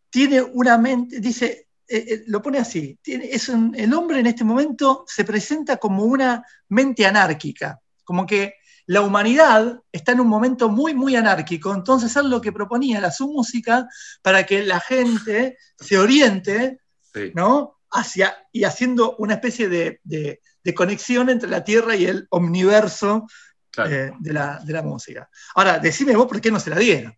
tiene 0.09 0.41
una 0.41 0.77
mente, 0.77 1.19
dice, 1.19 1.67
eh, 1.87 2.05
eh, 2.07 2.23
lo 2.27 2.41
pone 2.41 2.59
así, 2.59 2.97
tiene, 3.01 3.25
es 3.31 3.49
un- 3.49 3.73
el 3.75 3.93
hombre 3.93 4.19
en 4.19 4.27
este 4.27 4.43
momento 4.43 5.03
se 5.07 5.23
presenta 5.23 5.77
como 5.77 6.03
una 6.03 6.43
mente 6.69 7.05
anárquica, 7.05 7.79
como 8.03 8.25
que 8.25 8.53
la 8.87 9.01
humanidad 9.01 9.79
está 9.91 10.13
en 10.13 10.19
un 10.21 10.27
momento 10.27 10.67
muy, 10.67 10.95
muy 10.95 11.15
anárquico, 11.15 11.73
entonces 11.73 12.15
él 12.15 12.29
lo 12.29 12.41
que 12.41 12.51
proponía 12.51 12.97
era 12.97 13.11
su 13.11 13.27
música 13.31 13.87
para 14.23 14.45
que 14.45 14.63
la 14.63 14.79
gente 14.79 15.57
se 15.79 15.97
oriente, 15.97 16.79
sí. 17.13 17.31
¿no? 17.35 17.75
Hacia, 17.91 18.35
y 18.51 18.63
haciendo 18.63 19.15
una 19.17 19.35
especie 19.35 19.69
de, 19.69 19.99
de- 20.03 20.41
de 20.63 20.73
conexión 20.73 21.29
entre 21.29 21.49
la 21.49 21.63
Tierra 21.63 21.95
y 21.95 22.05
el 22.05 22.27
omniverso 22.29 23.27
Claro. 23.71 23.91
eh, 23.91 24.11
de, 24.19 24.33
la, 24.33 24.59
de 24.63 24.73
la 24.73 24.81
música. 24.81 25.29
Ahora, 25.55 25.77
decime 25.79 26.15
vos 26.15 26.25
por 26.27 26.41
qué 26.41 26.49
no 26.51 26.59
se 26.59 26.71
la 26.71 26.75
dieron. 26.77 27.15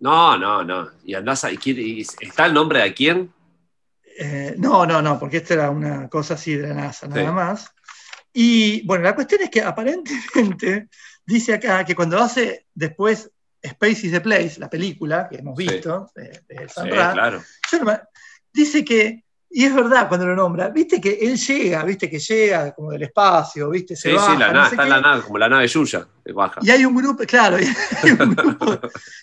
No, 0.00 0.36
no, 0.38 0.64
no. 0.64 0.90
Y 1.04 1.14
andás 1.14 1.44
a, 1.44 1.52
y 1.52 2.00
¿Está 2.20 2.46
el 2.46 2.54
nombre 2.54 2.80
de 2.80 2.94
quién? 2.94 3.32
Eh, 4.18 4.54
no, 4.58 4.86
no, 4.86 5.02
no, 5.02 5.18
porque 5.18 5.38
esta 5.38 5.54
era 5.54 5.70
una 5.70 6.08
cosa 6.08 6.34
así 6.34 6.56
de 6.56 6.68
la 6.68 6.74
NASA, 6.74 7.06
nada 7.06 7.20
Sí. 7.26 7.32
más. 7.32 7.70
Y 8.32 8.86
bueno, 8.86 9.04
la 9.04 9.14
cuestión 9.14 9.42
es 9.42 9.50
que 9.50 9.60
aparentemente 9.62 10.88
dice 11.26 11.54
acá 11.54 11.84
que 11.84 11.94
cuando 11.94 12.18
hace 12.18 12.66
después 12.74 13.30
Space 13.60 14.06
is 14.06 14.12
the 14.12 14.20
Place, 14.20 14.58
la 14.58 14.68
película 14.70 15.28
que 15.28 15.36
hemos 15.38 15.56
Sí. 15.58 15.66
visto 15.68 16.10
de, 16.14 16.42
de 16.48 16.68
San 16.68 16.84
Sí, 16.86 16.90
Ra, 16.90 17.12
claro. 17.12 17.42
yo 17.70 17.78
no 17.78 17.84
me- 17.86 18.00
dice 18.52 18.84
que, 18.84 19.23
y 19.56 19.64
es 19.66 19.74
verdad 19.74 20.08
cuando 20.08 20.26
lo 20.26 20.34
nombra, 20.34 20.68
viste 20.68 21.00
que 21.00 21.12
él 21.20 21.36
llega, 21.36 21.84
viste 21.84 22.10
que 22.10 22.18
llega 22.18 22.74
como 22.74 22.90
del 22.90 23.04
espacio, 23.04 23.70
viste, 23.70 23.94
se 23.94 24.10
Sí, 24.10 24.14
baja, 24.16 24.32
sí, 24.32 24.38
la 24.38 24.46
no 24.48 24.52
nave, 24.54 24.68
está 24.70 24.82
en 24.82 24.88
qué. 24.88 24.94
la 24.94 25.00
nave, 25.00 25.22
como 25.22 25.38
la 25.38 25.48
nave 25.48 25.68
que 26.24 26.32
baja. 26.32 26.60
Y 26.62 26.70
hay 26.70 26.84
un 26.84 26.94
grupo, 26.96 27.22
claro, 27.24 27.58
y 27.60 27.64
hay 28.02 28.10
un 28.10 28.34
grupo, 28.34 28.80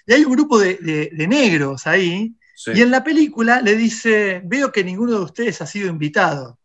y 0.08 0.14
hay 0.14 0.24
un 0.26 0.32
grupo 0.32 0.60
de, 0.60 0.76
de- 0.76 1.10
de 1.12 1.28
negros 1.28 1.86
ahí, 1.86 2.34
Sí. 2.56 2.72
y 2.76 2.82
en 2.82 2.92
la 2.92 3.04
película 3.04 3.60
le 3.60 3.76
dice, 3.76 4.42
veo 4.46 4.72
que 4.72 4.84
ninguno 4.84 5.14
de 5.14 5.24
ustedes 5.26 5.62
ha 5.62 5.66
sido 5.66 5.90
invitado, 5.90 6.60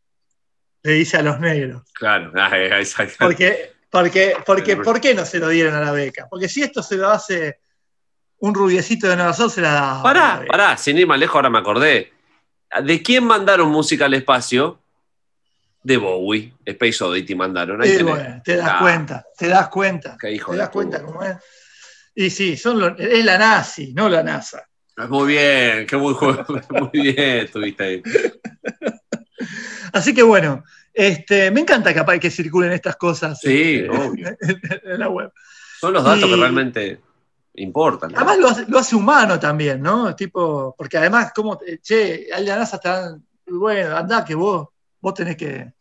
le 0.83 0.93
dice 0.93 1.17
a 1.17 1.23
los 1.23 1.41
negros. 1.41 1.83
Claro, 1.95 2.31
exacto. 2.79 3.17
Porque, 3.19 3.73
porque, 3.91 4.37
porque, 4.47 4.77
¿Por 4.77 5.01
qué 5.01 5.15
no 5.15 5.25
se 5.25 5.39
lo 5.39 5.49
dieron 5.49 5.75
a 5.75 5.81
la 5.81 5.91
beca? 5.93 6.27
Porque 6.31 6.49
si 6.49 6.63
esto 6.63 6.83
se 6.83 6.97
lo 6.97 7.09
hace 7.09 7.59
un 8.39 8.55
rubiecito 8.55 9.09
de 9.09 9.17
Nueva 9.17 9.33
York, 9.33 9.51
se 9.51 9.61
la 9.63 9.73
da. 9.73 10.03
Pará, 10.03 10.45
pará, 10.47 10.77
sin 10.77 10.99
ir 10.99 11.07
más 11.07 11.19
lejos, 11.19 11.35
ahora 11.37 11.49
me 11.51 11.59
acordé. 11.59 12.13
¿De 12.83 13.03
quién 13.03 13.25
mandaron 13.25 13.69
música 13.71 14.07
al 14.07 14.15
espacio? 14.15 14.81
De 15.83 15.97
Bowie, 15.99 16.53
Space 16.65 17.03
Oddity 17.05 17.35
mandaron. 17.37 17.81
Ahí 17.81 17.91
tenés. 17.97 18.05
bueno, 18.05 18.43
te 18.45 18.57
das 18.57 18.69
Ah, 18.73 18.79
cuenta, 18.81 19.25
te 19.39 19.49
das 19.49 19.69
cuenta. 19.69 20.17
Qué 20.21 20.33
hijo 20.33 20.53
te 20.53 20.59
das 20.59 20.71
cuenta 20.71 21.03
cómo 21.03 21.23
es. 21.23 21.37
Y 22.15 22.31
sí, 22.31 22.57
son 22.57 22.81
los- 22.81 22.99
es 22.99 23.25
la 23.25 23.39
nazi, 23.39 23.93
no 23.95 24.09
la 24.09 24.23
NASA. 24.23 24.67
Muy 25.09 25.29
bien, 25.35 25.87
qué 25.87 25.95
buen 25.97 26.15
juego. 26.15 26.45
Muy 26.71 26.91
bien, 26.93 27.19
estuviste 27.45 27.85
ahí. 27.85 28.03
Así 29.93 30.15
que 30.15 30.23
bueno, 30.23 30.65
este, 30.93 31.51
me 31.51 31.61
encanta 31.61 31.95
capaz 31.95 32.19
que 32.19 32.31
circulen 32.31 32.73
estas 32.73 32.97
cosas 32.97 33.39
Sí, 33.41 33.77
este, 33.85 33.89
obvio. 33.91 34.37
en 34.85 34.99
la 34.99 35.09
web. 35.09 35.31
Son 35.81 35.93
los 35.93 36.03
datos 36.05 36.25
Y- 36.29 36.31
que 36.31 36.37
realmente 36.37 37.01
importan. 37.57 38.13
¿no? 38.13 38.19
Además 38.19 38.39
lo 38.39 38.49
hace, 38.49 38.65
lo 38.69 38.79
hace 38.79 38.97
humano 38.97 39.39
también, 39.41 39.81
¿no? 39.83 40.15
Tipo, 40.15 40.75
porque 40.77 40.99
además, 40.99 41.33
como, 41.35 41.59
che, 41.83 42.29
a 42.35 42.41
la 42.41 42.57
NASA 42.57 42.81
dan, 42.83 43.25
bueno, 43.47 43.97
anda 43.97 44.25
que 44.25 44.35
vos, 44.35 44.69
vos 45.01 45.15
tenés 45.15 45.37
que, 45.37 45.73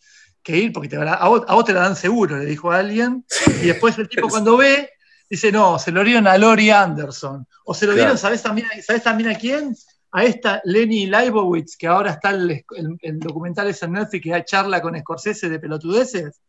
que 0.41 0.57
ir 0.57 0.71
porque 0.73 0.87
te 0.89 0.97
a, 0.97 1.13
a 1.13 1.27
vos, 1.27 1.41
a 1.47 1.53
vos 1.55 1.65
te 1.65 1.73
la 1.73 1.81
dan 1.81 1.95
seguro, 1.95 2.37
le 2.37 2.45
dijo 2.45 2.71
a 2.71 2.77
alguien. 2.79 3.25
Y 3.61 3.67
después 3.67 3.97
el 3.97 4.07
tipo 4.07 4.27
cuando 4.29 4.57
ve, 4.57 4.89
dice, 5.29 5.51
no, 5.51 5.77
se 5.79 5.91
lo 5.91 6.03
dieron 6.03 6.27
a 6.27 6.37
Lori 6.37 6.69
Anderson. 6.69 7.47
O 7.65 7.73
se 7.73 7.85
lo 7.85 7.93
Claro. 7.93 8.03
dieron, 8.05 8.17
¿sabés 8.17 8.41
también, 8.43 8.67
¿sabés 8.85 9.03
también 9.03 9.29
a 9.31 9.35
quién? 9.35 9.75
A 10.11 10.23
esta 10.23 10.61
Lenny 10.63 11.07
Leibowitz, 11.07 11.75
que 11.75 11.87
ahora 11.87 12.11
está 12.11 12.29
el, 12.29 12.51
el- 12.75 12.97
el 13.01 13.19
documental 13.19 13.67
ese 13.67 13.85
en 13.85 13.93
Netflix 13.93 14.23
que 14.23 14.45
charla 14.45 14.81
con 14.81 14.97
Scorsese 14.97 15.49
de 15.49 15.59
pelotudeces. 15.59 16.39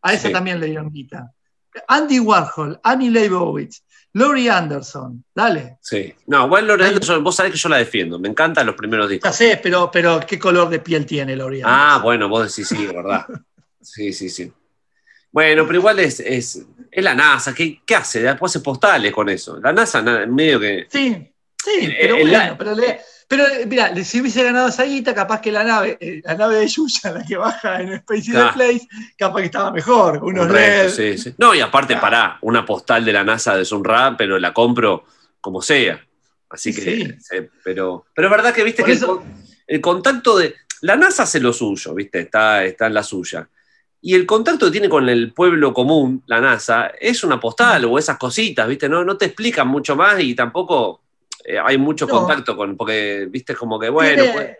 A 0.00 0.12
esa 0.14 0.26
Sí. 0.28 0.32
también 0.32 0.58
le 0.58 0.66
dieron 0.66 0.90
guita. 0.90 1.30
Andy 1.86 2.18
Warhol, 2.18 2.80
Annie 2.82 3.10
Leibowitz, 3.10 3.82
Lori 4.14 4.48
Anderson, 4.48 5.24
dale. 5.34 5.78
Sí. 5.80 6.12
No, 6.26 6.44
igual 6.46 6.66
Lore 6.66 6.86
Anderson, 6.86 7.24
vos 7.24 7.34
sabés 7.36 7.52
que 7.52 7.58
yo 7.58 7.68
la 7.68 7.78
defiendo. 7.78 8.18
Me 8.18 8.28
encantan 8.28 8.66
los 8.66 8.74
primeros 8.74 9.06
Ya 9.06 9.12
discos. 9.14 9.34
sé, 9.36 9.58
pero, 9.62 9.90
pero 9.90 10.20
¿qué 10.26 10.38
color 10.38 10.68
de 10.68 10.80
piel 10.80 11.06
tiene 11.06 11.34
Lori 11.34 11.62
Anderson? 11.62 11.78
Ah, 11.80 12.00
bueno, 12.02 12.28
vos 12.28 12.46
decís 12.54 12.68
sí, 12.68 12.86
verdad. 12.86 13.26
Sí, 13.80 14.12
sí, 14.12 14.28
sí. 14.28 14.52
Bueno, 15.30 15.66
pero 15.66 15.78
igual 15.78 15.98
es, 16.00 16.20
es, 16.20 16.62
es 16.90 17.02
la 17.04 17.14
NASA. 17.14 17.54
¿Qué, 17.54 17.80
qué 17.86 17.94
hace? 17.96 18.22
Después 18.22 18.52
hace 18.52 18.60
postales 18.62 19.12
con 19.12 19.28
eso. 19.30 19.58
La 19.60 19.72
NASA, 19.72 20.02
medio 20.26 20.60
que. 20.60 20.86
Sí, 20.90 21.32
sí, 21.64 21.70
El- 21.80 21.96
pero 22.00 22.16
el- 22.16 22.28
bueno, 22.30 22.54
pero, 22.58 22.74
le- 22.74 23.00
pero 23.32 23.46
eh, 23.46 23.64
mira, 23.66 23.94
si 24.04 24.20
hubiese 24.20 24.44
ganado 24.44 24.68
esa 24.68 24.84
guita, 24.84 25.14
capaz 25.14 25.40
que 25.40 25.50
la 25.50 25.64
nave, 25.64 25.96
eh, 26.00 26.20
la 26.22 26.34
nave 26.34 26.56
de 26.56 26.66
Yuya, 26.68 27.12
la 27.12 27.24
que 27.24 27.38
baja 27.38 27.80
en 27.80 27.94
Space 27.94 28.24
the 28.26 28.30
Claro. 28.32 28.52
Place, 28.52 28.88
capaz 29.16 29.38
que 29.40 29.46
estaba 29.46 29.70
mejor, 29.72 30.18
unos 30.22 30.44
un 30.44 30.50
resto, 30.52 31.00
LED. 31.00 31.16
sí, 31.16 31.22
sí. 31.30 31.34
No, 31.38 31.54
y 31.54 31.60
aparte, 31.60 31.94
Claro. 31.94 32.00
pará, 32.02 32.38
una 32.42 32.66
postal 32.66 33.06
de 33.06 33.12
la 33.14 33.24
NASA 33.24 33.56
de 33.56 33.64
Sunra, 33.64 34.14
pero 34.18 34.38
la 34.38 34.52
compro 34.52 35.06
como 35.40 35.62
sea. 35.62 35.98
Así 36.50 36.74
Sí, 36.74 36.82
que, 36.82 36.96
sí. 36.96 37.12
sí, 37.20 37.36
pero, 37.64 38.04
pero 38.14 38.28
es 38.28 38.30
verdad 38.32 38.52
que 38.52 38.64
viste 38.64 38.82
Por 38.82 38.90
que 38.90 38.96
eso- 38.96 39.24
el, 39.66 39.76
el 39.76 39.80
contacto 39.80 40.36
de. 40.36 40.54
La 40.82 40.96
NASA 40.96 41.22
hace 41.22 41.40
lo 41.40 41.54
suyo, 41.54 41.94
viste, 41.94 42.20
está, 42.20 42.64
está 42.64 42.86
en 42.88 42.92
la 42.94 43.02
suya. 43.02 43.48
Y 44.02 44.14
el 44.14 44.26
contacto 44.26 44.66
que 44.66 44.72
tiene 44.72 44.88
con 44.90 45.08
el 45.08 45.32
pueblo 45.32 45.72
común, 45.72 46.22
la 46.26 46.40
NASA, 46.40 46.88
es 47.00 47.24
una 47.24 47.40
postal 47.40 47.84
o 47.86 47.98
esas 47.98 48.18
cositas, 48.18 48.68
viste, 48.68 48.88
no, 48.90 49.04
no 49.04 49.16
te 49.16 49.24
explican 49.26 49.68
mucho 49.68 49.96
más 49.96 50.20
y 50.20 50.34
tampoco 50.34 51.01
eh, 51.44 51.58
hay 51.62 51.78
mucho 51.78 52.06
No. 52.06 52.12
contacto 52.18 52.56
con. 52.56 52.76
Porque, 52.76 53.26
viste, 53.30 53.54
como 53.54 53.78
que, 53.78 53.88
bueno, 53.88 54.14
tiene, 54.22 54.32
pues, 54.32 54.56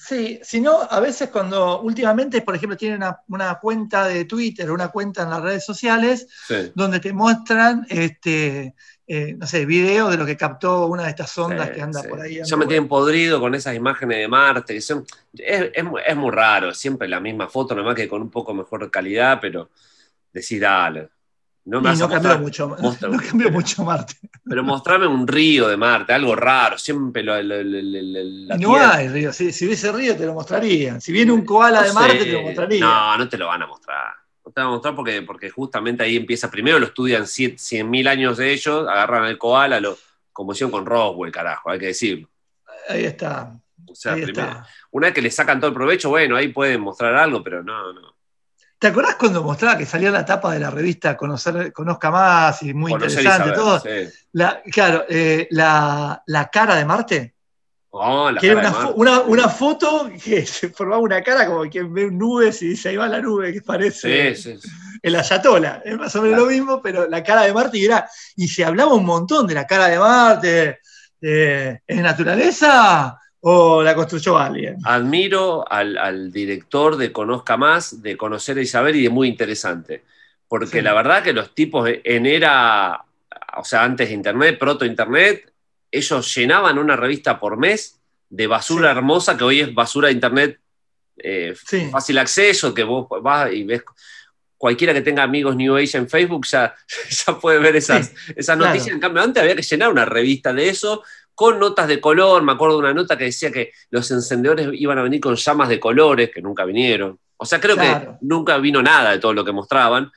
Sí, 0.00 0.38
si 0.44 0.60
no, 0.60 0.82
a 0.88 1.00
veces 1.00 1.28
cuando 1.28 1.80
últimamente, 1.80 2.42
por 2.42 2.54
ejemplo, 2.54 2.76
tienen 2.76 2.98
una, 2.98 3.18
una 3.30 3.58
cuenta 3.58 4.06
de 4.06 4.26
Twitter, 4.26 4.70
una 4.70 4.88
cuenta 4.88 5.24
en 5.24 5.30
las 5.30 5.42
redes 5.42 5.64
sociales, 5.64 6.28
Sí. 6.46 6.70
donde 6.72 7.00
te 7.00 7.12
muestran, 7.12 7.84
este, 7.90 8.76
eh, 9.08 9.34
no 9.36 9.44
sé, 9.44 9.66
videos 9.66 10.12
de 10.12 10.16
lo 10.16 10.24
que 10.24 10.36
captó 10.36 10.86
una 10.86 11.02
de 11.02 11.08
estas 11.10 11.36
ondas 11.36 11.66
Sí, 11.68 11.74
que 11.74 11.82
anda 11.82 12.02
sí. 12.02 12.08
por 12.08 12.20
ahí. 12.20 12.40
Ya 12.44 12.56
me 12.56 12.66
tienen 12.66 12.86
podrido 12.86 13.40
con 13.40 13.56
esas 13.56 13.74
imágenes 13.74 14.18
de 14.18 14.28
Marte. 14.28 14.74
Que 14.74 14.80
son, 14.80 15.04
es, 15.36 15.72
es 15.74 16.16
muy 16.16 16.30
raro, 16.30 16.72
siempre 16.74 17.08
la 17.08 17.18
misma 17.18 17.48
foto, 17.48 17.74
nomás 17.74 17.96
que 17.96 18.08
con 18.08 18.22
un 18.22 18.30
poco 18.30 18.54
mejor 18.54 18.88
calidad, 18.92 19.40
pero 19.40 19.70
decir, 20.32 20.60
dale. 20.60 21.08
No 21.68 21.82
me 21.82 21.92
Y 21.92 21.96
no 21.98 22.08
cambió 22.08 22.38
mucho, 22.38 22.76
no 22.80 23.18
cambió 23.18 23.50
mucho 23.50 23.84
Marte. 23.84 24.14
Pero 24.42 24.64
mostrame 24.64 25.06
un 25.06 25.28
río 25.28 25.68
de 25.68 25.76
Marte, 25.76 26.14
algo 26.14 26.34
raro, 26.34 26.78
siempre 26.78 27.22
lo, 27.22 27.40
la 27.42 28.56
no 28.56 28.70
Tierra. 28.70 28.94
hay 28.96 29.08
río. 29.08 29.32
Si, 29.34 29.52
si 29.52 29.66
hubiese 29.66 29.92
río, 29.92 30.16
te 30.16 30.24
lo 30.24 30.32
mostrarían. 30.32 30.98
Si 30.98 31.12
viene 31.12 31.30
un 31.30 31.44
koala 31.44 31.82
de 31.82 31.92
Marte, 31.92 32.20
sé. 32.20 32.24
te 32.24 32.32
lo 32.32 32.42
mostraría. 32.42 32.80
No, 32.80 33.18
no 33.18 33.28
te 33.28 33.36
lo 33.36 33.48
van 33.48 33.62
a 33.62 33.66
mostrar. 33.66 34.14
No 34.46 34.50
te 34.50 34.60
van 34.62 34.68
a 34.68 34.72
mostrar 34.72 34.94
porque, 34.94 35.20
porque 35.20 35.50
justamente 35.50 36.02
ahí 36.02 36.16
empieza. 36.16 36.50
Primero 36.50 36.78
lo 36.78 36.86
estudian 36.86 37.24
100.000 37.24 38.08
años 38.08 38.38
de 38.38 38.50
ellos, 38.50 38.88
agarran 38.88 39.24
al 39.24 39.36
koala, 39.36 39.78
lo, 39.78 39.98
como 40.32 40.52
hicieron 40.52 40.70
con 40.70 40.86
Roswell, 40.86 41.30
carajo, 41.30 41.70
hay 41.70 41.78
que 41.78 41.86
decirlo. 41.88 42.30
Ahí 42.88 43.04
está. 43.04 43.54
O 43.86 43.94
sea, 43.94 44.14
ahí 44.14 44.22
primero, 44.22 44.48
está. 44.48 44.66
una 44.92 45.08
vez 45.08 45.14
que 45.14 45.22
le 45.22 45.30
sacan 45.30 45.60
todo 45.60 45.68
el 45.68 45.74
provecho, 45.74 46.08
bueno, 46.08 46.34
ahí 46.34 46.48
pueden 46.48 46.80
mostrar 46.80 47.14
algo, 47.14 47.44
pero 47.44 47.62
no, 47.62 47.92
no. 47.92 48.14
¿Te 48.78 48.86
acordás 48.86 49.16
cuando 49.16 49.42
mostraba 49.42 49.76
que 49.76 49.84
salía 49.86 50.10
la 50.10 50.24
tapa 50.24 50.52
de 50.52 50.60
la 50.60 50.70
revista 50.70 51.16
Conocer, 51.16 51.72
Conozca 51.72 52.10
Más 52.10 52.62
y 52.62 52.72
muy 52.74 52.92
Conocer 52.92 53.24
y 53.24 53.26
interesante 53.26 53.54
saber, 53.54 53.54
todo? 53.54 53.80
sí. 53.80 54.14
La, 54.32 54.62
claro, 54.62 55.04
eh, 55.08 55.48
la, 55.50 56.22
la 56.26 56.48
cara 56.48 56.76
de 56.76 56.84
Marte, 56.84 57.34
Oh, 57.90 58.30
la 58.30 58.38
que 58.38 58.48
era 58.48 58.60
cara 58.60 58.68
una, 58.68 58.78
de 58.78 58.84
Marte. 58.84 59.00
una, 59.00 59.20
una 59.22 59.48
foto 59.48 60.10
que 60.22 60.44
se 60.46 60.68
formaba 60.68 61.00
una 61.02 61.22
cara 61.22 61.46
como 61.46 61.62
quien 61.68 61.92
ve 61.92 62.10
nubes 62.10 62.60
y 62.62 62.68
dice 62.68 62.90
ahí 62.90 62.96
va 62.96 63.08
la 63.08 63.18
nube, 63.20 63.52
que 63.52 63.62
parece 63.62 64.34
Sí, 64.36 64.58
sí, 64.60 64.68
el 65.02 65.16
Ayatola. 65.16 65.82
Es 65.84 65.96
más 65.96 66.14
o 66.14 66.22
menos 66.22 66.38
lo 66.38 66.46
mismo, 66.46 66.82
pero 66.82 67.08
la 67.08 67.22
cara 67.24 67.42
de 67.42 67.52
Marte 67.54 67.78
y 67.78 67.86
era. 67.86 68.08
Y 68.36 68.46
se 68.46 68.64
hablaba 68.64 68.94
un 68.94 69.06
montón 69.06 69.46
de 69.46 69.54
la 69.54 69.66
cara 69.66 69.86
de 69.88 69.98
Marte. 69.98 70.78
eh, 71.22 71.80
¿Es 71.86 72.00
naturaleza 72.02 73.18
o 73.40 73.82
la 73.82 73.94
construyó 73.94 74.38
alguien? 74.38 74.76
Admiro 74.84 75.64
al, 75.70 75.96
al 75.96 76.32
director 76.32 76.96
de 76.96 77.12
Conozca 77.12 77.56
Más, 77.56 78.02
de 78.02 78.16
Conocer 78.16 78.58
y 78.58 78.66
Saber 78.66 78.96
y 78.96 79.02
de 79.04 79.10
Muy 79.10 79.28
Interesante. 79.28 80.02
Porque 80.48 80.78
Sí. 80.78 80.80
la 80.82 80.94
verdad 80.94 81.22
que 81.22 81.32
los 81.32 81.54
tipos 81.54 81.88
en 82.04 82.26
era, 82.26 83.04
o 83.56 83.64
sea, 83.64 83.84
antes 83.84 84.08
de 84.08 84.14
Internet, 84.14 84.58
proto-Internet, 84.58 85.52
ellos 85.90 86.34
llenaban 86.34 86.78
una 86.78 86.96
revista 86.96 87.38
por 87.38 87.56
mes 87.56 88.00
de 88.30 88.46
basura 88.46 88.90
Sí. 88.92 88.96
hermosa 88.98 89.36
que 89.36 89.44
hoy 89.44 89.60
es 89.60 89.74
basura 89.74 90.08
de 90.08 90.14
Internet 90.14 90.58
eh, 91.20 91.54
Sí. 91.66 91.88
fácil 91.90 92.16
acceso, 92.18 92.72
que 92.72 92.84
vos 92.84 93.06
vas 93.22 93.52
y 93.52 93.64
ves. 93.64 93.82
Cualquiera 94.56 94.92
que 94.94 95.00
tenga 95.02 95.22
amigos 95.22 95.54
New 95.56 95.76
Age 95.76 95.98
en 95.98 96.08
Facebook 96.08 96.46
ya, 96.46 96.74
ya 97.26 97.38
puede 97.38 97.58
ver 97.58 97.76
esas, 97.76 98.12
esas 98.36 98.56
claro. 98.56 98.70
noticias. 98.72 98.94
En 98.94 99.00
cambio, 99.00 99.22
antes 99.22 99.42
había 99.42 99.54
que 99.56 99.62
llenar 99.62 99.90
una 99.90 100.04
revista 100.04 100.52
de 100.52 100.68
eso 100.68 101.02
con 101.38 101.60
notas 101.60 101.86
de 101.86 102.00
color. 102.00 102.42
Me 102.42 102.50
acuerdo 102.50 102.74
de 102.78 102.80
una 102.80 102.94
nota 102.94 103.16
que 103.16 103.24
decía 103.26 103.52
que 103.52 103.70
los 103.90 104.10
encendedores 104.10 104.70
iban 104.72 104.98
a 104.98 105.02
venir 105.04 105.20
con 105.20 105.36
llamas 105.36 105.68
de 105.68 105.78
colores, 105.78 106.32
que 106.34 106.42
nunca 106.42 106.64
vinieron. 106.64 107.16
O 107.36 107.46
sea, 107.46 107.60
creo 107.60 107.76
Claro. 107.76 108.18
que 108.18 108.26
nunca 108.26 108.58
vino 108.58 108.82
nada 108.82 109.12
de 109.12 109.20
todo 109.20 109.32
lo 109.32 109.44
que 109.44 109.52
mostraban. 109.52 110.10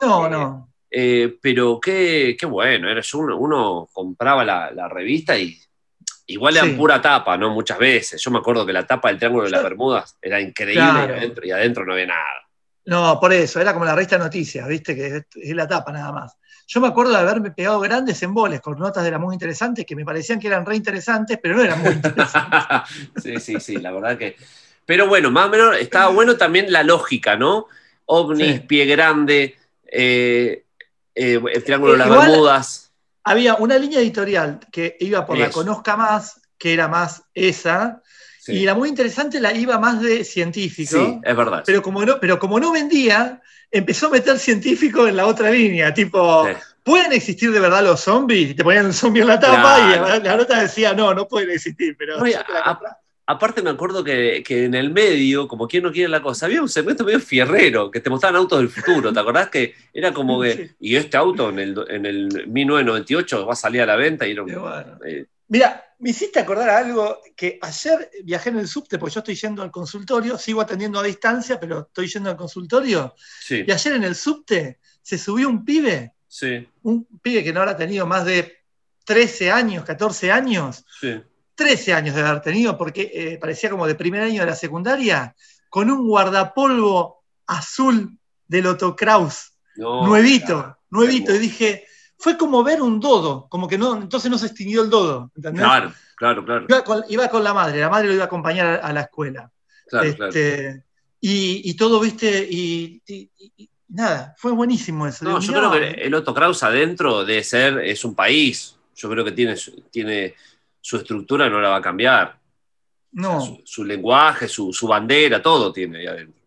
No, 0.00 0.28
no. 0.28 0.72
Eh, 0.88 1.36
pero 1.42 1.80
qué, 1.80 2.36
qué 2.38 2.46
bueno, 2.46 2.88
era 2.88 3.02
uno, 3.14 3.36
uno 3.38 3.88
compraba 3.92 4.44
la, 4.44 4.70
la 4.70 4.88
revista 4.88 5.36
y 5.36 5.60
igual 6.28 6.56
eran 6.56 6.70
Sí. 6.70 6.76
pura 6.76 7.02
tapa, 7.02 7.36
¿no? 7.36 7.50
Muchas 7.50 7.78
veces. 7.80 8.22
Yo 8.22 8.30
me 8.30 8.38
acuerdo 8.38 8.64
que 8.64 8.72
la 8.72 8.86
tapa 8.86 9.08
del 9.08 9.18
Triángulo 9.18 9.46
de 9.46 9.50
las 9.50 9.64
Bermudas 9.64 10.16
era 10.22 10.40
increíble 10.40 10.80
Claro. 10.80 11.14
y, 11.14 11.18
adentro, 11.18 11.44
y 11.44 11.50
adentro 11.50 11.84
no 11.84 11.92
había 11.94 12.06
nada. 12.06 12.46
No, 12.84 13.18
por 13.18 13.32
eso, 13.32 13.60
era 13.60 13.72
como 13.72 13.84
la 13.84 13.96
revista 13.96 14.16
de 14.16 14.22
noticias, 14.22 14.68
viste, 14.68 14.94
que 14.94 15.06
es, 15.08 15.26
es 15.34 15.56
la 15.56 15.66
tapa 15.66 15.90
nada 15.90 16.12
más. 16.12 16.36
Yo 16.70 16.82
me 16.82 16.88
acuerdo 16.88 17.12
de 17.12 17.18
haberme 17.18 17.50
pegado 17.50 17.80
grandes 17.80 18.22
emboles 18.22 18.60
con 18.60 18.78
notas 18.78 19.02
de 19.02 19.10
las 19.10 19.18
muy 19.18 19.34
interesantes 19.34 19.86
que 19.86 19.96
me 19.96 20.04
parecían 20.04 20.38
que 20.38 20.48
eran 20.48 20.66
re 20.66 20.76
interesantes, 20.76 21.38
pero 21.42 21.56
no 21.56 21.62
eran 21.62 21.82
muy 21.82 21.92
interesantes. 21.92 22.60
sí, 23.22 23.40
sí, 23.40 23.58
sí, 23.58 23.76
la 23.78 23.90
verdad 23.90 24.18
que. 24.18 24.36
Pero 24.84 25.08
bueno, 25.08 25.30
más 25.30 25.46
o 25.46 25.48
menos 25.48 25.76
estaba 25.78 26.08
bueno 26.08 26.36
también 26.36 26.70
la 26.70 26.82
lógica, 26.82 27.36
¿no? 27.36 27.66
OVNIs, 28.04 28.52
Sí. 28.56 28.60
pie 28.60 28.84
grande, 28.84 29.56
eh, 29.90 30.64
eh, 31.14 31.40
el 31.54 31.64
Triángulo 31.64 31.92
de 31.92 31.98
las 31.98 32.08
Igual- 32.08 32.28
Bermudas. 32.30 32.92
Había 33.24 33.54
una 33.56 33.78
línea 33.78 34.00
editorial 34.00 34.60
que 34.70 34.96
iba 35.00 35.24
por 35.24 35.38
la. 35.38 35.50
Conozca 35.50 35.96
Más, 35.96 36.40
que 36.58 36.74
era 36.74 36.86
más 36.88 37.22
esa, 37.34 38.02
Sí, 38.52 38.58
y 38.60 38.64
la 38.64 38.74
muy 38.74 38.88
interesante 38.88 39.40
la 39.40 39.52
iba 39.52 39.78
más 39.78 40.00
de 40.00 40.24
científico, 40.24 40.96
Sí, 40.98 41.20
es 41.22 41.36
verdad. 41.36 41.62
pero, 41.66 41.82
como 41.82 42.04
no, 42.04 42.18
pero 42.20 42.38
como 42.38 42.58
no 42.58 42.72
vendía, 42.72 43.40
empezó 43.70 44.06
a 44.06 44.10
meter 44.10 44.38
científico 44.38 45.06
en 45.06 45.16
la 45.16 45.26
otra 45.26 45.50
línea, 45.50 45.92
tipo, 45.94 46.46
Sí. 46.46 46.52
¿pueden 46.82 47.12
existir 47.12 47.52
de 47.52 47.60
verdad 47.60 47.82
los 47.84 48.00
zombies? 48.00 48.50
Y 48.50 48.54
te 48.54 48.64
ponían 48.64 48.86
un 48.86 48.92
zombie 48.94 49.20
en 49.22 49.28
la 49.28 49.38
tapa 49.38 49.60
Claro. 49.76 50.16
y 50.20 50.22
la, 50.24 50.36
nota 50.36 50.60
decía, 50.62 50.94
no, 50.94 51.12
no 51.14 51.28
pueden 51.28 51.50
existir, 51.50 51.94
pero 51.98 52.16
compré. 52.16 52.34
Aparte 53.30 53.60
me 53.60 53.68
acuerdo 53.68 54.02
que, 54.02 54.42
que 54.42 54.64
en 54.64 54.74
el 54.74 54.90
medio, 54.90 55.46
como 55.48 55.68
quien 55.68 55.82
no 55.82 55.92
quiere 55.92 56.08
la 56.08 56.22
cosa, 56.22 56.46
había 56.46 56.62
un 56.62 56.68
segmento 56.70 57.04
medio 57.04 57.20
fierrero, 57.20 57.90
que 57.90 58.00
te 58.00 58.08
mostraban 58.08 58.36
autos 58.36 58.58
del 58.58 58.70
futuro, 58.70 59.12
¿te 59.12 59.20
acordás? 59.20 59.50
Que 59.50 59.74
era 59.92 60.14
como 60.14 60.40
que, 60.40 60.54
Sí. 60.54 60.70
y 60.80 60.96
este 60.96 61.18
auto 61.18 61.50
en 61.50 61.58
el, 61.58 61.84
en 61.90 62.06
el 62.06 62.46
1998 62.48 63.44
va 63.46 63.52
a 63.52 63.56
salir 63.56 63.82
a 63.82 63.86
la 63.86 63.96
venta 63.96 64.26
y 64.26 64.30
era 64.32 64.42
un- 64.42 64.54
bueno. 64.54 64.98
eh, 65.04 65.26
Mira, 65.48 65.84
me 66.00 66.10
hiciste 66.10 66.38
acordar 66.38 66.70
algo 66.70 67.20
que 67.36 67.58
ayer 67.60 68.10
viajé 68.22 68.50
en 68.50 68.58
el 68.58 68.68
subte, 68.68 68.98
porque 68.98 69.14
yo 69.14 69.20
estoy 69.20 69.34
yendo 69.34 69.62
al 69.62 69.70
consultorio, 69.70 70.38
sigo 70.38 70.60
atendiendo 70.60 71.00
a 71.00 71.02
distancia, 71.02 71.58
pero 71.58 71.80
estoy 71.80 72.06
yendo 72.06 72.30
al 72.30 72.36
consultorio, 72.36 73.14
sí, 73.40 73.64
y 73.66 73.70
ayer 73.70 73.94
en 73.94 74.04
el 74.04 74.14
subte 74.14 74.78
se 75.02 75.18
subió 75.18 75.48
un 75.48 75.64
pibe, 75.64 76.14
sí, 76.28 76.68
un 76.82 77.04
pibe 77.20 77.42
que 77.42 77.52
no 77.52 77.60
habrá 77.60 77.76
tenido 77.76 78.06
más 78.06 78.24
de 78.24 78.58
13 79.04 79.50
años, 79.50 79.84
14 79.84 80.30
años, 80.30 80.84
sí. 81.00 81.20
13 81.56 81.94
años 81.94 82.14
de 82.14 82.22
haber 82.22 82.42
tenido, 82.42 82.78
porque 82.78 83.10
eh, 83.12 83.38
parecía 83.38 83.68
como 83.68 83.86
de 83.86 83.96
primer 83.96 84.22
año 84.22 84.42
de 84.42 84.46
la 84.46 84.54
secundaria, 84.54 85.34
con 85.68 85.90
un 85.90 86.06
guardapolvo 86.06 87.24
azul 87.46 88.16
del 88.46 88.66
Otto 88.66 88.94
Kraus, 88.94 89.54
No, 89.74 90.06
nuevito, 90.06 90.46
claro, 90.46 90.78
nuevito, 90.90 91.34
y 91.34 91.38
dije, 91.38 91.87
fue 92.18 92.36
como 92.36 92.62
ver 92.64 92.82
un 92.82 92.98
dodo, 93.00 93.46
como 93.48 93.68
que 93.68 93.78
no, 93.78 93.96
entonces 93.96 94.30
no 94.30 94.38
se 94.38 94.46
extinguió 94.46 94.82
el 94.82 94.90
dodo, 94.90 95.30
¿entendés? 95.36 95.62
Claro, 95.62 95.92
claro, 96.16 96.44
claro, 96.44 96.66
Iba 96.68 96.84
con, 96.84 97.04
iba 97.08 97.28
con 97.28 97.44
la 97.44 97.54
madre, 97.54 97.80
la 97.80 97.88
madre 97.88 98.08
lo 98.08 98.14
iba 98.14 98.24
a 98.24 98.26
acompañar 98.26 98.80
a, 98.82 98.92
la 98.92 99.02
escuela. 99.02 99.50
claro, 99.86 100.14
claro. 100.16 100.28
Este, 100.32 100.82
Y, 101.20 101.68
y 101.70 101.74
todo, 101.74 101.98
viste, 102.00 102.46
y, 102.48 103.02
y- 103.06 103.30
y 103.56 103.70
nada, 103.88 104.34
fue 104.38 104.52
buenísimo 104.52 105.06
eso. 105.06 105.24
No, 105.24 105.40
yo 105.40 105.52
creo 105.52 105.70
que 105.72 105.90
el 106.02 106.14
Otto 106.14 106.32
Kraus 106.34 106.62
adentro 106.62 107.24
de 107.24 107.42
ser, 107.42 107.78
es 107.80 108.04
un 108.04 108.14
país. 108.14 108.76
Yo 108.94 109.08
creo 109.10 109.24
que 109.24 109.32
tiene, 109.32 109.56
su- 109.56 109.80
tiene 109.90 110.34
su 110.80 110.96
estructura, 110.96 111.48
no 111.50 111.60
la 111.60 111.70
va 111.70 111.76
a 111.76 111.82
cambiar. 111.82 112.38
No, 113.10 113.40
Su, 113.40 113.62
su 113.64 113.84
lenguaje, 113.84 114.46
su, 114.48 114.72
su 114.72 114.86
bandera, 114.86 115.42
todo 115.42 115.72
tiene 115.72 115.98
ahí 116.00 116.06
adentro. 116.06 116.42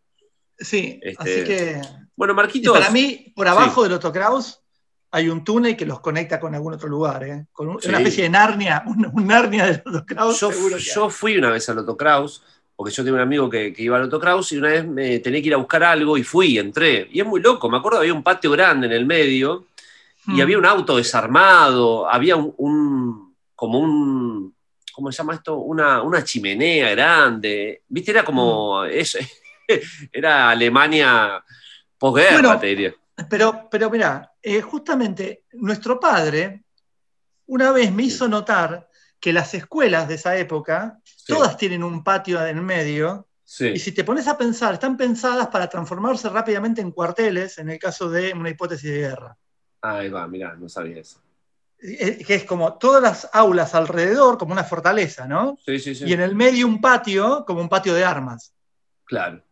sí, 0.57 0.99
este, 1.01 1.23
así 1.23 1.43
que. 1.43 1.81
Bueno, 2.15 2.33
Y 2.33 2.35
Marquitos. 2.35 2.77
para 2.77 2.91
mí, 2.91 3.33
por 3.35 3.47
abajo 3.47 3.83
del 3.83 3.93
Otto 3.93 4.11
Kraus 4.13 4.60
hay 5.11 5.27
un 5.29 5.43
túnel 5.43 5.75
que 5.75 5.85
los 5.85 5.99
conecta 5.99 6.39
con 6.39 6.55
algún 6.55 6.73
otro 6.73 6.87
lugar, 6.87 7.23
¿eh? 7.23 7.45
con 7.51 7.67
un- 7.69 7.81
Sí. 7.81 7.89
una 7.89 7.97
especie 7.99 8.23
de 8.23 8.29
Narnia, 8.29 8.83
un, 8.87 9.05
un 9.13 9.27
Narnia 9.27 9.65
del 9.65 9.83
Otto 9.85 10.05
Kraus. 10.05 10.39
yo, 10.93 11.09
fui 11.09 11.37
una 11.37 11.49
vez 11.49 11.67
al 11.69 11.79
Otto 11.79 11.97
Kraus, 11.97 12.43
porque 12.75 12.93
yo 12.93 13.03
tenía 13.03 13.15
un 13.15 13.21
amigo 13.21 13.49
que, 13.49 13.73
que 13.73 13.83
iba 13.83 13.97
al 13.97 14.03
Otto 14.03 14.19
Kraus 14.19 14.51
y 14.53 14.57
una 14.57 14.69
vez 14.69 14.85
me 14.87 15.19
tenía 15.19 15.41
que 15.41 15.47
ir 15.47 15.53
a 15.53 15.57
buscar 15.57 15.83
algo 15.83 16.17
y 16.17 16.23
fui, 16.23 16.57
entré. 16.57 17.07
Y 17.11 17.19
es 17.19 17.25
muy 17.27 17.41
loco, 17.41 17.69
me 17.69 17.77
acuerdo 17.77 17.99
había 17.99 18.13
un 18.13 18.23
patio 18.23 18.49
grande 18.51 18.87
en 18.87 18.93
el 18.93 19.05
medio 19.05 19.67
y 20.27 20.31
Mm. 20.33 20.41
había 20.41 20.57
un 20.57 20.65
auto 20.65 20.97
desarmado, 20.97 22.09
había 22.09 22.35
un, 22.35 22.53
un- 22.57 23.35
como 23.55 23.79
un, 23.79 24.55
¿cómo 24.93 25.11
se 25.11 25.17
llama 25.17 25.35
esto? 25.35 25.57
Una, 25.57 26.01
una 26.01 26.23
chimenea 26.23 26.89
grande, 26.91 27.81
viste, 27.87 28.11
era 28.11 28.23
como, 28.23 28.83
Mm. 28.83 28.87
es- 28.91 29.17
era 30.11 30.49
Alemania 30.51 31.43
posguerra, 31.97 32.33
Bueno, 32.41 32.59
te 32.59 32.67
diría. 32.67 32.93
Pero, 33.29 33.67
pero 33.69 33.89
mirá, 33.89 34.31
eh, 34.41 34.61
justamente 34.61 35.45
nuestro 35.53 35.99
padre 35.99 36.63
una 37.47 37.71
vez 37.71 37.91
me 37.91 38.03
hizo 38.03 38.27
notar 38.27 38.87
que 39.19 39.33
las 39.33 39.53
escuelas 39.53 40.07
de 40.07 40.15
esa 40.15 40.37
época, 40.37 40.97
Sí, 41.03 41.33
todas 41.33 41.57
tienen 41.57 41.83
un 41.83 42.03
patio 42.03 42.43
en 42.45 42.63
medio, 42.63 43.27
sí. 43.43 43.67
y 43.67 43.79
si 43.79 43.91
te 43.91 44.03
pones 44.03 44.27
a 44.27 44.37
pensar, 44.37 44.73
están 44.73 44.97
pensadas 44.97 45.47
para 45.47 45.67
transformarse 45.69 46.29
rápidamente 46.29 46.81
en 46.81 46.91
cuarteles 46.91 47.57
en 47.59 47.69
el 47.69 47.77
caso 47.77 48.09
de 48.09 48.33
una 48.33 48.49
hipótesis 48.49 48.89
de 48.89 48.97
guerra. 48.99 49.37
Ahí 49.81 50.09
va, 50.09 50.27
mirá, 50.27 50.55
no 50.55 50.67
sabía 50.69 51.01
eso. 51.01 51.21
Eh, 51.83 52.23
Que 52.25 52.35
es 52.35 52.43
como 52.45 52.77
todas 52.77 53.01
las 53.01 53.29
aulas 53.33 53.75
alrededor, 53.75 54.37
como 54.37 54.53
una 54.53 54.63
fortaleza, 54.63 55.27
¿no? 55.27 55.57
Sí, 55.65 55.77
sí, 55.79 55.93
sí. 55.95 56.05
Y 56.07 56.13
en 56.13 56.21
el 56.21 56.35
medio 56.35 56.65
un 56.67 56.79
patio, 56.79 57.43
como 57.45 57.59
un 57.61 57.69
patio 57.69 57.93
de 57.93 58.03
armas. 58.05 58.53
Claro. 59.05 59.43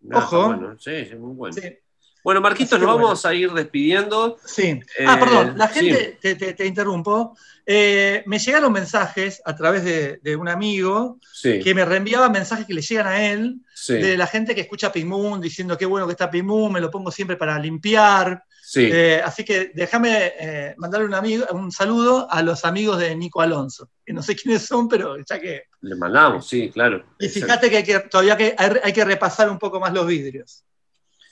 No, 0.00 0.18
Ojo. 0.18 0.46
bueno, 0.46 0.78
sí, 0.78 1.04
sí, 1.06 1.14
muy 1.16 1.34
bueno. 1.34 1.54
Sí. 1.60 1.76
Bueno, 2.24 2.40
Marquitos, 2.40 2.78
nos 2.78 2.86
bueno. 2.88 3.04
vamos 3.04 3.24
a 3.24 3.32
ir 3.34 3.50
despidiendo. 3.52 4.38
Sí. 4.44 4.80
Eh, 4.98 5.04
ah, 5.06 5.18
perdón, 5.18 5.54
la 5.56 5.68
sí. 5.68 5.80
gente, 5.80 6.18
te, 6.20 6.34
te- 6.34 6.52
te 6.54 6.66
interrumpo. 6.66 7.36
Eh, 7.64 8.22
me 8.26 8.38
llegaron 8.38 8.72
mensajes 8.72 9.40
a 9.44 9.54
través 9.54 9.84
de, 9.84 10.18
de 10.22 10.36
un 10.36 10.48
amigo 10.48 11.18
Sí, 11.32 11.60
que 11.60 11.74
me 11.74 11.84
reenviaba 11.84 12.30
mensajes 12.30 12.64
que 12.66 12.72
le 12.72 12.80
llegan 12.80 13.06
a 13.06 13.22
él 13.30 13.56
sí, 13.74 13.92
de 13.94 14.16
la 14.16 14.26
gente 14.26 14.54
que 14.54 14.62
escucha 14.62 14.90
Pink 14.90 15.04
Moon 15.06 15.38
diciendo 15.40 15.76
qué 15.76 15.84
bueno 15.84 16.06
que 16.06 16.12
está 16.12 16.30
Pink 16.30 16.44
Moon, 16.44 16.72
me 16.72 16.80
lo 16.80 16.90
pongo 16.90 17.10
siempre 17.10 17.36
para 17.36 17.58
limpiar. 17.58 18.42
sí. 18.62 18.88
Eh, 18.90 19.20
así 19.22 19.44
que 19.44 19.70
déjame 19.74 20.74
mandarle 20.78 21.06
un, 21.06 21.14
amigo, 21.14 21.44
un 21.52 21.70
saludo 21.70 22.26
a 22.30 22.42
los 22.42 22.64
amigos 22.64 22.98
de 22.98 23.14
Nico 23.14 23.42
Alonso, 23.42 23.90
que 24.04 24.12
no 24.14 24.22
sé 24.22 24.34
quiénes 24.34 24.62
son, 24.66 24.88
pero 24.88 25.16
ya 25.18 25.38
que... 25.38 25.64
Le 25.82 25.94
mandamos, 25.94 26.48
sí, 26.48 26.70
claro. 26.70 27.04
Y 27.18 27.28
fíjate 27.28 27.68
que, 27.70 27.76
hay 27.78 27.84
que 27.84 27.98
todavía 28.00 28.36
que 28.36 28.54
hay, 28.56 28.70
hay 28.82 28.92
que 28.94 29.04
repasar 29.04 29.50
un 29.50 29.58
poco 29.58 29.78
más 29.78 29.92
los 29.92 30.06
vidrios. 30.06 30.64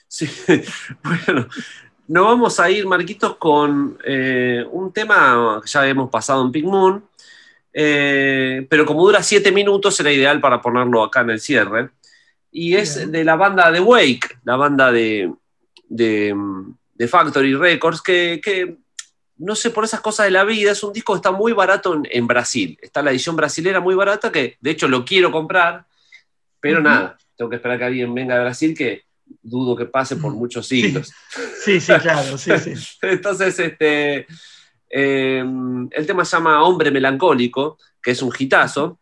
Sí, 0.07 0.29
bueno, 1.03 1.47
nos 2.07 2.23
vamos 2.23 2.59
a 2.59 2.69
ir, 2.71 2.85
Marquitos, 2.85 3.35
con 3.35 3.97
eh, 4.03 4.65
un 4.71 4.93
tema 4.93 5.59
que 5.61 5.69
ya 5.69 5.87
hemos 5.87 6.09
pasado 6.09 6.45
en 6.45 6.51
Pink 6.51 6.65
Moon, 6.65 7.03
eh, 7.73 8.65
pero 8.69 8.85
como 8.85 9.05
dura 9.05 9.21
siete 9.21 9.51
minutos, 9.51 9.99
era 9.99 10.11
ideal 10.11 10.39
para 10.39 10.61
ponerlo 10.61 11.03
acá 11.03 11.21
en 11.21 11.31
el 11.31 11.39
cierre. 11.39 11.89
Y 12.49 12.75
es 12.75 12.97
Bien. 12.97 13.11
de 13.11 13.23
la 13.25 13.35
banda 13.35 13.69
de 13.71 13.81
Wake, 13.81 14.39
la 14.45 14.55
banda 14.55 14.91
de, 14.91 15.33
de, 15.89 16.33
de 16.95 17.07
Factory 17.07 17.55
Records, 17.55 18.01
que, 18.01 18.39
que 18.41 18.77
no 19.37 19.55
sé, 19.55 19.69
por 19.69 19.83
esas 19.83 19.99
cosas 19.99 20.27
de 20.27 20.31
la 20.31 20.45
vida, 20.45 20.71
es 20.71 20.83
un 20.83 20.93
disco 20.93 21.13
que 21.13 21.17
está 21.17 21.31
muy 21.31 21.51
barato 21.51 21.93
en, 21.93 22.07
en 22.09 22.25
Brasil. 22.25 22.79
Está 22.81 23.01
la 23.01 23.11
edición 23.11 23.35
brasilera 23.35 23.81
muy 23.81 23.95
barata, 23.95 24.31
que 24.31 24.57
de 24.61 24.71
hecho 24.71 24.87
lo 24.87 25.03
quiero 25.03 25.29
comprar, 25.29 25.85
pero 26.59 26.81
nada, 26.81 27.17
tengo 27.35 27.49
que 27.49 27.57
esperar 27.57 27.77
que 27.77 27.85
alguien 27.85 28.13
venga 28.15 28.35
de 28.35 28.41
Brasil, 28.41 28.75
que 28.75 29.06
dudo 29.41 29.75
que 29.75 29.85
pase 29.85 30.15
por 30.17 30.31
Mm, 30.33 30.37
muchos 30.37 30.67
siglos. 30.67 31.11
Sí, 31.63 31.79
sí, 31.79 31.93
claro, 32.01 32.37
sí, 32.37 32.51
sí. 32.59 32.73
Entonces, 33.01 33.57
este, 33.59 34.25
eh, 34.89 35.43
el 35.91 36.05
tema 36.07 36.23
se 36.25 36.37
llama 36.37 36.63
Hombre 36.63 36.91
Melancólico, 36.91 37.77
que 38.01 38.11
es 38.11 38.21
un 38.21 38.31
hitazo. 38.37 38.99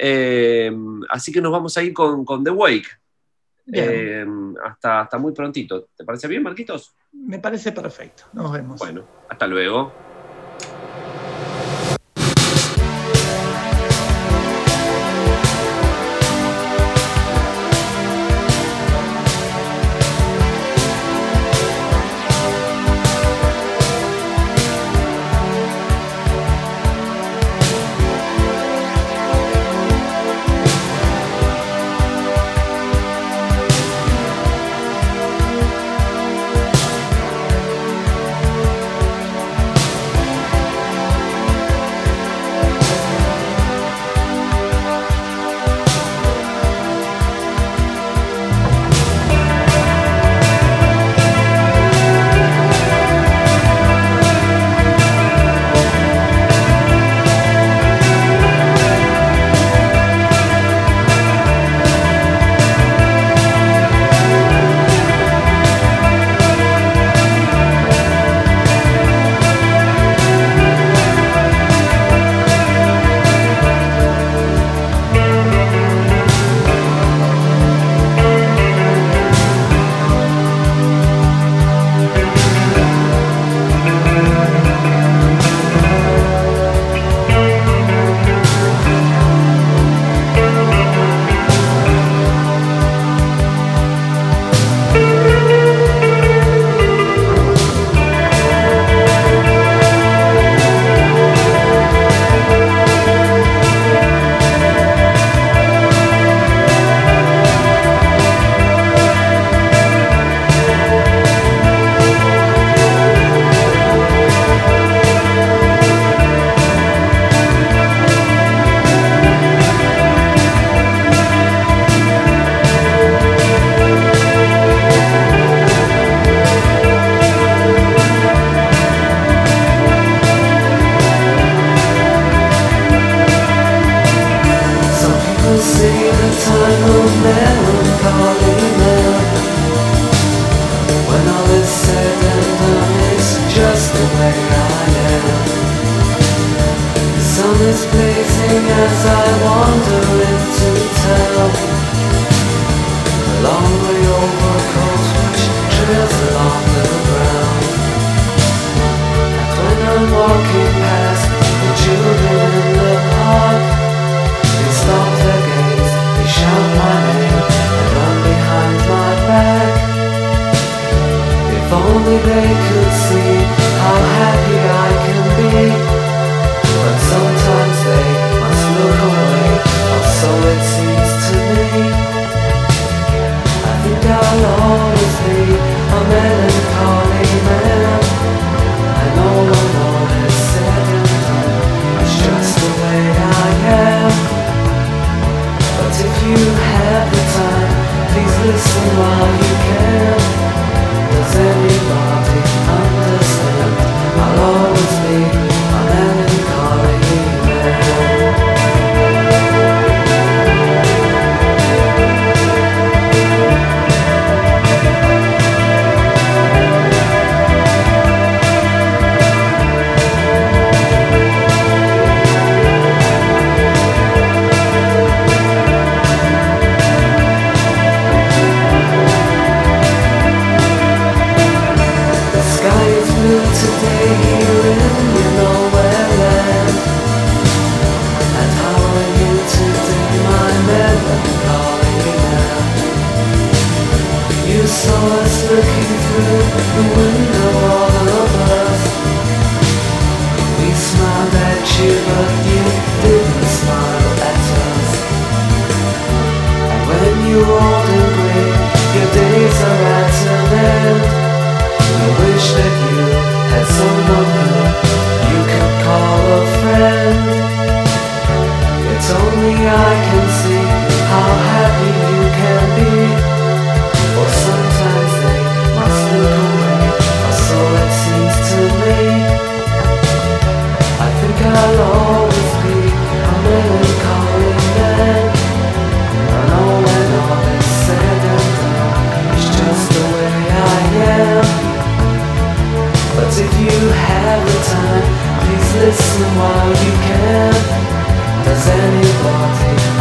Eh, 0.00 0.70
así 1.10 1.32
que 1.32 1.40
nos 1.40 1.52
vamos 1.52 1.76
a 1.76 1.82
ir 1.82 1.92
con, 1.92 2.24
con 2.24 2.44
The 2.44 2.50
Wake. 2.50 2.88
Eh, 3.70 4.24
hasta, 4.64 5.00
hasta 5.02 5.18
muy 5.18 5.32
prontito. 5.32 5.88
¿Te 5.96 6.04
parece 6.04 6.26
bien, 6.28 6.42
Marquitos? 6.42 6.94
me 7.12 7.38
parece 7.38 7.72
perfecto. 7.72 8.24
Nos 8.32 8.50
vemos. 8.52 8.78
Bueno, 8.78 9.04
hasta 9.28 9.46
luego. 9.46 9.92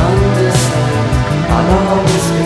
Understand? 0.07 1.07
I'll 1.49 1.97
always 1.97 2.36